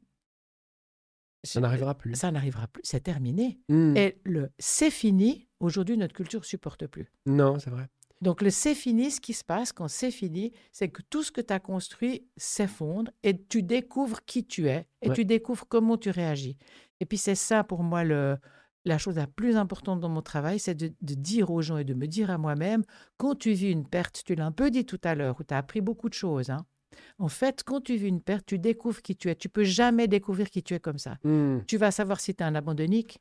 Ça 1.43 1.59
n'arrivera 1.59 1.95
plus. 1.97 2.13
Ça 2.15 2.31
n'arrivera 2.31 2.67
plus. 2.67 2.81
C'est 2.85 3.01
terminé. 3.01 3.59
Hmm, 3.69 3.95
Et 3.97 4.19
le 4.25 4.51
c'est 4.59 4.91
fini, 4.91 5.47
aujourd'hui, 5.59 5.97
notre 5.97 6.13
culture 6.13 6.45
supporte 6.45 6.85
plus. 6.87 7.11
Non, 7.25 7.57
c'est 7.59 7.69
vrai. 7.71 7.89
Donc, 8.21 8.41
le 8.41 8.49
c'est 8.51 8.75
fini, 8.75 9.09
ce 9.11 9.19
qui 9.19 9.33
se 9.33 9.43
passe 9.43 9.71
quand 9.71 9.87
c'est 9.87 10.11
fini, 10.11 10.51
c'est 10.71 10.89
que 10.89 11.01
tout 11.09 11.23
ce 11.23 11.31
que 11.31 11.41
tu 11.41 11.51
as 11.53 11.59
construit 11.59 12.27
s'effondre 12.37 13.11
et 13.23 13.35
tu 13.45 13.63
découvres 13.63 14.23
qui 14.25 14.45
tu 14.45 14.67
es 14.67 14.85
et 15.01 15.09
Ouais. 15.09 15.15
tu 15.15 15.25
découvres 15.25 15.65
comment 15.67 15.97
tu 15.97 16.09
réagis. 16.11 16.57
Et 16.99 17.05
puis, 17.05 17.17
c'est 17.17 17.35
ça 17.35 17.63
pour 17.63 17.81
moi 17.83 18.03
le, 18.03 18.37
la 18.85 18.97
chose 18.99 19.15
la 19.15 19.25
plus 19.27 19.55
importante 19.57 19.99
dans 19.99 20.09
mon 20.09 20.21
travail, 20.21 20.59
c'est 20.59 20.75
de, 20.75 20.91
de 21.01 21.13
dire 21.15 21.49
aux 21.49 21.61
gens 21.63 21.77
et 21.77 21.83
de 21.83 21.93
me 21.95 22.05
dire 22.07 22.29
à 22.29 22.37
moi-même, 22.37 22.83
quand 23.17 23.35
tu 23.35 23.53
vis 23.53 23.71
une 23.71 23.87
perte, 23.87 24.21
tu 24.23 24.35
l'as 24.35 24.45
un 24.45 24.51
peu 24.51 24.69
dit 24.69 24.85
tout 24.85 25.01
à 25.03 25.15
l'heure, 25.15 25.37
où 25.39 25.43
tu 25.43 25.53
as 25.53 25.57
appris 25.57 25.81
beaucoup 25.81 26.07
de 26.09 26.13
choses. 26.13 26.49
hein. 26.51 26.65
En 27.19 27.29
fait, 27.29 27.63
quand 27.63 27.81
tu 27.81 27.95
vis 27.95 28.07
une 28.09 28.21
perte, 28.21 28.45
tu 28.45 28.59
découvres 28.59 29.01
qui 29.01 29.15
tu 29.15 29.29
es. 29.29 29.35
Tu 29.35 29.47
peux 29.49 29.63
jamais 29.63 30.07
découvrir 30.07 30.49
qui 30.49 30.61
tu 30.61 30.73
es 30.75 30.79
comme 30.79 30.97
ça. 30.99 31.17
Hmm, 31.23 31.59
Tu 31.65 31.77
vas 31.77 31.89
savoir 31.89 32.19
si 32.19 32.35
tu 32.35 32.43
es 32.43 32.45
un 32.45 32.53
abandonnique. 32.53 33.19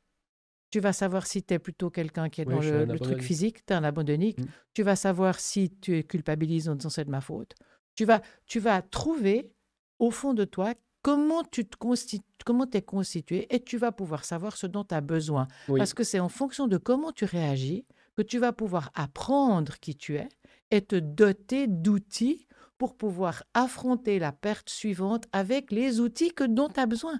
Tu 0.71 0.79
vas 0.79 0.93
savoir 0.93 1.27
si 1.27 1.43
tu 1.43 1.53
es 1.53 1.59
plutôt 1.59 1.89
quelqu'un 1.89 2.29
qui 2.29 2.41
est 2.41 2.47
Oui, 2.47 2.71
dans 2.71 2.93
le, 2.93 2.99
truc 2.99 3.21
physique, 3.21 3.65
tu 3.65 3.73
es 3.73 3.75
un 3.75 3.83
abandonnique. 3.83 4.39
Mm. 4.39 4.45
Tu 4.73 4.83
vas 4.83 4.95
savoir 4.95 5.39
si 5.39 5.69
tu 5.69 5.97
es 5.97 6.03
culpabilisé 6.03 6.69
en 6.69 6.75
disant 6.75 6.89
c'est 6.89 7.05
de 7.05 7.09
ma 7.09 7.21
faute. 7.21 7.53
Tu 7.95 8.05
vas, 8.05 8.21
tu 8.45 8.59
vas 8.59 8.81
trouver 8.81 9.51
au 9.99 10.11
fond 10.11 10.33
de 10.33 10.45
toi 10.45 10.73
comment 11.01 11.43
tu 11.43 11.65
te 11.65 11.75
constitu- 11.77 12.23
comment 12.45 12.67
es 12.71 12.81
constitué 12.81 13.53
et 13.53 13.61
tu 13.61 13.77
vas 13.77 13.91
pouvoir 13.91 14.23
savoir 14.23 14.55
ce 14.55 14.65
dont 14.65 14.85
tu 14.85 14.95
as 14.95 15.01
besoin. 15.01 15.47
oui. 15.67 15.77
Parce 15.77 15.93
que 15.93 16.03
c'est 16.03 16.19
en 16.19 16.29
fonction 16.29 16.67
de 16.67 16.77
comment 16.77 17.11
tu 17.11 17.25
réagis 17.25 17.85
que 18.15 18.21
tu 18.21 18.39
vas 18.39 18.53
pouvoir 18.53 18.91
apprendre 18.95 19.77
qui 19.79 19.95
tu 19.95 20.15
es 20.15 20.29
et 20.69 20.81
te 20.81 20.95
doter 20.95 21.67
d'outils 21.67 22.47
pour 22.77 22.95
pouvoir 22.95 23.43
affronter 23.53 24.19
la 24.19 24.31
perte 24.31 24.69
suivante 24.69 25.25
avec 25.33 25.71
les 25.71 25.99
outils 25.99 26.33
que 26.33 26.43
dont 26.43 26.69
tu 26.69 26.79
as 26.79 26.85
besoin. 26.85 27.19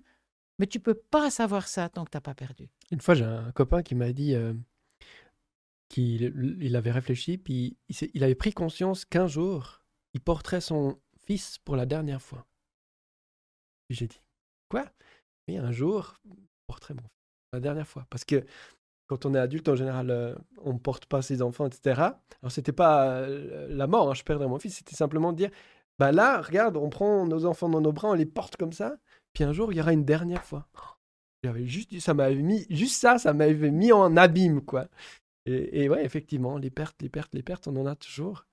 Mais 0.62 0.68
tu 0.68 0.80
peux 0.80 0.94
pas 0.94 1.32
savoir 1.32 1.68
ça 1.68 1.90
tant 1.90 2.06
que 2.06 2.12
tu 2.12 2.18
n'as 2.18 2.22
pas 2.22 2.36
perdu. 2.36 2.70
Une 2.92 3.02
fois, 3.02 3.16
j'ai 3.16 3.26
un 3.26 3.52
copain 3.52 3.82
qui 3.82 3.96
m'a 3.96 4.14
dit 4.14 4.36
euh, 4.36 4.54
qu'il 5.90 6.60
il 6.62 6.76
avait 6.76 6.92
réfléchi, 6.92 7.40
puis 7.40 7.78
il, 8.14 8.24
avait 8.24 8.36
pris 8.36 8.54
conscience 8.54 9.04
qu'un 9.04 9.26
jour, 9.26 9.82
il 10.14 10.22
porterait 10.22 10.62
son 10.62 11.00
fils 11.26 11.58
pour 11.58 11.76
la 11.76 11.88
dernière 11.88 12.22
fois. 12.22 12.46
Puis 13.88 13.98
j'ai 13.98 14.06
dit, 14.06 14.22
quoi? 14.70 14.86
Oui, 15.48 15.58
un 15.58 15.72
jour, 15.72 16.14
je 16.30 16.36
porterai 16.68 16.94
mon 16.94 17.02
fils 17.02 17.10
pour 17.50 17.54
la 17.54 17.60
dernière 17.60 17.88
fois. 17.88 18.06
Parce 18.12 18.24
que 18.24 18.46
quand 19.08 19.26
on 19.26 19.34
est 19.34 19.40
adulte, 19.40 19.68
en 19.68 19.76
général, 19.76 20.12
euh, 20.12 20.36
on 20.60 20.74
ne 20.74 20.78
porte 20.78 21.08
pas 21.08 21.24
ses 21.24 21.42
enfants, 21.42 21.66
etc. 21.66 22.02
Alors, 22.44 22.52
c'était 22.52 22.72
pas 22.72 23.14
euh, 23.14 23.68
la 23.68 23.88
mort, 23.88 24.12
hein, 24.12 24.14
je 24.14 24.22
perdrais 24.22 24.48
mon 24.48 24.60
fils, 24.60 24.76
c'était 24.76 24.96
simplement 24.96 25.32
de 25.32 25.38
dire, 25.38 25.50
bah 25.98 26.12
là, 26.12 26.40
regarde, 26.40 26.78
on 26.78 26.92
prend 26.92 27.26
nos 27.26 27.46
enfants 27.46 27.68
dans 27.68 27.82
nos 27.82 27.92
bras, 27.92 28.10
on 28.10 28.14
les 28.14 28.28
porte 28.28 28.58
comme 28.58 28.74
ça, 28.74 28.98
puis 29.34 29.44
un 29.44 29.54
jour, 29.54 29.72
il 29.72 29.78
y 29.78 29.82
aura 29.82 29.94
une 29.94 30.06
dernière 30.06 30.44
fois. 30.46 30.68
J'avais 31.44 31.66
juste, 31.66 31.90
dit- 31.90 32.02
ça 32.02 32.14
m'avait 32.14 32.36
mis, 32.36 32.66
juste 32.70 33.00
ça, 33.02 33.18
ça 33.18 33.34
m'avait 33.34 33.72
mis 33.72 33.92
en 33.92 34.16
abîme, 34.18 34.62
quoi. 34.62 34.88
Et, 35.46 35.84
et 35.84 35.90
ouais, 35.90 36.06
effectivement, 36.06 36.58
les 36.58 36.70
pertes, 36.70 37.02
les 37.02 37.10
pertes, 37.10 37.34
les 37.34 37.42
pertes, 37.44 37.68
on 37.68 37.76
en 37.78 37.86
a 37.88 37.96
toujours. 37.96 38.46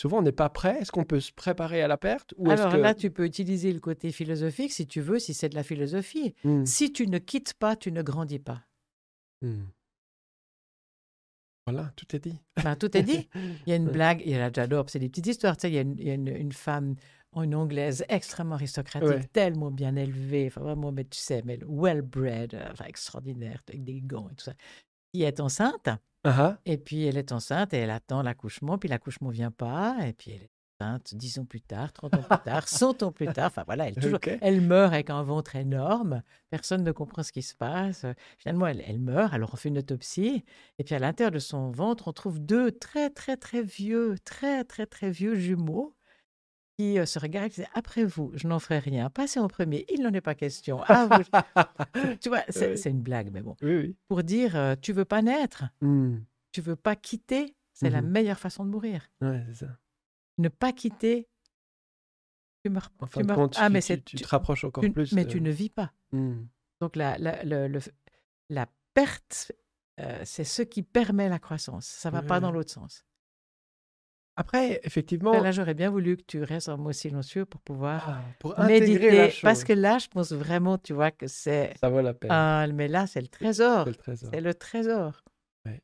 Souvent, 0.00 0.18
on 0.18 0.22
n'est 0.22 0.32
pas 0.32 0.48
prêt. 0.48 0.78
Est-ce 0.80 0.90
qu'on 0.90 1.04
peut 1.04 1.20
se 1.20 1.30
préparer 1.30 1.82
à 1.82 1.88
la 1.88 1.98
perte 1.98 2.32
ou 2.38 2.50
Alors 2.50 2.72
que... 2.72 2.78
là, 2.78 2.94
tu 2.94 3.10
peux 3.10 3.24
utiliser 3.26 3.72
le 3.72 3.78
côté 3.80 4.10
philosophique 4.10 4.72
si 4.72 4.86
tu 4.86 5.00
veux, 5.02 5.18
si 5.18 5.34
c'est 5.34 5.50
de 5.50 5.54
la 5.54 5.62
philosophie. 5.62 6.34
Hmm, 6.44 6.64
Si 6.64 6.92
tu 6.92 7.06
ne 7.06 7.18
quittes 7.18 7.54
pas, 7.54 7.76
tu 7.76 7.92
ne 7.92 8.02
grandis 8.02 8.38
pas. 8.38 8.62
hmm. 9.42 9.64
Voilà, 11.66 11.92
tout 11.96 12.16
est 12.16 12.18
dit. 12.18 12.40
Ben, 12.64 12.74
tout 12.74 12.96
est 12.96 13.02
dit. 13.02 13.28
Il 13.66 13.70
y 13.70 13.72
a 13.72 13.76
une 13.76 13.88
blague, 13.88 14.22
et 14.24 14.36
là 14.36 14.50
j'adore, 14.52 14.90
c'est 14.90 14.98
des 14.98 15.08
petites 15.08 15.28
histoires. 15.28 15.56
Tu 15.56 15.62
sais, 15.62 15.70
il 15.70 15.74
y 15.74 15.78
a 15.78 15.82
une, 15.82 15.96
il 15.98 16.06
y 16.06 16.10
a 16.10 16.14
une- 16.14 16.26
une 16.36 16.52
femme, 16.52 16.96
une 17.40 17.54
anglaise 17.54 18.04
extrêmement 18.10 18.56
aristocratique, 18.56 19.08
Ouais. 19.08 19.24
tellement 19.32 19.70
bien 19.70 19.96
élevée, 19.96 20.46
enfin 20.48 20.60
vraiment, 20.60 20.92
mais 20.92 21.04
tu 21.04 21.18
sais, 21.18 21.42
mais 21.46 21.58
well-bred, 21.66 22.54
euh, 22.54 22.68
enfin, 22.72 22.84
extraordinaire, 22.84 23.62
avec 23.68 23.82
des 23.84 24.00
gants 24.02 24.28
et 24.30 24.34
tout 24.34 24.44
ça, 24.44 24.52
qui 25.14 25.22
est 25.22 25.40
enceinte. 25.40 25.88
Ah 26.24 26.36
ah. 26.38 26.58
Et 26.66 26.76
puis 26.78 27.04
elle 27.06 27.16
est 27.16 27.32
enceinte 27.32 27.72
et 27.74 27.78
elle 27.78 27.90
attend 27.90 28.22
l'accouchement, 28.22 28.78
puis 28.78 28.88
l'accouchement 28.88 29.30
vient 29.30 29.50
pas, 29.50 29.96
et 30.06 30.12
puis 30.12 30.32
elle 30.32 30.42
est 30.42 30.50
enceinte 30.80 31.14
10 31.14 31.38
ans 31.38 31.44
plus 31.44 31.60
tard, 31.62 31.92
30 31.92 32.14
ans 32.14 32.22
plus 32.22 32.38
tard, 32.44 32.68
100 32.68 33.02
ans 33.02 33.12
plus 33.12 33.26
tard, 33.28 33.46
enfin 33.46 33.62
voilà, 33.66 33.88
elle, 33.88 33.94
toujours, 33.96 34.18
elle 34.40 34.60
meurt 34.60 34.92
avec 34.92 35.10
un 35.10 35.22
ventre 35.22 35.56
énorme, 35.56 36.22
personne 36.50 36.82
ne 36.84 36.92
comprend 36.92 37.22
ce 37.22 37.32
qui 37.32 37.42
se 37.42 37.54
passe. 37.54 38.04
Finalement, 38.38 38.66
elle, 38.66 38.82
elle 38.86 38.98
meurt, 39.00 39.32
alors 39.32 39.50
on 39.52 39.56
fait 39.56 39.68
une 39.70 39.78
autopsie, 39.78 40.44
et 40.78 40.84
puis 40.84 40.94
à 40.94 40.98
l'intérieur 40.98 41.30
de 41.32 41.38
son 41.38 41.70
ventre, 41.70 42.08
on 42.08 42.12
trouve 42.12 42.38
deux 42.40 42.70
très 42.72 43.10
très 43.10 43.36
très 43.36 43.62
vieux, 43.62 44.16
très 44.24 44.64
très 44.64 44.86
très 44.86 45.10
vieux 45.10 45.34
jumeaux 45.34 45.94
qui 46.78 46.98
euh, 46.98 47.06
se 47.06 47.18
regardent 47.18 47.46
et 47.46 47.50
disent 47.56 47.66
Après 47.74 48.04
vous, 48.04 48.30
je 48.34 48.46
n'en 48.48 48.58
ferai 48.58 48.78
rien, 48.78 49.10
passez 49.10 49.38
en 49.40 49.48
premier, 49.48 49.84
il 49.90 50.02
n'en 50.02 50.12
est 50.12 50.20
pas 50.20 50.34
question. 50.34 50.82
À 50.84 51.06
vous. 51.06 51.22
tu 52.20 52.28
vois, 52.28 52.42
c'est 52.48 52.72
Oui. 52.74 52.90
une 52.90 53.02
blague, 53.02 53.30
mais 53.32 53.42
bon. 53.42 53.56
oui, 53.62 53.76
oui. 53.76 53.96
Pour 54.08 54.22
dire 54.22 54.56
euh, 54.56 54.74
Tu 54.80 54.92
veux 54.92 55.04
pas 55.04 55.22
naître? 55.22 55.64
Hmm. 55.80 56.18
tu 56.52 56.60
veux 56.60 56.76
pas 56.76 56.96
quitter, 56.96 57.56
c'est 57.72 57.88
la 57.90 58.02
Mhm. 58.02 58.10
meilleure 58.10 58.38
façon 58.38 58.64
de 58.64 58.70
mourir. 58.70 59.08
Ouais, 59.20 59.42
c'est 59.48 59.66
ça. 59.66 59.78
Ne 60.38 60.48
pas 60.48 60.72
quitter, 60.72 61.28
tu 62.64 62.70
meurs. 62.70 62.90
En 63.00 63.06
tu 63.06 63.12
fin 63.14 63.20
de 63.22 63.26
meurs- 63.26 63.36
compte, 63.36 63.56
ah, 63.58 63.66
tu, 63.68 63.72
mais 63.72 63.80
tu- 63.80 63.86
c'est- 63.86 64.04
tu 64.04 64.16
tu- 64.16 64.24
te 64.24 64.28
rapproches 64.28 64.64
encore 64.64 64.82
tu- 64.84 64.92
plus. 64.92 65.12
mais 65.12 65.24
de- 65.24 65.30
tu 65.30 65.40
ne 65.40 65.50
vis 65.50 65.70
pas. 65.70 65.92
Hmm. 66.12 66.44
Donc 66.80 66.96
la, 66.96 67.16
la, 67.18 67.42
le- 67.44 67.80
la 68.50 68.66
perte, 68.94 69.52
euh, 70.00 70.20
c'est 70.24 70.44
ce 70.44 70.62
qui 70.62 70.82
permet 70.82 71.28
la 71.28 71.38
croissance. 71.38 71.86
Ça 71.86 72.10
va 72.10 72.22
pas 72.22 72.40
dans 72.40 72.50
l'autre 72.52 72.70
sens. 72.70 73.04
Après, 74.36 74.80
effectivement, 74.84 75.40
Là, 75.42 75.50
j'aurais 75.52 75.74
bien 75.74 75.90
voulu 75.90 76.16
que 76.16 76.22
tu 76.26 76.42
restes 76.42 76.68
en 76.70 76.78
mot 76.78 76.92
silencieux 76.92 77.44
pour 77.44 77.60
pouvoir 77.60 78.08
ah, 78.08 78.22
pour 78.38 78.58
intégrer 78.58 78.88
méditer. 78.88 79.16
la 79.16 79.28
chose, 79.30 79.42
Parce 79.42 79.64
que 79.64 79.72
là, 79.74 79.98
je 79.98 80.08
pense 80.08 80.32
vraiment, 80.32 80.78
tu 80.78 80.94
vois, 80.94 81.10
que 81.10 81.26
c'est... 81.26 81.74
ça 81.78 81.90
vaut 81.90 82.00
la 82.00 82.14
peine. 82.14 82.30
Ah, 82.32 82.66
mais 82.72 82.88
là, 82.88 83.06
c'est 83.06 83.20
le 83.20 83.28
trésor. 83.28 83.84
C'est 83.84 83.90
le 83.90 83.96
trésor. 83.96 84.30
C'est 84.32 84.40
le 84.40 84.54
trésor. 84.54 85.22
Ouais. 85.66 85.82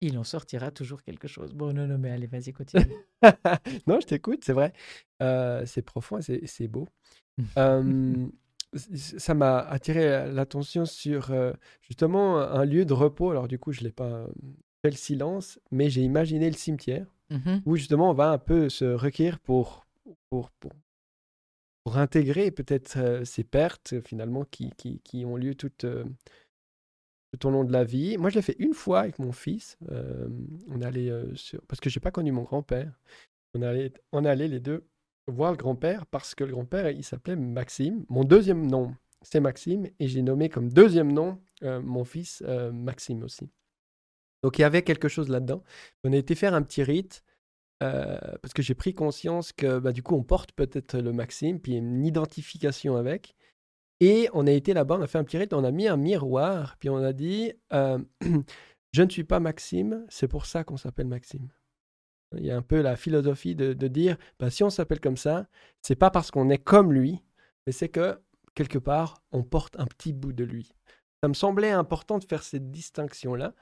Il 0.00 0.16
en 0.18 0.24
sortira 0.24 0.70
toujours 0.70 1.02
quelque 1.02 1.26
chose. 1.28 1.52
Bon, 1.54 1.72
non, 1.72 1.86
non, 1.86 1.98
mais 1.98 2.10
allez, 2.10 2.26
vas-y, 2.28 2.52
continue. 2.52 2.86
non, 3.86 3.98
je 4.00 4.06
t'écoute, 4.06 4.44
c'est 4.44 4.52
vrai. 4.52 4.72
Euh, 5.22 5.64
c'est 5.66 5.82
profond 5.82 6.18
et 6.18 6.22
c'est- 6.22 6.46
c'est 6.46 6.68
beau. 6.68 6.88
Euh, 7.58 8.26
ça 9.18 9.34
m'a 9.34 9.58
attiré 9.58 10.30
l'attention 10.32 10.84
sur 10.84 11.30
euh, 11.32 11.52
justement 11.82 12.38
un 12.38 12.64
lieu 12.64 12.84
de 12.84 12.92
repos. 12.94 13.30
Alors 13.30 13.48
du 13.48 13.58
coup, 13.58 13.72
je 13.72 13.80
l'ai 13.80 13.92
pas 13.92 14.26
fait 14.82 14.90
le 14.90 14.96
silence, 14.96 15.58
mais 15.70 15.88
j'ai 15.90 16.02
imaginé 16.02 16.50
le 16.50 16.56
cimetière 16.56 17.06
Mhm. 17.30 17.62
où 17.64 17.76
justement 17.76 18.10
on 18.10 18.14
va 18.14 18.30
un 18.30 18.36
peu 18.38 18.68
se 18.68 18.84
recueillir 18.84 19.38
pour, 19.40 19.86
pour, 20.28 20.50
pour, 20.50 20.72
pour 21.82 21.96
intégrer 21.96 22.50
peut-être 22.50 22.98
euh, 22.98 23.24
ces 23.24 23.42
pertes 23.42 23.94
euh, 23.94 24.02
finalement 24.02 24.44
qui, 24.44 24.70
qui, 24.76 25.00
qui 25.00 25.24
ont 25.24 25.36
lieu 25.36 25.54
tout, 25.54 25.72
euh, 25.84 26.04
tout 27.32 27.46
au 27.46 27.50
long 27.50 27.64
de 27.64 27.72
la 27.72 27.84
vie. 27.84 28.18
Moi, 28.18 28.28
je 28.28 28.34
l'ai 28.34 28.42
fait 28.42 28.56
une 28.58 28.74
fois 28.74 29.00
avec 29.00 29.18
mon 29.18 29.32
fils. 29.32 29.78
Euh, 29.90 30.28
on 30.68 30.82
allait 30.82 31.10
sur... 31.34 31.62
parce 31.62 31.80
que 31.80 31.88
j'ai 31.88 32.00
pas 32.00 32.10
connu 32.10 32.32
mon 32.32 32.42
grand-père. 32.42 32.92
On 33.54 33.62
allait, 33.62 33.94
on 34.12 34.26
allait 34.26 34.48
les 34.48 34.60
deux 34.60 34.84
voir 35.26 35.52
le 35.52 35.56
grand-père 35.56 36.04
parce 36.04 36.34
que 36.34 36.44
le 36.44 36.52
grand-père, 36.52 36.90
il 36.90 37.04
s'appelait 37.04 37.36
Maxime. 37.36 38.04
Mon 38.10 38.24
deuxième 38.24 38.66
nom, 38.66 38.94
c'est 39.22 39.40
Maxime, 39.40 39.86
et 39.98 40.08
j'ai 40.08 40.20
nommé 40.20 40.50
comme 40.50 40.68
deuxième 40.68 41.12
nom 41.12 41.40
mon 41.62 42.04
fils 42.04 42.42
Maxime 42.72 43.22
aussi. 43.22 43.48
Donc 44.42 44.58
il 44.58 44.62
y 44.62 44.64
avait 44.64 44.82
quelque 44.82 45.08
chose 45.08 45.28
là-dedans. 45.28 45.62
On 46.04 46.12
a 46.12 46.16
été 46.16 46.34
faire 46.34 46.54
un 46.54 46.62
petit 46.62 46.82
rite 46.82 47.22
euh, 47.82 48.16
parce 48.40 48.54
que 48.54 48.62
j'ai 48.62 48.74
pris 48.74 48.94
conscience 48.94 49.52
que 49.52 49.78
bah, 49.78 49.92
du 49.92 50.02
coup 50.02 50.14
on 50.14 50.22
porte 50.22 50.52
peut-être 50.52 50.98
le 50.98 51.12
Maxime, 51.12 51.60
puis 51.60 51.74
une 51.74 52.04
identification 52.04 52.96
avec. 52.96 53.34
Et 54.00 54.28
on 54.32 54.46
a 54.46 54.52
été 54.52 54.74
là-bas, 54.74 54.96
on 54.98 55.02
a 55.02 55.06
fait 55.06 55.18
un 55.18 55.24
petit 55.24 55.38
rite, 55.38 55.52
on 55.52 55.64
a 55.64 55.70
mis 55.70 55.86
un 55.86 55.96
miroir, 55.96 56.76
puis 56.78 56.90
on 56.90 56.96
a 56.96 57.12
dit 57.12 57.52
euh, 57.72 57.98
Je 58.92 59.02
ne 59.02 59.08
suis 59.08 59.24
pas 59.24 59.40
Maxime, 59.40 60.04
c'est 60.08 60.28
pour 60.28 60.44
ça 60.46 60.64
qu'on 60.64 60.76
s'appelle 60.76 61.06
Maxime. 61.06 61.48
Il 62.36 62.44
y 62.44 62.50
a 62.50 62.56
un 62.56 62.62
peu 62.62 62.80
la 62.80 62.96
philosophie 62.96 63.54
de, 63.54 63.72
dire 63.88 64.16
bah, 64.38 64.50
si 64.50 64.62
on 64.64 64.70
s'appelle 64.70 65.00
comme 65.00 65.16
ça, 65.16 65.46
c'est 65.82 65.96
pas 65.96 66.10
parce 66.10 66.30
qu'on 66.30 66.50
est 66.50 66.58
comme 66.58 66.92
lui, 66.92 67.22
mais 67.66 67.72
c'est 67.72 67.88
que 67.88 68.20
quelque 68.54 68.78
part 68.78 69.22
on 69.32 69.42
porte 69.42 69.78
un 69.78 69.86
petit 69.86 70.12
bout 70.12 70.32
de 70.32 70.44
lui. 70.44 70.72
Ça 71.22 71.28
me 71.28 71.34
semblait 71.34 71.70
important 71.70 72.18
de 72.18 72.24
faire 72.24 72.42
cette 72.42 72.70
distinction-là. 72.70 73.54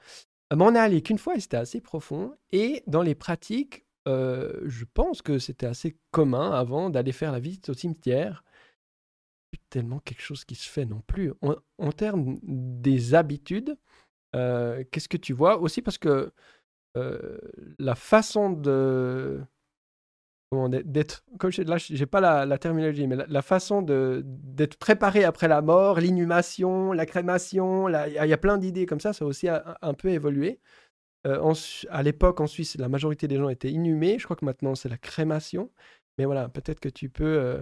Euh, 0.51 0.55
Mais 0.55 0.63
on 0.63 0.75
est 0.75 0.79
allé 0.79 1.01
qu'une 1.01 1.17
fois 1.17 1.35
et 1.35 1.39
c'était 1.39 1.57
assez 1.57 1.81
profond. 1.81 2.35
Et 2.51 2.83
dans 2.87 3.01
les 3.01 3.15
pratiques, 3.15 3.85
euh, 4.07 4.61
je 4.65 4.85
pense 4.85 5.21
que 5.21 5.39
c'était 5.39 5.67
assez 5.67 5.97
commun 6.11 6.51
avant 6.51 6.89
d'aller 6.89 7.11
faire 7.11 7.31
la 7.31 7.39
visite 7.39 7.69
au 7.69 7.73
cimetière. 7.73 8.43
Tellement 9.69 9.99
quelque 9.99 10.21
chose 10.21 10.43
qui 10.43 10.55
se 10.55 10.69
fait 10.69 10.85
non 10.85 11.01
plus. 11.07 11.33
En, 11.77 11.91
termes 11.91 12.37
des 12.43 13.13
habitudes, 13.13 13.77
euh, 14.35 14.83
qu'est-ce 14.91 15.07
que 15.07 15.17
tu 15.17 15.31
vois? 15.33 15.59
Aussi 15.59 15.81
parce 15.81 15.97
que 15.97 16.33
la 17.79 17.95
façon 17.95 18.49
de 18.49 19.41
comment 20.51 20.67
d'être- 20.69 21.23
je, 21.49 21.61
là 21.63 21.77
j'ai 21.77 22.05
pas 22.05 22.19
la, 22.19 22.57
terminologie 22.57 23.07
mais 23.07 23.15
la, 23.27 23.41
façon 23.41 23.81
de 23.81 24.21
d'être 24.25 24.77
préparé 24.77 25.23
après 25.23 25.47
la 25.47 25.61
mort 25.61 25.99
l'inhumation 25.99 26.91
la 26.91 27.05
crémation 27.05 27.87
il 27.87 28.13
y, 28.13 28.17
a- 28.17 28.33
a 28.33 28.37
plein 28.37 28.57
d'idées 28.57 28.85
comme 28.85 28.99
ça 28.99 29.13
ça 29.13 29.25
a 29.25 29.27
aussi 29.27 29.47
un, 29.47 29.63
un 29.81 29.93
peu 29.93 30.09
évolué. 30.09 30.59
Euh, 31.27 31.53
à 31.89 32.01
l'époque 32.03 32.41
en 32.41 32.47
Suisse 32.47 32.75
la 32.77 32.89
majorité 32.89 33.27
des 33.27 33.37
gens 33.37 33.49
étaient 33.49 33.71
inhumés. 33.71 34.17
Je 34.19 34.25
crois 34.25 34.35
que 34.35 34.43
maintenant 34.45 34.75
c'est 34.75 34.89
la 34.89 34.97
crémation. 34.97 35.71
Mais 36.17 36.25
voilà 36.25 36.49
peut-être 36.49 36.79
que 36.79 36.89
tu 36.89 37.09
peux 37.09 37.37
euh, 37.37 37.61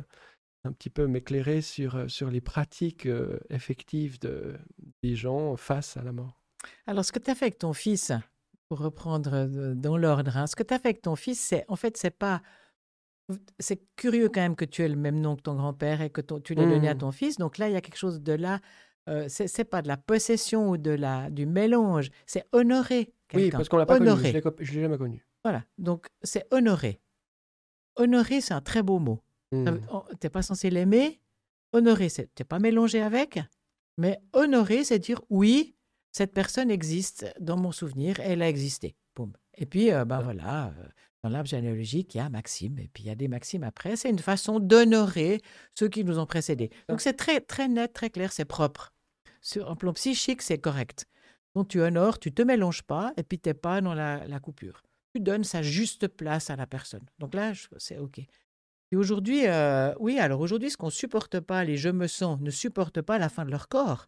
un 0.64 0.72
petit 0.72 0.90
peu 0.90 1.08
m'éclairer 1.08 1.62
sur 1.62 1.96
euh, 1.96 2.08
sur 2.08 2.32
les 2.32 2.42
pratiques 2.42 3.08
effectives 3.50 4.20
de, 4.20 4.56
des 5.04 5.16
gens 5.16 5.58
face 5.58 5.98
à 5.98 6.04
la 6.04 6.12
mort. 6.14 6.42
Alors, 6.88 7.06
ce 7.06 7.12
que 7.12 7.20
tu 7.20 7.30
as 7.32 7.36
fait 7.36 7.46
avec 7.46 7.58
ton 7.60 7.74
fils, 7.74 8.12
pour 8.68 8.80
reprendre 8.80 9.46
dans 9.76 9.98
l'ordre, 9.98 10.36
hein, 10.38 10.48
ce 10.48 10.56
que 10.56 10.64
tu 10.64 10.74
as 10.74 10.80
fait 10.80 10.90
avec 10.90 11.02
ton 11.02 11.16
fils, 11.16 11.40
c'est 11.40 11.66
en 11.68 11.76
fait, 11.76 11.96
c'est 11.98 12.18
pas. 12.18 12.42
C'est 13.60 13.82
curieux 13.96 14.30
quand 14.30 14.42
même 14.42 14.56
que 14.56 14.66
tu 14.66 14.82
aies 14.84 14.88
le 14.90 14.96
même 14.96 15.20
nom 15.22 15.36
que 15.36 15.42
ton 15.42 15.56
grand-père 15.56 16.02
et 16.02 16.10
que 16.10 16.22
ton- 16.22 16.40
tu 16.40 16.56
l'aies 16.56 16.66
donné 16.68 16.88
à 16.90 16.94
Mhm. 16.94 17.00
ton 17.00 17.12
fils. 17.12 17.38
Donc 17.38 17.58
là, 17.58 17.68
il 17.70 17.74
y 17.74 17.76
a 17.76 17.82
quelque 17.82 17.98
chose 17.98 18.22
de 18.22 18.34
là. 18.34 18.60
Euh, 19.08 19.26
c'est 19.30 19.64
pas 19.64 19.82
de 19.82 19.88
la 19.88 19.98
possession 19.98 20.70
ou 20.70 20.78
de 20.78 20.92
la, 20.92 21.30
du 21.30 21.46
mélange, 21.48 22.10
c'est 22.28 22.46
honorer 22.52 23.12
oui 23.34 23.44
quelqu'un. 23.44 23.58
parce 23.58 23.70
qu'on 23.70 23.78
l'a 23.78 23.86
pas 23.88 23.98
connu 23.98 24.10
je 24.60 24.74
l'ai 24.74 24.82
jamais 24.82 24.98
connu 25.00 25.26
Voilà, 25.44 25.64
donc 25.80 26.08
c'est 26.22 26.46
honorer. 26.54 27.00
Honorer, 27.96 28.42
c'est 28.42 28.54
un 28.54 28.62
très 28.62 28.84
beau 28.84 29.00
mot. 29.00 29.20
Veut- 29.52 29.82
oh, 29.92 30.04
T'es 30.20 30.30
pas 30.30 30.42
censé 30.44 30.70
l'aimer. 30.70 31.20
Honorer, 31.74 32.10
c'est 32.10 32.34
t'es 32.36 32.44
pas 32.44 32.60
mélangé 32.60 33.02
avec. 33.02 33.40
Mais 33.98 34.20
honorer, 34.34 34.84
c'est 34.84 35.00
dire 35.00 35.22
oui, 35.30 35.76
cette 36.12 36.34
personne 36.34 36.70
existe 36.70 37.26
dans 37.40 37.58
mon 37.58 37.72
souvenir, 37.72 38.20
elle 38.20 38.42
a 38.44 38.50
existé. 38.50 38.96
Boum. 39.16 39.34
Et 39.56 39.66
puis, 39.66 39.92
euh, 39.92 40.06
ben 40.06 40.18
Ah. 40.20 40.24
voilà, 40.24 40.68
euh, 40.68 40.88
dans 41.24 41.30
l'arbre 41.30 41.50
généalogique, 41.50 42.16
il 42.16 42.20
y 42.20 42.22
a 42.22 42.30
Maxime, 42.30 42.80
et 42.80 42.90
puis 42.94 43.04
il 43.04 43.08
y 43.08 43.10
a 43.10 43.16
des 43.16 43.28
Maximes 43.28 43.64
après. 43.64 43.96
C'est 43.96 44.10
une 44.10 44.20
façon 44.20 44.60
d'honorer 44.60 45.42
ceux 45.78 45.90
qui 45.90 46.04
nous 46.04 46.20
ont 46.20 46.26
précédés. 46.26 46.70
Donc 46.88 47.02
c'est 47.02 47.14
très, 47.14 47.42
très 47.42 47.68
net, 47.68 47.94
très 47.94 48.10
clair, 48.10 48.32
c'est 48.32 48.46
propre. 48.46 48.94
Sur 49.42 49.70
un 49.70 49.76
plan 49.76 49.94
psychique, 49.94 50.42
c'est 50.42 50.58
correct. 50.58 51.06
Donc 51.56 51.68
tu 51.68 51.82
honores, 51.82 52.20
tu 52.20 52.32
te 52.32 52.42
mélanges 52.42 52.84
pas, 52.84 53.14
et 53.18 53.24
puis 53.24 53.40
tu 53.40 53.50
n'es 53.50 53.54
pas 53.54 53.82
dans 53.82 53.94
la, 53.94 54.26
la 54.28 54.40
coupure. 54.40 54.84
Tu 55.14 55.22
donnes 55.22 55.44
sa 55.44 55.62
juste 55.62 56.08
place 56.08 56.50
à 56.50 56.56
la 56.56 56.68
personne. 56.68 57.06
Donc 57.18 57.34
là, 57.34 57.54
c'est 57.78 57.98
OK. 57.98 58.20
Et 58.92 58.96
aujourd'hui, 58.96 59.48
euh, 59.48 59.94
oui, 60.00 60.20
alors 60.20 60.40
aujourd'hui, 60.40 60.72
ce 60.72 60.78
qu'on 60.78 60.90
supporte 60.90 61.40
pas, 61.40 61.64
les 61.64 61.78
je 61.78 61.90
me 61.90 62.08
sens, 62.08 62.40
ne 62.42 62.50
supportent 62.50 63.02
pas 63.02 63.18
la 63.18 63.30
fin 63.30 63.46
de 63.46 63.52
leur 63.52 63.68
corps. 63.68 64.08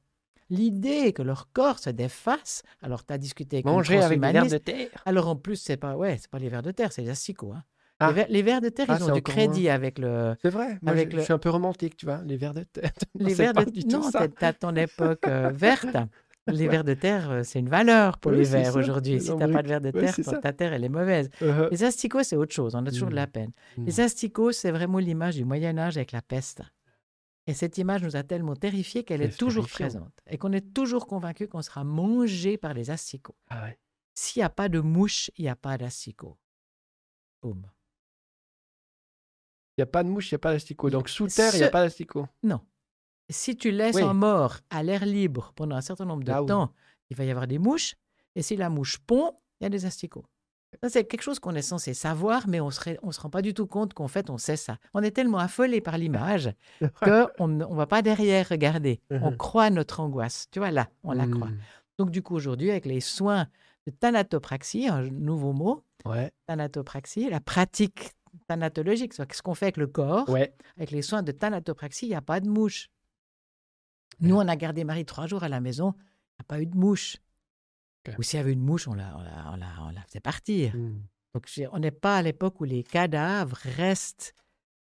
L'idée 0.52 1.14
que 1.14 1.22
leur 1.24 1.50
corps 1.54 1.80
se 1.80 1.90
déface, 1.90 2.62
alors 2.84 3.06
tu 3.06 3.14
as 3.14 3.18
discuté 3.18 3.56
avec 3.58 3.66
manger 3.66 4.00
avec 4.02 4.20
des 4.20 4.32
vers 4.32 4.46
de 4.48 4.58
terre 4.58 4.90
Alors 5.06 5.28
en 5.30 5.36
plus, 5.36 5.56
c'est 5.56 5.78
pas 5.78 5.96
ouais, 5.96 6.18
c'est 6.20 6.30
pas 6.30 6.40
les 6.40 6.50
vers 6.50 6.62
de 6.62 6.72
terre, 6.72 6.92
c'est 6.92 7.02
les 7.02 7.10
asticots. 7.10 7.54
hein. 7.56 7.64
Ah. 8.04 8.08
Les, 8.10 8.14
vers, 8.14 8.26
les 8.30 8.42
vers 8.42 8.62
de 8.62 8.70
terre, 8.70 8.86
Ah, 8.90 8.98
ils 9.00 9.04
ont 9.10 9.14
du 9.14 9.22
crédit 9.22 9.70
avec 9.70 9.98
le. 10.00 10.36
C'est 10.42 10.50
vrai, 10.50 10.78
moi 10.82 10.92
Avec 10.92 11.10
je, 11.12 11.16
le- 11.16 11.20
je 11.22 11.24
suis 11.26 11.34
un 11.34 11.38
peu 11.38 11.50
romantique, 11.52 11.96
tu 11.98 12.06
vois, 12.06 12.22
les 12.26 12.36
vers 12.38 12.54
de 12.54 12.64
terre. 12.64 12.92
Non, 13.20 13.26
Les 13.28 13.34
vers 13.34 13.54
pas 13.54 13.64
de 13.66 13.72
du 13.72 13.84
tout 13.84 14.02
non, 14.02 14.10
t'as 14.12 14.54
ton 14.54 14.76
époque 14.76 15.26
euh, 15.28 15.50
verte. 15.54 15.96
Les 16.48 16.68
vers 16.68 16.84
de 16.84 16.96
terre, 16.96 17.42
c'est 17.44 17.60
une 17.60 17.70
valeur 17.70 18.18
pour 18.18 18.32
Oui, 18.32 18.40
les 18.40 18.44
vers 18.46 18.76
aujourd'hui. 18.76 19.22
Si 19.22 19.28
t'as 19.28 19.36
pas 19.38 19.46
lombrics. 19.46 19.64
de 19.64 19.68
vers 19.70 19.82
de 19.82 19.92
terre, 19.92 20.16
ton- 20.16 20.42
ta 20.42 20.52
terre, 20.52 20.74
elle 20.74 20.84
est 20.84 20.90
mauvaise. 20.90 21.30
Euh, 21.44 21.70
Les 21.72 21.84
asticots, 21.84 22.24
c'est 22.24 22.36
autre 22.36 22.52
chose. 22.52 22.74
On 22.74 22.84
a 22.84 22.90
toujours 22.90 23.10
de 23.12 23.16
la 23.16 23.28
Mm. 23.28 23.32
peine. 23.32 23.52
mm. 23.78 23.86
Les 23.86 24.00
asticots, 24.02 24.52
c'est 24.52 24.72
vraiment 24.72 24.98
l'image 24.98 25.36
du 25.36 25.46
Moyen 25.46 25.78
Âge 25.78 25.98
avec 25.98 26.12
la 26.12 26.24
peste. 26.24 26.64
Et 27.48 27.54
cette 27.54 27.78
image 27.78 28.04
nous 28.04 28.16
a 28.16 28.24
tellement 28.24 28.56
terrifiés 28.56 29.04
qu'elle 29.04 29.22
est 29.22 29.36
toujours 29.38 29.66
terrifiant. 29.66 29.86
présente. 29.88 30.14
Et 30.28 30.38
qu'on 30.38 30.52
est 30.52 30.74
toujours 30.74 31.08
convaincu 31.08 31.48
qu'on 31.48 31.62
sera 31.62 31.84
mangé 31.84 32.58
par 32.58 32.74
les 32.74 32.92
asticots. 32.92 33.36
Ah 33.50 33.64
ouais. 33.64 33.80
S'il 34.14 34.42
n'y 34.42 34.46
a 34.46 34.50
pas 34.50 34.70
de 34.70 34.80
mouche, 34.80 35.32
il 35.38 35.44
n'y 35.44 35.50
a 35.50 35.56
pas 35.56 35.78
d'asticots. 35.78 36.38
Boum. 37.42 37.66
Il 39.78 39.82
n'y 39.82 39.84
a 39.84 39.88
pas 39.88 40.04
de 40.04 40.10
mouche, 40.10 40.32
il 40.32 40.36
n'y 40.36 40.38
a 40.38 40.40
pas 40.40 40.52
d'asticot. 40.52 40.90
Donc 40.90 41.10
sous 41.10 41.28
terre, 41.28 41.54
il 41.56 41.58
n'y 41.60 41.64
a 41.64 41.70
pas 41.72 41.82
d'asticot. 41.82 42.28
Non. 42.44 42.62
Si 43.30 43.56
tu 43.56 43.72
laisses 43.72 43.96
Oui. 43.96 44.04
un 44.04 44.14
mort 44.14 44.58
à 44.70 44.84
l'air 44.84 45.06
libre 45.06 45.54
pendant 45.56 45.76
un 45.78 45.82
certain 45.82 46.06
nombre 46.06 46.24
de 46.24 46.32
Ah 46.32 46.42
oui. 46.42 46.48
temps, 46.48 46.74
il 47.10 47.16
va 47.18 47.24
y 47.24 47.32
avoir 47.32 47.48
des 47.48 47.58
mouches. 47.58 47.96
Et 48.36 48.42
si 48.44 48.56
la 48.58 48.70
mouche 48.70 49.00
pond, 49.00 49.34
il 49.60 49.64
y 49.64 49.68
a 49.68 49.70
des 49.70 49.86
asticots. 49.86 50.26
C'est 50.88 51.04
quelque 51.06 51.22
chose 51.22 51.40
qu'on 51.40 51.54
est 51.56 51.62
censé 51.62 51.94
savoir, 51.94 52.48
mais 52.48 52.60
on 52.62 52.70
ne 52.70 52.96
on 53.04 53.12
se 53.12 53.20
rend 53.20 53.30
pas 53.30 53.42
du 53.42 53.54
tout 53.54 53.68
compte 53.68 53.94
qu'en 53.94 54.08
fait, 54.08 54.30
on 54.30 54.38
sait 54.38 54.56
ça. 54.56 54.78
On 54.94 55.04
est 55.04 55.12
tellement 55.12 55.38
affolé 55.40 55.82
par 55.82 55.98
l'image 55.98 56.50
qu'on 57.38 57.48
ne 57.48 57.66
on 57.66 57.76
va 57.76 57.88
pas 57.88 58.02
derrière 58.02 58.48
regarder. 58.50 59.02
On 59.10 59.32
Mhm. 59.32 59.38
croit 59.38 59.70
notre 59.70 60.00
angoisse. 60.00 60.48
Tu 60.52 60.60
vois, 60.60 60.72
là, 60.72 60.88
on 61.04 61.12
la 61.12 61.28
croit. 61.28 61.50
Mm. 61.50 61.58
Donc, 62.00 62.10
du 62.12 62.22
coup, 62.24 62.36
aujourd'hui, 62.36 62.72
avec 62.72 62.86
les 62.86 63.02
soins 63.02 63.48
de 63.86 63.92
thanatopraxie, 63.92 64.88
un 64.88 65.04
nouveau 65.10 65.54
mot, 65.54 65.84
Ouais, 66.06 66.32
thanatopraxie, 66.48 67.30
la 67.30 67.40
pratique 67.42 68.12
thanatologique, 68.48 69.14
c'est 69.14 69.32
ce 69.34 69.42
qu'on 69.42 69.54
fait 69.54 69.66
avec 69.66 69.78
le 69.78 69.88
corps, 69.88 70.28
ouais. 70.30 70.54
avec 70.78 70.90
les 70.92 71.02
soins 71.04 71.22
de 71.22 71.32
thanatopraxie, 71.32 72.06
il 72.08 72.10
n'y 72.10 72.16
a 72.16 72.22
pas 72.22 72.40
de 72.40 72.48
mouche. 72.50 72.90
Nous, 74.20 74.36
on 74.36 74.48
a 74.48 74.56
gardé 74.56 74.84
Marie 74.84 75.06
trois 75.06 75.28
jours 75.28 75.44
à 75.44 75.50
la 75.50 75.60
maison, 75.60 75.94
il 75.98 76.00
n'y 76.00 76.42
a 76.42 76.44
pas 76.48 76.62
eu 76.62 76.66
de 76.66 76.76
mouche. 76.78 77.18
Ou 78.18 78.24
s'il 78.24 78.38
y 78.38 78.40
avait 78.40 78.54
une 78.54 78.62
mouche, 78.62 78.88
on 78.88 78.94
la, 78.94 79.16
on 79.18 79.22
la, 79.22 79.52
on 79.54 79.56
la, 79.58 79.68
on 79.88 79.90
la 79.92 80.02
faisait 80.02 80.20
partir. 80.20 80.76
Mm. 80.76 81.02
Donc, 81.34 81.46
on 81.72 81.80
n'est 81.80 81.92
pas 81.92 82.18
à 82.18 82.22
l'époque 82.22 82.60
où 82.60 82.64
les 82.66 82.84
cadavres 82.84 83.58
restent, 83.78 84.34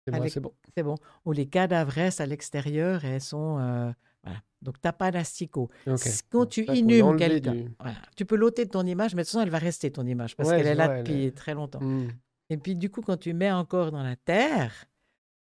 C'est 0.06 0.40
bon, 0.40 0.52
c'est 0.74 0.82
bon. 0.82 0.94
où 1.24 1.32
les 1.32 1.46
cadavres 1.46 1.90
restent 1.92 2.20
à 2.20 2.26
l'extérieur 2.26 3.04
et 3.04 3.18
sont. 3.20 3.58
euh, 3.58 3.90
voilà. 4.22 4.40
Donc, 4.62 4.74
tu 4.80 4.86
n'as 4.86 4.92
pas 4.92 5.10
d'asticot. 5.10 5.68
Ok. 5.86 6.00
Quand 6.30 6.46
tu 6.46 6.64
Ça, 6.66 6.74
inhumes 6.74 7.16
quelqu'un, 7.16 7.54
du- 7.54 7.74
voilà. 7.80 7.96
tu 8.16 8.24
peux 8.24 8.36
l'ôter 8.36 8.64
de 8.66 8.70
ton 8.70 8.84
image, 8.86 9.14
mais 9.14 9.22
de 9.22 9.26
toute 9.26 9.32
façon, 9.32 9.42
elle 9.42 9.50
va 9.50 9.58
rester 9.58 9.90
ton 9.90 10.06
image 10.06 10.36
parce 10.36 10.48
Ouais, 10.48 10.58
qu'elle 10.58 10.66
est 10.68 10.74
là 10.74 10.98
depuis 11.02 11.32
très 11.32 11.54
longtemps. 11.54 11.80
Mm. 11.80 12.08
Et 12.50 12.56
puis, 12.56 12.74
du 12.76 12.88
coup, 12.90 13.00
quand 13.02 13.16
tu 13.16 13.32
mets 13.34 13.50
encore 13.52 13.90
dans 13.90 14.02
la 14.02 14.16
terre, 14.16 14.72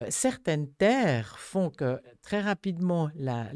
certaines 0.08 0.70
terres 0.72 1.38
font 1.38 1.70
que 1.70 2.00
très 2.22 2.40
rapidement 2.40 3.10
la, 3.16 3.48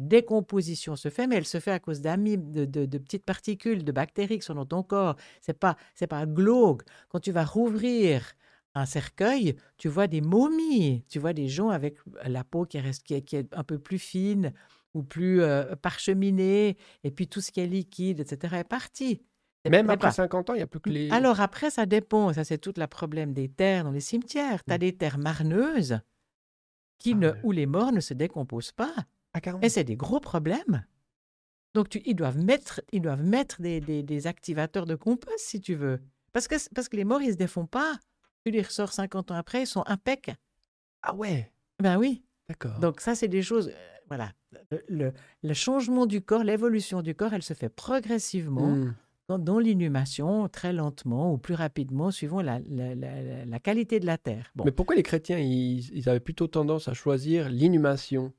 décomposition 0.00 0.96
se 0.96 1.10
fait, 1.10 1.26
mais 1.26 1.36
elle 1.36 1.46
se 1.46 1.60
fait 1.60 1.72
à 1.72 1.78
cause 1.78 2.00
d'amibes, 2.00 2.50
de, 2.52 2.64
de- 2.64 2.98
petites 2.98 3.24
particules, 3.24 3.84
de 3.84 3.92
bactéries 3.92 4.38
qui 4.38 4.46
sont 4.46 4.54
dans 4.54 4.66
ton 4.66 4.82
corps. 4.82 5.16
C'est 5.40 5.58
pas, 5.58 5.76
c'est 5.94 6.06
pas 6.06 6.26
glauque. 6.26 6.82
Quand 7.08 7.20
tu 7.20 7.32
vas 7.32 7.44
rouvrir 7.44 8.32
un 8.74 8.86
cercueil, 8.86 9.56
tu 9.78 9.88
vois 9.88 10.06
des 10.06 10.20
momies, 10.20 11.04
tu 11.08 11.18
vois 11.18 11.32
des 11.32 11.48
gens 11.48 11.70
avec 11.70 11.96
la 12.24 12.44
peau 12.44 12.64
qui 12.64 12.78
reste, 12.78 13.02
qui 13.02 13.14
est, 13.14 13.22
qui 13.22 13.36
est 13.36 13.54
un 13.54 13.64
peu 13.64 13.78
plus 13.78 13.98
fine 13.98 14.52
ou 14.94 15.02
plus 15.02 15.42
euh, 15.42 15.76
parcheminée, 15.76 16.76
et 17.04 17.10
puis 17.10 17.28
tout 17.28 17.40
ce 17.40 17.52
qui 17.52 17.60
est 17.60 17.66
liquide, 17.66 18.20
etc., 18.20 18.56
est 18.58 18.64
parti. 18.64 19.22
Même 19.68 19.90
après 19.90 20.08
pas- 20.08 20.12
50 20.12 20.50
ans, 20.50 20.54
il 20.54 20.58
n'y 20.58 20.62
a 20.62 20.66
plus 20.66 20.80
que 20.80 20.88
les. 20.90 21.10
alors 21.10 21.40
après, 21.40 21.70
ça 21.70 21.84
dépend. 21.86 22.32
Ça, 22.32 22.44
c'est 22.44 22.58
tout 22.58 22.72
le 22.76 22.86
problème 22.86 23.32
des 23.34 23.48
terres 23.48 23.84
dans 23.84 23.90
les 23.90 24.00
cimetières. 24.00 24.64
Tu 24.64 24.72
as 24.72 24.76
Mm. 24.76 24.78
des 24.78 24.96
terres 24.96 25.18
marneuses 25.18 26.00
qui 26.98 27.12
Ah 27.12 27.16
ne, 27.16 27.32
où 27.42 27.52
les 27.52 27.66
morts 27.66 27.92
ne 27.92 28.00
se 28.00 28.14
décomposent 28.14 28.72
pas. 28.72 28.94
Ah. 29.34 29.40
Et 29.62 29.68
c'est 29.68 29.84
des 29.84 29.96
gros 29.96 30.18
problèmes. 30.20 30.84
Donc, 31.74 31.88
tu- 31.88 32.02
ils 32.04 32.14
doivent 32.16 32.38
mettre, 32.38 32.80
ils 32.92 33.00
doivent 33.02 33.22
mettre 33.22 33.60
des, 33.62 33.80
des- 33.80 34.02
des 34.02 34.26
activateurs 34.26 34.86
de 34.86 34.94
compost, 34.96 35.38
si 35.38 35.60
tu 35.60 35.74
veux. 35.74 36.00
Parce 36.32 36.48
que, 36.48 36.54
parce 36.74 36.88
que 36.88 36.96
les 36.96 37.04
morts, 37.04 37.22
ils 37.22 37.28
ne 37.28 37.32
se 37.32 37.36
défont 37.36 37.66
pas. 37.66 37.98
Tu 38.44 38.50
les 38.50 38.62
ressors 38.62 38.92
50 38.92 39.30
ans 39.30 39.34
après, 39.36 39.62
ils 39.62 39.66
sont 39.66 39.84
impecs. 39.86 40.32
Ah 41.02 41.14
ouais, 41.14 41.52
Ben 41.78 41.96
oui. 41.98 42.24
d'accord. 42.48 42.78
Donc 42.80 43.00
ça, 43.00 43.14
c'est 43.14 43.28
des 43.28 43.42
choses... 43.42 43.68
euh, 43.68 43.96
voilà. 44.08 44.32
Le, 44.70 44.82
le- 44.88 45.12
le 45.42 45.54
changement 45.54 46.06
du 46.06 46.22
corps, 46.22 46.42
l'évolution 46.44 47.02
du 47.02 47.14
corps, 47.14 47.34
elle 47.34 47.42
se 47.42 47.54
fait 47.54 47.68
progressivement 47.68 48.68
Hmm. 48.68 48.94
Dans, 49.38 49.58
l'inhumation, 49.58 50.48
très 50.48 50.72
lentement 50.72 51.32
ou 51.32 51.38
plus 51.38 51.54
rapidement, 51.54 52.10
suivant 52.10 52.42
la, 52.42 52.58
la- 52.68 52.94
la- 52.94 53.22
la- 53.22 53.44
la 53.44 53.58
qualité 53.58 54.00
de 54.00 54.06
la 54.06 54.18
terre. 54.18 54.50
Bon. 54.54 54.64
Mais 54.64 54.72
pourquoi 54.72 54.96
les 54.96 55.02
chrétiens, 55.02 55.38
ils, 55.38 55.90
ils 55.94 56.08
avaient 56.08 56.20
plutôt 56.20 56.46
tendance 56.46 56.88
à 56.88 56.94
choisir 56.94 57.48
l'inhumation? 57.48 58.32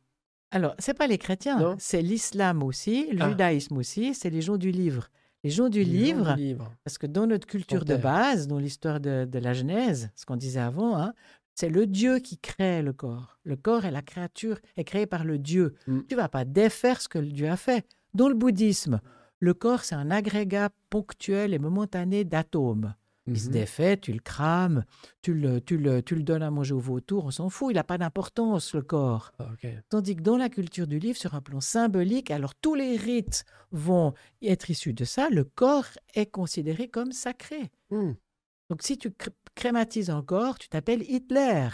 Alors, 0.52 0.76
c'est 0.80 0.94
pas 0.98 1.08
les 1.08 1.18
chrétiens, 1.18 1.76
c'est 1.80 2.02
l'islam 2.02 2.62
aussi, 2.64 3.08
le 3.12 3.22
Ah. 3.22 3.30
judaïsme 3.30 3.78
aussi, 3.78 4.14
c'est 4.14 4.30
les 4.30 4.42
gens 4.42 4.58
du 4.58 4.72
livre. 4.72 5.10
Les 5.44 5.50
gens 5.50 5.70
du 5.70 5.80
Les 5.80 5.86
gens 5.86 5.92
livre, 5.92 6.36
du 6.36 6.42
livre. 6.44 6.72
parce 6.84 6.98
que 6.98 7.08
dans 7.08 7.26
notre 7.26 7.48
culture 7.48 7.86
de 7.86 7.96
base, 7.96 8.48
dans 8.48 8.60
l'histoire 8.60 9.00
de, 9.00 9.26
de 9.26 9.40
la 9.40 9.54
Genèse, 9.54 10.10
ce 10.16 10.26
qu'on 10.26 10.36
disait 10.36 10.60
avant, 10.60 10.98
hein, 10.98 11.14
c'est 11.56 11.70
le 11.70 11.88
Dieu 11.88 12.20
qui 12.20 12.38
crée 12.38 12.82
le 12.82 12.94
corps. 12.94 13.40
Le 13.44 13.56
corps 13.56 13.86
et 13.86 13.92
la 13.92 14.02
créature 14.02 14.60
est 14.78 14.84
créée 14.84 15.06
par 15.08 15.24
le 15.24 15.40
Dieu. 15.40 15.74
Mm. 15.88 16.00
Tu 16.10 16.16
vas 16.16 16.30
pas 16.30 16.46
défaire 16.46 17.02
ce 17.02 17.08
que 17.10 17.18
le 17.18 17.28
Dieu 17.32 17.50
a 17.50 17.58
fait. 17.58 17.86
Dans 18.14 18.28
le 18.30 18.36
bouddhisme, 18.36 19.00
le 19.42 19.54
corps, 19.54 19.84
c'est 19.84 19.96
un 19.96 20.10
agrégat 20.12 20.70
ponctuel 20.90 21.54
et 21.54 21.60
momentané 21.60 22.24
d'atomes. 22.24 22.96
Il 23.28 23.40
se 23.40 23.48
Mhm. 23.48 23.52
défait, 23.54 23.98
tu 23.98 24.14
le 24.14 24.20
crames, 24.20 24.84
tu 25.22 25.34
le, 25.36 25.62
tu 25.62 25.78
le, 25.78 26.02
tu 26.02 26.16
le 26.16 26.24
donnes 26.24 26.42
à 26.42 26.50
manger 26.50 26.74
au 26.74 26.80
vautour, 26.80 27.26
on 27.26 27.32
s'en 27.32 27.50
fout, 27.50 27.72
il 27.72 27.76
n'a 27.76 27.84
pas 27.84 27.98
d'importance, 28.00 28.74
le 28.74 28.82
corps. 28.82 29.32
Ah. 29.40 29.50
Tandis 29.90 30.16
que 30.16 30.22
dans 30.24 30.38
la 30.38 30.50
culture 30.50 30.88
du 30.88 30.98
livre, 30.98 31.18
sur 31.20 31.36
un 31.36 31.42
plan 31.42 31.60
symbolique, 31.62 32.32
alors 32.32 32.56
tous 32.56 32.74
les 32.76 32.96
rites 32.98 33.46
vont 33.72 34.14
être 34.42 34.70
issus 34.72 34.94
de 34.94 35.06
ça, 35.06 35.30
le 35.30 35.44
corps 35.44 35.86
est 36.16 36.26
considéré 36.32 36.88
comme 36.88 37.12
sacré. 37.12 37.72
Hmm. 37.92 38.14
Donc 38.72 38.82
si 38.82 38.98
tu 38.98 39.10
cr- 39.10 39.30
crématises 39.54 40.10
un 40.10 40.24
corps, 40.24 40.58
tu 40.58 40.70
t'appelles 40.70 41.04
Hitler. 41.04 41.68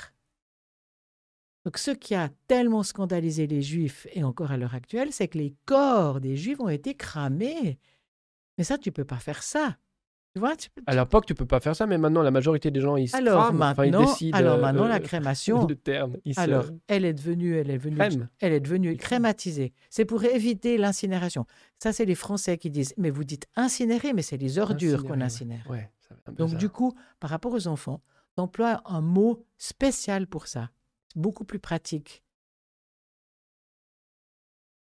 Donc 1.68 1.78
ce 1.80 1.92
qui 1.92 2.16
a 2.16 2.30
tellement 2.48 2.82
scandalisé 2.82 3.46
les 3.46 3.62
juifs, 3.62 4.08
et 4.14 4.24
encore 4.24 4.54
à 4.54 4.58
l'heure 4.58 4.74
actuelle, 4.74 5.10
c'est 5.12 5.28
que 5.28 5.38
les 5.38 5.54
corps 5.66 6.22
des 6.22 6.38
juifs 6.38 6.62
ont 6.62 6.70
été 6.70 6.94
cramés. 6.96 7.78
Mais 8.58 8.64
ça, 8.64 8.78
tu 8.78 8.94
peux 8.94 9.04
pas 9.04 9.18
faire 9.18 9.44
ça. 9.44 9.76
Tu 10.34 10.40
vois 10.40 10.56
tu 10.56 10.70
peux- 10.70 10.82
À 10.86 10.96
l'époque, 10.96 11.26
tu 11.26 11.36
peux 11.36 11.46
pas 11.46 11.60
faire 11.60 11.76
ça, 11.76 11.86
mais 11.86 11.98
maintenant, 11.98 12.22
la 12.22 12.32
majorité 12.32 12.72
des 12.72 12.80
gens, 12.80 12.96
ils 12.96 13.10
se 13.10 13.18
Alors 13.18 13.44
crament. 13.48 13.62
Enfin, 13.64 13.84
ils 13.84 13.92
maintenant, 13.92 14.06
décident, 14.06 14.38
alors 14.38 14.56
euh, 14.56 14.62
maintenant 14.62 14.86
euh, 14.86 14.88
la 14.88 15.02
crémation, 15.02 15.68
le 15.68 15.76
terme. 15.76 16.16
Se- 16.26 16.40
alors 16.40 16.68
elle 16.88 17.04
est 17.04 17.14
devenue, 17.14 17.58
elle 17.58 17.70
est 17.70 17.78
devenue, 17.80 17.98
Crème. 17.98 18.30
elle 18.40 18.54
est 18.54 18.62
devenue 18.62 18.94
Ils 18.94 18.98
crématisée. 18.98 19.74
C'est 19.90 20.06
pour 20.06 20.24
éviter 20.24 20.78
l'incinération. 20.78 21.46
Ça, 21.80 21.92
c'est 21.92 22.06
les 22.06 22.16
Français 22.16 22.58
qui 22.58 22.70
disent, 22.70 22.94
mais 22.96 23.10
vous 23.10 23.26
dites 23.26 23.46
incinérer, 23.58 24.14
mais 24.14 24.22
c'est 24.22 24.38
les 24.38 24.58
ordures 24.58 25.04
qu'on 25.04 25.20
incinère. 25.20 25.70
ouais. 25.70 25.92
Ouais, 26.12 26.34
Donc 26.38 26.56
du 26.56 26.70
coup, 26.70 26.94
par 27.20 27.30
rapport 27.30 27.52
aux 27.52 27.68
enfants, 27.68 28.02
tu 28.38 28.42
emploies 28.42 28.82
un 28.86 29.02
mot 29.02 29.44
spécial 29.58 30.28
pour 30.28 30.48
ça. 30.48 30.70
Beaucoup 31.18 31.44
plus 31.44 31.60
pratique. 31.60 32.24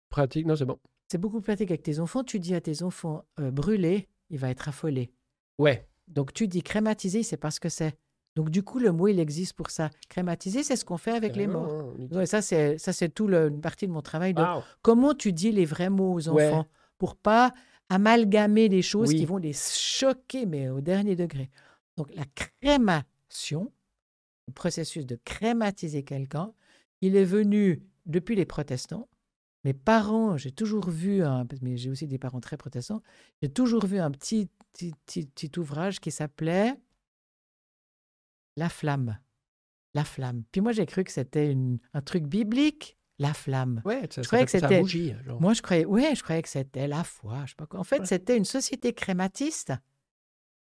Pratique, 0.10 0.46
non, 0.46 0.56
c'est 0.56 0.66
bon. 0.66 0.80
C'est 1.08 1.18
beaucoup 1.18 1.40
plus 1.42 1.46
pratique 1.48 1.72
avec 1.72 1.84
tes 1.84 2.00
enfants. 2.00 2.24
Tu 2.24 2.40
dis 2.40 2.54
à 2.56 2.62
tes 2.62 2.84
enfants 2.84 3.26
euh, 3.40 3.52
brûler, 3.52 4.08
il 4.30 4.38
va 4.38 4.50
être 4.50 4.68
affolé. 4.70 5.12
Ouais. 5.58 5.88
Donc 6.08 6.34
tu 6.34 6.48
dis 6.48 6.62
crématiser, 6.64 7.24
c'est 7.24 7.38
pas 7.38 7.52
ce 7.52 7.60
que 7.60 7.70
c'est. 7.70 7.96
Donc 8.36 8.50
du 8.52 8.64
coup, 8.64 8.80
le 8.80 8.92
mot, 8.92 9.08
il 9.08 9.20
existe 9.20 9.54
pour 9.54 9.70
ça. 9.72 9.90
Crématiser, 10.08 10.64
c'est 10.64 10.76
ce 10.76 10.86
qu'on 10.86 10.98
fait 10.98 11.12
avec 11.12 11.36
les 11.36 11.48
morts. 11.48 11.72
hein. 11.72 12.08
Ouais, 12.12 12.26
ça, 12.26 12.42
c'est 12.42 12.78
ça, 12.78 12.94
c'est 12.94 13.10
tout 13.10 13.28
le- 13.28 13.48
une 13.50 13.62
partie 13.62 13.88
de 13.88 13.92
mon 13.92 14.02
travail. 14.02 14.34
De 14.34 14.44
comment 14.82 15.14
tu 15.16 15.34
dis 15.34 15.52
les 15.52 15.66
vrais 15.66 15.90
mots 15.90 16.14
aux 16.14 16.30
Ouais. 16.30 16.48
enfants 16.48 16.68
pour 17.00 17.16
pas 17.16 17.54
amalgamer 17.90 18.70
des 18.70 18.84
choses 18.84 19.10
Oui. 19.10 19.16
qui 19.18 19.26
vont 19.26 19.38
les 19.38 19.54
choquer, 19.54 20.46
mais 20.46 20.70
au 20.70 20.80
dernier 20.80 21.16
degré. 21.16 21.50
Donc 21.98 22.14
la 22.16 22.24
crémation, 22.36 23.72
processus 24.52 25.06
de 25.06 25.18
crématiser 25.26 26.04
quelqu'un, 26.04 26.54
il 27.02 27.16
est 27.16 27.24
venu 27.26 27.82
depuis 28.06 28.36
les 28.36 28.46
protestants. 28.46 29.08
Mes 29.66 29.74
parents, 29.74 30.38
j'ai 30.38 30.52
toujours 30.52 30.90
vu, 30.90 31.22
un, 31.24 31.46
mais 31.62 31.76
j'ai 31.78 31.90
aussi 31.90 32.08
des 32.08 32.18
parents 32.18 32.40
très 32.40 32.56
protestants, 32.58 33.02
j'ai 33.42 33.50
toujours 33.50 33.86
vu 33.86 34.00
un 34.00 34.10
petit, 34.12 34.50
petit, 34.74 34.94
petit, 35.06 35.26
petit 35.26 35.60
ouvrage 35.60 36.00
qui 36.00 36.12
s'appelait 36.12 36.76
La 38.56 38.70
flamme. 38.70 39.18
La 39.94 40.04
flamme. 40.04 40.44
Puis 40.52 40.62
moi, 40.62 40.72
j'ai 40.72 40.86
cru 40.86 41.04
que 41.04 41.12
c'était 41.12 41.52
une- 41.52 41.80
un 41.94 42.02
truc 42.02 42.24
biblique, 42.26 42.98
la 43.18 43.34
flamme. 43.34 43.82
Ouais, 43.86 44.08
ça, 44.12 44.22
Je 44.22 44.28
croyais 44.28 44.46
que 44.46 44.52
ça 44.52 44.60
c'était- 44.60 44.80
bougie. 44.82 45.14
Genre. 45.26 45.42
Moi, 45.42 45.54
je 45.54 45.62
croyais, 45.62 45.86
ouais, 45.86 46.14
je 46.16 46.24
croyais 46.24 46.42
que 46.42 46.50
c'était 46.50 46.88
la 46.88 47.04
foi. 47.04 47.42
Je 47.46 47.52
sais 47.52 47.56
pas 47.56 47.66
quoi. 47.66 47.80
En 47.80 47.84
fait, 47.84 48.00
Ouais. 48.02 48.06
c'était 48.06 48.38
une 48.38 48.46
société 48.46 48.94
crématiste 48.94 49.74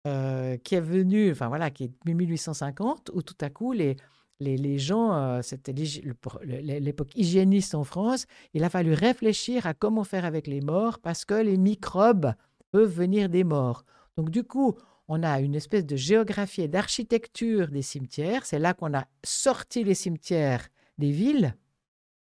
euh, 0.07 0.57
qui 0.57 0.75
est 0.75 0.81
venue, 0.81 1.31
enfin 1.31 1.49
voilà, 1.49 1.71
qui 1.71 1.85
est 1.85 1.93
de 2.07 2.13
1850, 2.13 3.11
où 3.13 3.23
tout 3.23 3.37
à 3.41 3.51
coup, 3.51 3.73
les, 3.73 3.97
les, 4.41 4.57
les 4.57 4.79
gens, 4.79 5.13
euh, 5.15 5.43
c'était 5.43 5.73
l'époque 5.73 7.15
hygiéniste 7.15 7.75
en 7.75 7.85
France, 7.85 8.27
il 8.55 8.65
a 8.65 8.71
fallu 8.71 8.95
réfléchir 8.95 9.67
à 9.67 9.75
comment 9.75 10.05
faire 10.05 10.25
avec 10.25 10.47
les 10.47 10.61
morts 10.61 10.99
parce 10.99 11.25
que 11.25 11.35
les 11.35 11.59
microbes 11.59 12.33
peuvent 12.71 12.91
venir 12.91 13.29
des 13.29 13.45
morts. 13.45 13.85
Donc, 14.17 14.31
du 14.31 14.43
coup, 14.43 14.75
on 15.09 15.23
a 15.23 15.41
une 15.41 15.55
espèce 15.55 15.85
de 15.85 15.97
géographie 15.97 16.63
et 16.63 16.69
d'architecture 16.69 17.69
des 17.69 17.83
cimetières. 17.83 18.47
C'est 18.47 18.59
là 18.59 18.75
qu'on 18.75 18.95
a 18.95 19.07
sorti 19.25 19.85
les 19.85 19.95
cimetières 19.95 20.69
des 20.99 21.11
villes. 21.11 21.55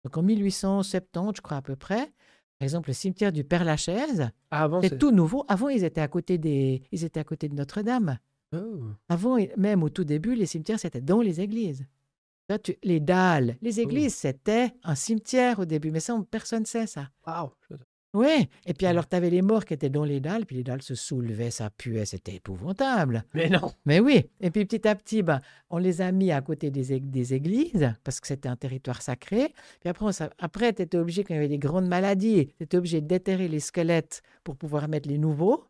Donc, 0.03 0.17
en 0.17 0.23
1870, 0.23 1.37
je 1.37 1.41
crois 1.41 1.57
à 1.57 1.61
peu 1.61 1.75
près, 1.75 2.13
par 2.59 2.65
exemple, 2.65 2.89
le 2.89 2.93
cimetière 2.93 3.31
du 3.31 3.43
Père-Lachaise, 3.43 4.29
Ah, 4.51 4.67
c'est 4.81 4.97
tout 4.97 5.11
nouveau. 5.11 5.45
Avant, 5.47 5.69
ils 5.69 5.83
étaient 5.83 6.01
à 6.01 6.07
côté, 6.07 6.37
des... 6.37 6.81
ils 6.91 7.03
étaient 7.03 7.19
à 7.19 7.23
côté 7.23 7.47
de 7.49 7.55
Notre-Dame. 7.55 8.17
Oh. 8.53 8.79
Avant, 9.09 9.37
même 9.57 9.83
au 9.83 9.89
tout 9.89 10.03
début, 10.03 10.33
les 10.35 10.45
cimetières, 10.45 10.79
c'était 10.79 11.01
dans 11.01 11.21
les 11.21 11.41
églises. 11.41 11.85
Là, 12.49 12.57
tu- 12.57 12.77
Les 12.83 12.99
dalles, 13.01 13.57
les 13.61 13.79
églises, 13.81 14.15
c'était 14.15 14.73
un 14.83 14.95
cimetière 14.95 15.59
au 15.59 15.65
début, 15.65 15.91
mais 15.91 15.99
ça, 15.99 16.17
personne 16.31 16.61
ne 16.61 16.65
sait 16.65 16.87
ça. 16.87 17.09
Waouh. 17.27 17.49
Oui, 18.13 18.47
et 18.65 18.73
puis 18.73 18.85
Ouais. 18.85 18.91
alors, 18.91 19.07
tu 19.07 19.15
avais 19.15 19.29
les 19.29 19.41
morts 19.41 19.65
qui 19.65 19.73
étaient 19.73 19.89
dans 19.89 20.05
les 20.05 20.19
dalles, 20.19 20.45
puis 20.45 20.55
les 20.55 20.63
dalles 20.63 20.81
se 20.81 20.95
soulevaient, 20.95 21.51
ça 21.51 21.69
puait, 21.69 22.05
c'était 22.05 22.35
épouvantable. 22.35 23.23
Mais 23.33 23.49
non. 23.49 23.71
Mais 23.85 23.99
oui, 23.99 24.29
et 24.39 24.49
puis 24.49 24.65
petit 24.65 24.87
à 24.87 24.95
petit, 24.95 25.21
ben, 25.23 25.41
on 25.69 25.77
les 25.77 26.01
a 26.01 26.11
mis 26.11 26.31
à 26.31 26.41
côté 26.41 26.71
des, 26.71 26.93
ég- 26.97 27.09
des 27.11 27.33
églises, 27.33 27.93
parce 28.03 28.19
que 28.19 28.27
c'était 28.27 28.49
un 28.49 28.55
territoire 28.55 29.01
sacré. 29.01 29.53
Puis 29.81 29.89
après, 29.89 30.05
on 30.05 30.11
après 30.39 30.73
tu 30.73 30.81
étais 30.81 30.97
obligé, 30.97 31.23
quand 31.23 31.33
il 31.33 31.37
y 31.37 31.39
avait 31.39 31.47
des 31.49 31.59
grandes 31.59 31.87
maladies, 31.87 32.47
tu 32.57 32.63
étais 32.63 32.77
obligé 32.77 33.01
de 33.01 33.07
déterrer 33.07 33.47
les 33.49 33.59
squelettes 33.59 34.21
pour 34.43 34.55
pouvoir 34.55 34.87
mettre 34.87 35.09
les 35.09 35.17
nouveaux. 35.17 35.65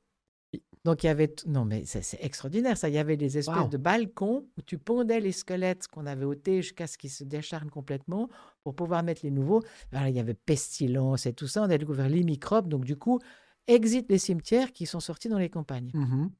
Donc, 0.88 1.04
il 1.04 1.08
y 1.08 1.10
avait... 1.10 1.36
Non, 1.46 1.66
mais 1.66 1.84
c'est 1.86 2.18
extraordinaire, 2.24 2.78
ça. 2.78 2.88
Il 2.88 2.96
y 2.96 2.98
avait 2.98 3.18
des 3.18 3.38
espèces 3.38 3.56
Wow. 3.64 3.68
de 3.68 3.76
balcons 3.78 4.46
où 4.58 4.62
tu 4.62 4.78
pondais 4.78 5.20
les 5.20 5.34
squelettes 5.34 5.88
qu'on 5.90 6.06
avait 6.06 6.24
ôtés 6.24 6.62
jusqu'à 6.62 6.88
ce 6.88 6.98
qu'ils 6.98 7.10
se 7.10 7.26
décharnent 7.26 7.70
complètement 7.70 8.30
pour 8.64 8.74
pouvoir 8.74 9.04
mettre 9.04 9.22
les 9.24 9.32
nouveaux. 9.32 9.62
Alors, 9.92 10.08
il 10.08 10.16
y 10.16 10.20
avait 10.20 10.34
pestilence 10.34 11.26
et 11.26 11.34
tout 11.34 11.48
ça. 11.48 11.62
On 11.64 11.70
a 11.70 11.78
découvert 11.78 12.08
les 12.08 12.24
microbes. 12.24 12.70
Donc, 12.70 12.86
du 12.86 12.96
coup, 12.96 13.20
exit 13.68 14.06
les 14.10 14.18
cimetières 14.18 14.72
qui 14.72 14.86
sont 14.86 15.02
sortis 15.02 15.28
dans 15.28 15.40
les 15.40 15.50
campagnes. 15.50 15.92
Mhm. 15.94 16.32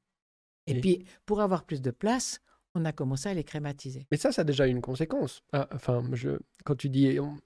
Et 0.68 0.72
Et- 0.78 0.80
puis, 0.82 1.04
pour 1.26 1.42
avoir 1.42 1.66
plus 1.66 1.82
de 1.82 1.92
place, 1.92 2.40
on 2.74 2.86
a 2.86 2.94
commencé 2.94 3.28
à 3.28 3.34
les 3.34 3.44
crématiser. 3.44 4.08
Mais 4.12 4.18
ça, 4.18 4.32
ça 4.32 4.44
a 4.44 4.46
déjà 4.46 4.66
une 4.66 4.80
conséquence. 4.82 5.42
Ah, 5.52 5.68
enfin, 5.74 6.04
je... 6.14 6.40
quand 6.64 6.76
tu 6.76 6.88
dis. 6.90 7.20
on- 7.20 7.38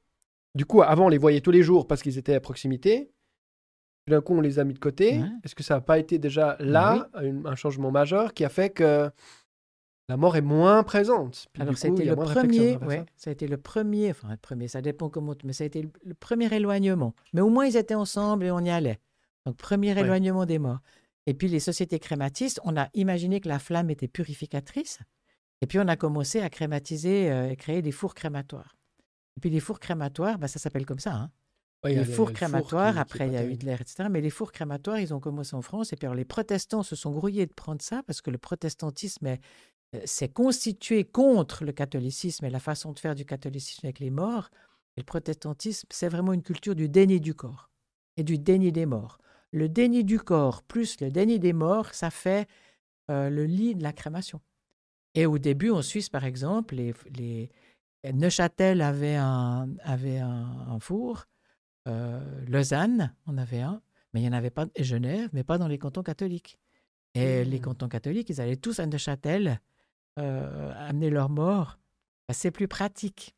Du 0.53 0.65
coup, 0.65 0.81
avant, 0.83 1.05
on 1.05 1.09
les 1.09 1.17
voyait 1.17 1.41
tous 1.41 1.51
les 1.51 1.63
jours 1.63 1.87
parce 1.87 2.03
qu'ils 2.03 2.17
étaient 2.19 2.35
à 2.35 2.41
proximité. 2.41 3.11
Tout 4.05 4.11
d'un 4.11 4.21
coup, 4.21 4.33
on 4.35 4.41
les 4.41 4.57
a 4.59 4.63
mis 4.63 4.73
de 4.73 4.79
côté. 4.79 5.19
Ouais. 5.19 5.29
Est-ce 5.43 5.53
que 5.55 5.63
ça 5.63 5.75
n'a 5.75 5.81
pas 5.81 5.99
été 5.99 6.17
déjà 6.17 6.55
là 6.59 7.09
une- 7.21 7.45
un 7.45 7.55
changement 7.55 7.91
majeur 7.91 8.33
qui 8.33 8.43
a 8.43 8.49
fait 8.49 8.69
que 8.71 9.11
la 10.09 10.17
mort 10.17 10.35
est 10.35 10.41
moins 10.41 10.83
présente? 10.83 11.45
Puis 11.53 11.61
Alors, 11.61 11.75
a 11.75 11.87
le 11.87 12.15
premier, 12.15 12.77
ouais, 12.77 13.05
ça. 13.15 13.29
a 13.29 13.33
été 13.33 13.47
le 13.47 13.57
premier, 13.57 14.09
enfin, 14.11 14.29
le 14.31 14.37
premier, 14.37 14.67
ça 14.67 14.81
dépend 14.81 15.09
comment, 15.09 15.35
mais 15.43 15.53
ça 15.53 15.63
a 15.63 15.67
été 15.67 15.83
le, 15.83 15.89
le 16.03 16.13
premier 16.15 16.51
éloignement. 16.53 17.13
Mais 17.33 17.41
au 17.41 17.49
moins, 17.49 17.65
ils 17.65 17.77
étaient 17.77 17.93
ensemble 17.95 18.45
et 18.45 18.51
on 18.51 18.59
y 18.59 18.69
allait. 18.71 18.99
Donc, 19.45 19.57
premier 19.57 19.93
Ouais. 19.93 20.01
éloignement 20.01 20.45
des 20.45 20.59
morts. 20.59 20.79
Et 21.27 21.33
puis, 21.35 21.47
les 21.47 21.59
sociétés 21.59 21.99
crématistes, 21.99 22.59
on 22.63 22.75
a 22.77 22.89
imaginé 22.95 23.39
que 23.39 23.47
la 23.49 23.59
flamme 23.59 23.89
était 23.91 24.07
purificatrice. 24.07 24.99
Et 25.63 25.67
puis 25.67 25.77
on 25.77 25.87
a 25.87 25.95
commencé 25.95 26.41
à 26.41 26.49
crématiser 26.49 27.31
euh, 27.31 27.51
et 27.51 27.55
créer 27.55 27.83
des 27.83 27.91
fours 27.91 28.15
crématoires. 28.15 28.75
Et 29.37 29.39
puis 29.39 29.51
les 29.51 29.59
fours 29.59 29.79
crématoires, 29.79 30.39
bah, 30.39 30.47
ça 30.47 30.57
s'appelle 30.57 30.87
comme 30.87 30.97
ça. 30.97 31.13
Hein. 31.13 31.29
Ouais, 31.83 31.93
les 31.95 32.05
fours 32.15 32.27
crématoires, 32.33 32.97
après 32.99 33.27
il 33.27 33.33
y 33.33 33.37
a. 33.37 33.41
Hitler, 33.51 33.73
etc. 33.79 34.09
Mais 34.09 34.21
les 34.21 34.29
fours 34.29 34.51
crématoires, 34.51 34.99
ils 34.99 35.13
ont 35.13 35.19
commencé 35.19 35.55
en 35.55 35.61
France. 35.61 35.93
Et 35.93 35.95
puis 35.95 36.05
alors, 36.05 36.15
les 36.15 36.25
protestants 36.25 36.83
se 36.83 36.95
sont 36.95 37.11
grouillés 37.11 37.45
de 37.47 37.53
prendre 37.53 37.81
ça 37.81 38.03
parce 38.03 38.21
que 38.21 38.29
le 38.29 38.37
protestantisme 38.37 39.25
est- 39.27 39.41
euh, 39.95 40.01
s'est 40.05 40.29
constitué 40.29 41.03
contre 41.03 41.65
le 41.65 41.71
catholicisme 41.71 42.45
et 42.45 42.49
la 42.49 42.59
façon 42.59 42.91
de 42.93 42.99
faire 42.99 43.15
du 43.15 43.25
catholicisme 43.25 43.85
avec 43.87 43.99
les 43.99 44.11
morts. 44.11 44.49
Et 44.97 45.01
le 45.01 45.05
protestantisme, 45.05 45.87
c'est 45.91 46.09
vraiment 46.09 46.33
une 46.33 46.43
culture 46.43 46.75
du 46.75 46.87
déni 46.89 47.19
du 47.19 47.33
corps 47.33 47.69
et 48.17 48.23
du 48.23 48.37
déni 48.37 48.71
des 48.71 48.85
morts. 48.85 49.17
Le 49.51 49.67
déni 49.67 50.03
du 50.03 50.19
corps 50.19 50.63
plus 50.63 50.99
le 51.01 51.09
déni 51.11 51.39
des 51.39 51.53
morts, 51.53 51.93
ça 51.93 52.09
fait 52.11 52.47
euh, 53.09 53.29
le 53.29 53.45
lit 53.45 53.75
de 53.75 53.83
la 53.83 53.93
crémation. 53.93 54.39
Et 55.15 55.25
au 55.25 55.37
début, 55.39 55.71
en 55.71 55.81
Suisse, 55.81 56.09
par 56.09 56.25
exemple, 56.25 56.75
les, 56.75 56.93
les- 57.15 57.49
Neuchâtel 58.13 58.81
avait 58.81 59.15
un, 59.15 59.69
avait 59.83 60.17
un, 60.19 60.65
un 60.69 60.79
four, 60.79 61.25
euh, 61.87 62.19
Lausanne 62.47 63.13
en 63.25 63.37
avait 63.37 63.61
un, 63.61 63.81
mais 64.13 64.21
il 64.21 64.23
n'y 64.23 64.29
en 64.29 64.37
avait 64.37 64.49
pas, 64.49 64.65
et 64.75 64.83
Genève, 64.83 65.29
mais 65.33 65.43
pas 65.43 65.57
dans 65.57 65.67
les 65.67 65.77
cantons 65.77 66.03
catholiques. 66.03 66.57
Et 67.13 67.43
les 67.43 67.57
Mmh. 67.57 67.61
cantons 67.61 67.87
catholiques, 67.89 68.29
ils 68.29 68.39
allaient 68.41 68.55
tous 68.55 68.79
à 68.79 68.85
Neuchâtel 68.85 69.59
euh, 70.19 70.73
amener 70.77 71.09
leurs 71.09 71.29
morts. 71.29 71.77
Ben, 72.27 72.33
c'est 72.33 72.51
plus 72.51 72.67
pratique. 72.67 73.35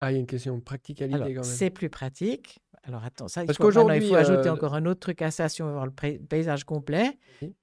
Ah, 0.00 0.10
il 0.12 0.14
y 0.14 0.16
a 0.18 0.20
une 0.20 0.26
question 0.26 0.56
de 0.56 0.62
practicalité 0.62 1.14
Alors, 1.14 1.28
quand 1.28 1.34
même. 1.34 1.42
c'est 1.44 1.70
plus 1.70 1.90
pratique. 1.90 2.60
Alors, 2.84 3.04
attends, 3.04 3.28
ça, 3.28 3.42
il 3.42 3.46
Parce 3.46 3.58
faut, 3.58 3.64
maintenant, 3.64 3.90
il 3.90 4.02
faut 4.02 4.14
ajouter 4.14 4.48
euh, 4.48 4.52
encore 4.52 4.74
un 4.74 4.86
autre 4.86 5.00
truc 5.00 5.20
à 5.22 5.30
ça 5.30 5.48
si 5.48 5.60
on 5.62 5.66
veut 5.66 5.72
voir 5.72 5.86
le 5.86 5.92
paysage 5.92 6.64
complet. 6.64 7.18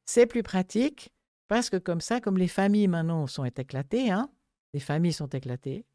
C'est 0.05 0.25
plus 0.25 0.43
pratique 0.43 1.11
parce 1.47 1.69
que 1.69 1.77
comme 1.77 2.01
ça, 2.01 2.19
comme 2.19 2.37
les 2.37 2.47
familles 2.49 2.87
maintenant 2.87 3.25
sont 3.27 3.45
éclatées, 3.45 4.11
hein, 4.11 4.29
les 4.73 4.79
familles 4.79 5.13
sont 5.13 5.29
éclatées. 5.29 5.85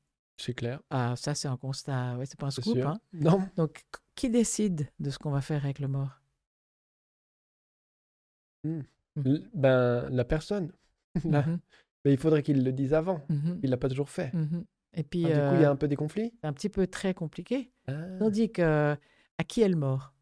C'est 0.40 0.54
clair. 0.54 0.80
Ah, 0.90 1.14
ça, 1.16 1.34
c'est 1.34 1.48
un 1.48 1.56
constat, 1.58 2.16
ouais, 2.16 2.24
c'est 2.24 2.38
pas 2.38 2.46
un 2.46 2.50
scoop. 2.50 2.78
hein. 2.78 2.98
Non. 3.12 3.42
Donc, 3.56 3.84
qui 4.14 4.30
décide 4.30 4.88
de 4.98 5.10
ce 5.10 5.18
qu'on 5.18 5.30
va 5.30 5.42
faire 5.42 5.64
avec 5.64 5.78
le 5.80 5.88
mort? 5.88 6.20
L- 8.64 8.84
Ben, 9.54 10.08
la 10.10 10.24
personne. 10.24 10.72
Là. 11.24 11.42
Mhm, 11.42 11.58
Mais 12.04 12.12
il 12.12 12.18
faudrait 12.18 12.42
qu'il 12.42 12.64
le 12.64 12.72
dise 12.72 12.94
avant. 12.94 13.20
Il 13.62 13.70
l'a 13.70 13.76
pas 13.76 13.88
toujours 13.88 14.08
fait. 14.10 14.32
Et 14.94 15.02
puis, 15.02 15.24
Ah, 15.26 15.34
du 15.34 15.48
coup, 15.48 15.54
il 15.56 15.60
y 15.60 15.64
a 15.64 15.68
euh, 15.68 15.72
un 15.72 15.76
peu 15.76 15.88
des 15.88 15.96
conflits? 15.96 16.32
c'est 16.40 16.46
un 16.46 16.52
petit 16.52 16.68
peu 16.68 16.86
très 16.86 17.14
compliqué. 17.14 17.70
Ah. 17.86 17.92
Tandis 18.18 18.50
que, 18.50 18.96
à 19.38 19.44
qui 19.44 19.60
est 19.62 19.68
le 19.68 19.76
mort 19.76 20.14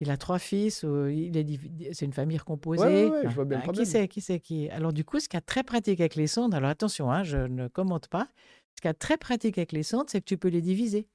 Il 0.00 0.10
a 0.10 0.16
trois 0.16 0.38
fils, 0.38 0.82
il 0.82 1.36
est 1.36 1.92
c'est 1.94 2.04
une 2.06 2.12
famille 2.12 2.38
recomposée. 2.38 2.82
Ouais, 2.84 3.10
ouais, 3.10 3.10
ouais, 3.24 3.30
je 3.30 3.34
vois 3.34 3.44
bien 3.44 3.58
le 3.58 3.62
Ah, 3.62 3.64
problème. 3.64 3.84
Qui 3.84 3.90
c'est 3.90 4.08
Qui 4.08 4.20
c'est 4.20 4.40
qui 4.40 4.68
Alors 4.70 4.92
du 4.92 5.04
coup, 5.04 5.20
ce 5.20 5.28
qui 5.28 5.36
est 5.36 5.40
très 5.40 5.62
pratique 5.62 6.00
avec 6.00 6.14
les 6.16 6.26
cendres, 6.26 6.56
alors 6.56 6.70
attention, 6.70 7.10
hein, 7.10 7.22
je 7.22 7.38
ne 7.38 7.68
commente 7.68 8.08
pas. 8.08 8.28
Ce 8.76 8.80
qui 8.82 8.88
est 8.88 8.94
très 8.94 9.16
pratique 9.16 9.58
avec 9.58 9.72
les 9.72 9.82
cendres, 9.82 10.06
c'est 10.08 10.20
que 10.20 10.26
tu 10.26 10.36
peux 10.38 10.48
les 10.48 10.62
diviser. 10.62 11.08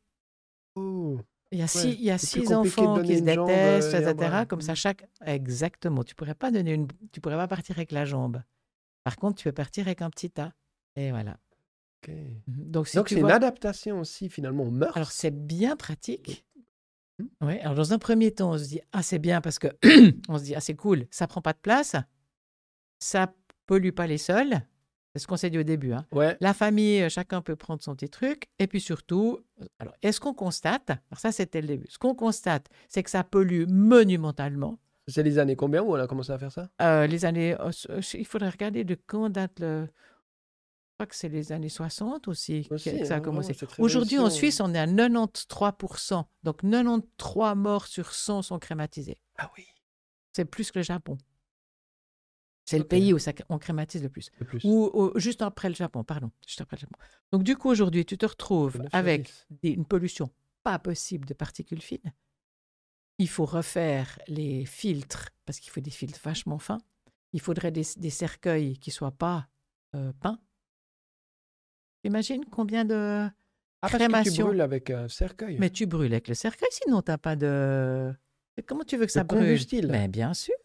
Il 0.77 1.59
y 1.59 1.61
a 1.61 1.67
six, 1.67 1.87
Ouais, 1.89 1.93
il 1.95 2.03
y 2.03 2.11
a 2.11 2.17
six 2.17 2.53
enfants 2.53 3.01
qui 3.01 3.17
se 3.17 3.23
détestent, 3.23 3.93
euh, 3.93 3.97
un 3.97 4.11
etc. 4.11 4.13
bras. 4.13 4.45
Comme 4.45 4.61
ça, 4.61 4.71
Mm. 4.73 4.75
chaque 4.77 5.09
exactement. 5.25 6.03
Tu 6.03 6.15
pourrais 6.15 6.33
pas 6.33 6.49
donner 6.49 6.73
une, 6.73 6.87
tu 7.11 7.19
pourrais 7.21 7.35
pas 7.35 7.47
partir 7.47 7.77
avec 7.77 7.91
la 7.91 8.05
jambe. 8.05 8.41
Par 9.03 9.17
contre, 9.17 9.37
tu 9.37 9.43
peux 9.43 9.51
partir 9.53 9.85
avec 9.87 10.01
un 10.01 10.09
petit 10.09 10.29
tas. 10.31 10.53
Et 10.95 11.11
voilà. 11.11 11.37
Mhm. 12.07 12.41
Donc 12.47 12.87
si 12.87 12.97
c'est 13.05 13.19
une 13.19 13.29
adaptation 13.29 13.99
aussi 13.99 14.29
finalement 14.29 14.63
au 14.63 14.71
meurtre. 14.71 14.97
Alors, 14.97 15.11
c'est 15.11 15.31
bien 15.31 15.75
pratique. 15.75 16.45
Mhm. 17.19 17.29
Ouais, 17.41 17.59
alors 17.61 17.75
dans 17.75 17.93
un 17.93 17.99
premier 17.99 18.31
temps, 18.31 18.51
on 18.51 18.57
se 18.57 18.63
dit, 18.67 18.81
ah, 18.91 19.03
c'est 19.03 19.19
bien 19.19 19.41
parce 19.41 19.59
que 19.59 19.67
on 20.29 20.39
se 20.39 20.43
dit, 20.43 20.55
ah, 20.55 20.61
c'est 20.61 20.75
cool, 20.75 21.05
ça 21.11 21.27
prend 21.27 21.41
pas 21.41 21.53
de 21.53 21.59
place, 21.59 21.95
ça 22.99 23.31
pollue 23.67 23.91
pas 23.91 24.07
les 24.07 24.17
sols. 24.17 24.61
C'est 25.13 25.19
ce 25.19 25.27
qu'on 25.27 25.35
s'est 25.37 25.49
dit 25.49 25.57
au 25.59 25.63
début. 25.63 25.91
hein. 25.93 26.05
Ouais. 26.13 26.37
La 26.39 26.53
famille, 26.53 27.01
euh, 27.01 27.09
chacun 27.09 27.41
peut 27.41 27.55
prendre 27.57 27.81
son 27.81 27.95
petit 27.95 28.09
truc. 28.09 28.49
Et 28.59 28.67
puis 28.67 28.79
surtout, 28.79 29.39
euh, 29.61 29.65
alors, 29.79 29.93
est-ce 30.01 30.19
qu'on 30.21 30.33
constate, 30.33 30.89
alors 30.89 31.19
ça 31.19 31.31
c'était 31.33 31.59
le 31.61 31.67
début, 31.67 31.87
ce 31.89 31.97
qu'on 31.97 32.15
constate, 32.15 32.67
c'est 32.87 33.03
que 33.03 33.09
ça 33.09 33.23
pollue 33.23 33.65
monumentalement. 33.67 34.79
C'est 35.07 35.23
les 35.23 35.37
années 35.39 35.55
combien 35.57 35.81
où 35.81 35.91
on 35.91 35.95
a 35.99 36.07
commencé 36.07 36.31
à 36.31 36.37
faire 36.39 36.51
ça? 36.51 36.69
Euh, 36.81 37.07
les 37.07 37.25
années, 37.25 37.57
il 38.13 38.25
faudrait 38.25 38.49
regarder 38.49 38.83
de 38.85 38.95
quand 38.95 39.29
date 39.29 39.59
le. 39.59 39.85
Je 39.85 41.03
crois 41.03 41.07
que 41.07 41.15
c'est 41.15 41.29
les 41.29 41.51
années 41.51 41.67
60 41.69 42.27
aussi, 42.27 42.67
que- 42.69 42.75
Aussi, 42.75 42.97
que 42.97 43.05
ça 43.05 43.15
a 43.15 43.17
hein, 43.17 43.21
commencé. 43.21 43.53
cette 43.53 43.79
Aujourd'hui, 43.79 44.19
en. 44.19 44.29
Suisse, 44.29 44.61
on 44.61 44.73
est 44.73 44.79
à 44.79 44.85
93%. 44.85 46.23
Donc 46.43 46.61
93 46.61 47.55
morts 47.55 47.87
sur 47.87 48.13
100 48.13 48.43
sont 48.43 48.59
crématisés. 48.59 49.17
Ah 49.37 49.51
oui. 49.57 49.65
C'est 50.33 50.45
plus 50.45 50.71
que 50.71 50.79
le 50.79 50.83
Japon. 50.83 51.17
C'est 52.65 52.77
le 52.77 52.83
pays 52.85 53.13
où 53.13 53.19
ça, 53.19 53.33
on 53.49 53.57
crématise 53.57 54.01
le 54.03 54.09
plus. 54.09 54.29
Plus. 54.45 54.63
Ou 54.63 54.89
ou 54.93 55.19
juste 55.19 55.41
après 55.41 55.67
le 55.69 55.75
Japon, 55.75 56.03
pardon. 56.03 56.31
Juste 56.47 56.61
après 56.61 56.77
le 56.77 56.81
Japon. 56.81 56.97
Donc 57.31 57.43
du 57.43 57.55
coup, 57.57 57.69
aujourd'hui, 57.69 58.05
tu 58.05 58.17
te 58.17 58.25
retrouves 58.25 58.81
avec 58.91 59.23
10. 59.23 59.47
des- 59.61 59.69
une 59.71 59.85
pollution 59.85 60.29
pas 60.63 60.77
possible 60.79 61.25
de 61.27 61.33
particules 61.33 61.81
fines. 61.81 62.13
Il 63.17 63.27
faut 63.29 63.45
refaire 63.45 64.19
les 64.27 64.65
filtres, 64.65 65.29
parce 65.45 65.59
qu'il 65.59 65.71
faut 65.71 65.81
des 65.81 65.91
filtres 65.91 66.19
vachement 66.23 66.59
fins. 66.59 66.79
Il 67.33 67.41
faudrait 67.41 67.71
des, 67.71 67.85
des 67.97 68.09
cercueils 68.09 68.77
qui 68.77 68.89
ne 68.89 68.93
soient 68.93 69.11
pas 69.17 69.47
euh, 69.95 70.11
peints. 70.19 70.39
Imagine 72.03 72.45
combien 72.49 72.85
de... 72.85 73.27
Ah 73.83 73.89
parce 73.89 73.93
que 73.93 73.97
tu 74.23 74.29
brûles 74.43 74.61
avec 74.61 74.89
un 74.91 75.07
cercueil. 75.07 75.57
Mais 75.59 75.69
tu 75.69 75.85
brûles 75.87 76.11
avec 76.13 76.27
le 76.27 76.35
cercueil, 76.35 76.69
sinon 76.71 77.01
tu 77.01 77.11
n'as 77.11 77.17
pas 77.17 77.35
de... 77.35 78.13
Comment 78.67 78.83
tu 78.83 78.97
veux 78.97 79.05
que 79.05 79.11
ça 79.11 79.23
brûle? 79.23 79.43
Mais 79.91 80.07
bien 80.07 80.33
sûr. 80.33 80.55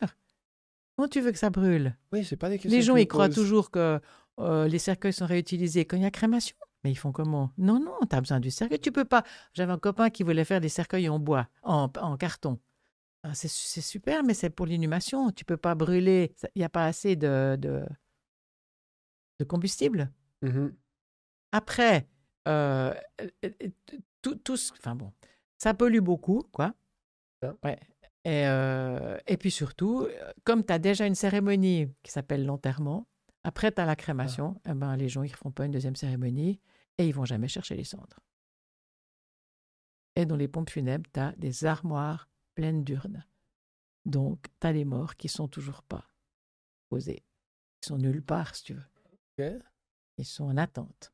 Comment 0.96 1.08
tu 1.08 1.20
veux 1.20 1.32
que 1.32 1.38
ça 1.38 1.50
brûle? 1.50 1.94
Oui, 2.12 2.24
c'est 2.24 2.36
pas 2.36 2.48
des 2.48 2.58
questions. 2.58 2.76
les 2.76 2.82
gens, 2.82 2.96
ils 2.96 3.06
croient 3.06 3.28
toujours 3.28 3.70
que 3.70 4.00
euh, 4.40 4.66
les 4.68 4.78
cercueils 4.78 5.12
sont 5.12 5.26
réutilisés 5.26 5.84
quand 5.84 5.96
il 5.96 6.02
y 6.02 6.06
a 6.06 6.10
crémation. 6.10 6.56
Mais 6.84 6.90
ils 6.92 6.96
font 6.96 7.12
comment? 7.12 7.50
Non, 7.58 7.78
non, 7.80 7.98
tu 8.08 8.16
as 8.16 8.20
besoin 8.20 8.40
du 8.40 8.50
cercueil. 8.50 8.78
Tu 8.78 8.92
peux 8.92 9.04
pas. 9.04 9.22
J'avais 9.52 9.72
un 9.72 9.78
copain 9.78 10.08
qui 10.10 10.22
voulait 10.22 10.44
faire 10.44 10.60
des 10.60 10.68
cercueils 10.68 11.08
en 11.08 11.18
bois, 11.18 11.48
en, 11.62 11.90
en 12.00 12.16
carton. 12.16 12.58
Ah, 13.22 13.34
c'est 13.34 13.48
super, 13.48 14.22
mais 14.22 14.34
c'est 14.34 14.50
pour 14.50 14.66
l'inhumation. 14.66 15.30
Tu 15.32 15.44
peux 15.44 15.56
pas 15.56 15.74
brûler. 15.74 16.34
Il 16.54 16.60
n'y 16.60 16.64
a 16.64 16.68
pas 16.68 16.86
assez 16.86 17.16
de, 17.16 17.56
de, 17.58 17.84
de 19.40 19.44
combustible. 19.44 20.10
Mhm. 20.42 20.74
Après, 21.52 22.08
euh, 22.48 22.94
euh, 23.44 23.50
tout, 24.22 24.34
tout 24.36 24.56
ce- 24.56 24.72
enfin 24.72 24.94
bon, 24.94 25.12
ça 25.58 25.74
pollue 25.74 26.00
beaucoup, 26.00 26.42
quoi. 26.52 26.74
Ouais. 27.64 27.78
Et, 28.26 28.44
euh, 28.48 29.16
et 29.28 29.36
puis 29.36 29.52
surtout, 29.52 30.08
comme 30.42 30.64
tu 30.64 30.72
as 30.72 30.80
déjà 30.80 31.06
une 31.06 31.14
cérémonie 31.14 31.86
qui 32.02 32.10
s'appelle 32.10 32.44
l'enterrement, 32.44 33.06
après 33.44 33.70
tu 33.70 33.80
as 33.80 33.86
la 33.86 33.94
crémation, 33.94 34.60
eh 34.68 34.74
ben, 34.74 34.96
les 34.96 35.08
gens 35.08 35.22
ils 35.22 35.30
ne 35.30 35.36
font 35.36 35.52
pas 35.52 35.64
une 35.64 35.70
deuxième 35.70 35.94
cérémonie 35.94 36.60
et 36.98 37.06
ils 37.06 37.14
vont 37.14 37.24
jamais 37.24 37.46
chercher 37.46 37.76
les 37.76 37.84
cendres. 37.84 38.18
Et 40.16 40.26
dans 40.26 40.34
les 40.34 40.48
pompes 40.48 40.70
funèbres, 40.70 41.08
tu 41.14 41.20
as 41.20 41.32
des 41.36 41.66
armoires 41.66 42.28
pleines 42.56 42.82
d'urnes. 42.82 43.24
Donc, 44.06 44.46
tu 44.60 44.66
as 44.66 44.72
les 44.72 44.84
morts 44.84 45.14
qui 45.14 45.28
sont 45.28 45.46
toujours 45.46 45.84
pas 45.84 46.10
posés. 46.88 47.22
Ils 47.82 47.86
sont 47.86 47.98
nulle 47.98 48.22
part, 48.24 48.56
si 48.56 48.64
tu 48.64 48.74
veux. 48.74 49.60
Ils 50.18 50.24
sont 50.24 50.46
en 50.46 50.56
attente. 50.56 51.12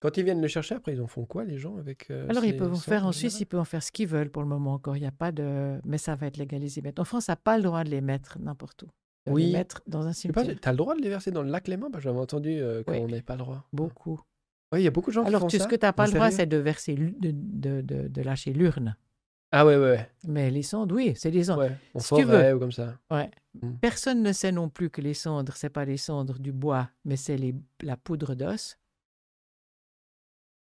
Quand 0.00 0.16
ils 0.18 0.24
viennent 0.24 0.42
le 0.42 0.48
chercher, 0.48 0.74
après, 0.74 0.92
ils 0.92 1.00
en 1.00 1.06
font 1.06 1.24
quoi, 1.24 1.44
les 1.44 1.56
gens 1.58 1.76
avec 1.78 2.10
euh, 2.10 2.26
Alors, 2.28 2.44
ils 2.44 2.56
peuvent 2.56 2.72
en 2.72 2.76
faire 2.76 3.06
en 3.06 3.12
Suisse, 3.12 3.40
ils 3.40 3.46
peuvent 3.46 3.60
en 3.60 3.64
faire 3.64 3.82
ce 3.82 3.90
qu'ils 3.90 4.06
veulent 4.06 4.30
pour 4.30 4.42
le 4.42 4.48
moment 4.48 4.74
encore. 4.74 4.96
Il 4.96 5.00
n'y 5.00 5.06
a 5.06 5.10
pas 5.12 5.32
de. 5.32 5.78
Mais 5.84 5.98
ça 5.98 6.14
va 6.14 6.26
être 6.26 6.36
légalisé. 6.36 6.82
Mais 6.82 6.98
en 7.00 7.04
France, 7.04 7.24
ça 7.24 7.32
n'a 7.32 7.36
pas 7.36 7.56
le 7.56 7.62
droit 7.64 7.82
de 7.82 7.88
les 7.90 8.00
mettre 8.02 8.38
n'importe 8.38 8.82
où. 8.82 8.86
De 9.26 9.32
Oui. 9.32 9.46
les 9.46 9.52
mettre 9.54 9.82
dans 9.86 10.06
un 10.06 10.12
cimetière. 10.12 10.54
T'as 10.60 10.70
le 10.72 10.76
droit 10.76 10.94
de 10.94 11.00
les 11.00 11.08
verser 11.08 11.30
dans 11.30 11.42
le 11.42 11.50
lac 11.50 11.66
Léman? 11.66 11.90
Que 11.90 12.00
J'avais 12.00 12.18
entendu 12.18 12.50
euh, 12.60 12.82
Oui. 12.86 12.98
qu'on 13.00 13.08
n'avait 13.08 13.22
pas 13.22 13.34
le 13.34 13.38
droit. 13.40 13.66
Beaucoup. 13.72 14.20
Oui, 14.72 14.80
il 14.80 14.84
y 14.84 14.86
a 14.86 14.90
beaucoup 14.90 15.10
de 15.10 15.14
gens 15.14 15.22
qui 15.22 15.28
Alors, 15.28 15.40
font 15.42 15.46
tu, 15.46 15.58
ça. 15.58 15.64
ce 15.64 15.68
que 15.68 15.76
tu 15.76 15.86
n'as 15.86 15.92
pas 15.92 16.06
le 16.06 16.12
droit, 16.12 16.30
c'est 16.30 16.46
de 16.46 16.56
verser, 16.58 16.94
de, 16.94 17.30
de, 17.32 17.80
de, 17.80 18.08
de 18.08 18.22
lâcher 18.22 18.52
l'urne. 18.52 18.96
Ah 19.52 19.64
ouais, 19.64 19.76
ouais, 19.76 19.82
ouais. 19.92 20.10
Mais 20.26 20.50
les 20.50 20.62
cendres, 20.62 20.94
oui, 20.94 21.12
c'est 21.16 21.30
les 21.30 21.44
cendres. 21.44 21.62
ouais. 21.62 21.72
En 21.94 22.00
Si 22.00 22.14
tu 22.14 22.24
veux. 22.24 22.54
ou 22.54 22.58
comme 22.58 22.72
ça. 22.72 22.98
Ouais. 23.10 23.30
Mm. 23.62 23.74
Personne 23.80 24.22
ne 24.22 24.32
sait 24.32 24.52
non 24.52 24.68
plus 24.68 24.90
que 24.90 25.00
les 25.00 25.14
cendres, 25.14 25.52
c'est 25.56 25.70
pas 25.70 25.84
les 25.84 25.96
cendres 25.96 26.38
du 26.38 26.52
bois, 26.52 26.90
mais 27.04 27.16
c'est 27.16 27.38
la 27.82 27.96
poudre 27.96 28.34
d'os. 28.34 28.76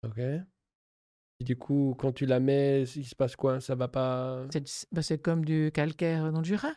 Ok. 0.03 0.17
Et 0.17 1.43
du 1.43 1.55
coup, 1.57 1.95
quand 1.97 2.11
tu 2.11 2.25
la 2.25 2.39
mets, 2.39 2.83
il 2.83 3.05
se 3.05 3.15
passe 3.15 3.35
quoi? 3.35 3.59
Ça 3.61 3.75
va 3.75 3.87
pas. 3.87 4.45
C'est 4.51 4.67
c'est 5.01 5.21
comme 5.21 5.43
du 5.45 5.71
calcaire 5.73 6.31
dans 6.31 6.39
le 6.39 6.45
Jura. 6.45 6.71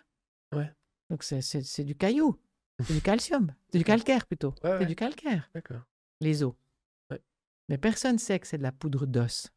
Ouais. 0.55 0.71
Donc, 1.11 1.23
c'est- 1.23 1.85
du 1.85 1.95
caillou. 1.95 2.41
C'est 2.83 2.95
du 2.95 3.01
calcium. 3.03 3.55
C'est 3.71 3.79
du 3.79 3.85
calcaire 3.85 4.27
plutôt. 4.27 4.51
Ouais, 4.65 4.71
C'est 4.71 4.79
ouais. 4.79 4.87
du 4.87 4.97
calcaire, 4.97 5.51
D'accord. 5.55 5.83
les 6.21 6.43
os. 6.43 6.55
Ouais. 7.11 7.21
Mais 7.69 7.79
personne 7.79 8.15
ne 8.15 8.19
sait 8.19 8.39
que 8.41 8.47
c'est 8.47 8.59
de 8.59 8.63
la 8.63 8.73
poudre 8.73 9.07
d'os 9.07 9.51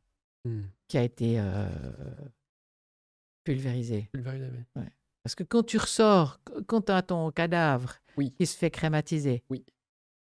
Hmm. 0.46 0.62
qui 0.88 0.98
a 0.98 1.04
été 1.04 1.40
euh, 1.40 1.68
pulvérisée. 3.44 4.10
Pulvérisé. 4.14 4.66
Parce 5.24 5.36
que 5.36 5.44
quand 5.44 5.64
tu 5.64 5.78
ressors, 5.78 6.42
qu- 6.44 6.64
quand 6.66 6.82
tu 6.84 6.92
as 6.92 7.02
ton 7.02 7.32
cadavre 7.32 7.96
Oui. 8.18 8.32
qui 8.34 8.46
se 8.46 8.58
fait 8.58 8.72
crématiser, 8.72 9.44
Oui. 9.50 9.66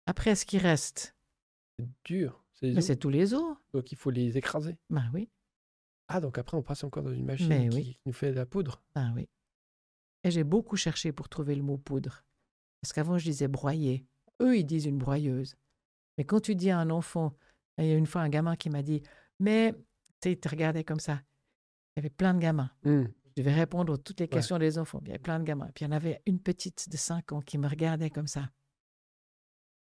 après 0.07 0.35
ce 0.35 0.45
qui 0.45 0.57
reste, 0.57 1.15
C'est 1.77 1.87
dur. 2.05 2.43
Mais 2.61 2.81
c'est 2.81 2.97
tous 2.97 3.09
les 3.09 3.33
os. 3.33 3.55
Donc 3.73 3.91
il 3.91 3.97
faut 3.97 4.09
les 4.11 4.37
écraser. 4.37 4.77
Ben 4.89 5.09
oui, 5.13 5.29
Ah, 6.07 6.19
donc 6.19 6.37
après, 6.37 6.57
on 6.57 6.61
passe 6.63 6.83
encore 6.83 7.03
dans 7.03 7.13
une 7.13 7.25
machine 7.25 7.47
Mais 7.47 7.69
qui, 7.69 7.75
oui. 7.75 7.83
qui 7.93 7.99
nous 8.05 8.13
fait 8.13 8.31
de 8.31 8.35
la 8.35 8.45
poudre. 8.45 8.81
ben 8.95 9.13
oui. 9.15 9.29
Et 10.23 10.31
j'ai 10.31 10.43
beaucoup 10.43 10.75
cherché 10.75 11.11
pour 11.11 11.29
trouver 11.29 11.55
le 11.55 11.61
mot 11.63 11.77
poudre. 11.77 12.25
Parce 12.81 12.91
qu'avant, 12.93 13.17
je 13.17 13.25
disais 13.25 13.47
broyer. 13.47 14.05
eux, 14.41 14.57
ils 14.57 14.65
disent 14.65 14.85
une 14.85 14.97
broyeuse. 14.97 15.55
Mais 16.17 16.25
quand 16.25 16.39
tu 16.41 16.55
dis 16.55 16.69
à 16.69 16.79
un 16.79 16.89
enfant, 16.89 17.33
il 17.77 17.85
y 17.85 17.91
a 17.91 17.95
une 17.95 18.05
fois 18.05 18.21
un 18.21 18.29
gamin 18.29 18.55
qui 18.57 18.69
m'a 18.69 18.81
dit, 18.83 19.01
mais 19.39 19.71
tu 19.73 19.79
sais, 20.23 20.31
il 20.33 20.39
te 20.39 20.49
regardait 20.49 20.83
comme 20.83 20.99
ça. 20.99 21.21
Il 21.95 21.99
y 21.99 21.99
avait 22.01 22.09
plein 22.09 22.33
de 22.33 22.39
gamins. 22.39 22.69
Hmm. 22.83 23.05
Je 23.27 23.41
devais 23.43 23.53
répondre 23.53 23.93
à 23.93 23.97
toutes 23.97 24.19
les 24.19 24.25
Ouais. 24.25 24.29
questions 24.29 24.57
des 24.57 24.77
enfants. 24.77 24.99
Il 25.03 25.07
y 25.07 25.11
avait 25.11 25.19
plein 25.19 25.39
de 25.39 25.45
gamins. 25.45 25.69
Puis 25.73 25.85
il 25.85 25.87
y 25.87 25.91
en 25.91 25.95
avait 25.95 26.21
une 26.25 26.39
petite 26.41 26.89
de 26.89 26.97
5 26.97 27.31
ans 27.31 27.41
qui 27.41 27.57
me 27.57 27.67
regardait 27.69 28.09
comme 28.09 28.27
ça. 28.27 28.49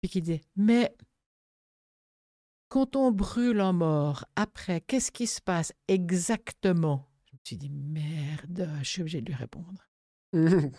Puis 0.01 0.09
qui 0.11 0.21
disait 0.21 0.41
Mais 0.57 0.95
quand 2.75 2.97
on 2.97 3.09
brûle 3.09 3.61
en 3.61 3.71
mort, 3.71 4.25
après, 4.35 4.81
qu'est-ce 4.81 5.09
qui 5.09 5.27
se 5.27 5.39
passe 5.39 5.71
exactement? 5.87 7.05
Je 7.25 7.31
me 7.31 7.39
suis 7.41 7.55
dit 7.55 7.69
Merde, 7.69 8.69
je 8.81 8.89
suis 8.89 8.99
obligée 9.01 9.21
de 9.21 9.27
lui 9.27 9.33
répondre. 9.35 9.87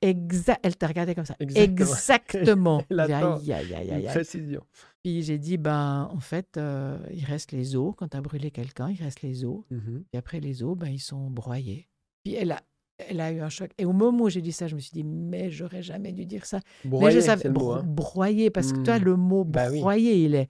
Exa 0.00 0.56
Elle 0.62 0.76
te 0.76 0.86
regardait 0.86 1.16
comme 1.16 1.24
ça. 1.26 1.34
Exactement. 1.40 1.82
Exactement. 1.84 2.78
Aïe, 2.88 3.52
aïe, 3.52 3.74
aïe, 3.74 3.90
aïe, 3.90 4.04
précision. 4.06 4.62
Puis 5.02 5.22
j'ai 5.24 5.38
dit 5.38 5.58
Ben, 5.58 6.08
en 6.12 6.20
fait, 6.20 6.56
euh, 6.56 6.96
il 7.12 7.24
reste 7.24 7.50
les 7.50 7.74
os. 7.74 7.94
Quand 7.96 8.06
tu 8.06 8.16
as 8.16 8.20
brûlé 8.20 8.52
quelqu'un, 8.52 8.88
il 8.88 9.02
reste 9.02 9.22
les 9.22 9.44
os. 9.44 9.64
Mhm. 9.70 10.04
Et 10.12 10.18
après, 10.18 10.38
les 10.38 10.62
os, 10.62 10.78
ben, 10.78 10.86
ils 10.88 11.00
sont 11.00 11.28
broyés. 11.30 11.88
Puis 12.24 12.34
elle 12.34 12.52
a, 12.52 12.60
elle 12.98 13.20
a 13.20 13.32
eu 13.32 13.40
un 13.40 13.48
choc. 13.48 13.72
Et 13.76 13.84
au 13.84 13.92
moment 13.92 14.24
où 14.24 14.30
j'ai 14.30 14.40
dit 14.40 14.52
ça, 14.52 14.68
je 14.68 14.76
me 14.76 14.80
suis 14.80 14.92
dit, 14.92 15.02
mais 15.04 15.50
j'aurais 15.50 15.82
jamais 15.82 16.12
dû 16.12 16.26
dire 16.26 16.46
ça. 16.46 16.60
Broyer, 16.84 17.06
mais 17.16 17.20
je 17.20 17.26
savais, 17.26 17.48
le 17.48 17.54
mot. 17.54 17.72
hein. 17.72 17.82
broyer, 17.84 18.50
parce 18.50 18.72
que 18.72 18.78
toi, 18.78 19.00
Hmm. 19.00 19.02
le 19.04 19.16
mot 19.16 19.44
Bah 19.44 19.68
oui. 19.70 19.80
broyer, 19.80 20.24
il 20.24 20.34
est. 20.36 20.48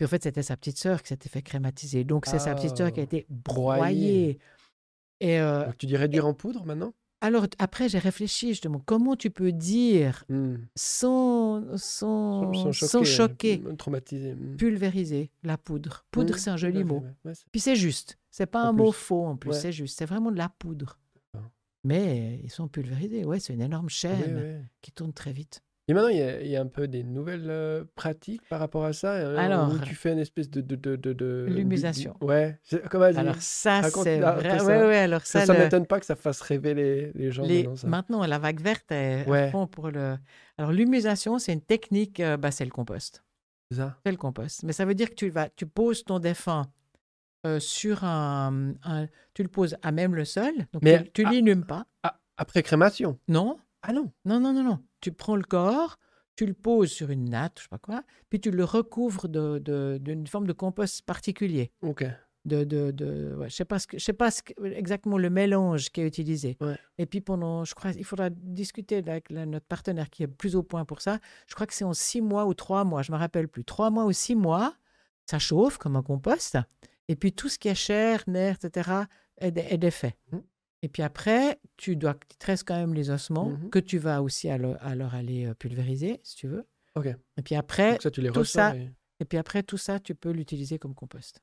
Puis 0.00 0.06
en 0.06 0.08
fait, 0.08 0.22
c'était 0.22 0.42
sa 0.42 0.56
petite 0.56 0.78
sœur 0.78 1.02
qui 1.02 1.08
s'était 1.08 1.28
fait 1.28 1.42
crématiser. 1.42 2.04
Donc, 2.04 2.24
c'est 2.24 2.38
sa 2.38 2.54
petite 2.54 2.74
sœur 2.74 2.90
qui 2.90 3.00
a 3.00 3.02
Ah, 3.02 3.04
été 3.04 3.26
broyée. 3.28 3.76
broyée. 3.78 4.38
Et 5.20 5.38
euh, 5.38 5.66
Donc 5.66 5.76
tu 5.76 5.84
dis 5.84 5.94
réduire 5.98 6.26
en 6.26 6.32
poudre 6.32 6.64
maintenant? 6.64 6.94
Alors, 7.20 7.46
après, 7.58 7.90
j'ai 7.90 7.98
réfléchi, 7.98 8.48
justement, 8.48 8.80
comment 8.86 9.14
tu 9.14 9.28
peux 9.28 9.52
dire 9.52 10.24
Hmm. 10.30 10.54
sans, 10.74 11.76
sans, 11.76 12.50
Sans, 12.54 12.72
sans 12.72 13.04
choquer, 13.04 13.62
euh, 13.66 13.74
traumatisé. 13.76 14.32
hmm. 14.34 14.56
pulvériser 14.56 15.30
la 15.42 15.58
poudre 15.58 16.06
Poudre, 16.10 16.32
Hmm, 16.34 16.38
c'est 16.38 16.48
un 16.50 16.56
joli 16.56 16.82
mot. 16.82 17.04
ouais. 17.26 17.32
Puis 17.52 17.60
c'est 17.60 17.76
juste. 17.76 18.16
C'est 18.30 18.46
pas 18.46 18.64
En 18.64 18.68
un 18.68 18.72
mot 18.72 18.92
faux 18.92 19.26
en 19.26 19.36
plus, 19.36 19.50
Ouais. 19.50 19.56
c'est 19.60 19.72
juste. 19.72 19.98
C'est 19.98 20.06
vraiment 20.06 20.32
de 20.32 20.38
la 20.38 20.48
poudre. 20.48 20.98
D'accord. 21.34 21.50
Mais 21.84 22.40
ils 22.42 22.48
sont 22.50 22.68
pulvérisés. 22.68 23.26
Ouais, 23.26 23.38
c'est 23.38 23.52
une 23.52 23.60
énorme 23.60 23.84
Ouais, 23.84 23.90
chaîne 23.92 24.66
qui 24.80 24.92
tourne 24.92 25.12
très 25.12 25.34
vite. 25.34 25.62
Et 25.90 25.94
maintenant, 25.94 26.08
il 26.08 26.18
y, 26.18 26.22
a, 26.22 26.40
il 26.40 26.46
y 26.48 26.56
a 26.56 26.60
un 26.60 26.66
peu 26.68 26.86
des 26.86 27.02
nouvelles 27.02 27.48
euh, 27.50 27.84
pratiques 27.96 28.42
par 28.48 28.60
rapport 28.60 28.84
à 28.84 28.92
ça. 28.92 29.14
hein, 29.14 29.34
Alors, 29.36 29.72
où 29.74 29.78
tu 29.80 29.96
fais 29.96 30.12
une 30.12 30.20
espèce 30.20 30.48
de. 30.48 30.60
de, 30.60 30.76
de, 30.76 30.94
de, 30.94 31.12
de- 31.12 31.46
L'humusation. 31.48 32.16
Ouais. 32.20 32.60
Comment. 32.90 33.06
Alors 33.06 33.34
ça, 33.40 33.82
c'est 33.82 34.20
vrai. 34.20 34.52
Ouais, 34.52 34.58
ça. 34.60 34.64
ouais, 34.86 34.96
alors 34.98 35.26
Ça, 35.26 35.44
ça, 35.46 35.52
m'étonne 35.52 35.86
pas 35.86 35.98
que 35.98 36.06
ça 36.06 36.14
fasse 36.14 36.40
rêver 36.42 36.74
les, 36.74 37.12
les 37.14 37.32
gens 37.32 37.42
les- 37.42 37.64
maintenant. 37.64 37.76
Ça. 37.76 37.88
maintenant, 37.88 38.24
la 38.26 38.38
vague 38.38 38.60
verte 38.60 38.92
est 38.92 39.28
Ouais. 39.28 39.50
fond 39.50 39.66
pour 39.66 39.90
le. 39.90 40.16
Alors 40.58 40.70
l'humusation, 40.70 41.38
c'est 41.40 41.52
une 41.54 41.60
technique. 41.60 42.20
euh, 42.20 42.36
bah, 42.36 42.52
c'est 42.52 42.64
le 42.64 42.70
compost. 42.70 43.24
C'est 43.72 43.78
ça 43.78 43.96
C'est 44.06 44.12
le 44.12 44.16
compost. 44.18 44.62
Mais 44.62 44.72
ça 44.72 44.84
veut 44.84 44.94
dire 44.94 45.10
que 45.10 45.14
tu 45.16 45.28
vas, 45.28 45.48
tu 45.48 45.66
poses 45.66 46.04
ton 46.04 46.20
défunt 46.20 46.66
euh, 47.46 47.58
sur 47.58 48.04
un, 48.04 48.74
un- 48.84 49.06
tu 49.34 49.42
le 49.42 49.48
poses 49.48 49.76
à 49.82 49.90
même 49.90 50.14
le 50.14 50.24
sol. 50.24 50.52
Donc 50.72 50.82
Mais- 50.82 51.02
tu, 51.04 51.24
tu 51.24 51.28
l'inhumes 51.30 51.64
pas. 51.64 51.86
Après 52.36 52.62
crémation 52.62 53.18
Non, 53.28 53.58
Ah 53.82 53.92
non 53.92 54.12
non, 54.24 54.40
non, 54.40 54.52
non, 54.52 54.62
non. 54.62 54.78
Tu 55.00 55.12
prends 55.12 55.36
le 55.36 55.42
corps, 55.44 55.98
tu 56.36 56.46
le 56.46 56.54
poses 56.54 56.90
sur 56.90 57.10
une 57.10 57.30
natte, 57.30 57.58
je 57.58 57.62
sais 57.64 57.68
pas 57.68 57.78
quoi, 57.78 58.02
puis 58.28 58.40
tu 58.40 58.50
le 58.50 58.64
recouvres 58.64 59.28
de- 59.28 59.58
de- 59.58 59.98
d'une 60.00 60.26
forme 60.26 60.46
de 60.46 60.52
compost 60.52 61.02
particulier. 61.02 61.72
Ok. 61.82 62.04
De, 62.46 62.64
de, 62.64 62.90
de- 62.90 63.34
ouais, 63.38 63.50
je 63.50 63.54
sais 63.56 63.66
pas, 63.66 63.78
ce 63.78 63.86
que, 63.86 63.98
je 63.98 64.04
sais 64.04 64.14
pas 64.14 64.30
ce 64.30 64.42
que- 64.42 64.64
exactement 64.64 65.18
le 65.18 65.28
mélange 65.28 65.90
qui 65.90 66.00
est 66.00 66.06
utilisé. 66.06 66.56
Ouais. 66.62 66.78
Et 66.96 67.04
puis 67.04 67.20
pendant, 67.20 67.64
je 67.66 67.74
crois, 67.74 67.90
il 67.90 68.04
faudra 68.04 68.30
discuter 68.30 68.96
avec 68.96 69.28
la- 69.30 69.44
notre 69.44 69.66
partenaire 69.66 70.08
qui 70.08 70.22
est 70.22 70.26
plus 70.26 70.56
au 70.56 70.62
point 70.62 70.86
pour 70.86 71.02
ça. 71.02 71.18
Je 71.46 71.54
crois 71.54 71.66
que 71.66 71.74
c'est 71.74 71.84
en 71.84 71.92
six 71.92 72.22
mois 72.22 72.46
ou 72.46 72.54
trois 72.54 72.84
mois, 72.84 73.02
je 73.02 73.12
me 73.12 73.18
rappelle 73.18 73.46
plus. 73.48 73.64
Trois 73.64 73.90
mois 73.90 74.06
ou 74.06 74.12
six 74.12 74.34
mois, 74.34 74.74
ça 75.26 75.38
chauffe 75.38 75.76
comme 75.76 75.96
un 75.96 76.02
compost. 76.02 76.56
Et 77.08 77.16
puis 77.16 77.32
tout 77.34 77.48
ce 77.50 77.58
qui 77.58 77.68
est 77.68 77.74
chair, 77.74 78.22
nerfs, 78.26 78.56
etc., 78.64 78.90
est, 79.36 79.56
est 79.58 79.78
défait. 79.78 80.16
Et 80.82 80.88
puis 80.88 81.02
après, 81.02 81.60
tu 81.76 81.96
dois, 81.96 82.16
il 82.30 82.36
te 82.36 82.44
quand 82.64 82.76
même 82.76 82.94
les 82.94 83.10
ossements 83.10 83.50
Mhm. 83.50 83.70
que 83.70 83.78
tu 83.78 83.98
vas 83.98 84.22
aussi 84.22 84.48
alors, 84.48 84.76
alors 84.80 85.14
aller 85.14 85.46
euh, 85.46 85.54
pulvériser, 85.54 86.20
si 86.22 86.36
tu 86.36 86.48
veux. 86.48 86.66
Ok. 86.94 87.06
Et 87.36 87.42
puis 87.42 87.54
après, 87.54 87.92
Donc 87.92 88.02
ça, 88.02 88.10
tu 88.10 88.20
les 88.22 88.28
tout 88.30 88.44
ça- 88.44 88.76
et- 88.76 88.90
et 89.20 89.24
puis 89.26 89.38
après 89.38 89.62
tout 89.62 89.76
ça, 89.76 90.00
tu 90.00 90.14
peux 90.14 90.30
l'utiliser 90.30 90.78
comme 90.78 90.94
compost. 90.94 91.42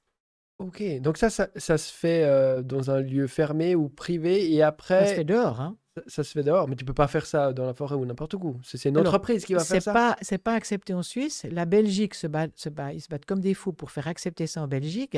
Ok. 0.59 0.81
Donc 1.01 1.17
ça, 1.17 1.29
ça, 1.29 1.49
ça 1.55 1.77
se 1.77 1.91
fait 1.93 2.23
euh, 2.23 2.63
dans 2.63 2.89
un 2.89 3.01
lieu 3.01 3.27
fermé 3.27 3.75
ou 3.75 3.89
privé 3.89 4.51
et 4.53 4.59
Ça 4.59 4.67
après, 4.67 5.07
se 5.07 5.13
fait 5.13 5.23
dehors, 5.23 5.61
hein. 5.61 5.77
ça, 5.95 6.01
ça 6.07 6.23
se 6.23 6.31
fait 6.31 6.41
dehors. 6.41 6.67
Mais 6.67 6.75
tu 6.75 6.83
peux 6.83 6.95
pas 6.95 7.07
faire 7.07 7.27
ça 7.27 7.53
dans 7.53 7.65
la 7.67 7.75
forêt 7.75 7.95
ou 7.95 8.05
n'importe 8.07 8.33
où. 8.33 8.59
C'est 8.63 8.83
une 8.89 8.97
Alors, 8.97 9.13
entreprise 9.13 9.45
qui 9.45 9.53
va 9.53 9.63
faire 9.63 9.83
ça. 9.83 9.93
pas, 9.93 10.17
c'est 10.21 10.39
pas 10.39 10.53
accepté 10.55 10.95
en 10.95 11.03
Suisse. 11.03 11.45
La 11.51 11.65
Belgique 11.65 12.15
se 12.15 12.25
bat, 12.25 12.47
se 12.55 12.69
bat, 12.69 12.91
ils 12.91 13.01
se 13.01 13.07
battent 13.07 13.25
comme 13.25 13.39
des 13.39 13.53
fous 13.53 13.71
pour 13.71 13.91
faire 13.91 14.07
accepter 14.07 14.47
ça 14.47 14.63
en 14.63 14.67
Belgique. 14.67 15.17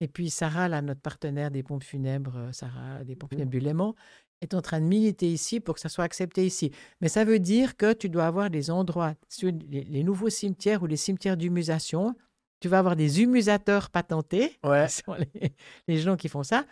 Et 0.00 0.08
puis 0.08 0.28
Sarah, 0.28 0.68
là, 0.68 0.82
notre 0.82 1.00
partenaire 1.00 1.52
des 1.52 1.62
pompes 1.62 1.84
funèbres, 1.84 2.36
euh, 2.36 2.52
Sarah 2.52 3.04
des 3.04 3.14
pompes 3.14 3.30
Mhm. 3.30 3.36
funèbres 3.38 3.50
du 3.52 3.60
Léman, 3.60 3.94
est 4.40 4.54
en 4.54 4.60
train 4.62 4.80
de 4.80 4.86
militer 4.86 5.28
ici 5.30 5.60
pour 5.60 5.74
que 5.76 5.80
ça 5.80 5.88
soit 5.90 6.02
accepté 6.04 6.44
ici. 6.44 6.72
Mais 7.00 7.08
ça 7.08 7.24
veut 7.24 7.38
dire 7.38 7.76
que 7.76 7.92
tu 7.92 8.08
dois 8.08 8.26
avoir 8.26 8.50
des 8.50 8.70
endroits, 8.72 9.14
sur 9.28 9.52
les, 9.68 9.84
les 9.84 10.02
nouveaux 10.02 10.30
cimetières 10.30 10.82
ou 10.82 10.86
les 10.86 10.96
cimetières 10.96 11.36
d'humusation, 11.36 12.16
tu 12.60 12.68
vas 12.68 12.78
avoir 12.78 12.96
des 12.96 13.22
humusateurs 13.22 13.90
patentés, 13.90 14.58
Ouais. 14.64 14.86
qui 14.88 14.94
sont 14.94 15.14
les, 15.14 15.54
les 15.88 15.96
gens 15.98 16.16
qui 16.16 16.28
font 16.28 16.42
ça. 16.42 16.64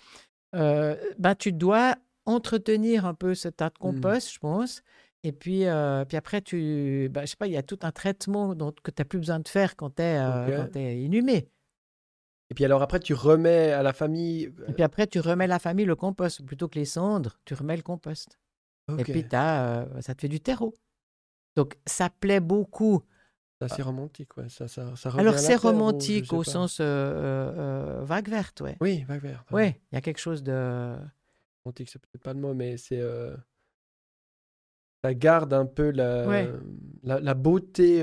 Euh, 0.55 0.97
ben, 1.19 1.35
tu 1.35 1.53
dois 1.53 1.97
entretenir 2.27 3.07
un 3.07 3.15
peu 3.15 3.35
ce 3.35 3.49
tas 3.49 3.71
de 3.71 3.75
Mhm. 3.75 3.79
compost, 3.81 4.33
je 4.33 4.39
pense. 4.39 4.83
Et 5.25 5.33
puis, 5.33 5.67
euh, 5.67 6.05
puis 6.05 6.17
après, 6.17 6.41
tu, 6.43 7.09
ben, 7.11 7.23
je 7.23 7.27
sais 7.27 7.37
pas, 7.37 7.47
il 7.47 7.53
y 7.53 7.57
a 7.57 7.63
tout 7.63 7.79
un 7.83 7.91
traitement 7.91 8.55
dont, 8.55 8.73
que 8.83 8.91
tu 8.91 9.01
n'as 9.01 9.05
plus 9.05 9.19
besoin 9.19 9.41
de 9.41 9.49
faire 9.49 9.77
quand 9.77 9.97
tu 9.97 10.03
es, 10.03 11.03
inhumé. 11.03 11.49
Et 12.51 12.55
puis 12.55 12.65
alors 12.65 12.81
après, 12.81 13.01
tu 13.01 13.13
remets 13.13 13.73
à 13.73 13.83
la 13.83 13.93
famille. 13.93 14.45
Et 14.69 14.73
puis 14.73 14.83
après, 14.83 15.07
tu 15.07 15.21
remets 15.21 15.47
la 15.47 15.59
famille 15.59 15.85
le 15.85 15.97
compost. 15.97 16.45
Plutôt 16.47 16.69
que 16.69 16.79
les 16.79 16.87
cendres, 16.87 17.39
tu 17.45 17.53
remets 17.55 17.77
le 17.77 17.83
compost. 17.83 18.39
Et 18.97 19.03
puis, 19.03 19.27
euh, 19.35 20.01
ça 20.01 20.15
te 20.15 20.23
fait 20.23 20.29
du 20.29 20.41
terreau. 20.41 20.75
Donc, 21.57 21.77
ça 21.85 22.09
plaît 22.09 22.41
beaucoup. 22.41 23.03
C'est 23.59 23.65
assez 23.65 23.83
romantique, 23.83 24.37
ouais. 24.37 24.49
Ça, 24.49 24.69
ça, 24.69 24.95
ça 24.95 25.11
revient 25.11 25.21
Alors, 25.21 25.39
c'est 25.39 25.57
ou 25.57 25.61
romantique 25.61 26.33
au 26.33 26.45
pas. 26.45 26.51
sens 26.51 26.79
euh, 26.81 26.85
euh, 26.85 27.99
euh, 28.01 28.05
vague 28.05 28.29
verte, 28.29 28.61
ouais. 28.61 28.77
Oui, 28.81 29.03
vague 29.09 29.21
verte. 29.23 29.51
Ouais, 29.51 29.81
il 29.91 29.97
y 29.97 29.99
a 29.99 30.01
quelque 30.01 30.21
chose 30.21 30.43
de... 30.45 30.97
Romantique, 31.65 31.89
c'est 31.91 31.99
peut-être 31.99 32.23
pas 32.23 32.33
le 32.35 32.41
mot, 32.41 32.55
mais 32.55 32.77
c'est. 32.77 33.01
euh, 33.01 33.37
Ça 35.05 35.13
garde 35.15 35.53
un 35.53 35.67
peu 35.67 35.91
la, 35.91 36.27
Ouais. 36.27 36.53
la, 37.03 37.19
la 37.21 37.35
beauté. 37.35 38.01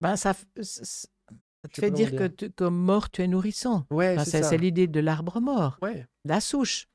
Ben, 0.00 0.16
ça, 0.16 0.34
te 0.34 1.80
fait 1.80 1.90
dire 1.90 2.14
que 2.16 2.26
tu- 2.26 2.50
comme 2.50 2.76
mort, 2.76 3.10
tu 3.10 3.22
es 3.22 3.26
nourrissant. 3.26 3.86
Ouais, 3.90 4.14
Enfin, 4.14 4.24
c'est 4.24 4.30
c'est 4.30 4.42
ça. 4.42 4.50
c'est 4.50 4.58
l'idée 4.58 4.86
de 4.86 5.00
l'arbre 5.00 5.40
mort, 5.40 5.78
Ouais. 5.82 6.06
la 6.24 6.40
souche. 6.40 6.88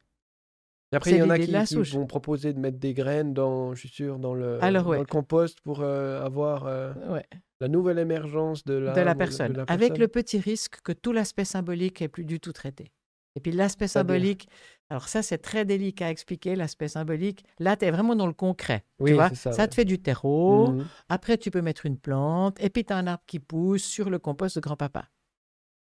Et 0.91 0.95
après, 0.95 1.11
il 1.11 1.17
y 1.17 1.21
en 1.21 1.29
a 1.29 1.39
qui, 1.39 1.75
vont 1.91 2.05
proposer 2.05 2.53
de 2.53 2.59
mettre 2.59 2.77
des 2.77 2.93
graines 2.93 3.33
dans, 3.33 3.73
je 3.73 3.79
suis 3.79 3.89
sûr, 3.89 4.19
dans 4.19 4.33
le, 4.33 4.61
Alors, 4.61 4.83
dans 4.83 4.89
ouais. 4.91 4.99
le 4.99 5.05
compost 5.05 5.61
pour 5.61 5.81
euh, 5.81 6.23
avoir 6.23 6.65
euh, 6.67 6.93
Ouais. 7.09 7.25
la 7.61 7.69
nouvelle 7.69 7.97
émergence 7.99 8.65
de 8.65 8.73
la 8.73 8.93
de 9.13 9.17
personne, 9.17 9.63
avec 9.67 9.97
le 9.97 10.07
petit 10.09 10.39
risque 10.39 10.81
que 10.81 10.91
tout 10.91 11.13
l'aspect 11.13 11.45
symbolique 11.45 12.01
est 12.01 12.09
plus 12.09 12.25
du 12.25 12.39
tout 12.39 12.51
traité. 12.51 12.91
Et 13.37 13.39
puis 13.39 13.53
l'aspect 13.53 13.87
symbolique, 13.87 14.49
alors 14.89 15.07
ça 15.07 15.21
c'est 15.21 15.37
très 15.37 15.63
délicat 15.63 16.07
à 16.07 16.09
expliquer, 16.09 16.57
l'aspect 16.57 16.89
symbolique. 16.89 17.45
Là, 17.59 17.77
tu 17.77 17.85
es 17.85 17.91
vraiment 17.91 18.13
dans 18.13 18.27
le 18.27 18.33
concret. 18.33 18.83
Oui, 18.99 19.11
tu 19.11 19.15
vois, 19.15 19.29
ça, 19.29 19.51
ouais. 19.51 19.67
te 19.69 19.73
fait 19.75 19.85
du 19.85 19.99
terreau, 19.99 20.73
Mhm. 20.73 20.85
après 21.07 21.37
tu 21.37 21.49
peux 21.49 21.61
mettre 21.61 21.85
une 21.85 21.97
plante, 21.97 22.61
et 22.61 22.69
puis 22.69 22.83
tu 22.83 22.91
as 22.91 22.97
un 22.97 23.07
arbre 23.07 23.23
qui 23.25 23.39
pousse 23.39 23.83
sur 23.83 24.09
le 24.09 24.19
compost 24.19 24.57
de 24.57 24.61
grand-papa. 24.61 25.07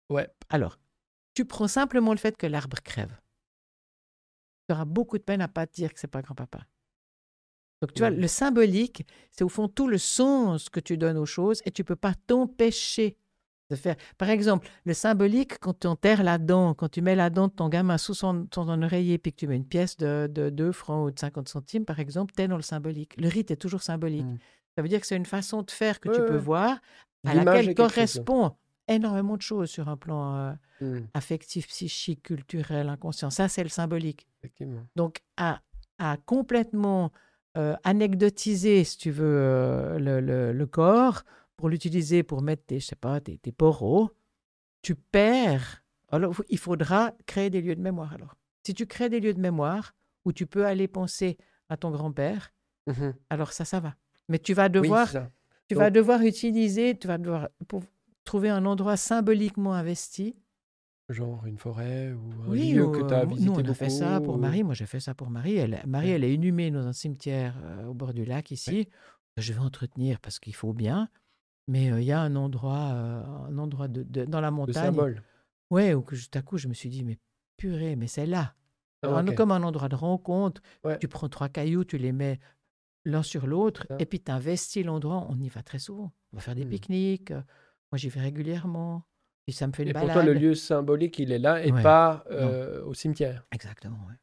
Ouais. 0.09 0.28
Alors, 0.48 0.78
tu 1.35 1.44
prends 1.44 1.68
simplement 1.68 2.12
le 2.12 2.18
fait 2.18 2.35
que 2.39 2.47
l'arbre 2.47 2.78
crève. 2.82 3.14
Tu 4.68 4.74
auras 4.74 4.84
beaucoup 4.84 5.18
de 5.18 5.22
peine 5.22 5.40
à 5.40 5.48
pas 5.48 5.66
te 5.66 5.74
dire 5.74 5.92
que 5.92 6.00
c'est 6.00 6.08
pas 6.08 6.22
grand-papa. 6.22 6.66
Donc, 7.82 7.92
tu 7.92 8.00
vois, 8.00 8.10
le 8.10 8.26
symbolique, 8.28 9.06
c'est 9.30 9.44
au 9.44 9.48
fond 9.48 9.68
tout 9.68 9.88
le 9.88 9.98
sens 9.98 10.70
que 10.70 10.80
tu 10.80 10.96
donnes 10.96 11.18
aux 11.18 11.26
choses 11.26 11.60
et 11.66 11.70
tu 11.70 11.84
peux 11.84 11.96
pas 11.96 12.14
t'empêcher 12.26 13.18
de 13.70 13.76
faire. 13.76 13.96
Par 14.16 14.30
exemple, 14.30 14.68
le 14.84 14.94
symbolique, 14.94 15.58
quand 15.58 15.80
tu 15.80 15.86
enterres 15.86 16.22
la 16.22 16.38
dent, 16.38 16.74
quand 16.74 16.88
tu 16.88 17.02
mets 17.02 17.14
la 17.14 17.30
dent 17.30 17.48
de 17.48 17.52
ton 17.52 17.68
gamin 17.68 17.98
sous 17.98 18.14
son, 18.14 18.46
son 18.54 18.82
oreiller 18.82 19.18
puis 19.18 19.32
que 19.32 19.38
tu 19.38 19.46
mets 19.46 19.56
une 19.56 19.66
pièce 19.66 19.96
de, 19.96 20.28
de 20.30 20.50
2 20.50 20.72
francs 20.72 21.06
ou 21.06 21.10
de 21.10 21.18
50 21.18 21.48
centimes, 21.48 21.84
par 21.84 22.00
exemple, 22.00 22.32
tu 22.34 22.42
es 22.42 22.48
dans 22.48 22.56
le 22.56 22.62
symbolique. 22.62 23.20
Le 23.20 23.28
rite 23.28 23.50
est 23.50 23.56
toujours 23.56 23.82
symbolique. 23.82 24.24
Mhm. 24.24 24.38
Ça 24.76 24.82
veut 24.82 24.88
dire 24.88 25.00
que 25.00 25.06
c'est 25.06 25.16
une 25.16 25.26
façon 25.26 25.62
de 25.62 25.70
faire 25.70 26.00
que 26.00 26.08
Ouais, 26.08 26.16
tu 26.16 26.22
peux 26.22 26.36
voir 26.38 26.80
à 27.24 27.34
laquelle 27.34 27.74
correspond 27.74 28.56
énormément 28.89 29.36
de 29.36 29.43
choses 29.43 29.70
sur 29.70 29.89
un 29.89 29.97
plan 29.97 30.36
euh, 30.36 30.52
Mhm. 30.81 31.06
affectif, 31.15 31.69
psychique, 31.69 32.23
culturel, 32.23 32.89
inconscient. 32.89 33.31
Ça, 33.31 33.48
c'est 33.48 33.62
le 33.62 33.69
symbolique. 33.69 34.27
Donc, 34.97 35.20
à, 35.36 35.61
à 35.98 36.16
complètement 36.27 37.11
euh, 37.56 37.77
anecdotiser, 37.85 38.85
si 38.85 38.98
tu 38.98 39.11
veux, 39.11 39.24
euh, 39.39 39.98
le, 39.98 40.20
le- 40.20 40.52
le 40.52 40.66
corps 40.66 41.23
pour 41.56 41.69
l'utiliser 41.69 42.23
pour 42.23 42.43
mettre 42.43 42.65
tes, 42.66 42.81
je 42.81 42.86
sais 42.86 42.97
pas, 42.97 43.20
tes, 43.20 43.39
tes 43.39 43.52
poros, 43.52 44.11
tu 44.82 44.94
perds. 44.97 45.82
Alors, 46.11 46.35
il 46.48 46.59
faudra 46.59 47.12
créer 47.27 47.51
des 47.51 47.61
lieux 47.62 47.77
de 47.77 47.81
mémoire. 47.81 48.12
Alors, 48.12 48.35
si 48.66 48.74
tu 48.74 48.86
crées 48.86 49.09
des 49.09 49.20
lieux 49.20 49.35
de 49.35 49.40
mémoire 49.40 49.94
où 50.24 50.32
tu 50.32 50.47
peux 50.47 50.66
aller 50.66 50.89
penser 50.89 51.39
à 51.69 51.77
ton 51.77 51.90
grand-père, 51.90 52.52
Mhm. 52.86 53.15
alors 53.31 53.52
ça, 53.52 53.65
ça 53.65 53.81
va. 53.81 53.94
Mais 54.28 54.39
tu 54.39 54.52
vas 54.52 54.69
devoir. 54.69 55.06
Tu 55.69 55.74
vas 55.77 55.90
devoir 55.90 56.20
utiliser, 56.23 56.94
tu 56.98 57.06
vas 57.06 57.16
devoir 57.16 57.48
pour 57.69 57.82
trouver 58.24 58.51
un 58.51 58.64
endroit 58.66 58.96
symboliquement 58.96 59.74
investi. 59.74 60.36
Genre 61.10 61.44
une 61.46 61.59
forêt 61.59 62.12
ou 62.12 62.32
un 62.44 62.48
Oui, 62.48 62.72
lieu 62.72 62.86
ou, 62.86 62.90
que 62.92 63.06
tu 63.06 63.12
euh, 63.12 63.20
as 63.20 63.24
nous, 63.26 63.34
visité 63.34 63.51
on 63.55 63.70
a 63.70 63.74
fait 63.74 63.90
ça 63.90 64.20
pour 64.20 64.34
ou- 64.36 64.38
Marie. 64.38 64.62
Moi, 64.64 64.74
j'ai 64.74 64.86
fait 64.86 65.01
ça 65.01 65.14
pour 65.14 65.28
Marie. 65.30 65.56
Elle, 65.56 65.82
Marie, 65.86 66.09
Ouais. 66.09 66.12
elle 66.14 66.24
est 66.24 66.32
inhumée 66.34 66.70
dans 66.70 66.86
un 66.86 66.92
cimetière 66.94 67.55
euh, 67.62 67.84
au 67.86 67.94
bord 67.94 68.14
du 68.14 68.24
lac 68.24 68.51
ici. 68.51 68.88
Je 69.36 69.52
vais 69.52 69.59
entretenir 69.60 70.18
parce 70.20 70.38
qu'il 70.38 70.55
faut 70.55 70.72
bien. 70.72 71.09
Mais 71.68 71.90
euh, 71.92 72.01
il 72.01 72.06
y 72.06 72.12
a 72.12 72.20
un 72.20 72.36
endroit, 72.36 72.92
euh, 72.94 73.22
un 73.48 73.59
endroit 73.59 73.88
de, 73.88 74.02
de- 74.02 74.24
dans 74.24 74.40
la 74.40 74.48
Le 74.51 74.56
montagne. 74.56 74.84
symbole. 74.84 75.22
Ouais, 75.70 75.92
où 75.94 76.02
que 76.02 76.14
tout 76.14 76.38
à 76.38 76.42
coup, 76.42 76.56
je 76.56 76.68
me 76.68 76.74
suis 76.74 76.88
dit, 76.88 77.05
mais 77.05 77.18
purée, 77.59 77.96
mais 77.96 78.06
c'est 78.06 78.26
là. 78.26 78.55
Ah. 79.02 79.22
Comme 79.36 79.51
un 79.52 79.62
endroit 79.62 79.90
de 79.90 79.96
rencontre. 79.96 80.62
Ouais. 80.84 80.98
Tu 80.98 81.09
prends 81.09 81.28
trois 81.28 81.51
cailloux, 81.51 81.84
tu 81.84 81.98
les 81.98 82.12
mets 82.12 82.40
l'un 83.05 83.22
sur 83.22 83.46
l'autre, 83.46 83.86
et 83.98 84.06
puis 84.06 84.18
tu 84.20 84.30
investis 84.32 84.82
l'endroit. 84.84 85.26
On 85.28 85.38
y 85.38 85.48
va 85.51 85.62
très 85.62 85.78
souvent. 85.78 86.12
On 86.32 86.36
va 86.36 86.40
faire 86.42 86.55
des 86.55 86.64
Hmm. 86.64 86.70
pique-niques. 86.70 87.32
Moi, 87.94 87.98
j'y 87.98 88.08
vais 88.08 88.22
régulièrement. 88.22 89.04
Puis 89.46 89.54
ça 89.54 89.68
me 89.68 89.72
fait 89.72 89.84
une 89.84 89.90
Et 89.90 89.92
pour 89.92 90.00
balade. 90.02 90.14
toi, 90.16 90.24
le 90.24 90.34
lieu 90.34 90.56
symbolique, 90.56 91.20
il 91.20 91.30
est 91.30 91.38
là 91.38 91.64
et 91.64 91.70
Ouais. 91.70 91.80
pas 91.80 92.24
euh, 92.28 92.82
au 92.82 92.92
cimetière. 92.92 93.46
Exactement, 93.52 93.98
ouais. 94.08 94.14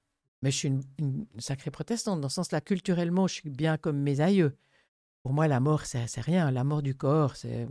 Mais 0.41 0.51
je 0.51 0.57
suis 0.57 0.67
une, 0.67 0.81
une 0.99 1.25
sacrée 1.39 1.71
protestante. 1.71 2.19
Dans 2.19 2.27
ce 2.27 2.35
sens-là, 2.35 2.59
culturellement, 2.59 3.27
je 3.27 3.35
suis 3.35 3.49
bien 3.49 3.77
comme 3.77 3.97
mes 3.97 4.19
aïeux. 4.19 4.57
Pour 5.23 5.31
moi, 5.31 5.47
la 5.47 5.61
mort, 5.61 5.85
c'est 5.85 6.03
rien. 6.19 6.51
La 6.51 6.65
mort 6.65 6.81
du 6.81 6.95
corps, 6.97 7.37
c'est 7.37 7.65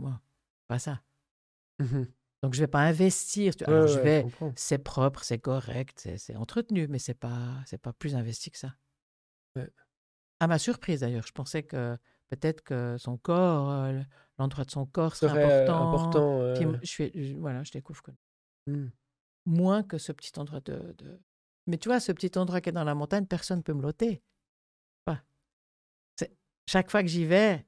pas 0.67 0.79
ça. 0.79 1.03
Mhm. 1.77 2.07
Donc, 2.41 2.55
je 2.55 2.61
vais 2.61 2.67
pas 2.67 2.79
investir. 2.81 3.55
tu- 3.55 3.63
Ouais, 3.65 3.69
Alors, 3.71 3.85
je 3.85 3.99
vais, 3.99 4.25
c'est 4.55 4.79
propre, 4.79 5.23
c'est 5.23 5.37
correct, 5.37 6.09
c'est 6.17 6.35
entretenu, 6.35 6.87
mais 6.87 6.97
c'est 6.97 7.13
pas, 7.13 7.61
c'est 7.67 7.77
pas 7.79 7.93
plus 7.93 8.15
investi 8.15 8.49
que 8.49 8.57
ça. 8.57 8.73
À 10.39 10.47
ma 10.47 10.57
surprise, 10.57 11.01
d'ailleurs, 11.01 11.27
je 11.27 11.31
pensais 11.31 11.61
que 11.61 11.95
peut-être 12.29 12.63
que 12.63 12.95
son 12.97 13.17
corps, 13.17 13.69
euh, 13.69 14.01
l'endroit 14.41 14.65
de 14.65 14.71
son 14.71 14.85
corps 14.85 15.15
serait 15.15 15.43
euh, 15.43 15.63
important. 15.63 15.87
important. 15.87 16.41
Euh, 16.41 16.77
je, 16.83 17.03
je- 17.13 17.35
voilà, 17.37 17.63
je 17.63 17.71
découvre 17.71 18.01
que 18.01 18.11
hmm. 18.67 18.89
moins 19.45 19.83
que 19.83 19.97
ce 19.97 20.11
petit 20.11 20.37
endroit 20.39 20.59
de, 20.61 20.93
de- 20.97 21.19
Mais 21.67 21.77
tu 21.77 21.89
vois, 21.89 21.99
ce 21.99 22.11
petit 22.11 22.37
endroit 22.37 22.59
qui 22.61 22.69
est 22.69 22.73
dans 22.73 22.83
la 22.83 22.95
montagne, 22.95 23.25
personne 23.25 23.59
ne 23.59 23.63
peut 23.63 23.73
me 23.73 23.81
l'ôter. 23.81 24.21
Pas. 25.05 25.21
C'est- 26.17 26.35
Chaque 26.67 26.89
fois 26.91 27.01
que 27.03 27.09
j'y 27.09 27.25
vais, 27.25 27.65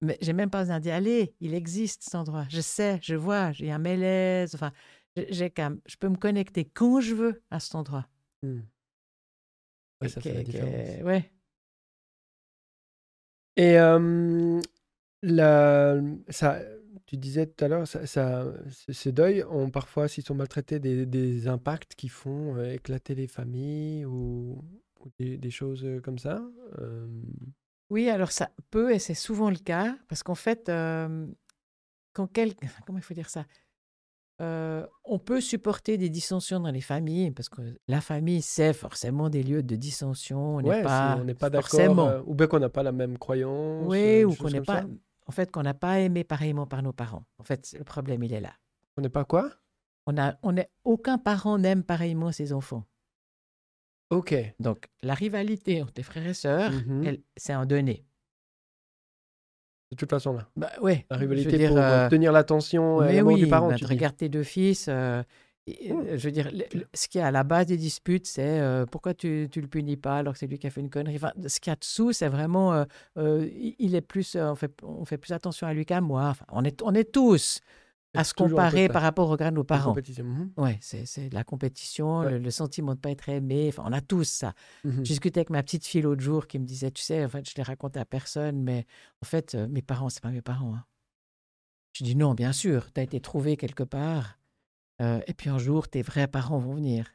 mais 0.00 0.18
j'ai 0.20 0.32
même 0.32 0.50
pas 0.50 0.60
besoin 0.62 0.80
d'y 0.80 0.90
aller. 0.90 1.34
Il 1.40 1.54
existe 1.54 2.02
cet 2.02 2.14
endroit. 2.16 2.46
Je 2.50 2.60
sais, 2.60 2.98
je 3.02 3.14
vois, 3.14 3.52
j'ai 3.52 3.70
un 3.70 3.78
malaise. 3.78 4.54
Enfin, 4.54 4.72
j'ai- 5.16 5.52
je 5.86 5.96
peux 5.96 6.08
me 6.08 6.16
connecter 6.16 6.64
quand 6.64 7.00
je 7.00 7.14
veux 7.14 7.42
à 7.50 7.60
cet 7.60 7.74
endroit. 7.76 8.06
Hmm. 8.42 8.60
Ouais, 10.00 10.08
ça 10.08 10.20
fait 10.20 10.34
la 10.34 10.42
différence. 10.42 11.02
ouais. 11.04 11.32
Et 13.56 13.78
euh, 13.78 14.60
la, 15.22 16.00
ça, 16.28 16.60
tu 17.06 17.16
disais 17.16 17.46
tout 17.46 17.64
à 17.64 17.68
l'heure, 17.68 17.86
ça, 17.86 18.06
ça- 18.06 18.52
ce- 18.70 18.92
ces 18.92 19.12
deuils 19.12 19.44
ont 19.44 19.70
parfois, 19.70 20.08
s'ils 20.08 20.24
sont 20.24 20.34
maltraités, 20.34 20.78
des, 20.80 21.06
des 21.06 21.48
impacts 21.48 21.94
qui 21.94 22.08
font 22.08 22.56
euh, 22.56 22.72
éclater 22.74 23.14
les 23.14 23.26
familles 23.28 24.04
ou, 24.04 24.62
ou 25.00 25.08
des, 25.18 25.38
des 25.38 25.50
choses 25.50 25.84
euh, 25.84 26.00
comme 26.00 26.18
ça. 26.18 26.42
Euh, 26.80 27.06
Oui, 27.90 28.08
alors 28.08 28.32
ça 28.32 28.50
peut, 28.70 28.92
et 28.92 28.98
c'est 28.98 29.14
souvent 29.14 29.50
le 29.50 29.56
cas, 29.56 29.96
parce 30.08 30.22
qu'en 30.22 30.34
fait, 30.34 30.68
euh, 30.68 31.26
quand 32.12 32.26
quel... 32.26 32.54
comment 32.86 32.98
il 32.98 33.02
faut 33.04 33.14
dire 33.14 33.30
ça? 33.30 33.44
Euh, 34.40 34.86
On 35.04 35.18
peut 35.18 35.40
supporter 35.40 35.98
des 35.98 36.08
dissensions 36.08 36.58
dans 36.58 36.70
les 36.70 36.80
familles, 36.80 37.30
parce 37.30 37.48
que 37.48 37.62
la 37.86 38.00
famille, 38.00 38.42
c'est 38.42 38.72
forcément 38.72 39.28
des 39.28 39.42
lieux 39.42 39.62
de 39.62 39.76
dissension. 39.76 40.56
On 40.56 40.62
ouais, 40.62 40.76
n'est 40.76 40.80
si 40.80 40.84
pas 40.84 41.16
on 41.20 41.24
n'est 41.24 41.34
pas 41.34 41.50
d'accord, 41.50 41.80
forcément. 41.80 42.20
ou 42.26 42.34
bien 42.34 42.46
qu'on 42.46 42.58
n'a 42.58 42.68
pas 42.70 42.82
la 42.82 42.92
même 42.92 43.18
croyance, 43.18 43.88
Oui, 43.88 44.24
ou 44.24 44.34
qu'on 44.34 44.50
n'est 44.50 44.60
pas. 44.62 44.80
ça. 44.80 44.86
En 45.26 45.32
fait, 45.32 45.50
qu'on 45.50 45.62
n'a 45.62 45.74
pas 45.74 46.00
aimé 46.00 46.24
pareillement 46.24 46.66
par 46.66 46.82
nos 46.82 46.92
parents. 46.92 47.24
En 47.38 47.44
fait, 47.44 47.74
le 47.78 47.84
problème, 47.84 48.22
il 48.22 48.32
est 48.32 48.40
là. 48.40 48.52
On 48.96 49.02
n'est 49.02 49.08
pas 49.08 49.24
quoi? 49.24 49.50
On 50.06 50.18
a, 50.18 50.36
on 50.42 50.56
est, 50.56 50.68
aucun 50.84 51.18
parent 51.18 51.58
n'aime 51.58 51.84
pareillement 51.84 52.32
ses 52.32 52.52
enfants. 52.52 52.84
Ok. 54.10 54.34
Donc, 54.58 54.88
la 55.02 55.14
rivalité 55.14 55.80
entre 55.80 55.92
tes 55.92 56.02
frères 56.02 56.26
et 56.26 56.34
sœurs, 56.34 56.72
elle, 57.04 57.22
c'est 57.36 57.52
un 57.52 57.64
donné. 57.66 58.04
De 59.90 59.96
toute 59.96 60.10
façon, 60.10 60.32
là. 60.32 60.48
Bah 60.56 60.70
ouais. 60.80 61.06
La 61.10 61.18
rivalité 61.18 61.56
dire, 61.56 61.68
pour 61.68 61.78
euh, 61.78 61.82
euh, 61.82 62.04
obtenir 62.06 62.32
l'attention 62.32 63.02
et 63.02 63.06
mais 63.06 63.16
l'amour 63.16 63.34
oui, 63.34 63.40
du 63.40 63.48
parent, 63.48 63.68
bah, 63.68 63.74
tu 63.76 63.84
regardes 63.84 64.16
tes 64.16 64.28
deux 64.28 64.42
fils. 64.42 64.88
euh, 64.88 64.92
euh, 64.92 65.22
je 65.66 66.18
veux 66.24 66.30
dire, 66.32 66.50
ce 66.94 67.08
qui 67.08 67.18
est 67.18 67.22
à 67.22 67.30
la 67.30 67.44
base 67.44 67.66
des 67.66 67.76
disputes, 67.76 68.26
c'est 68.26 68.60
euh, 68.60 68.84
pourquoi 68.86 69.14
tu, 69.14 69.48
tu 69.50 69.60
le 69.60 69.68
punis 69.68 69.96
pas 69.96 70.18
alors 70.18 70.32
que 70.32 70.38
c'est 70.38 70.46
lui 70.46 70.58
qui 70.58 70.66
a 70.66 70.70
fait 70.70 70.80
une 70.80 70.90
connerie? 70.90 71.16
Enfin, 71.16 71.32
ce 71.46 71.60
qu'il 71.60 71.70
y 71.70 71.72
a 71.72 71.76
dessous, 71.76 72.12
c'est 72.12 72.28
vraiment, 72.28 72.72
euh, 72.74 72.84
euh, 73.18 73.48
il 73.78 73.94
est 73.94 74.00
plus, 74.00 74.34
euh, 74.34 74.50
on 74.50 74.54
fait, 74.56 74.72
on 74.82 75.04
fait 75.04 75.18
plus 75.18 75.32
attention 75.32 75.66
à 75.66 75.74
lui 75.74 75.84
qu'à 75.86 76.00
moi. 76.00 76.28
Enfin, 76.28 76.44
on 76.50 76.64
est, 76.64 76.82
on 76.82 76.92
est 76.94 77.12
tous 77.12 77.60
à 78.14 78.24
se 78.24 78.34
comparer 78.34 78.88
par 78.88 79.00
rapport 79.02 79.28
au 79.28 79.30
regard 79.30 79.50
de 79.52 79.56
nos 79.56 79.64
parents. 79.64 79.94
Mhm. 80.18 80.52
Ouais, 80.58 80.78
c'est 80.82 81.32
la 81.32 81.44
compétition, 81.44 82.20
Ouais. 82.20 82.32
le, 82.32 82.38
le 82.38 82.50
sentiment 82.50 82.92
de 82.92 82.98
ne 82.98 83.00
pas 83.00 83.10
être 83.10 83.28
aimé. 83.28 83.66
Enfin, 83.68 83.84
on 83.86 83.92
a 83.92 84.00
tous 84.02 84.24
ça. 84.28 84.52
Mhm. 84.84 84.96
J'ai 84.96 85.02
discuté 85.14 85.40
avec 85.40 85.50
ma 85.50 85.62
petite 85.62 85.86
fille 85.86 86.02
l'autre 86.02 86.20
jour 86.22 86.46
qui 86.46 86.58
me 86.58 86.66
disait, 86.66 86.90
tu 86.90 87.02
sais, 87.02 87.24
en 87.24 87.28
fait, 87.28 87.48
je 87.48 87.54
l'ai 87.56 87.62
raconté 87.62 88.00
à 88.00 88.04
personne, 88.04 88.60
mais 88.62 88.84
en 89.22 89.26
fait, 89.26 89.54
euh, 89.54 89.66
mes 89.68 89.80
parents, 89.80 90.08
c'est 90.10 90.22
pas 90.22 90.30
mes 90.30 90.42
parents. 90.42 90.74
hein. 90.74 90.84
Je 91.94 92.04
dis 92.04 92.16
non, 92.16 92.34
bien 92.34 92.52
sûr, 92.52 92.92
tu 92.92 93.00
as 93.00 93.04
été 93.04 93.20
trouvé 93.20 93.56
quelque 93.56 93.82
part, 93.82 94.38
euh, 95.02 95.20
et 95.26 95.34
puis 95.34 95.50
un 95.50 95.58
jour, 95.58 95.88
tes 95.88 96.02
vrais 96.02 96.28
parents 96.28 96.58
vont 96.58 96.74
venir. 96.74 97.06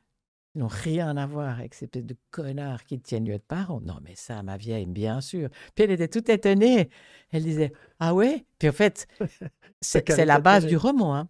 Ils 0.56 0.62
n'ont 0.62 0.68
rien 0.68 1.16
à 1.18 1.28
voir 1.28 1.60
avec 1.60 1.76
ces 1.76 1.88
de 1.88 2.16
connards 2.32 2.84
qui 2.84 3.00
tiennent 3.00 3.26
lieu 3.26 3.38
de 3.38 3.44
parents. 3.48 3.80
Non, 3.82 4.00
mais 4.02 4.16
ça, 4.16 4.42
ma 4.42 4.58
vieille, 4.58 4.88
bien 4.88 5.22
sûr. 5.22 5.50
Puis 5.76 5.84
elle 5.84 5.92
était 5.92 6.08
toute 6.08 6.30
étonnée. 6.30 6.90
Elle 7.32 7.44
disait, 7.44 7.72
ah 8.00 8.16
ouais 8.16 8.46
Puis 8.58 8.70
en 8.70 8.72
fait, 8.72 9.08
c'est 9.82 10.10
c'est 10.10 10.26
la 10.26 10.40
base 10.40 10.66
du 10.66 10.76
roman. 10.76 11.16
Hein. 11.16 11.30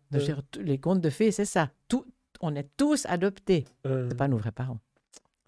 Tous 0.52 0.62
les 0.62 0.80
contes 0.80 1.02
de 1.02 1.10
fées, 1.10 1.32
c'est 1.32 1.46
ça. 1.46 1.72
Tout, 1.90 2.06
on 2.40 2.56
est 2.56 2.70
tous 2.78 3.06
adoptés. 3.08 3.66
Euh, 3.86 4.08
C'est 4.10 4.16
pas 4.16 4.30
nos 4.30 4.38
vrais 4.38 4.54
parents. 4.54 4.80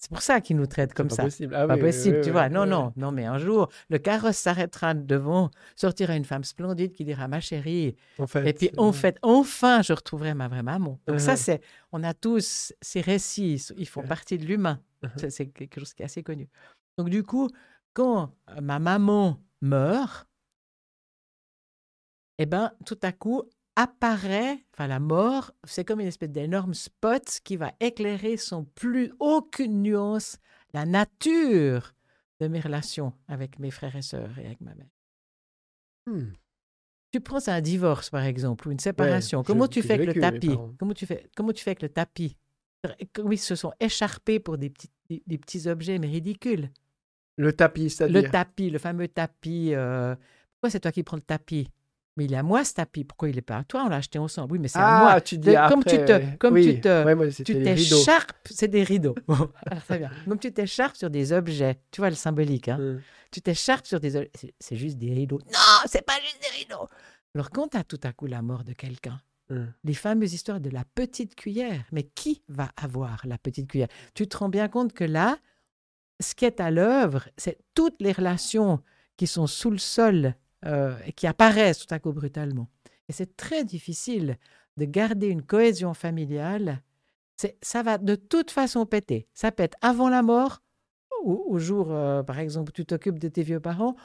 C'est 0.02 0.10
pour 0.10 0.22
ça 0.22 0.40
qu'ils 0.40 0.56
nous 0.56 0.66
traitent 0.66 0.94
comme 0.94 1.10
pas 1.10 1.16
ça. 1.16 1.24
possible. 1.24 1.54
Ah 1.56 1.68
Pas 1.68 1.76
oui, 1.76 1.82
possible, 1.82 2.16
oui, 2.18 2.22
tu 2.22 2.30
oui, 2.30 2.32
vois. 2.32 2.48
Non, 2.50 2.66
non, 2.66 2.94
non, 2.96 3.12
mais 3.12 3.26
un 3.26 3.38
jour, 3.38 3.70
le 3.90 3.98
carrosse 4.00 4.38
s'arrêtera 4.38 4.94
devant, 4.94 5.52
sortira 5.76 6.16
une 6.16 6.24
femme 6.24 6.46
splendide 6.46 6.94
qui 6.94 7.04
dira 7.04 7.28
ma 7.28 7.42
chérie. 7.42 7.96
En 8.18 8.26
fait, 8.28 8.48
Et 8.48 8.54
puis, 8.54 8.70
euh, 8.70 8.82
en 8.82 8.94
fait, 8.94 9.18
enfin, 9.22 9.82
je 9.82 9.92
retrouverai 9.92 10.34
ma 10.34 10.48
vraie 10.48 10.64
maman. 10.64 11.00
Donc, 11.06 11.20
ça, 11.20 11.34
Uh-huh. 11.34 11.38
c'est, 11.38 11.62
on 11.92 12.04
a 12.04 12.14
tous 12.14 12.74
ces 12.82 13.02
récits, 13.02 13.56
ils 13.78 13.88
font 13.88 14.02
Ouais. 14.02 14.08
partie 14.08 14.38
de 14.38 14.46
l'humain. 14.46 14.82
C'est- 15.18 15.30
C'est 15.32 15.48
quelque 15.48 15.80
chose 15.80 15.94
qui 15.94 16.02
est 16.02 16.06
assez 16.06 16.24
connu. 16.24 16.48
Donc, 16.98 17.10
du 17.10 17.24
coup, 17.24 17.50
quand 17.94 18.34
euh, 18.50 18.62
ma 18.62 18.80
maman 18.80 19.42
meurt, 19.62 20.28
eh 22.38 22.46
ben, 22.46 22.72
tout 22.86 22.98
à 23.02 23.12
coup, 23.12 23.44
apparaît, 23.76 24.66
enfin, 24.74 24.88
la 24.88 25.00
mort, 25.00 25.52
c'est 25.64 25.86
comme 25.86 26.00
une 26.00 26.08
espèce 26.08 26.30
d'énorme 26.30 26.74
spot 26.74 27.40
qui 27.44 27.56
va 27.56 27.72
éclairer 27.80 28.38
sans 28.38 28.64
plus 28.64 29.14
aucune 29.20 29.82
nuance 29.82 30.38
la 30.74 30.86
nature 30.86 31.94
de 32.40 32.48
mes 32.48 32.60
relations 32.60 33.14
avec 33.28 33.60
mes 33.60 33.72
frères 33.72 33.96
et 33.96 34.02
sœurs 34.02 34.38
et 34.38 34.46
avec 34.46 34.62
ma 34.62 34.76
mère. 34.76 34.88
hmm. 36.08 36.32
Tu 37.12 37.22
prends 37.22 37.40
ça 37.40 37.56
un 37.56 37.62
divorce, 37.62 38.10
par 38.12 38.24
exemple, 38.24 38.68
ou 38.68 38.72
une 38.72 38.80
séparation. 38.80 39.44
comment 39.44 39.68
tu 39.68 39.82
fais 39.82 39.94
avec 39.94 40.14
le 40.14 40.22
tapis? 40.22 40.56
comment 40.78 40.94
tu, 40.94 41.06
fais, 41.08 41.28
comment 41.36 41.52
tu 41.54 41.64
fais 41.64 41.72
avec 41.72 41.82
le 41.82 41.90
tapis? 41.90 42.38
Comme 43.14 43.34
ils 43.34 43.38
se 43.38 43.56
sont 43.56 43.74
écharpés 43.80 44.40
pour 44.40 44.58
des 44.58 44.70
petits, 44.70 44.90
des, 45.10 45.24
des 45.26 45.38
petits 45.38 45.68
objets, 45.68 45.98
mais 45.98 46.08
ridicules. 46.08 46.70
Le 47.38 47.52
tapis, 47.54 47.84
Le 47.86 47.90
c'est-à-dire? 47.90 48.32
tapis, 48.32 48.70
le 48.70 48.78
fameux 48.80 49.08
tapis. 49.08 49.74
euh, 49.74 50.16
Pourquoi 50.54 50.70
c'est 50.70 50.82
toi 50.82 50.92
qui 50.92 51.04
prends 51.04 51.18
le 51.18 51.24
tapis? 51.24 51.70
Mais 52.20 52.26
il 52.26 52.34
est 52.34 52.38
à 52.38 52.44
moi 52.44 52.66
ce 52.66 52.74
tapis. 52.74 53.06
Pourquoi 53.06 53.30
il 53.30 53.36
n'est 53.36 53.42
pas 53.42 53.58
à 53.60 53.64
toi? 53.64 53.84
On 53.86 53.88
l'a 53.90 53.96
acheté 53.96 54.20
ensemble. 54.20 54.52
Oui, 54.52 54.60
mais 54.60 54.68
c'est 54.68 54.78
à 54.78 54.98
Ah, 54.98 55.00
moi. 55.14 55.22
tu 55.22 55.38
dis 55.38 55.56
après. 55.56 55.74
comme 55.74 55.84
tu 55.86 55.96
te- 55.98 56.36
comme 56.36 56.54
oui. 56.54 56.76
tu 56.76 56.82
te- 56.82 57.06
ouais, 57.06 57.16
moi, 57.16 57.28
Tu 57.30 57.44
t'écharpes, 57.46 58.32
c'est 58.52 58.68
des 58.68 58.84
rideaux. 58.84 59.16
Bon, 59.28 59.50
alors, 59.66 59.84
très 59.86 60.00
bien. 60.00 60.12
Donc 60.28 60.42
tu 60.42 60.52
t'écharpes 60.52 60.98
sur 60.98 61.10
des 61.10 61.32
objets. 61.32 61.80
Tu 61.92 62.02
vois 62.02 62.10
le 62.10 62.16
symbolique, 62.18 62.68
hein 62.68 62.78
Hum. 62.80 63.02
tu 63.32 63.42
t'écharpes 63.42 63.86
sur 63.88 64.00
des... 64.02 64.18
ol- 64.18 64.30
C'est 64.60 64.76
juste 64.76 64.98
des 64.98 65.14
rideaux. 65.14 65.40
Non, 65.52 65.60
c'est 65.86 66.06
pas 66.06 66.16
juste 66.22 66.40
des 66.42 66.60
rideaux. 66.60 66.90
Alors 67.34 67.50
quand 67.52 67.70
tu 67.70 67.78
as 67.78 67.84
tout 67.86 68.00
à 68.04 68.12
coup 68.12 68.26
la 68.28 68.42
mort 68.42 68.64
de 68.66 68.74
quelqu'un, 68.74 69.22
Hum. 69.50 69.72
les 69.86 69.94
fameuses 69.94 70.34
histoires 70.34 70.60
de 70.60 70.70
la 70.70 70.84
petite 70.94 71.36
cuillère, 71.36 71.84
mais 71.94 72.04
qui 72.04 72.44
va 72.50 72.70
avoir 72.76 73.22
la 73.26 73.38
petite 73.38 73.68
cuillère? 73.70 73.88
Tu 74.14 74.28
te 74.28 74.36
rends 74.38 74.50
bien 74.50 74.68
compte 74.68 74.92
que 74.94 75.06
là, 75.06 75.38
ce 76.20 76.36
qui 76.36 76.44
est 76.46 76.60
à 76.60 76.70
l'œuvre, 76.70 77.30
c'est 77.38 77.58
toutes 77.74 78.00
les 78.02 78.12
relations 78.12 78.82
qui 79.16 79.26
sont 79.26 79.48
sous 79.48 79.72
le 79.72 79.78
sol 79.78 80.36
euh, 80.66 80.96
et 81.06 81.12
qui 81.14 81.28
apparaissent 81.28 81.80
tout 81.86 81.94
à 81.94 82.00
coup 82.00 82.12
brutalement. 82.12 82.68
Et 83.08 83.14
c'est 83.14 83.36
très 83.38 83.64
difficile 83.64 84.38
de 84.78 84.86
garder 84.86 85.28
une 85.28 85.42
cohésion 85.42 85.94
familiale. 85.94 86.82
C'est- 87.38 87.58
Ça 87.62 87.84
va 87.84 87.98
de 87.98 88.16
toute 88.16 88.52
façon 88.52 88.86
péter. 88.86 89.28
Ça 89.34 89.52
pète 89.52 89.74
avant 89.82 90.10
la 90.10 90.22
mort, 90.22 90.62
ou 91.24 91.44
au 91.48 91.60
jour, 91.60 91.92
euh, 91.92 92.24
par 92.24 92.40
exemple, 92.40 92.70
où 92.70 92.74
tu 92.74 92.86
t'occupes 92.86 93.20
de 93.20 93.28
tes 93.28 93.44
vieux 93.44 93.60
parents. 93.60 93.96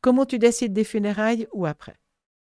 Comment 0.00 0.26
tu 0.26 0.38
décides 0.38 0.72
des 0.72 0.84
funérailles 0.84 1.48
ou 1.52 1.66
après? 1.66 1.96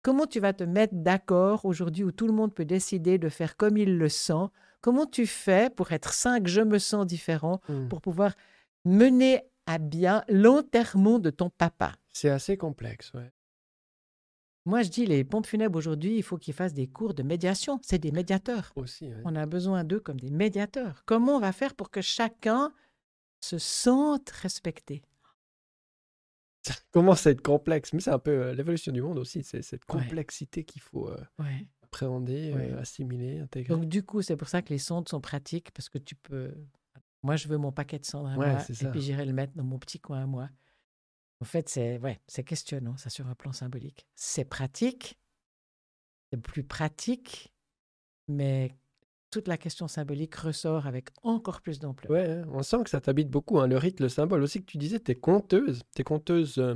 Comment 0.03 0.27
tu 0.27 0.41
vas 0.41 0.53
te 0.53 0.65
mettre 0.65 0.95
d'accord 0.95 1.65
aujourd'hui 1.65 2.05
où 2.05 2.13
tout 2.13 2.27
le 2.27 2.33
monde 2.33 2.55
peut 2.55 2.65
décider 2.65 3.19
de 3.19 3.29
faire 3.29 3.57
comme 3.57 3.77
il 3.77 3.99
le 3.99 4.09
sent? 4.09 4.47
Comment 4.81 5.05
tu 5.07 5.27
fais 5.27 5.69
pour 5.69 5.91
être 5.93 6.15
cinq 6.15 6.47
je 6.47 6.61
me 6.61 6.79
sens 6.79 7.07
différent, 7.07 7.61
Hum. 7.69 7.89
pour 7.89 8.01
pouvoir 8.01 8.33
mener 8.85 9.43
à 9.67 9.79
bien 9.79 10.23
l'enterrement 10.29 11.19
de 11.19 11.31
ton 11.31 11.51
papa? 11.51 11.93
C'est 12.13 12.31
assez 12.31 12.57
complexe, 12.57 13.13
ouais. 13.15 13.31
Moi, 14.67 14.83
je 14.83 14.91
dis, 14.91 15.07
les 15.07 15.23
pompes 15.25 15.47
funèbres 15.47 15.79
aujourd'hui, 15.79 16.17
il 16.17 16.23
faut 16.23 16.37
qu'ils 16.39 16.53
fassent 16.55 16.75
des 16.75 16.89
cours 16.89 17.15
de 17.15 17.23
médiation. 17.23 17.79
C'est 17.83 17.99
des 17.99 18.11
médiateurs. 18.11 18.73
Aussi. 18.77 19.09
On 19.25 19.35
a 19.37 19.47
besoin 19.47 19.85
d'eux 19.85 20.01
comme 20.01 20.19
des 20.21 20.31
médiateurs. 20.31 21.03
Comment 21.07 21.37
on 21.37 21.41
va 21.41 21.53
faire 21.53 21.75
pour 21.75 21.91
que 21.91 22.01
chacun 22.03 22.73
se 23.41 23.59
sente 23.59 24.29
respecté? 24.31 25.03
Ça 26.63 26.75
commence 26.91 27.27
à 27.27 27.31
être 27.31 27.43
complexe, 27.43 27.93
mais 27.93 28.01
c'est 28.01 28.11
un 28.11 28.19
peu 28.19 28.33
euh, 28.33 28.55
l'évolution 28.55 28.91
du 28.93 29.03
monde 29.03 29.19
aussi. 29.19 29.45
C'est 29.45 29.63
cette 29.63 29.83
Ouais. 29.93 30.01
complexité 30.03 30.65
qu'il 30.65 30.83
faut 30.83 31.09
euh, 31.09 31.17
Ouais. 31.39 31.67
appréhender, 31.85 32.53
Ouais. 32.53 32.73
euh, 32.73 32.81
assimiler, 32.81 33.39
intégrer. 33.39 33.73
Donc, 33.73 33.85
du 33.87 34.03
coup, 34.03 34.21
c'est 34.21 34.37
pour 34.37 34.49
ça 34.49 34.63
que 34.63 34.71
les 34.71 34.79
sondes 34.79 35.09
sont 35.09 35.21
pratiques 35.21 35.71
parce 35.71 35.89
que 35.89 35.99
tu 35.99 36.17
peux. 36.17 36.53
Moi, 37.23 37.37
je 37.37 37.47
veux 37.47 37.57
mon 37.57 37.71
paquet 37.71 38.01
de 38.01 38.05
cendres 38.05 38.29
à 38.31 38.35
moi 38.35 38.65
et 38.69 38.75
ça. 38.75 38.91
puis 38.91 39.01
j'irai 39.01 39.25
le 39.25 39.33
mettre 39.33 39.53
dans 39.55 39.65
mon 39.65 39.79
petit 39.79 40.01
coin 40.01 40.23
à 40.23 40.27
moi. 40.27 40.49
En 41.41 41.45
fait, 41.45 41.69
c'est 41.69 41.99
ouais, 41.99 42.21
c'est 42.27 42.45
questionnant, 42.45 42.97
ça, 42.97 43.11
sur 43.11 43.27
un 43.27 43.35
plan 43.35 43.53
symbolique. 43.53 44.07
C'est 44.15 44.45
pratique, 44.45 45.19
c'est 46.33 46.41
plus 46.41 46.65
pratique, 46.65 47.53
mais 48.29 48.73
toute 49.31 49.49
la 49.49 49.59
question 49.59 49.89
symbolique 49.89 50.35
ressort 50.35 50.87
avec 50.87 51.09
encore 51.23 51.61
plus 51.61 51.79
d'ampleur. 51.79 52.11
Ouais, 52.11 52.27
hein, 52.31 52.45
on 52.53 52.63
sent 52.63 52.85
que 52.85 52.91
ça 52.91 53.01
t'habite 53.01 53.31
beaucoup. 53.31 53.59
hein, 53.61 53.67
Le 53.67 53.77
rite, 53.77 54.01
le 54.01 54.09
symbole 54.09 54.43
aussi 54.43 54.61
que 54.61 54.67
tu 54.67 54.79
disais, 54.79 55.01
tu 55.01 55.13
es 55.13 55.15
conteuse. 55.15 55.83
Tu 55.95 56.03
es 56.03 56.05
conteuse, 56.05 56.59
euh, 56.59 56.75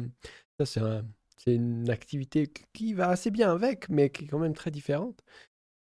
ça 0.59 0.67
c'est 0.67 0.81
un- 0.81 1.07
une 1.47 1.89
activité 1.89 2.53
qui 2.75 2.93
va 2.93 3.09
assez 3.09 3.31
bien 3.31 3.51
avec, 3.51 3.89
mais 3.89 4.11
qui 4.11 4.25
est 4.25 4.29
quand 4.29 4.39
même 4.39 4.53
très 4.55 4.71
différente. 4.71 5.23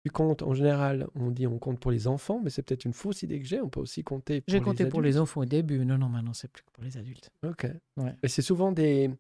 Tu 0.05 0.11
comptes, 0.11 0.43
en 0.43 0.55
général, 0.55 1.09
on 1.15 1.31
dit 1.31 1.47
on 1.47 1.59
compte 1.59 1.79
pour 1.79 1.91
les 1.91 2.09
enfants, 2.09 2.41
mais 2.43 2.49
c'est 2.49 2.63
peut-être 2.63 2.87
une 2.87 2.95
fausse 2.95 3.23
idée 3.23 3.39
que 3.39 3.47
j'ai. 3.47 3.61
On 3.61 3.69
peut 3.69 3.81
aussi 3.81 4.03
compter 4.03 4.41
pour 4.41 4.51
J'ai 4.51 4.61
compté 4.61 4.87
pour 4.87 5.03
les 5.03 5.19
enfants 5.19 5.43
au 5.43 5.45
début. 5.45 5.85
Non, 5.85 5.99
non, 5.99 6.09
maintenant, 6.09 6.33
c'est 6.33 6.51
plus 6.51 6.63
que 6.63 6.71
pour 6.73 6.83
les 6.83 6.97
adultes. 6.97 7.31
Ok. 7.47 7.67
Ouais. 7.99 8.17
Et 8.23 8.29
c'est 8.29 8.41
souvent 8.41 8.73
des, 8.73 9.11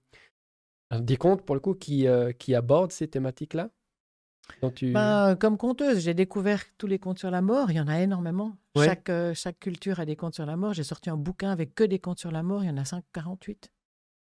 des 0.98 1.16
contes, 1.16 1.42
pour 1.42 1.54
le 1.54 1.60
coup, 1.60 1.74
qui, 1.74 2.06
euh, 2.06 2.32
qui 2.32 2.54
abordent 2.54 2.92
ces 2.92 3.08
thématiques-là? 3.08 3.70
Tu... 4.74 4.92
Ben, 4.92 5.36
comme 5.36 5.56
conteuse, 5.56 6.00
j'ai 6.00 6.14
découvert 6.14 6.62
tous 6.76 6.86
les 6.86 6.98
contes 6.98 7.18
sur 7.18 7.30
la 7.30 7.42
mort. 7.42 7.70
Il 7.70 7.76
y 7.76 7.80
en 7.80 7.86
a 7.86 8.00
énormément. 8.00 8.56
Ouais. 8.76 8.86
Chaque, 8.86 9.08
euh, 9.08 9.34
chaque 9.34 9.58
culture 9.58 10.00
a 10.00 10.04
des 10.04 10.16
contes 10.16 10.34
sur 10.34 10.46
la 10.46 10.56
mort. 10.56 10.72
J'ai 10.72 10.82
sorti 10.82 11.10
un 11.10 11.16
bouquin 11.16 11.50
avec 11.50 11.74
que 11.74 11.84
des 11.84 11.98
contes 11.98 12.18
sur 12.18 12.30
la 12.32 12.42
mort. 12.42 12.64
Il 12.64 12.68
y 12.68 12.70
en 12.70 12.76
a 12.76 12.84
548. 12.84 13.70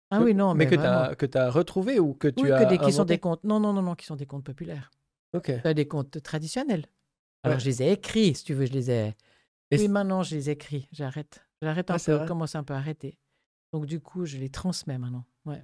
Ah 0.10 0.22
oui, 0.22 0.34
non, 0.34 0.54
mais, 0.54 0.66
mais 0.66 0.72
que 1.18 1.26
tu 1.26 1.38
as, 1.38 1.50
retrouvé 1.50 2.00
ou 2.00 2.14
que 2.14 2.30
tu 2.30 2.44
Oui, 2.44 2.52
as 2.52 2.64
que 2.64 2.70
des, 2.70 2.78
qui 2.78 2.94
sont 2.94 3.04
des 3.04 3.18
contes. 3.18 3.44
Non, 3.44 3.60
non, 3.60 3.74
non, 3.74 3.82
non, 3.82 3.96
qui 3.96 4.06
sont 4.06 4.16
des 4.16 4.26
contes 4.26 4.46
populaires. 4.46 4.90
Ok. 5.38 5.62
Pas 5.62 5.74
des 5.74 5.88
contes 5.88 6.22
traditionnels. 6.22 6.86
Alors, 7.44 7.58
Ouais. 7.58 7.60
je 7.64 7.66
les 7.70 7.84
ai 7.84 7.92
écrits, 7.92 8.36
si 8.36 8.44
tu 8.44 8.54
veux, 8.54 8.66
je 8.66 8.74
les 8.74 8.92
ai. 8.92 9.16
Et 9.72 9.78
oui, 9.78 9.88
maintenant, 9.88 10.24
je 10.24 10.36
les 10.36 10.50
écris. 10.50 10.88
J'arrête. 10.92 11.46
J'arrête 11.62 11.90
un 11.92 11.96
Ah, 11.96 12.00
peu. 12.20 12.26
commence 12.26 12.56
un 12.56 12.64
peu 12.64 12.74
à 12.74 12.78
arrêter. 12.78 13.18
Donc, 13.74 13.86
du 13.86 14.00
coup, 14.00 14.26
je 14.26 14.38
les 14.38 14.50
transmets 14.50 14.98
maintenant. 14.98 15.26
Ouais. 15.46 15.64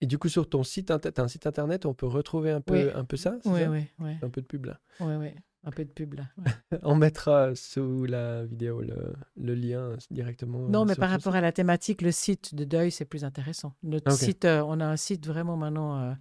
Et 0.00 0.06
du 0.06 0.16
coup, 0.18 0.28
sur 0.28 0.48
ton 0.48 0.62
site, 0.62 0.86
t'as 0.86 1.22
un 1.22 1.28
site 1.28 1.46
internet, 1.46 1.84
on 1.84 1.92
peut 1.94 2.06
retrouver 2.06 2.50
un 2.50 2.60
peu, 2.62 2.86
Oui. 2.86 2.90
un 2.94 3.04
peu 3.04 3.16
ça, 3.16 3.36
Oui, 3.44 3.60
ça 3.60 3.70
oui, 3.70 3.84
oui. 3.98 4.12
Un 4.22 4.30
peu 4.30 4.40
de 4.40 4.46
pub 4.46 4.64
là. 4.66 4.80
Oui, 5.00 5.14
oui. 5.16 5.28
Un 5.62 5.70
peu 5.72 5.84
de 5.84 5.90
pub, 5.90 6.14
là. 6.14 6.24
ouais. 6.38 6.44
On 6.84 6.94
mettra 6.96 7.54
sous 7.54 8.06
la 8.06 8.46
vidéo 8.46 8.80
le, 8.80 9.12
le 9.36 9.54
lien 9.54 9.94
directement. 10.10 10.60
Non, 10.60 10.82
euh, 10.82 10.84
mais 10.86 10.94
par 10.94 11.10
rapport 11.10 11.32
site. 11.34 11.38
à 11.38 11.40
la 11.42 11.52
thématique, 11.52 12.00
le 12.00 12.12
site 12.12 12.54
de 12.54 12.64
deuil, 12.64 12.90
c'est 12.90 13.04
plus 13.04 13.24
intéressant. 13.24 13.74
Notre 13.82 14.10
Ah, 14.10 14.16
site, 14.16 14.46
euh, 14.46 14.62
on 14.66 14.80
a 14.80 14.86
un 14.86 14.96
site 14.96 15.26
vraiment 15.26 15.58
maintenant 15.58 15.98
euh, 16.00 16.14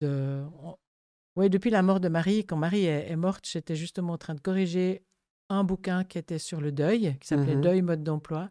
de. 0.00 0.42
on- 0.62 0.76
Oui, 1.36 1.48
depuis 1.48 1.70
la 1.70 1.82
mort 1.82 2.00
de 2.00 2.08
Marie, 2.08 2.44
quand 2.44 2.56
Marie 2.56 2.84
est, 2.86 3.10
est 3.10 3.16
morte, 3.16 3.46
j'étais 3.50 3.76
justement 3.76 4.14
en 4.14 4.18
train 4.18 4.34
de 4.34 4.40
corriger 4.40 5.04
un 5.48 5.64
bouquin 5.64 6.04
qui 6.04 6.18
était 6.18 6.38
sur 6.38 6.60
le 6.60 6.72
deuil, 6.72 7.16
qui 7.20 7.28
s'appelait 7.28 7.56
Mhm. 7.56 7.60
Deuil 7.62 7.82
mode 7.82 8.02
d'emploi. 8.02 8.50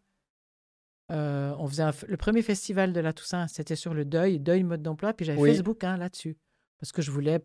Euh, 1.11 1.55
on 1.57 1.67
faisait 1.67 1.83
un 1.83 1.91
le 2.07 2.17
premier 2.17 2.41
festival 2.43 2.93
de 2.93 2.99
la 2.99 3.13
Toussaint, 3.13 3.47
c'était 3.47 3.75
sur 3.75 3.93
le 3.95 4.05
deuil, 4.05 4.39
deuil 4.39 4.63
mode 4.63 4.83
d'emploi, 4.83 5.13
puis 5.13 5.25
j'avais 5.25 5.39
Oui. 5.41 5.51
fait 5.51 5.57
ce 5.57 5.63
bouquin 5.63 5.97
là-dessus 5.97 6.37
parce 6.79 6.91
que 6.91 7.01
je 7.01 7.09
voulais 7.09 7.39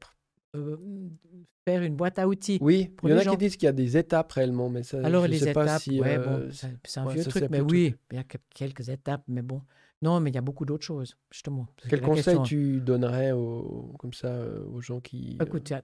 euh, 0.54 0.76
faire 1.66 1.82
une 1.82 1.96
boîte 1.96 2.18
à 2.18 2.28
outils. 2.28 2.58
Oui, 2.60 2.88
pour 2.88 3.08
il 3.08 3.12
y 3.12 3.14
en 3.14 3.18
a 3.18 3.22
gens. 3.22 3.30
qui 3.32 3.38
disent 3.38 3.56
qu'il 3.56 3.66
y 3.66 3.68
a 3.70 3.72
des 3.72 3.96
étapes 3.96 4.30
réellement, 4.32 4.68
mais 4.68 4.82
ça, 4.82 4.98
Alors 5.02 5.24
je 5.24 5.30
les 5.30 5.38
sais 5.38 5.52
pas 5.54 5.64
étapes, 5.64 5.82
si, 5.82 5.98
ouais, 5.98 6.18
euh, 6.18 6.24
bon, 6.24 6.48
c'est 6.84 7.00
un 7.00 7.06
ouais, 7.06 7.14
vieux 7.14 7.24
truc, 7.24 7.46
mais 7.48 7.60
oui, 7.62 7.94
il 8.12 8.16
y 8.16 8.20
a 8.20 8.24
que- 8.24 8.36
quelques 8.54 8.88
étapes, 8.90 9.24
mais 9.28 9.42
bon. 9.42 9.62
Non, 10.02 10.20
mais 10.20 10.30
il 10.30 10.34
y 10.34 10.38
a 10.38 10.42
beaucoup 10.42 10.64
d'autres 10.66 10.84
choses, 10.84 11.16
justement. 11.30 11.66
Quel 11.88 12.00
conseil 12.02 12.24
question- 12.24 12.42
tu 12.42 12.80
donnerais 12.80 13.32
aux, 13.32 13.94
comme 13.98 14.12
ça, 14.12 14.28
euh, 14.28 14.64
aux 14.66 14.80
gens 14.80 15.00
qui. 15.00 15.38
euh, 15.40 15.44
Écoute, 15.44 15.70
il 15.70 15.72
y 15.72 15.76
a, 15.76 15.82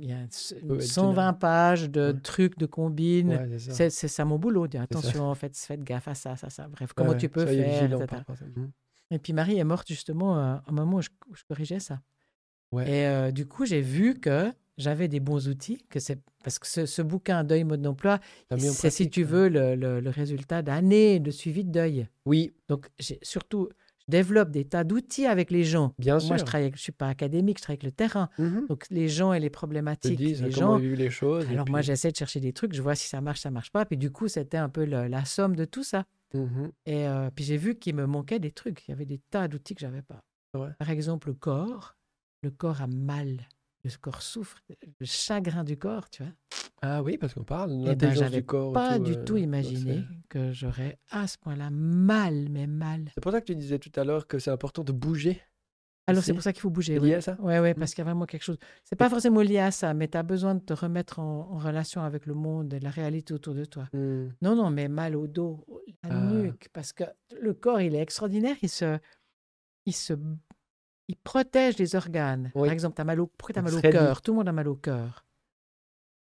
y 0.00 0.12
a 0.12 0.24
s- 0.24 0.54
peut 0.66 0.76
être 0.76 0.82
120 0.82 1.10
général. 1.12 1.38
pages 1.38 1.90
de 1.90 2.12
Ouais. 2.12 2.20
trucs, 2.20 2.56
de 2.58 2.66
combines. 2.66 3.30
ouais, 3.30 3.58
c'est 3.90 3.90
ça. 4.08 4.24
Mon 4.24 4.38
boulot. 4.38 4.66
Ça. 4.72 4.82
attention, 4.82 5.34
faites, 5.34 5.56
faites 5.56 5.82
gaffe 5.82 6.06
à 6.08 6.14
ça, 6.14 6.36
ça, 6.36 6.50
ça. 6.50 6.68
Bref, 6.68 6.92
comment 6.94 7.10
ouais, 7.10 7.16
tu 7.16 7.28
peux 7.28 7.44
faire, 7.46 7.68
vigilant 7.80 8.00
etc. 8.00 8.22
à. 8.28 8.44
Mhm. 8.60 8.70
Et 9.10 9.18
puis 9.18 9.32
Marie 9.32 9.58
est 9.58 9.64
morte 9.64 9.88
justement 9.88 10.38
euh, 10.38 10.56
au 10.68 10.72
moment 10.72 10.98
où 10.98 11.02
je, 11.02 11.10
où 11.28 11.34
je 11.34 11.42
corrigeais 11.48 11.80
ça. 11.80 12.00
Et 12.86 13.06
euh, 13.06 13.30
du 13.32 13.46
coup, 13.46 13.66
j'ai 13.66 13.82
vu 13.82 14.18
que 14.20 14.50
j'avais 14.82 15.08
des 15.08 15.20
bons 15.20 15.48
outils, 15.48 15.78
que 15.88 16.00
c'est 16.00 16.18
parce 16.44 16.58
que 16.58 16.66
ce, 16.66 16.86
ce 16.86 17.00
bouquin 17.02 17.44
Deuil 17.44 17.64
mode 17.64 17.82
d'emploi, 17.82 18.18
c'est 18.58 18.90
si 18.90 19.08
tu 19.08 19.22
veux 19.22 19.48
le, 19.48 19.74
le- 19.76 20.00
le 20.00 20.10
résultat 20.10 20.62
d'années 20.62 21.20
de 21.20 21.30
suivi 21.30 21.64
de 21.64 21.70
deuil. 21.70 22.08
Oui, 22.26 22.52
Donc 22.68 22.88
surtout 23.22 23.68
je 24.00 24.06
développe 24.16 24.50
des 24.50 24.64
tas 24.64 24.82
d'outils 24.82 25.26
avec 25.26 25.52
les 25.52 25.62
gens. 25.62 25.94
bien 25.96 26.14
Moi, 26.14 26.20
sûr. 26.20 26.38
je 26.38 26.44
travaille, 26.44 26.72
je 26.74 26.80
suis 26.80 26.90
pas 26.92 27.06
académique, 27.08 27.58
je 27.58 27.62
travaille 27.62 27.76
avec 27.76 27.84
le 27.84 27.92
terrain. 27.92 28.28
Mhm. 28.36 28.66
Donc 28.68 28.84
les 28.90 29.08
gens 29.08 29.32
et 29.32 29.38
les 29.38 29.48
Te 29.48 29.52
problématiques 29.54 30.16
disent 30.18 30.42
des 30.42 30.50
comment 30.50 30.72
gens. 30.72 30.78
vivent 30.78 30.94
les 30.96 31.08
choses. 31.10 31.46
Alors 31.48 31.68
moi, 31.68 31.82
j'essaie 31.82 32.10
de 32.10 32.16
chercher 32.16 32.40
des 32.40 32.52
trucs, 32.52 32.74
je 32.74 32.82
vois 32.82 32.96
si 32.96 33.06
ça 33.06 33.20
marche, 33.20 33.40
ça 33.40 33.52
marche 33.52 33.70
pas. 33.70 33.84
Puis 33.84 33.96
du 33.96 34.10
coup, 34.10 34.26
c'était 34.26 34.56
un 34.56 34.68
peu 34.68 34.84
le- 34.84 35.06
la 35.06 35.24
somme 35.24 35.54
de 35.54 35.64
tout 35.64 35.84
ça. 35.84 36.04
Mhm. 36.34 36.72
Et 36.86 37.06
euh, 37.06 37.30
puis 37.32 37.44
j'ai 37.44 37.56
vu 37.56 37.76
qu'il 37.76 37.94
me 37.94 38.06
manquait 38.06 38.40
des 38.40 38.50
trucs. 38.50 38.82
Il 38.88 38.90
y 38.90 38.94
avait 38.94 39.06
des 39.06 39.18
tas 39.30 39.46
d'outils 39.46 39.74
que 39.76 39.80
j'avais 39.80 40.02
pas. 40.02 40.20
Ouais. 40.58 40.70
Par 40.80 40.90
exemple, 40.90 41.28
le 41.28 41.34
corps. 41.34 41.94
Le 42.42 42.50
corps 42.50 42.82
a 42.82 42.88
mal. 42.88 43.46
Le 43.84 43.90
corps 44.00 44.22
souffre. 44.22 44.58
Le 45.00 45.06
chagrin 45.06 45.64
du 45.64 45.76
corps, 45.76 46.08
tu 46.08 46.22
vois. 46.22 46.32
Ah 46.82 47.02
oui, 47.02 47.18
parce 47.18 47.34
qu'on 47.34 47.44
parle 47.44 47.70
de 47.84 47.90
Eh 47.92 47.94
ben, 47.96 48.30
du 48.30 48.44
corps. 48.44 48.72
Pas 48.72 48.98
tout, 48.98 49.04
du 49.04 49.12
euh, 49.12 49.24
tout 49.24 49.36
imaginé 49.36 50.04
que 50.28 50.52
j'aurais 50.52 50.98
à 51.10 51.26
ce 51.26 51.38
point-là 51.38 51.70
mal, 51.70 52.48
mais 52.50 52.66
mal. 52.66 53.10
C'est 53.14 53.20
pour 53.22 53.32
ça 53.32 53.40
que 53.40 53.46
tu 53.46 53.56
disais 53.56 53.78
tout 53.78 53.92
à 53.98 54.04
l'heure 54.04 54.26
que 54.26 54.38
c'est 54.38 54.50
important 54.50 54.82
de 54.84 54.92
bouger. 54.92 55.40
Alors 56.08 56.24
c'est 56.24 56.32
pour 56.32 56.42
ça 56.42 56.52
qu'il 56.52 56.60
faut 56.62 56.70
bouger. 56.70 56.98
Oui. 56.98 57.10
lié 57.10 57.14
à 57.14 57.20
ça 57.20 57.36
Ouais, 57.40 57.60
ouais, 57.60 57.74
Mm. 57.74 57.78
parce 57.78 57.92
qu'il 57.94 57.98
y 58.02 58.02
a 58.02 58.10
vraiment 58.10 58.26
quelque 58.26 58.42
chose. 58.42 58.58
C'est 58.84 58.96
pas 58.96 59.08
forcément 59.08 59.40
lié 59.40 59.58
à 59.60 59.70
ça, 59.70 59.94
mais 59.94 60.08
tu 60.08 60.18
as 60.18 60.24
besoin 60.24 60.56
de 60.56 60.60
te 60.60 60.72
remettre 60.72 61.20
en, 61.20 61.48
en 61.52 61.58
relation 61.58 62.02
avec 62.02 62.26
le 62.26 62.34
monde 62.34 62.74
et 62.74 62.80
la 62.80 62.90
réalité 62.90 63.32
autour 63.32 63.54
de 63.54 63.64
toi. 63.64 63.88
Hmm. 63.92 64.30
Non, 64.42 64.56
non, 64.56 64.70
mais 64.70 64.88
mal 64.88 65.14
au 65.14 65.28
dos, 65.28 65.64
la 66.02 66.10
Ah. 66.10 66.20
nuque, 66.32 66.68
parce 66.72 66.92
que 66.92 67.04
le 67.40 67.54
corps, 67.54 67.80
il 67.80 67.94
est 67.94 68.00
extraordinaire. 68.02 68.56
Il 68.62 68.68
se, 68.68 68.98
il 69.86 69.94
se, 69.94 70.14
il 71.08 71.16
protège 71.16 71.78
les 71.78 71.94
organes. 71.96 72.50
Oui. 72.54 72.68
Par 72.68 72.72
exemple, 72.72 73.00
as 73.00 73.04
mal 73.04 73.20
au, 73.20 73.26
pourquoi 73.26 73.52
tu 73.52 73.58
as 73.58 73.62
mal 73.62 73.74
au 73.74 73.80
cœur? 73.80 74.22
Tout 74.22 74.32
le 74.32 74.36
monde 74.38 74.48
a 74.48 74.52
mal 74.52 74.68
au 74.68 74.76
cœur. 74.76 75.24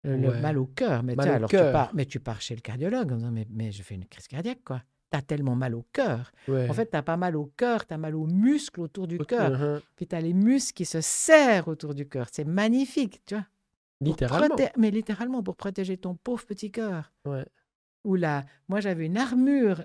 Le, 0.02 0.16
le 0.16 0.40
mal 0.40 0.56
au 0.56 0.64
cœur, 0.66 1.02
mais 1.02 1.14
alors 1.20 1.50
tu 1.50 1.56
cœur. 1.56 1.72
pars, 1.72 1.90
mais 1.94 2.06
tu 2.06 2.20
pars 2.20 2.40
chez 2.40 2.54
le 2.54 2.62
cardiologue 2.62 3.12
en 3.12 3.16
disant, 3.16 3.30
mais, 3.30 3.46
mais 3.50 3.70
je 3.70 3.82
fais 3.82 3.94
une 3.94 4.06
crise 4.06 4.26
cardiaque, 4.28 4.64
quoi. 4.64 4.82
Tu 5.12 5.18
as 5.18 5.22
tellement 5.22 5.56
mal 5.56 5.74
au 5.74 5.84
cœur. 5.92 6.32
Ouais. 6.48 6.70
En 6.70 6.72
fait, 6.72 6.86
tu 6.86 6.96
n'as 6.96 7.02
pas 7.02 7.18
mal 7.18 7.36
au 7.36 7.52
cœur, 7.56 7.86
tu 7.86 7.92
as 7.92 7.98
mal 7.98 8.14
aux 8.14 8.26
muscles 8.26 8.80
autour 8.80 9.06
du 9.06 9.18
cœur. 9.18 9.58
Mhm. 9.58 9.80
Puis 9.96 10.06
tu 10.06 10.16
as 10.16 10.20
les 10.22 10.32
muscles 10.32 10.72
qui 10.72 10.86
se 10.86 11.00
serrent 11.02 11.68
autour 11.68 11.94
du 11.94 12.08
cœur. 12.08 12.28
C'est 12.32 12.44
magnifique, 12.46 13.20
tu 13.26 13.34
vois. 13.34 13.44
Littéralement. 14.00 14.56
Mais 14.78 14.90
littéralement, 14.90 15.42
pour 15.42 15.56
protéger 15.56 15.98
ton 15.98 16.14
pauvre 16.14 16.46
petit 16.46 16.70
cœur. 16.70 17.12
Ouais. 17.26 17.44
Ou 18.04 18.14
là, 18.14 18.44
moi 18.68 18.80
j'avais 18.80 19.04
une 19.04 19.18
armure, 19.18 19.84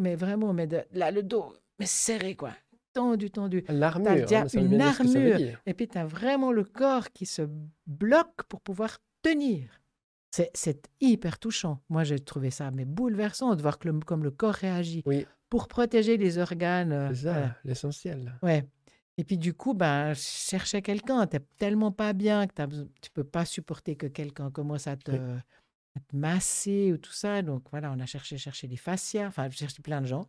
mais 0.00 0.16
vraiment, 0.16 0.52
mais 0.52 0.66
de- 0.66 0.82
là, 0.92 1.12
le 1.12 1.22
dos, 1.22 1.54
mais 1.78 1.86
serré, 1.86 2.34
quoi. 2.34 2.50
Tendu, 2.92 3.30
tendu. 3.30 3.64
L'armure. 3.68 4.14
déjà 4.26 4.42
hein, 4.42 4.46
une 4.54 4.80
armure. 4.80 5.38
Et 5.66 5.74
puis 5.74 5.86
tu 5.88 5.96
as 5.98 6.04
vraiment 6.06 6.50
le 6.52 6.64
corps 6.64 7.10
qui 7.10 7.24
se 7.26 7.42
bloque 7.86 8.42
pour 8.48 8.60
pouvoir 8.60 8.98
tenir. 9.22 9.68
C'est- 10.32 10.50
C'est 10.54 10.88
hyper 11.00 11.38
touchant. 11.38 11.82
Moi, 11.88 12.04
j'ai 12.04 12.18
trouvé 12.20 12.50
ça 12.50 12.70
mais 12.70 12.84
bouleversant 12.84 13.54
de 13.54 13.62
voir 13.62 13.78
que 13.78 13.88
le- 13.88 13.98
comme 14.00 14.22
le 14.24 14.30
corps 14.30 14.54
réagit. 14.54 15.02
Oui. 15.06 15.26
Pour 15.48 15.66
protéger 15.68 16.16
les 16.16 16.38
organes. 16.38 16.92
euh, 16.92 17.08
C'est 17.10 17.22
ça, 17.24 17.32
voilà. 17.32 17.56
l'essentiel. 17.64 18.38
Ouais. 18.42 18.64
Et 19.18 19.24
puis 19.24 19.36
du 19.36 19.52
coup, 19.54 19.74
ben, 19.74 20.14
je 20.14 20.20
cherchais 20.20 20.80
quelqu'un. 20.82 21.26
Tu 21.26 21.38
tellement 21.58 21.92
pas 21.92 22.12
bien 22.12 22.46
que 22.46 22.54
tu 23.00 23.10
peux 23.12 23.24
pas 23.24 23.44
supporter 23.44 23.96
que 23.96 24.06
quelqu'un 24.06 24.50
commence 24.50 24.86
à 24.86 24.96
te, 24.96 25.10
Oui. 25.10 25.18
à 25.96 26.00
te 26.00 26.16
masser 26.16 26.92
ou 26.92 26.96
tout 26.98 27.12
ça. 27.12 27.42
Donc 27.42 27.64
voilà, 27.70 27.92
on 27.92 27.98
a 28.00 28.06
cherché, 28.06 28.38
cherché 28.38 28.66
des 28.68 28.76
fascias. 28.76 29.26
Enfin, 29.26 29.48
j'ai 29.50 29.58
cherché 29.58 29.82
plein 29.82 30.00
de 30.00 30.06
gens. 30.06 30.28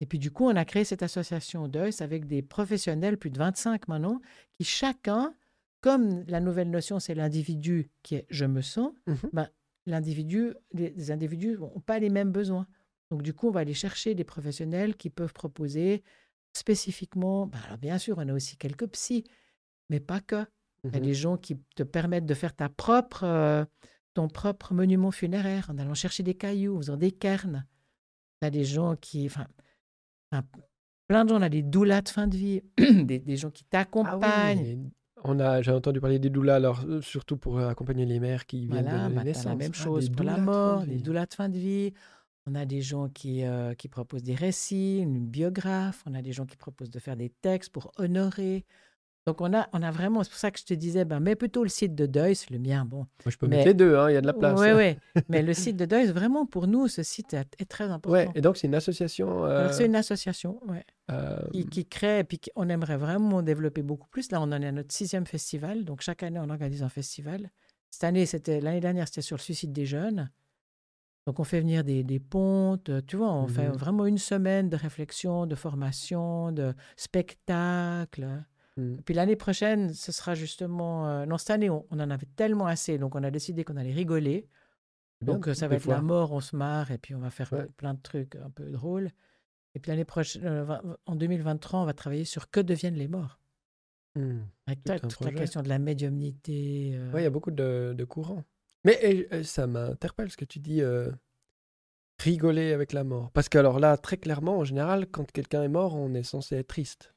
Et 0.00 0.06
puis 0.06 0.18
du 0.18 0.30
coup, 0.30 0.44
on 0.46 0.56
a 0.56 0.64
créé 0.64 0.84
cette 0.84 1.02
association 1.02 1.68
d'œil 1.68 1.92
avec 2.00 2.26
des 2.26 2.42
professionnels, 2.42 3.16
plus 3.16 3.30
de 3.30 3.38
25 3.38 3.88
maintenant, 3.88 4.20
qui 4.52 4.64
chacun, 4.64 5.34
comme 5.80 6.24
la 6.26 6.40
nouvelle 6.40 6.70
notion, 6.70 6.98
c'est 7.00 7.14
l'individu 7.14 7.90
qui 8.02 8.16
est 8.16 8.26
je 8.30 8.44
me 8.44 8.60
sens, 8.60 8.92
Mhm. 9.06 9.16
ben, 9.32 9.48
l'individu, 9.86 10.54
les, 10.72 10.90
les 10.90 11.10
individus 11.10 11.58
n'ont 11.58 11.80
pas 11.80 11.98
les 11.98 12.10
mêmes 12.10 12.32
besoins. 12.32 12.66
Donc 13.10 13.22
du 13.22 13.32
coup, 13.34 13.48
on 13.48 13.50
va 13.52 13.60
aller 13.60 13.74
chercher 13.74 14.14
des 14.14 14.24
professionnels 14.24 14.96
qui 14.96 15.10
peuvent 15.10 15.32
proposer 15.34 16.02
spécifiquement, 16.54 17.46
ben, 17.46 17.58
alors 17.66 17.78
bien 17.78 17.98
sûr, 17.98 18.16
on 18.18 18.28
a 18.28 18.32
aussi 18.32 18.56
quelques 18.56 18.86
psys, 18.88 19.24
mais 19.90 20.00
pas 20.00 20.20
que. 20.20 20.44
Il 20.84 20.92
y 20.92 20.96
a 20.96 21.00
Mhm. 21.00 21.04
des 21.06 21.14
gens 21.14 21.36
qui 21.36 21.56
te 21.76 21.82
permettent 21.82 22.26
de 22.26 22.34
faire 22.34 22.54
ta 22.54 22.68
propre, 22.68 23.24
euh, 23.24 23.64
ton 24.12 24.28
propre 24.28 24.74
monument 24.74 25.10
funéraire 25.10 25.68
en 25.70 25.78
allant 25.78 25.94
chercher 25.94 26.22
des 26.22 26.34
cailloux, 26.34 26.76
en 26.76 26.78
faisant 26.80 26.96
des 26.96 27.10
cairns. 27.12 27.64
Tu 28.40 28.46
as 28.46 28.50
des 28.50 28.64
gens 28.64 28.94
qui. 28.96 29.26
Enfin, 29.26 29.46
enfin, 30.32 30.44
Plein 31.06 31.24
de 31.24 31.28
gens, 31.30 31.36
on 31.38 31.42
a 31.42 31.50
des 31.50 31.62
doulas 31.62 32.00
de 32.00 32.08
fin 32.08 32.26
de 32.26 32.36
vie, 32.36 32.62
des, 32.78 33.18
des 33.18 33.36
gens 33.36 33.50
qui 33.50 33.64
Ah 33.66 33.70
t'accompagnent. 33.70 34.58
oui, 34.60 34.78
on 35.22 35.38
a, 35.38 35.60
j'ai 35.62 35.70
entendu 35.70 36.00
parler 36.00 36.18
des 36.18 36.30
doulas, 36.30 36.56
alors 36.56 36.82
euh, 36.86 37.02
surtout 37.02 37.36
pour 37.36 37.58
euh, 37.58 37.68
accompagner 37.68 38.06
les 38.06 38.20
mères 38.20 38.46
qui 38.46 38.66
viennent 38.66 38.84
Voilà, 38.84 39.08
de 39.10 39.14
bah, 39.14 39.24
naissance. 39.24 39.44
la 39.44 39.54
même 39.56 39.72
Ah, 39.74 39.82
chose 39.82 40.08
pour 40.10 40.24
la 40.24 40.38
mort, 40.38 40.80
de 40.82 40.86
des 40.86 40.96
vie. 40.96 41.02
doulas 41.02 41.26
de 41.26 41.34
fin 41.34 41.48
de 41.50 41.58
vie. 41.58 41.92
On 42.46 42.54
a 42.54 42.64
des 42.66 42.80
gens 42.82 43.08
qui, 43.08 43.42
euh, 43.44 43.74
qui 43.74 43.88
proposent 43.88 44.22
des 44.22 44.34
récits, 44.34 44.98
une 44.98 45.26
biographe. 45.26 46.02
On 46.06 46.14
a 46.14 46.20
des 46.22 46.32
gens 46.32 46.44
qui 46.46 46.56
proposent 46.56 46.90
de 46.90 46.98
faire 46.98 47.16
des 47.16 47.30
textes 47.30 47.72
pour 47.72 47.90
honorer. 47.98 48.64
Donc, 49.26 49.40
on 49.40 49.54
a, 49.54 49.68
on 49.72 49.82
a 49.82 49.90
vraiment, 49.90 50.22
c'est 50.22 50.28
pour 50.28 50.38
ça 50.38 50.50
que 50.50 50.58
je 50.58 50.64
te 50.66 50.74
disais, 50.74 51.06
ben, 51.06 51.18
mets 51.18 51.34
plutôt 51.34 51.62
le 51.62 51.70
site 51.70 51.94
de 51.94 52.04
deuil, 52.04 52.34
le 52.50 52.58
mien, 52.58 52.84
bon. 52.84 52.98
Moi, 52.98 53.06
je 53.28 53.38
peux 53.38 53.46
Mais- 53.46 53.56
mettre 53.56 53.68
les 53.68 53.74
deux, 53.74 53.96
hein, 53.96 54.10
il 54.10 54.14
y 54.14 54.16
a 54.18 54.20
de 54.20 54.26
la 54.26 54.34
place. 54.34 54.60
Oui, 54.60 54.68
oui. 54.76 54.96
Mais 55.30 55.40
le 55.42 55.54
site 55.54 55.76
de 55.78 55.86
deuil, 55.86 56.08
vraiment, 56.08 56.44
pour 56.44 56.66
nous, 56.66 56.88
ce 56.88 57.02
site 57.02 57.32
est, 57.32 57.46
est 57.58 57.64
très 57.64 57.84
important. 57.84 58.10
Ouais, 58.10 58.28
et 58.34 58.42
donc 58.42 58.58
c'est 58.58 58.66
une 58.66 58.74
association. 58.74 59.46
Euh, 59.46 59.72
c'est 59.72 59.86
une 59.86 59.96
association 59.96 60.60
ouais, 60.68 60.84
euh, 61.10 61.38
qui, 61.52 61.64
qui 61.66 61.86
crée, 61.86 62.18
et 62.18 62.24
puis 62.24 62.38
on 62.54 62.68
aimerait 62.68 62.98
vraiment 62.98 63.40
développer 63.40 63.80
beaucoup 63.80 64.08
plus. 64.08 64.30
Là, 64.30 64.40
on 64.42 64.52
en 64.52 64.60
est 64.60 64.66
à 64.66 64.72
notre 64.72 64.92
sixième 64.92 65.24
festival. 65.24 65.84
Donc, 65.86 66.02
chaque 66.02 66.22
année, 66.22 66.38
on 66.42 66.50
organise 66.50 66.82
un 66.82 66.90
festival. 66.90 67.50
Cette 67.90 68.04
année, 68.04 68.26
c'était 68.26 68.60
l'année 68.60 68.80
dernière, 68.80 69.08
c'était 69.08 69.22
sur 69.22 69.36
le 69.38 69.42
suicide 69.42 69.72
des 69.72 69.86
jeunes. 69.86 70.30
Donc, 71.26 71.40
on 71.40 71.44
fait 71.44 71.60
venir 71.60 71.82
des, 71.84 72.02
des 72.02 72.20
pontes, 72.20 72.90
euh, 72.90 73.00
tu 73.06 73.16
vois, 73.16 73.32
on 73.32 73.46
fait 73.46 73.68
Mhm. 73.70 73.76
vraiment 73.76 74.04
une 74.04 74.18
semaine 74.18 74.68
de 74.68 74.76
réflexion, 74.76 75.46
de 75.46 75.54
formation, 75.54 76.52
de 76.52 76.74
spectacle. 76.96 78.44
Et 78.76 79.02
puis 79.02 79.14
l'année 79.14 79.36
prochaine, 79.36 79.92
ce 79.94 80.10
sera 80.10 80.34
justement. 80.34 81.08
euh, 81.08 81.26
non, 81.26 81.38
cette 81.38 81.50
année, 81.50 81.70
on, 81.70 81.86
on 81.90 82.00
en 82.00 82.10
avait 82.10 82.26
tellement 82.34 82.66
assez, 82.66 82.98
donc 82.98 83.14
on 83.14 83.22
a 83.22 83.30
décidé 83.30 83.62
qu'on 83.64 83.76
allait 83.76 83.92
rigoler. 83.92 84.48
Bien, 85.20 85.34
Donc, 85.34 85.46
euh, 85.48 85.54
ça 85.54 85.68
va 85.68 85.76
être 85.76 85.86
la 85.86 86.02
mort, 86.02 86.32
on 86.32 86.40
se 86.40 86.56
marre, 86.56 86.90
et 86.90 86.98
puis 86.98 87.14
on 87.14 87.20
va 87.20 87.30
faire 87.30 87.52
Ouais. 87.52 87.66
plein 87.76 87.94
de 87.94 88.00
trucs 88.02 88.34
un 88.34 88.50
peu 88.50 88.68
drôles. 88.72 89.10
Et 89.76 89.80
puis 89.80 89.90
l'année 89.90 90.04
prochaine, 90.04 90.42
euh, 90.44 90.76
en 91.06 91.14
2023, 91.14 91.80
on 91.80 91.84
va 91.84 91.92
travailler 91.94 92.24
sur 92.24 92.50
que 92.50 92.58
deviennent 92.60 92.96
les 92.96 93.06
morts. 93.08 93.38
Hmm. 94.16 94.40
Avec 94.66 94.82
Tout 94.84 94.98
toute, 95.08 95.20
la 95.20 95.32
question 95.32 95.62
de 95.62 95.68
la 95.68 95.78
médiumnité. 95.78 96.92
euh, 96.94 97.12
Ouais, 97.12 97.20
il 97.20 97.24
y 97.24 97.26
a 97.26 97.30
beaucoup 97.30 97.50
de, 97.52 97.94
de 97.96 98.04
courants. 98.04 98.42
Mais 98.84 99.28
ça 99.44 99.66
m'interpelle 99.68 100.30
ce 100.30 100.36
que 100.36 100.44
tu 100.44 100.58
dis, 100.58 100.82
rigoler 102.20 102.72
avec 102.72 102.92
la 102.92 103.04
mort. 103.04 103.30
Parce 103.32 103.48
que 103.48 103.58
alors 103.58 103.80
là, 103.80 103.96
très 103.96 104.16
clairement, 104.16 104.58
en 104.58 104.64
général, 104.64 105.06
quand 105.06 105.30
quelqu'un 105.30 105.62
est 105.62 105.68
mort, 105.68 105.94
on 105.94 106.12
est 106.14 106.22
censé 106.22 106.56
être 106.56 106.68
triste. 106.68 107.13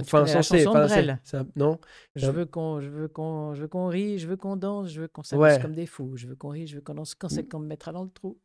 Bah, 0.00 0.06
tu 0.06 0.16
Enfin, 0.16 0.20
connais 0.20 0.34
la 0.34 0.40
de 0.40 0.68
enfin, 1.12 1.18
c'est 1.24 1.36
un- 1.36 1.46
non, 1.56 1.78
Je 2.16 2.30
veux 2.30 2.46
qu'on, 2.46 2.80
je 2.80 2.88
veux 2.88 3.08
qu'on, 3.08 3.54
je 3.54 3.62
veux 3.62 3.68
qu'on 3.68 3.86
rie, 3.88 4.18
je 4.18 4.26
veux 4.26 4.36
qu'on 4.36 4.56
danse, 4.56 4.90
je 4.90 5.02
veux 5.02 5.08
qu'on 5.08 5.22
s'amuse 5.22 5.42
Ouais. 5.42 5.58
comme 5.60 5.74
des 5.74 5.86
fous. 5.86 6.16
Je 6.16 6.26
veux 6.26 6.36
qu'on 6.36 6.48
rie, 6.50 6.66
je 6.66 6.76
veux 6.76 6.80
qu'on 6.82 6.94
danse. 6.94 7.14
Quand 7.14 7.28
c'est 7.28 7.48
qu'on 7.48 7.58
me 7.60 7.66
mettra 7.66 7.92
dans 7.92 8.04
le 8.04 8.10
trou. 8.10 8.38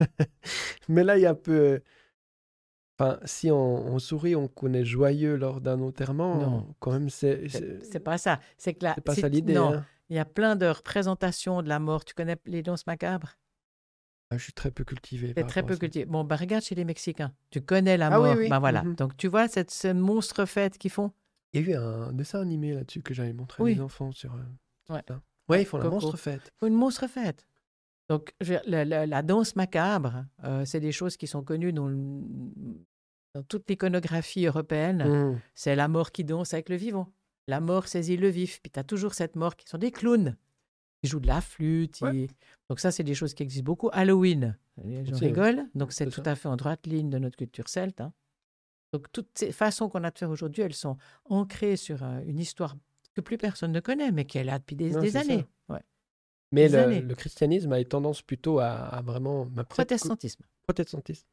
mais 0.88 1.04
là, 1.04 1.16
il 1.18 1.22
y 1.22 1.26
a 1.26 1.30
un 1.30 1.34
peu. 1.34 1.52
euh, 1.52 1.78
Enfin, 2.98 3.18
si 3.26 3.50
on, 3.50 3.56
on 3.88 3.98
sourit, 3.98 4.34
on 4.36 4.48
connaît 4.48 4.84
joyeux 4.86 5.36
lors 5.36 5.60
d'un 5.60 5.82
enterrement, 5.82 6.36
Non. 6.36 6.74
quand 6.80 6.92
même, 6.92 7.10
c'est. 7.10 7.46
C'est, 7.82 8.00
pas 8.00 8.16
ça. 8.16 8.40
C'est 8.56 8.72
que 8.72 8.84
là, 8.84 8.92
c'est 8.94 9.04
pas 9.04 9.14
ça 9.14 9.28
l'idée. 9.28 9.52
Non, 9.52 9.74
hein. 9.74 9.84
il 10.08 10.16
y 10.16 10.18
a 10.18 10.24
plein 10.24 10.56
de 10.56 10.64
représentations 10.66 11.60
de 11.62 11.68
la 11.68 11.78
mort. 11.78 12.06
Tu 12.06 12.14
connais 12.14 12.38
les 12.46 12.62
danses 12.62 12.86
macabres? 12.86 13.36
Ah, 14.30 14.38
je 14.38 14.42
suis 14.44 14.52
très 14.52 14.70
peu 14.72 14.82
cultivé. 14.84 15.34
Par 15.34 15.46
très 15.46 15.60
rapport 15.60 15.68
peu 15.68 15.72
à 15.72 15.76
ça. 15.76 15.80
cultivé. 15.80 16.04
Bon, 16.04 16.24
bah, 16.24 16.36
regarde 16.36 16.64
chez 16.64 16.74
les 16.74 16.84
Mexicains. 16.84 17.32
Tu 17.50 17.60
connais 17.60 17.96
la 17.96 18.08
Ah 18.08 18.20
oui, 18.20 18.28
mort. 18.28 18.36
oui. 18.38 18.48
Ben 18.48 18.58
voilà. 18.58 18.82
Mhm. 18.82 18.94
Donc, 18.96 19.16
tu 19.16 19.28
vois 19.28 19.46
cette, 19.48 19.70
ce 19.70 19.88
monstre 19.92 20.44
fête 20.46 20.78
qu'ils 20.78 20.90
font? 20.90 21.12
Il 21.52 21.60
y 21.60 21.64
a 21.64 21.68
eu 21.68 21.74
un 21.76 22.12
dessin 22.12 22.40
animé 22.40 22.74
là-dessus 22.74 23.02
que 23.02 23.14
j'avais 23.14 23.32
montré 23.32 23.62
Oui. 23.62 23.72
à 23.72 23.74
mes 23.76 23.80
enfants 23.82 24.10
sur. 24.12 24.34
euh, 24.34 24.38
sur 24.84 24.94
Ouais. 24.96 25.02
ça. 25.06 25.20
Ouais, 25.48 25.62
ils 25.62 25.64
font 25.64 25.76
la 25.78 25.84
Coco. 25.84 25.94
monstre 25.94 26.16
fête. 26.16 26.52
Une 26.62 26.74
monstre 26.74 27.06
fête. 27.06 27.46
Donc, 28.08 28.34
je 28.40 28.52
veux 28.52 28.58
dire, 28.60 28.62
la, 28.68 28.84
la- 28.84 29.06
la 29.06 29.22
danse 29.22 29.54
macabre, 29.56 30.24
euh, 30.44 30.64
c'est 30.64 30.80
des 30.80 30.92
choses 30.92 31.16
qui 31.16 31.26
sont 31.28 31.42
connues 31.44 31.72
dans, 31.72 31.86
le- 31.86 31.96
dans 33.34 33.42
toute 33.48 33.68
l'iconographie 33.70 34.46
européenne. 34.46 35.04
Hmm. 35.34 35.40
C'est 35.54 35.76
la 35.76 35.86
mort 35.88 36.10
qui 36.10 36.24
danse 36.24 36.52
avec 36.52 36.68
le 36.68 36.76
vivant. 36.76 37.12
La 37.48 37.60
mort 37.60 37.86
saisit 37.86 38.16
le 38.16 38.28
vif. 38.28 38.60
Puis 38.60 38.72
tu 38.72 38.80
as 38.80 38.84
toujours 38.84 39.14
cette 39.14 39.36
mort 39.36 39.54
qui 39.56 39.68
sont 39.68 39.78
des 39.78 39.92
clowns. 39.92 40.36
Ils 41.02 41.08
jouent 41.08 41.20
de 41.20 41.26
la 41.26 41.40
flûte. 41.40 42.00
Ouais. 42.00 42.26
Donc 42.68 42.80
ça, 42.80 42.90
c'est 42.90 43.04
des 43.04 43.14
choses 43.14 43.34
qui 43.34 43.42
existent 43.42 43.64
beaucoup. 43.64 43.90
Halloween, 43.92 44.56
les 44.84 45.04
gens 45.04 45.16
C'est- 45.16 45.26
rigolent. 45.26 45.66
Donc 45.74 45.92
c'est 45.92 46.06
tout 46.06 46.22
ça. 46.24 46.32
à 46.32 46.34
fait 46.34 46.48
en 46.48 46.56
droite 46.56 46.86
ligne 46.86 47.10
de 47.10 47.18
notre 47.18 47.36
culture 47.36 47.68
celte. 47.68 48.00
hein. 48.00 48.12
Donc 48.92 49.10
toutes 49.12 49.30
ces 49.34 49.52
façons 49.52 49.88
qu'on 49.88 50.04
a 50.04 50.10
de 50.10 50.18
faire 50.18 50.30
aujourd'hui, 50.30 50.62
elles 50.62 50.74
sont 50.74 50.96
ancrées 51.26 51.76
sur 51.76 52.02
euh, 52.02 52.20
une 52.26 52.38
histoire 52.38 52.76
que 53.14 53.20
plus 53.20 53.36
personne 53.38 53.72
ne 53.72 53.80
connaît, 53.80 54.10
mais 54.12 54.24
qui 54.24 54.38
est 54.38 54.44
là 54.44 54.58
depuis 54.58 54.76
des, 54.76 54.90
Non, 54.90 55.00
années. 55.16 55.46
Ouais. 55.68 55.80
Mais 56.52 56.68
Des 56.68 56.76
le, 56.76 56.82
années. 56.82 57.00
le 57.02 57.14
christianisme 57.14 57.72
a 57.72 57.82
tendance 57.84 58.22
plutôt 58.22 58.58
à, 58.58 58.70
à 58.70 59.02
vraiment. 59.02 59.46
bah, 59.46 59.64
Protestantisme. 59.64 60.44
protestantisme. 60.66 61.26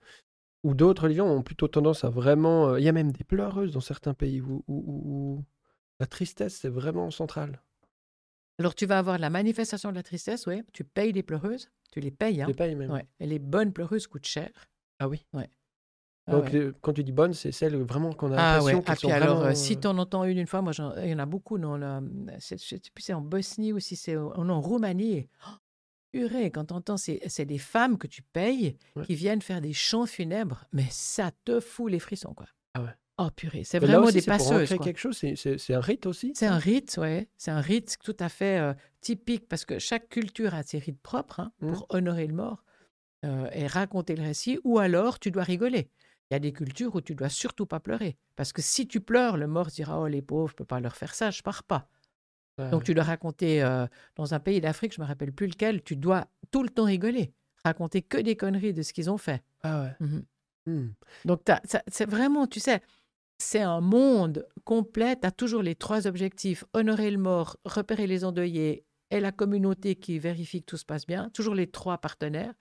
Ou 0.63 0.73
d'autres 0.75 1.03
religions 1.03 1.27
ont 1.27 1.41
plutôt 1.43 1.67
tendance 1.67 2.03
à 2.03 2.09
vraiment. 2.09 2.69
euh, 2.69 2.79
Il 2.79 2.83
y 2.85 2.89
a 2.89 2.93
même 2.93 3.11
des 3.11 3.23
pleureuses 3.23 3.71
dans 3.73 3.81
certains 3.81 4.13
pays 4.13 4.41
où, 4.41 4.63
où- 4.67 4.73
où- 4.85 5.03
où 5.39 5.45
la 5.99 6.05
tristesse 6.07 6.55
c'est 6.55 6.69
vraiment 6.69 7.11
central. 7.11 7.61
Alors 8.59 8.75
tu 8.75 8.85
vas 8.85 8.99
avoir 8.99 9.17
la 9.17 9.29
manifestation 9.29 9.89
de 9.89 9.95
la 9.95 10.03
tristesse, 10.03 10.45
ouais. 10.45 10.63
Tu 10.73 10.83
payes 10.83 11.11
les 11.11 11.23
pleureuses, 11.23 11.69
tu 11.91 11.99
les 11.99 12.11
payes. 12.11 12.41
Hein. 12.41 12.47
Les 12.47 12.53
pays 12.53 12.75
même. 12.75 12.91
Ouais. 12.91 13.07
Et 13.19 13.25
les 13.25 13.39
bonnes 13.39 13.73
pleureuses 13.73 14.07
coûtent 14.07 14.25
cher. 14.27 14.49
Ah 14.99 15.07
oui. 15.07 15.25
Ah 15.33 16.31
Donc 16.31 16.45
ouais. 16.53 16.71
quand 16.81 16.93
tu 16.93 17.03
dis 17.03 17.11
bonne, 17.11 17.33
c'est 17.33 17.51
celle 17.51 17.75
vraiment 17.83 18.13
qu'on 18.13 18.31
a 18.31 18.37
Ah 18.37 18.55
l'impression 18.57 18.77
ouais. 18.77 18.83
qu'elles 18.83 19.11
Ah, 19.11 19.15
alors, 19.15 19.35
vraiment, 19.37 19.51
euh, 19.51 19.55
si 19.55 19.73
euh, 19.73 19.79
tu 19.81 19.87
en 19.87 19.97
entends 19.97 20.23
une 20.23 20.37
une 20.37 20.47
fois, 20.47 20.61
moi, 20.61 20.71
il 21.03 21.09
y 21.09 21.13
en 21.13 21.19
a 21.19 21.25
beaucoup 21.25 21.57
le, 21.57 21.99
c'est- 22.39 22.61
je 22.63 22.67
sais 22.77 22.79
plus 22.93 23.01
c'est 23.03 23.13
en 23.13 23.21
Bosnie 23.21 23.73
ou 23.73 23.79
si 23.79 23.95
c'est 23.95 24.15
en, 24.15 24.31
en 24.49 24.61
Roumanie. 24.61 25.27
Oh, 25.47 25.51
purée, 26.11 26.51
quand 26.51 26.65
tu 26.65 26.73
entends, 26.75 26.95
c'est 26.97 27.19
c'est 27.27 27.45
des 27.45 27.57
femmes 27.57 27.97
que 27.97 28.07
tu 28.07 28.21
payes 28.21 28.77
Ouais. 28.95 29.03
qui 29.05 29.15
viennent 29.15 29.41
faire 29.41 29.59
des 29.61 29.73
chants 29.73 30.05
funèbres, 30.05 30.63
mais 30.71 30.85
ça 30.91 31.31
te 31.43 31.59
fout 31.59 31.91
les 31.91 31.99
frissons, 31.99 32.33
quoi. 32.35 32.45
Ah 32.75 32.83
ouais. 32.83 32.89
Oh 33.19 33.29
purée, 33.35 33.63
c'est 33.63 33.77
vraiment 33.79 34.05
aussi, 34.05 34.13
des 34.15 34.21
c'est 34.21 34.31
passeuses. 34.31 34.69
quoi. 34.69 34.77
quelque 34.79 34.97
chose, 34.99 35.15
c'est- 35.17 35.35
c'est 35.35 35.59
c'est 35.59 35.75
un 35.75 35.79
rite 35.81 36.07
aussi. 36.07 36.31
C'est 36.35 36.47
un 36.47 36.57
rite, 36.57 36.97
ouais. 36.99 37.29
C'est 37.37 37.51
un 37.51 37.61
rite 37.61 37.97
tout 38.03 38.15
à 38.19 38.27
fait 38.27 38.59
euh, 38.59 38.73
typique 39.01 39.47
parce 39.47 39.65
que 39.65 39.77
chaque 39.77 40.09
culture 40.09 40.55
a 40.55 40.63
ses 40.63 40.79
rites 40.79 40.99
propres 41.01 41.41
hein, 41.41 41.51
Mhm. 41.61 41.71
pour 41.71 41.85
honorer 41.89 42.25
le 42.25 42.33
mort 42.33 42.63
euh, 43.23 43.47
et 43.53 43.67
raconter 43.67 44.15
le 44.15 44.23
récit. 44.23 44.59
Ou 44.63 44.79
alors, 44.79 45.19
tu 45.19 45.29
dois 45.29 45.43
rigoler. 45.43 45.89
Il 46.31 46.33
y 46.33 46.35
a 46.37 46.39
des 46.39 46.53
cultures 46.53 46.95
où 46.95 47.01
tu 47.01 47.13
dois 47.13 47.29
surtout 47.29 47.67
pas 47.67 47.79
pleurer 47.79 48.17
parce 48.35 48.51
que 48.51 48.63
si 48.63 48.87
tu 48.87 48.99
pleures, 48.99 49.37
le 49.37 49.45
mort 49.45 49.69
se 49.69 49.75
dira 49.75 49.99
oh 50.01 50.07
les 50.07 50.23
pauvres, 50.23 50.49
je 50.49 50.55
peux 50.55 50.65
pas 50.65 50.79
leur 50.79 50.95
faire 50.95 51.13
ça, 51.13 51.29
je 51.29 51.43
pars 51.43 51.63
pas. 51.63 51.87
Ouais. 52.57 52.71
Donc 52.71 52.83
tu 52.83 52.95
dois 52.95 53.03
raconter 53.03 53.61
euh, 53.63 53.85
dans 54.15 54.33
un 54.33 54.39
pays 54.39 54.59
d'Afrique, 54.59 54.93
je 54.95 55.01
me 55.01 55.05
rappelle 55.05 55.31
plus 55.31 55.45
lequel, 55.47 55.83
tu 55.83 55.95
dois 55.95 56.27
tout 56.49 56.63
le 56.63 56.69
temps 56.69 56.85
rigoler, 56.85 57.31
raconter 57.63 58.01
que 58.01 58.17
des 58.17 58.35
conneries 58.35 58.73
de 58.73 58.81
ce 58.81 58.91
qu'ils 58.93 59.11
ont 59.11 59.17
fait. 59.19 59.43
Ah 59.61 59.83
ouais. 59.83 59.95
Mhm. 60.07 60.23
Hmm. 60.65 60.87
Donc, 61.25 61.41
c'est 61.87 62.09
vraiment, 62.09 62.47
tu 62.47 62.59
sais, 62.61 62.81
c'est 63.37 63.61
un 63.61 63.81
monde 63.81 64.47
complet. 64.63 65.15
Tu 65.19 65.27
as 65.27 65.31
toujours 65.31 65.61
les 65.63 65.75
trois 65.75 66.07
objectifs 66.07 66.63
honorer 66.73 67.11
le 67.11 67.17
mort, 67.17 67.57
repérer 67.65 68.07
les 68.07 68.23
endeuillés 68.25 68.85
et 69.11 69.19
la 69.19 69.31
communauté 69.31 69.95
qui 69.95 70.17
vérifie 70.19 70.61
que 70.61 70.67
tout 70.67 70.77
se 70.77 70.85
passe 70.85 71.05
bien. 71.05 71.29
Toujours 71.29 71.55
les 71.55 71.67
trois 71.67 71.97
partenaires. 71.97 72.53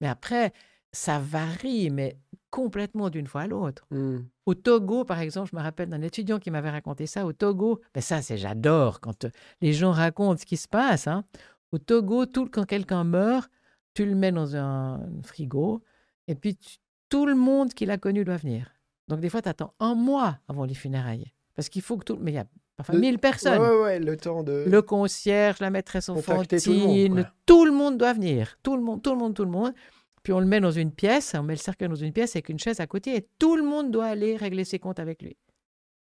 Mais 0.00 0.08
après, 0.08 0.52
ça 0.92 1.18
varie, 1.20 1.90
mais 1.90 2.16
complètement 2.50 3.10
d'une 3.10 3.26
fois 3.28 3.42
à 3.42 3.46
l'autre. 3.46 3.86
Hmm. 3.90 4.20
Au 4.46 4.54
Togo, 4.54 5.04
par 5.04 5.20
exemple, 5.20 5.50
je 5.52 5.56
me 5.56 5.62
rappelle 5.62 5.88
d'un 5.88 6.02
étudiant 6.02 6.38
qui 6.40 6.50
m'avait 6.50 6.70
raconté 6.70 7.06
ça. 7.06 7.26
Au 7.26 7.32
Togo, 7.32 7.80
ben 7.94 8.00
ça, 8.00 8.22
c'est 8.22 8.38
j'adore 8.38 9.00
quand 9.00 9.24
euh, 9.26 9.30
les 9.60 9.72
gens 9.72 9.92
racontent 9.92 10.38
ce 10.40 10.46
qui 10.46 10.56
se 10.56 10.66
passe. 10.66 11.06
hein. 11.06 11.24
Au 11.70 11.78
Togo, 11.78 12.26
tout, 12.26 12.48
quand 12.50 12.64
quelqu'un 12.64 13.04
meurt, 13.04 13.48
tu 13.94 14.04
le 14.04 14.16
mets 14.16 14.32
dans 14.32 14.56
un 14.56 15.00
frigo 15.22 15.82
et 16.26 16.34
puis 16.34 16.56
tu- 16.56 16.78
tout 17.08 17.26
le 17.26 17.36
monde 17.36 17.72
qui 17.74 17.86
l'a 17.86 17.98
connu 17.98 18.24
doit 18.24 18.36
venir. 18.38 18.72
Donc, 19.10 19.20
des 19.20 19.28
fois, 19.28 19.42
tu 19.42 19.48
attends 19.48 19.74
un 19.80 19.94
mois 19.94 20.38
avant 20.48 20.64
les 20.64 20.74
funérailles. 20.74 21.32
Parce 21.54 21.68
qu'il 21.68 21.82
faut 21.82 21.98
que 21.98 22.04
tout. 22.04 22.18
Mais 22.20 22.30
il 22.30 22.34
y 22.34 22.38
a 22.38 22.46
Le- 22.88 22.98
1000 22.98 23.18
personnes. 23.18 23.60
Ouais, 23.60 23.68
ouais, 23.68 23.82
ouais, 23.82 24.00
le 24.00 24.16
temps 24.16 24.42
de. 24.42 24.64
Le 24.66 24.82
concierge, 24.82 25.60
la 25.60 25.68
maîtresse 25.68 26.06
Contacter 26.06 26.58
tout 26.60 26.72
le 26.72 26.78
monde, 26.78 26.88
enfantine, 26.88 27.30
tout 27.44 27.64
le 27.66 27.72
monde 27.72 27.98
doit 27.98 28.12
venir. 28.14 28.56
Tout 28.62 28.76
le 28.76 28.82
monde, 28.82 29.02
tout 29.02 29.10
le 29.10 29.18
monde, 29.18 29.34
tout 29.34 29.44
le 29.44 29.50
monde. 29.50 29.74
Puis 30.22 30.32
on 30.32 30.40
le 30.40 30.46
met 30.46 30.60
dans 30.60 30.70
une 30.70 30.92
pièce, 30.92 31.34
on 31.34 31.42
met 31.42 31.54
le 31.54 31.58
cercueil 31.58 31.88
dans 31.88 31.94
une 31.94 32.12
pièce 32.12 32.36
avec 32.36 32.48
une 32.48 32.58
chaise 32.58 32.80
à 32.80 32.86
côté 32.86 33.16
et 33.16 33.28
tout 33.38 33.56
le 33.56 33.62
monde 33.62 33.90
doit 33.90 34.06
aller 34.06 34.36
régler 34.36 34.64
ses 34.64 34.78
comptes 34.78 34.98
avec 34.98 35.22
lui. 35.22 35.36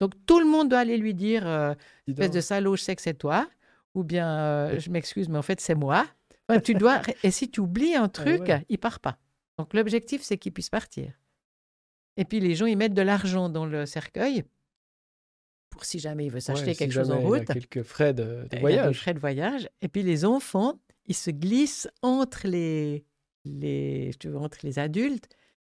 Donc 0.01 0.13
tout 0.27 0.41
le 0.41 0.47
monde 0.47 0.69
doit 0.69 0.79
aller 0.79 0.97
lui 0.97 1.15
dire 1.15 1.47
euh, 1.47 1.75
espèce 2.07 2.31
de 2.31 2.41
salaud, 2.41 2.77
je 2.77 2.83
sais 2.83 2.97
que 2.97 3.03
c'est 3.03 3.15
toi, 3.15 3.49
ou 3.95 4.05
bien 4.05 4.29
euh, 4.29 4.79
je 4.79 4.91
m'excuse, 4.91 5.29
mais 5.29 5.39
en 5.39 5.43
fait 5.43 5.61
c'est 5.61 5.75
moi. 5.75 6.07
Enfin, 6.49 6.61
tu 6.61 6.75
dois 6.75 7.03
et 7.23 7.31
si 7.31 7.51
tu 7.51 7.61
oublies 7.61 7.95
un 7.97 8.09
truc, 8.09 8.43
ouais. 8.43 8.65
il 8.69 8.79
part 8.79 9.01
pas. 9.01 9.19
Donc 9.59 9.75
l'objectif 9.75 10.23
c'est 10.23 10.39
qu'il 10.39 10.53
puisse 10.53 10.71
partir. 10.71 11.13
Et 12.19 12.25
puis 12.27 12.41
les 12.41 12.55
gens 12.55 12.67
ils 12.67 12.77
mettent 12.77 12.93
de 12.95 13.01
l'argent 13.03 13.49
dans 13.49 13.65
le 13.65 13.87
cercueil 13.87 14.45
pour 15.71 15.85
si 15.85 15.99
jamais 15.99 16.27
il 16.27 16.31
veut 16.33 16.41
s'acheter 16.41 16.67
Ouais, 16.69 16.73
si 16.75 16.79
quelque 16.79 16.93
chose 16.93 17.11
en 17.11 17.15
jamais 17.21 17.29
il 17.29 17.35
a 17.35 17.39
route. 17.39 17.47
quelques 17.47 17.83
frais 17.83 18.13
de, 18.13 18.23
de 18.25 18.29
Il 18.29 18.43
y 18.43 18.45
a 18.45 18.49
des 18.57 18.61
voyage. 18.61 18.99
frais 19.01 19.15
de 19.15 19.19
voyage. 19.21 19.69
Et 19.81 19.89
puis 19.89 20.03
les 20.03 20.25
enfants, 20.25 20.81
ils 21.07 21.15
se 21.15 21.31
glissent 21.31 21.89
entre 22.03 22.47
les, 22.49 23.05
les, 23.45 24.11
tu 24.19 24.29
vois, 24.31 24.41
entre 24.41 24.59
les 24.65 24.79
adultes. 24.79 25.29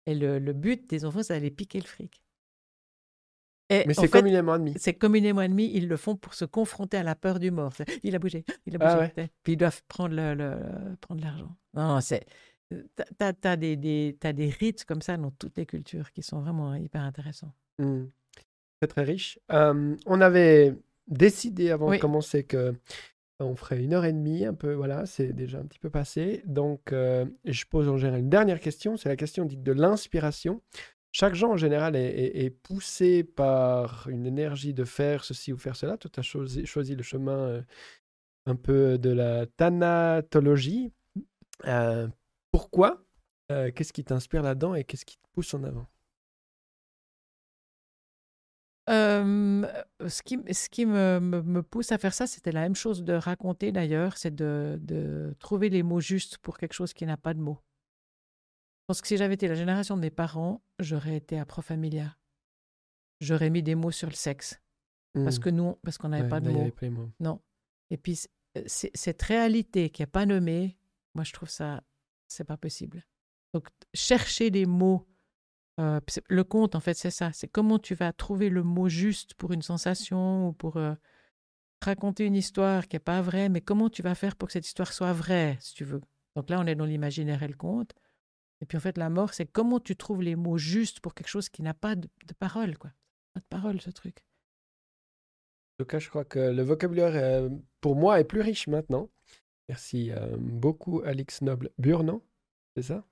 Et 0.06 0.14
le, 0.14 0.38
le 0.38 0.52
but 0.54 0.88
des 0.88 1.04
enfants, 1.04 1.22
c'est 1.22 1.34
d'aller 1.34 1.50
piquer 1.50 1.78
le 1.80 1.86
fric. 1.86 2.22
Et 3.68 3.84
Mais 3.86 3.94
c'est 3.94 4.08
communément 4.08 4.52
admis. 4.54 4.74
c'est 4.78 4.94
communément 4.94 5.42
admis, 5.42 5.70
ils 5.74 5.86
le 5.86 5.96
font 5.96 6.16
pour 6.16 6.34
se 6.34 6.44
confronter 6.44 6.96
à 6.96 7.02
la 7.04 7.14
peur 7.14 7.38
du 7.38 7.50
mort. 7.52 7.72
Il 8.02 8.16
a 8.16 8.18
bougé, 8.18 8.44
il 8.66 8.74
a 8.74 8.78
Ah 8.80 8.94
bougé. 8.96 9.12
ouais. 9.16 9.30
Puis 9.44 9.52
ils 9.52 9.56
doivent 9.56 9.82
prendre 9.86 10.14
le, 10.14 10.34
le- 10.34 10.96
prendre 11.00 11.22
l'argent. 11.22 11.54
Non, 11.74 11.88
non, 11.94 12.00
c'est, 12.00 12.24
Tu 12.70 12.76
as, 13.20 13.56
des, 13.56 13.76
des, 13.76 14.16
des 14.20 14.48
rites 14.48 14.84
comme 14.84 15.02
ça 15.02 15.16
dans 15.16 15.30
toutes 15.32 15.56
les 15.56 15.66
cultures 15.66 16.12
qui 16.12 16.22
sont 16.22 16.40
vraiment 16.40 16.74
hyper 16.74 17.02
intéressants. 17.02 17.52
Mmh. 17.78 18.05
Très, 18.80 18.86
très 18.86 19.02
riche. 19.02 19.38
on 19.48 20.20
avait 20.20 20.74
décidé 21.09 21.70
avant 21.70 21.90
de 21.90 21.97
commencer 21.97 22.44
que 22.44 22.74
on 23.44 23.56
ferait 23.56 23.82
une 23.82 23.94
heure 23.94 24.05
et 24.05 24.12
demie, 24.12 24.44
un 24.44 24.55
peu, 24.55 24.74
voilà, 24.74 25.06
c'est 25.06 25.32
déjà 25.32 25.59
un 25.59 25.64
petit 25.64 25.78
peu 25.78 25.90
passé. 25.90 26.42
Donc, 26.44 26.92
euh, 26.92 27.24
je 27.44 27.64
pose 27.64 27.88
en 27.88 27.97
général 27.97 28.20
une 28.20 28.30
dernière 28.30 28.60
question, 28.60 28.97
c'est 28.97 29.09
la 29.09 29.16
question 29.16 29.44
dite 29.44 29.62
de 29.62 29.72
l'inspiration. 29.72 30.60
Chaque 31.12 31.34
gens 31.34 31.52
en 31.52 31.56
général 31.56 31.97
est, 31.97 32.51
poussé 32.62 33.24
par 33.24 34.06
une 34.09 34.26
énergie 34.26 34.74
de 34.74 34.84
faire 34.84 35.24
ceci 35.24 35.52
ou 35.52 35.59
faire 35.59 35.74
cela. 35.74 35.97
Toi, 35.97 36.09
tu 36.12 36.20
as 36.20 36.22
choisi, 36.22 36.66
choisi, 36.66 36.94
le 36.94 37.02
chemin 37.02 37.38
euh, 37.38 37.62
un 38.47 38.55
peu 38.55 38.97
de 38.97 39.10
la 39.10 39.47
thanatologie. 39.47 40.92
Euh, 41.66 42.06
pourquoi 42.51 43.05
Qu'est-ce 43.48 43.93
qui 43.93 44.05
t'inspire 44.05 44.43
là-dedans 44.43 44.77
et 44.77 44.85
qu'est-ce 44.85 45.05
qui 45.05 45.16
te 45.16 45.27
pousse 45.32 45.55
en 45.55 45.64
avant? 45.64 45.86
Ce 48.89 50.22
qui, 50.22 50.39
ce 50.52 50.68
qui 50.68 50.86
me, 50.86 51.18
me, 51.20 51.62
pousse 51.62 51.90
à 51.90 51.98
faire 51.98 52.14
ça, 52.14 52.27
c'était 52.27 52.52
la 52.52 52.62
même 52.62 52.74
chose 52.74 53.02
de 53.02 53.12
raconter 53.12 53.72
d'ailleurs, 53.72 54.16
c'est 54.16 54.35
de, 54.35 54.78
de, 54.82 55.35
trouver 55.39 55.68
les 55.68 55.82
mots 55.82 56.01
justes 56.01 56.39
pour 56.39 56.59
quelque 56.59 56.72
chose 56.72 56.93
qui 56.93 57.06
n'a 57.06 57.16
pas 57.16 57.35
de 57.35 57.40
mots. 57.40 57.59
Je 58.81 58.85
pense 58.86 59.01
que 59.02 59.09
si 59.09 59.16
j'avais 59.16 59.35
été 59.35 59.47
la 59.48 59.55
génération 59.55 59.97
de 59.97 60.01
mes 60.01 60.10
parents, 60.10 60.62
j'aurais 60.78 61.16
été 61.16 61.39
à 61.39 61.44
Profamilia. 61.44 62.16
J'aurais 63.20 63.51
mis 63.51 63.62
des 63.62 63.74
mots 63.74 63.93
sur 63.93 64.09
le 64.09 64.14
sexe. 64.14 64.60
Parce 65.12 65.39
mmh. 65.39 65.43
que 65.43 65.51
nous, 65.51 65.77
parce 65.82 65.98
qu'on 65.98 66.09
n'avait 66.09 66.28
pas 66.28 66.40
de 66.40 66.51
mots. 66.51 66.70
Non. 67.20 67.40
Et 67.90 67.97
puis, 67.97 68.18
cette 68.66 69.22
réalité 69.22 69.90
qui 69.90 70.02
n'est 70.02 70.06
pas 70.06 70.27
nommée, 70.27 70.78
moi, 71.14 71.24
je 71.24 71.32
trouve 71.32 71.51
ça, 71.51 71.82
c'est 72.32 72.44
pas 72.44 72.57
possible. 72.57 73.05
Donc, 73.52 73.69
chercher 73.94 74.51
des 74.51 74.66
mots 74.66 75.07
euh, 75.81 76.01
le 76.28 76.44
conte, 76.44 76.74
en 76.74 76.81
fait, 76.81 76.94
c'est 76.94 77.11
ça. 77.11 77.32
C'est 77.32 77.48
comment 77.48 77.78
tu 77.78 77.94
vas 77.94 78.12
trouver 78.12 78.51
le 78.51 78.62
mot 78.62 78.89
juste 78.89 79.35
pour 79.35 79.52
une 79.52 79.62
sensation 79.62 80.48
ou 80.48 80.52
pour 80.52 80.77
euh, 80.77 80.94
raconter 81.82 82.27
une 82.27 82.35
histoire 82.35 82.86
qui 82.86 82.97
n'est 82.97 83.01
pas 83.01 83.23
vraie, 83.23 83.48
mais 83.48 83.62
comment 83.62 83.89
tu 83.89 84.02
vas 84.02 84.15
faire 84.15 84.36
pour 84.36 84.48
que 84.48 84.52
cette 84.52 84.66
histoire 84.66 84.93
soit 84.93 85.12
vraie, 85.12 85.57
si 85.61 85.74
tu 85.74 85.85
veux. 85.85 86.02
Donc 86.36 86.51
là, 86.51 86.61
on 86.61 86.66
est 86.66 86.74
dans 86.74 86.85
l'imaginaire 86.85 87.43
et 87.43 87.48
le 87.48 87.57
conte. 87.57 87.94
Et 88.61 88.66
puis 88.66 88.77
en 88.77 88.81
fait, 88.81 88.98
la 88.98 89.09
mort, 89.09 89.32
c'est 89.32 89.47
comment 89.47 89.81
tu 89.81 89.97
trouves 89.97 90.23
les 90.23 90.36
mots 90.36 90.59
justes 90.59 91.01
pour 91.01 91.15
quelque 91.15 91.28
chose 91.28 91.48
qui 91.48 91.62
n'a 91.62 91.73
pas 91.73 91.94
de, 91.97 92.09
parole, 92.39 92.77
quoi. 92.77 92.90
Pas 93.32 93.40
de 93.40 93.47
parole, 93.48 93.81
ce 93.81 93.90
truc. 93.90 94.19
En 94.19 95.85
tout 95.85 95.86
cas, 95.86 95.98
je 95.98 96.11
crois 96.11 96.27
que 96.27 96.39
le 96.39 96.62
vocabulaire, 96.62 97.15
euh, 97.15 97.48
pour 97.81 97.97
moi, 97.97 98.20
est 98.20 98.24
plus 98.24 98.43
riche 98.43 98.66
maintenant. 98.66 99.09
Merci 99.70 100.10
beaucoup, 100.36 101.01
Alix 101.05 101.42
Noble. 101.42 101.70
Burnon, 101.78 102.20
c'est 102.74 102.82
ça? 102.82 103.05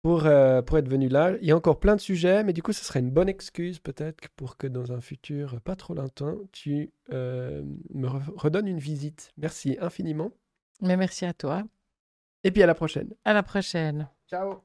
Pour, 0.00 0.24
euh, 0.24 0.62
pour 0.62 0.78
être 0.78 0.88
venu 0.88 1.08
là. 1.08 1.36
Il 1.42 1.46
y 1.46 1.52
a 1.52 1.56
encore 1.56 1.80
plein 1.80 1.96
de 1.96 2.00
sujets, 2.00 2.44
mais 2.44 2.54
du 2.54 2.62
coup, 2.62 2.72
ce 2.72 2.82
serait 2.82 3.00
une 3.00 3.10
bonne 3.10 3.28
excuse 3.28 3.78
peut-être 3.78 4.30
pour 4.36 4.56
que 4.56 4.66
dans 4.66 4.92
un 4.92 5.02
futur 5.02 5.60
pas 5.60 5.76
trop 5.76 5.92
lointain, 5.92 6.38
tu 6.50 6.92
euh, 7.12 7.62
me 7.92 8.08
redonnes 8.08 8.68
une 8.68 8.78
visite. 8.78 9.32
Merci 9.36 9.76
infiniment. 9.78 10.30
Mais 10.80 10.96
merci 10.96 11.26
à 11.26 11.34
toi. 11.34 11.64
Et 12.42 12.50
puis 12.50 12.62
à 12.62 12.66
la 12.66 12.74
prochaine. 12.74 13.12
À 13.26 13.34
la 13.34 13.42
prochaine. 13.42 14.08
Ciao. 14.30 14.62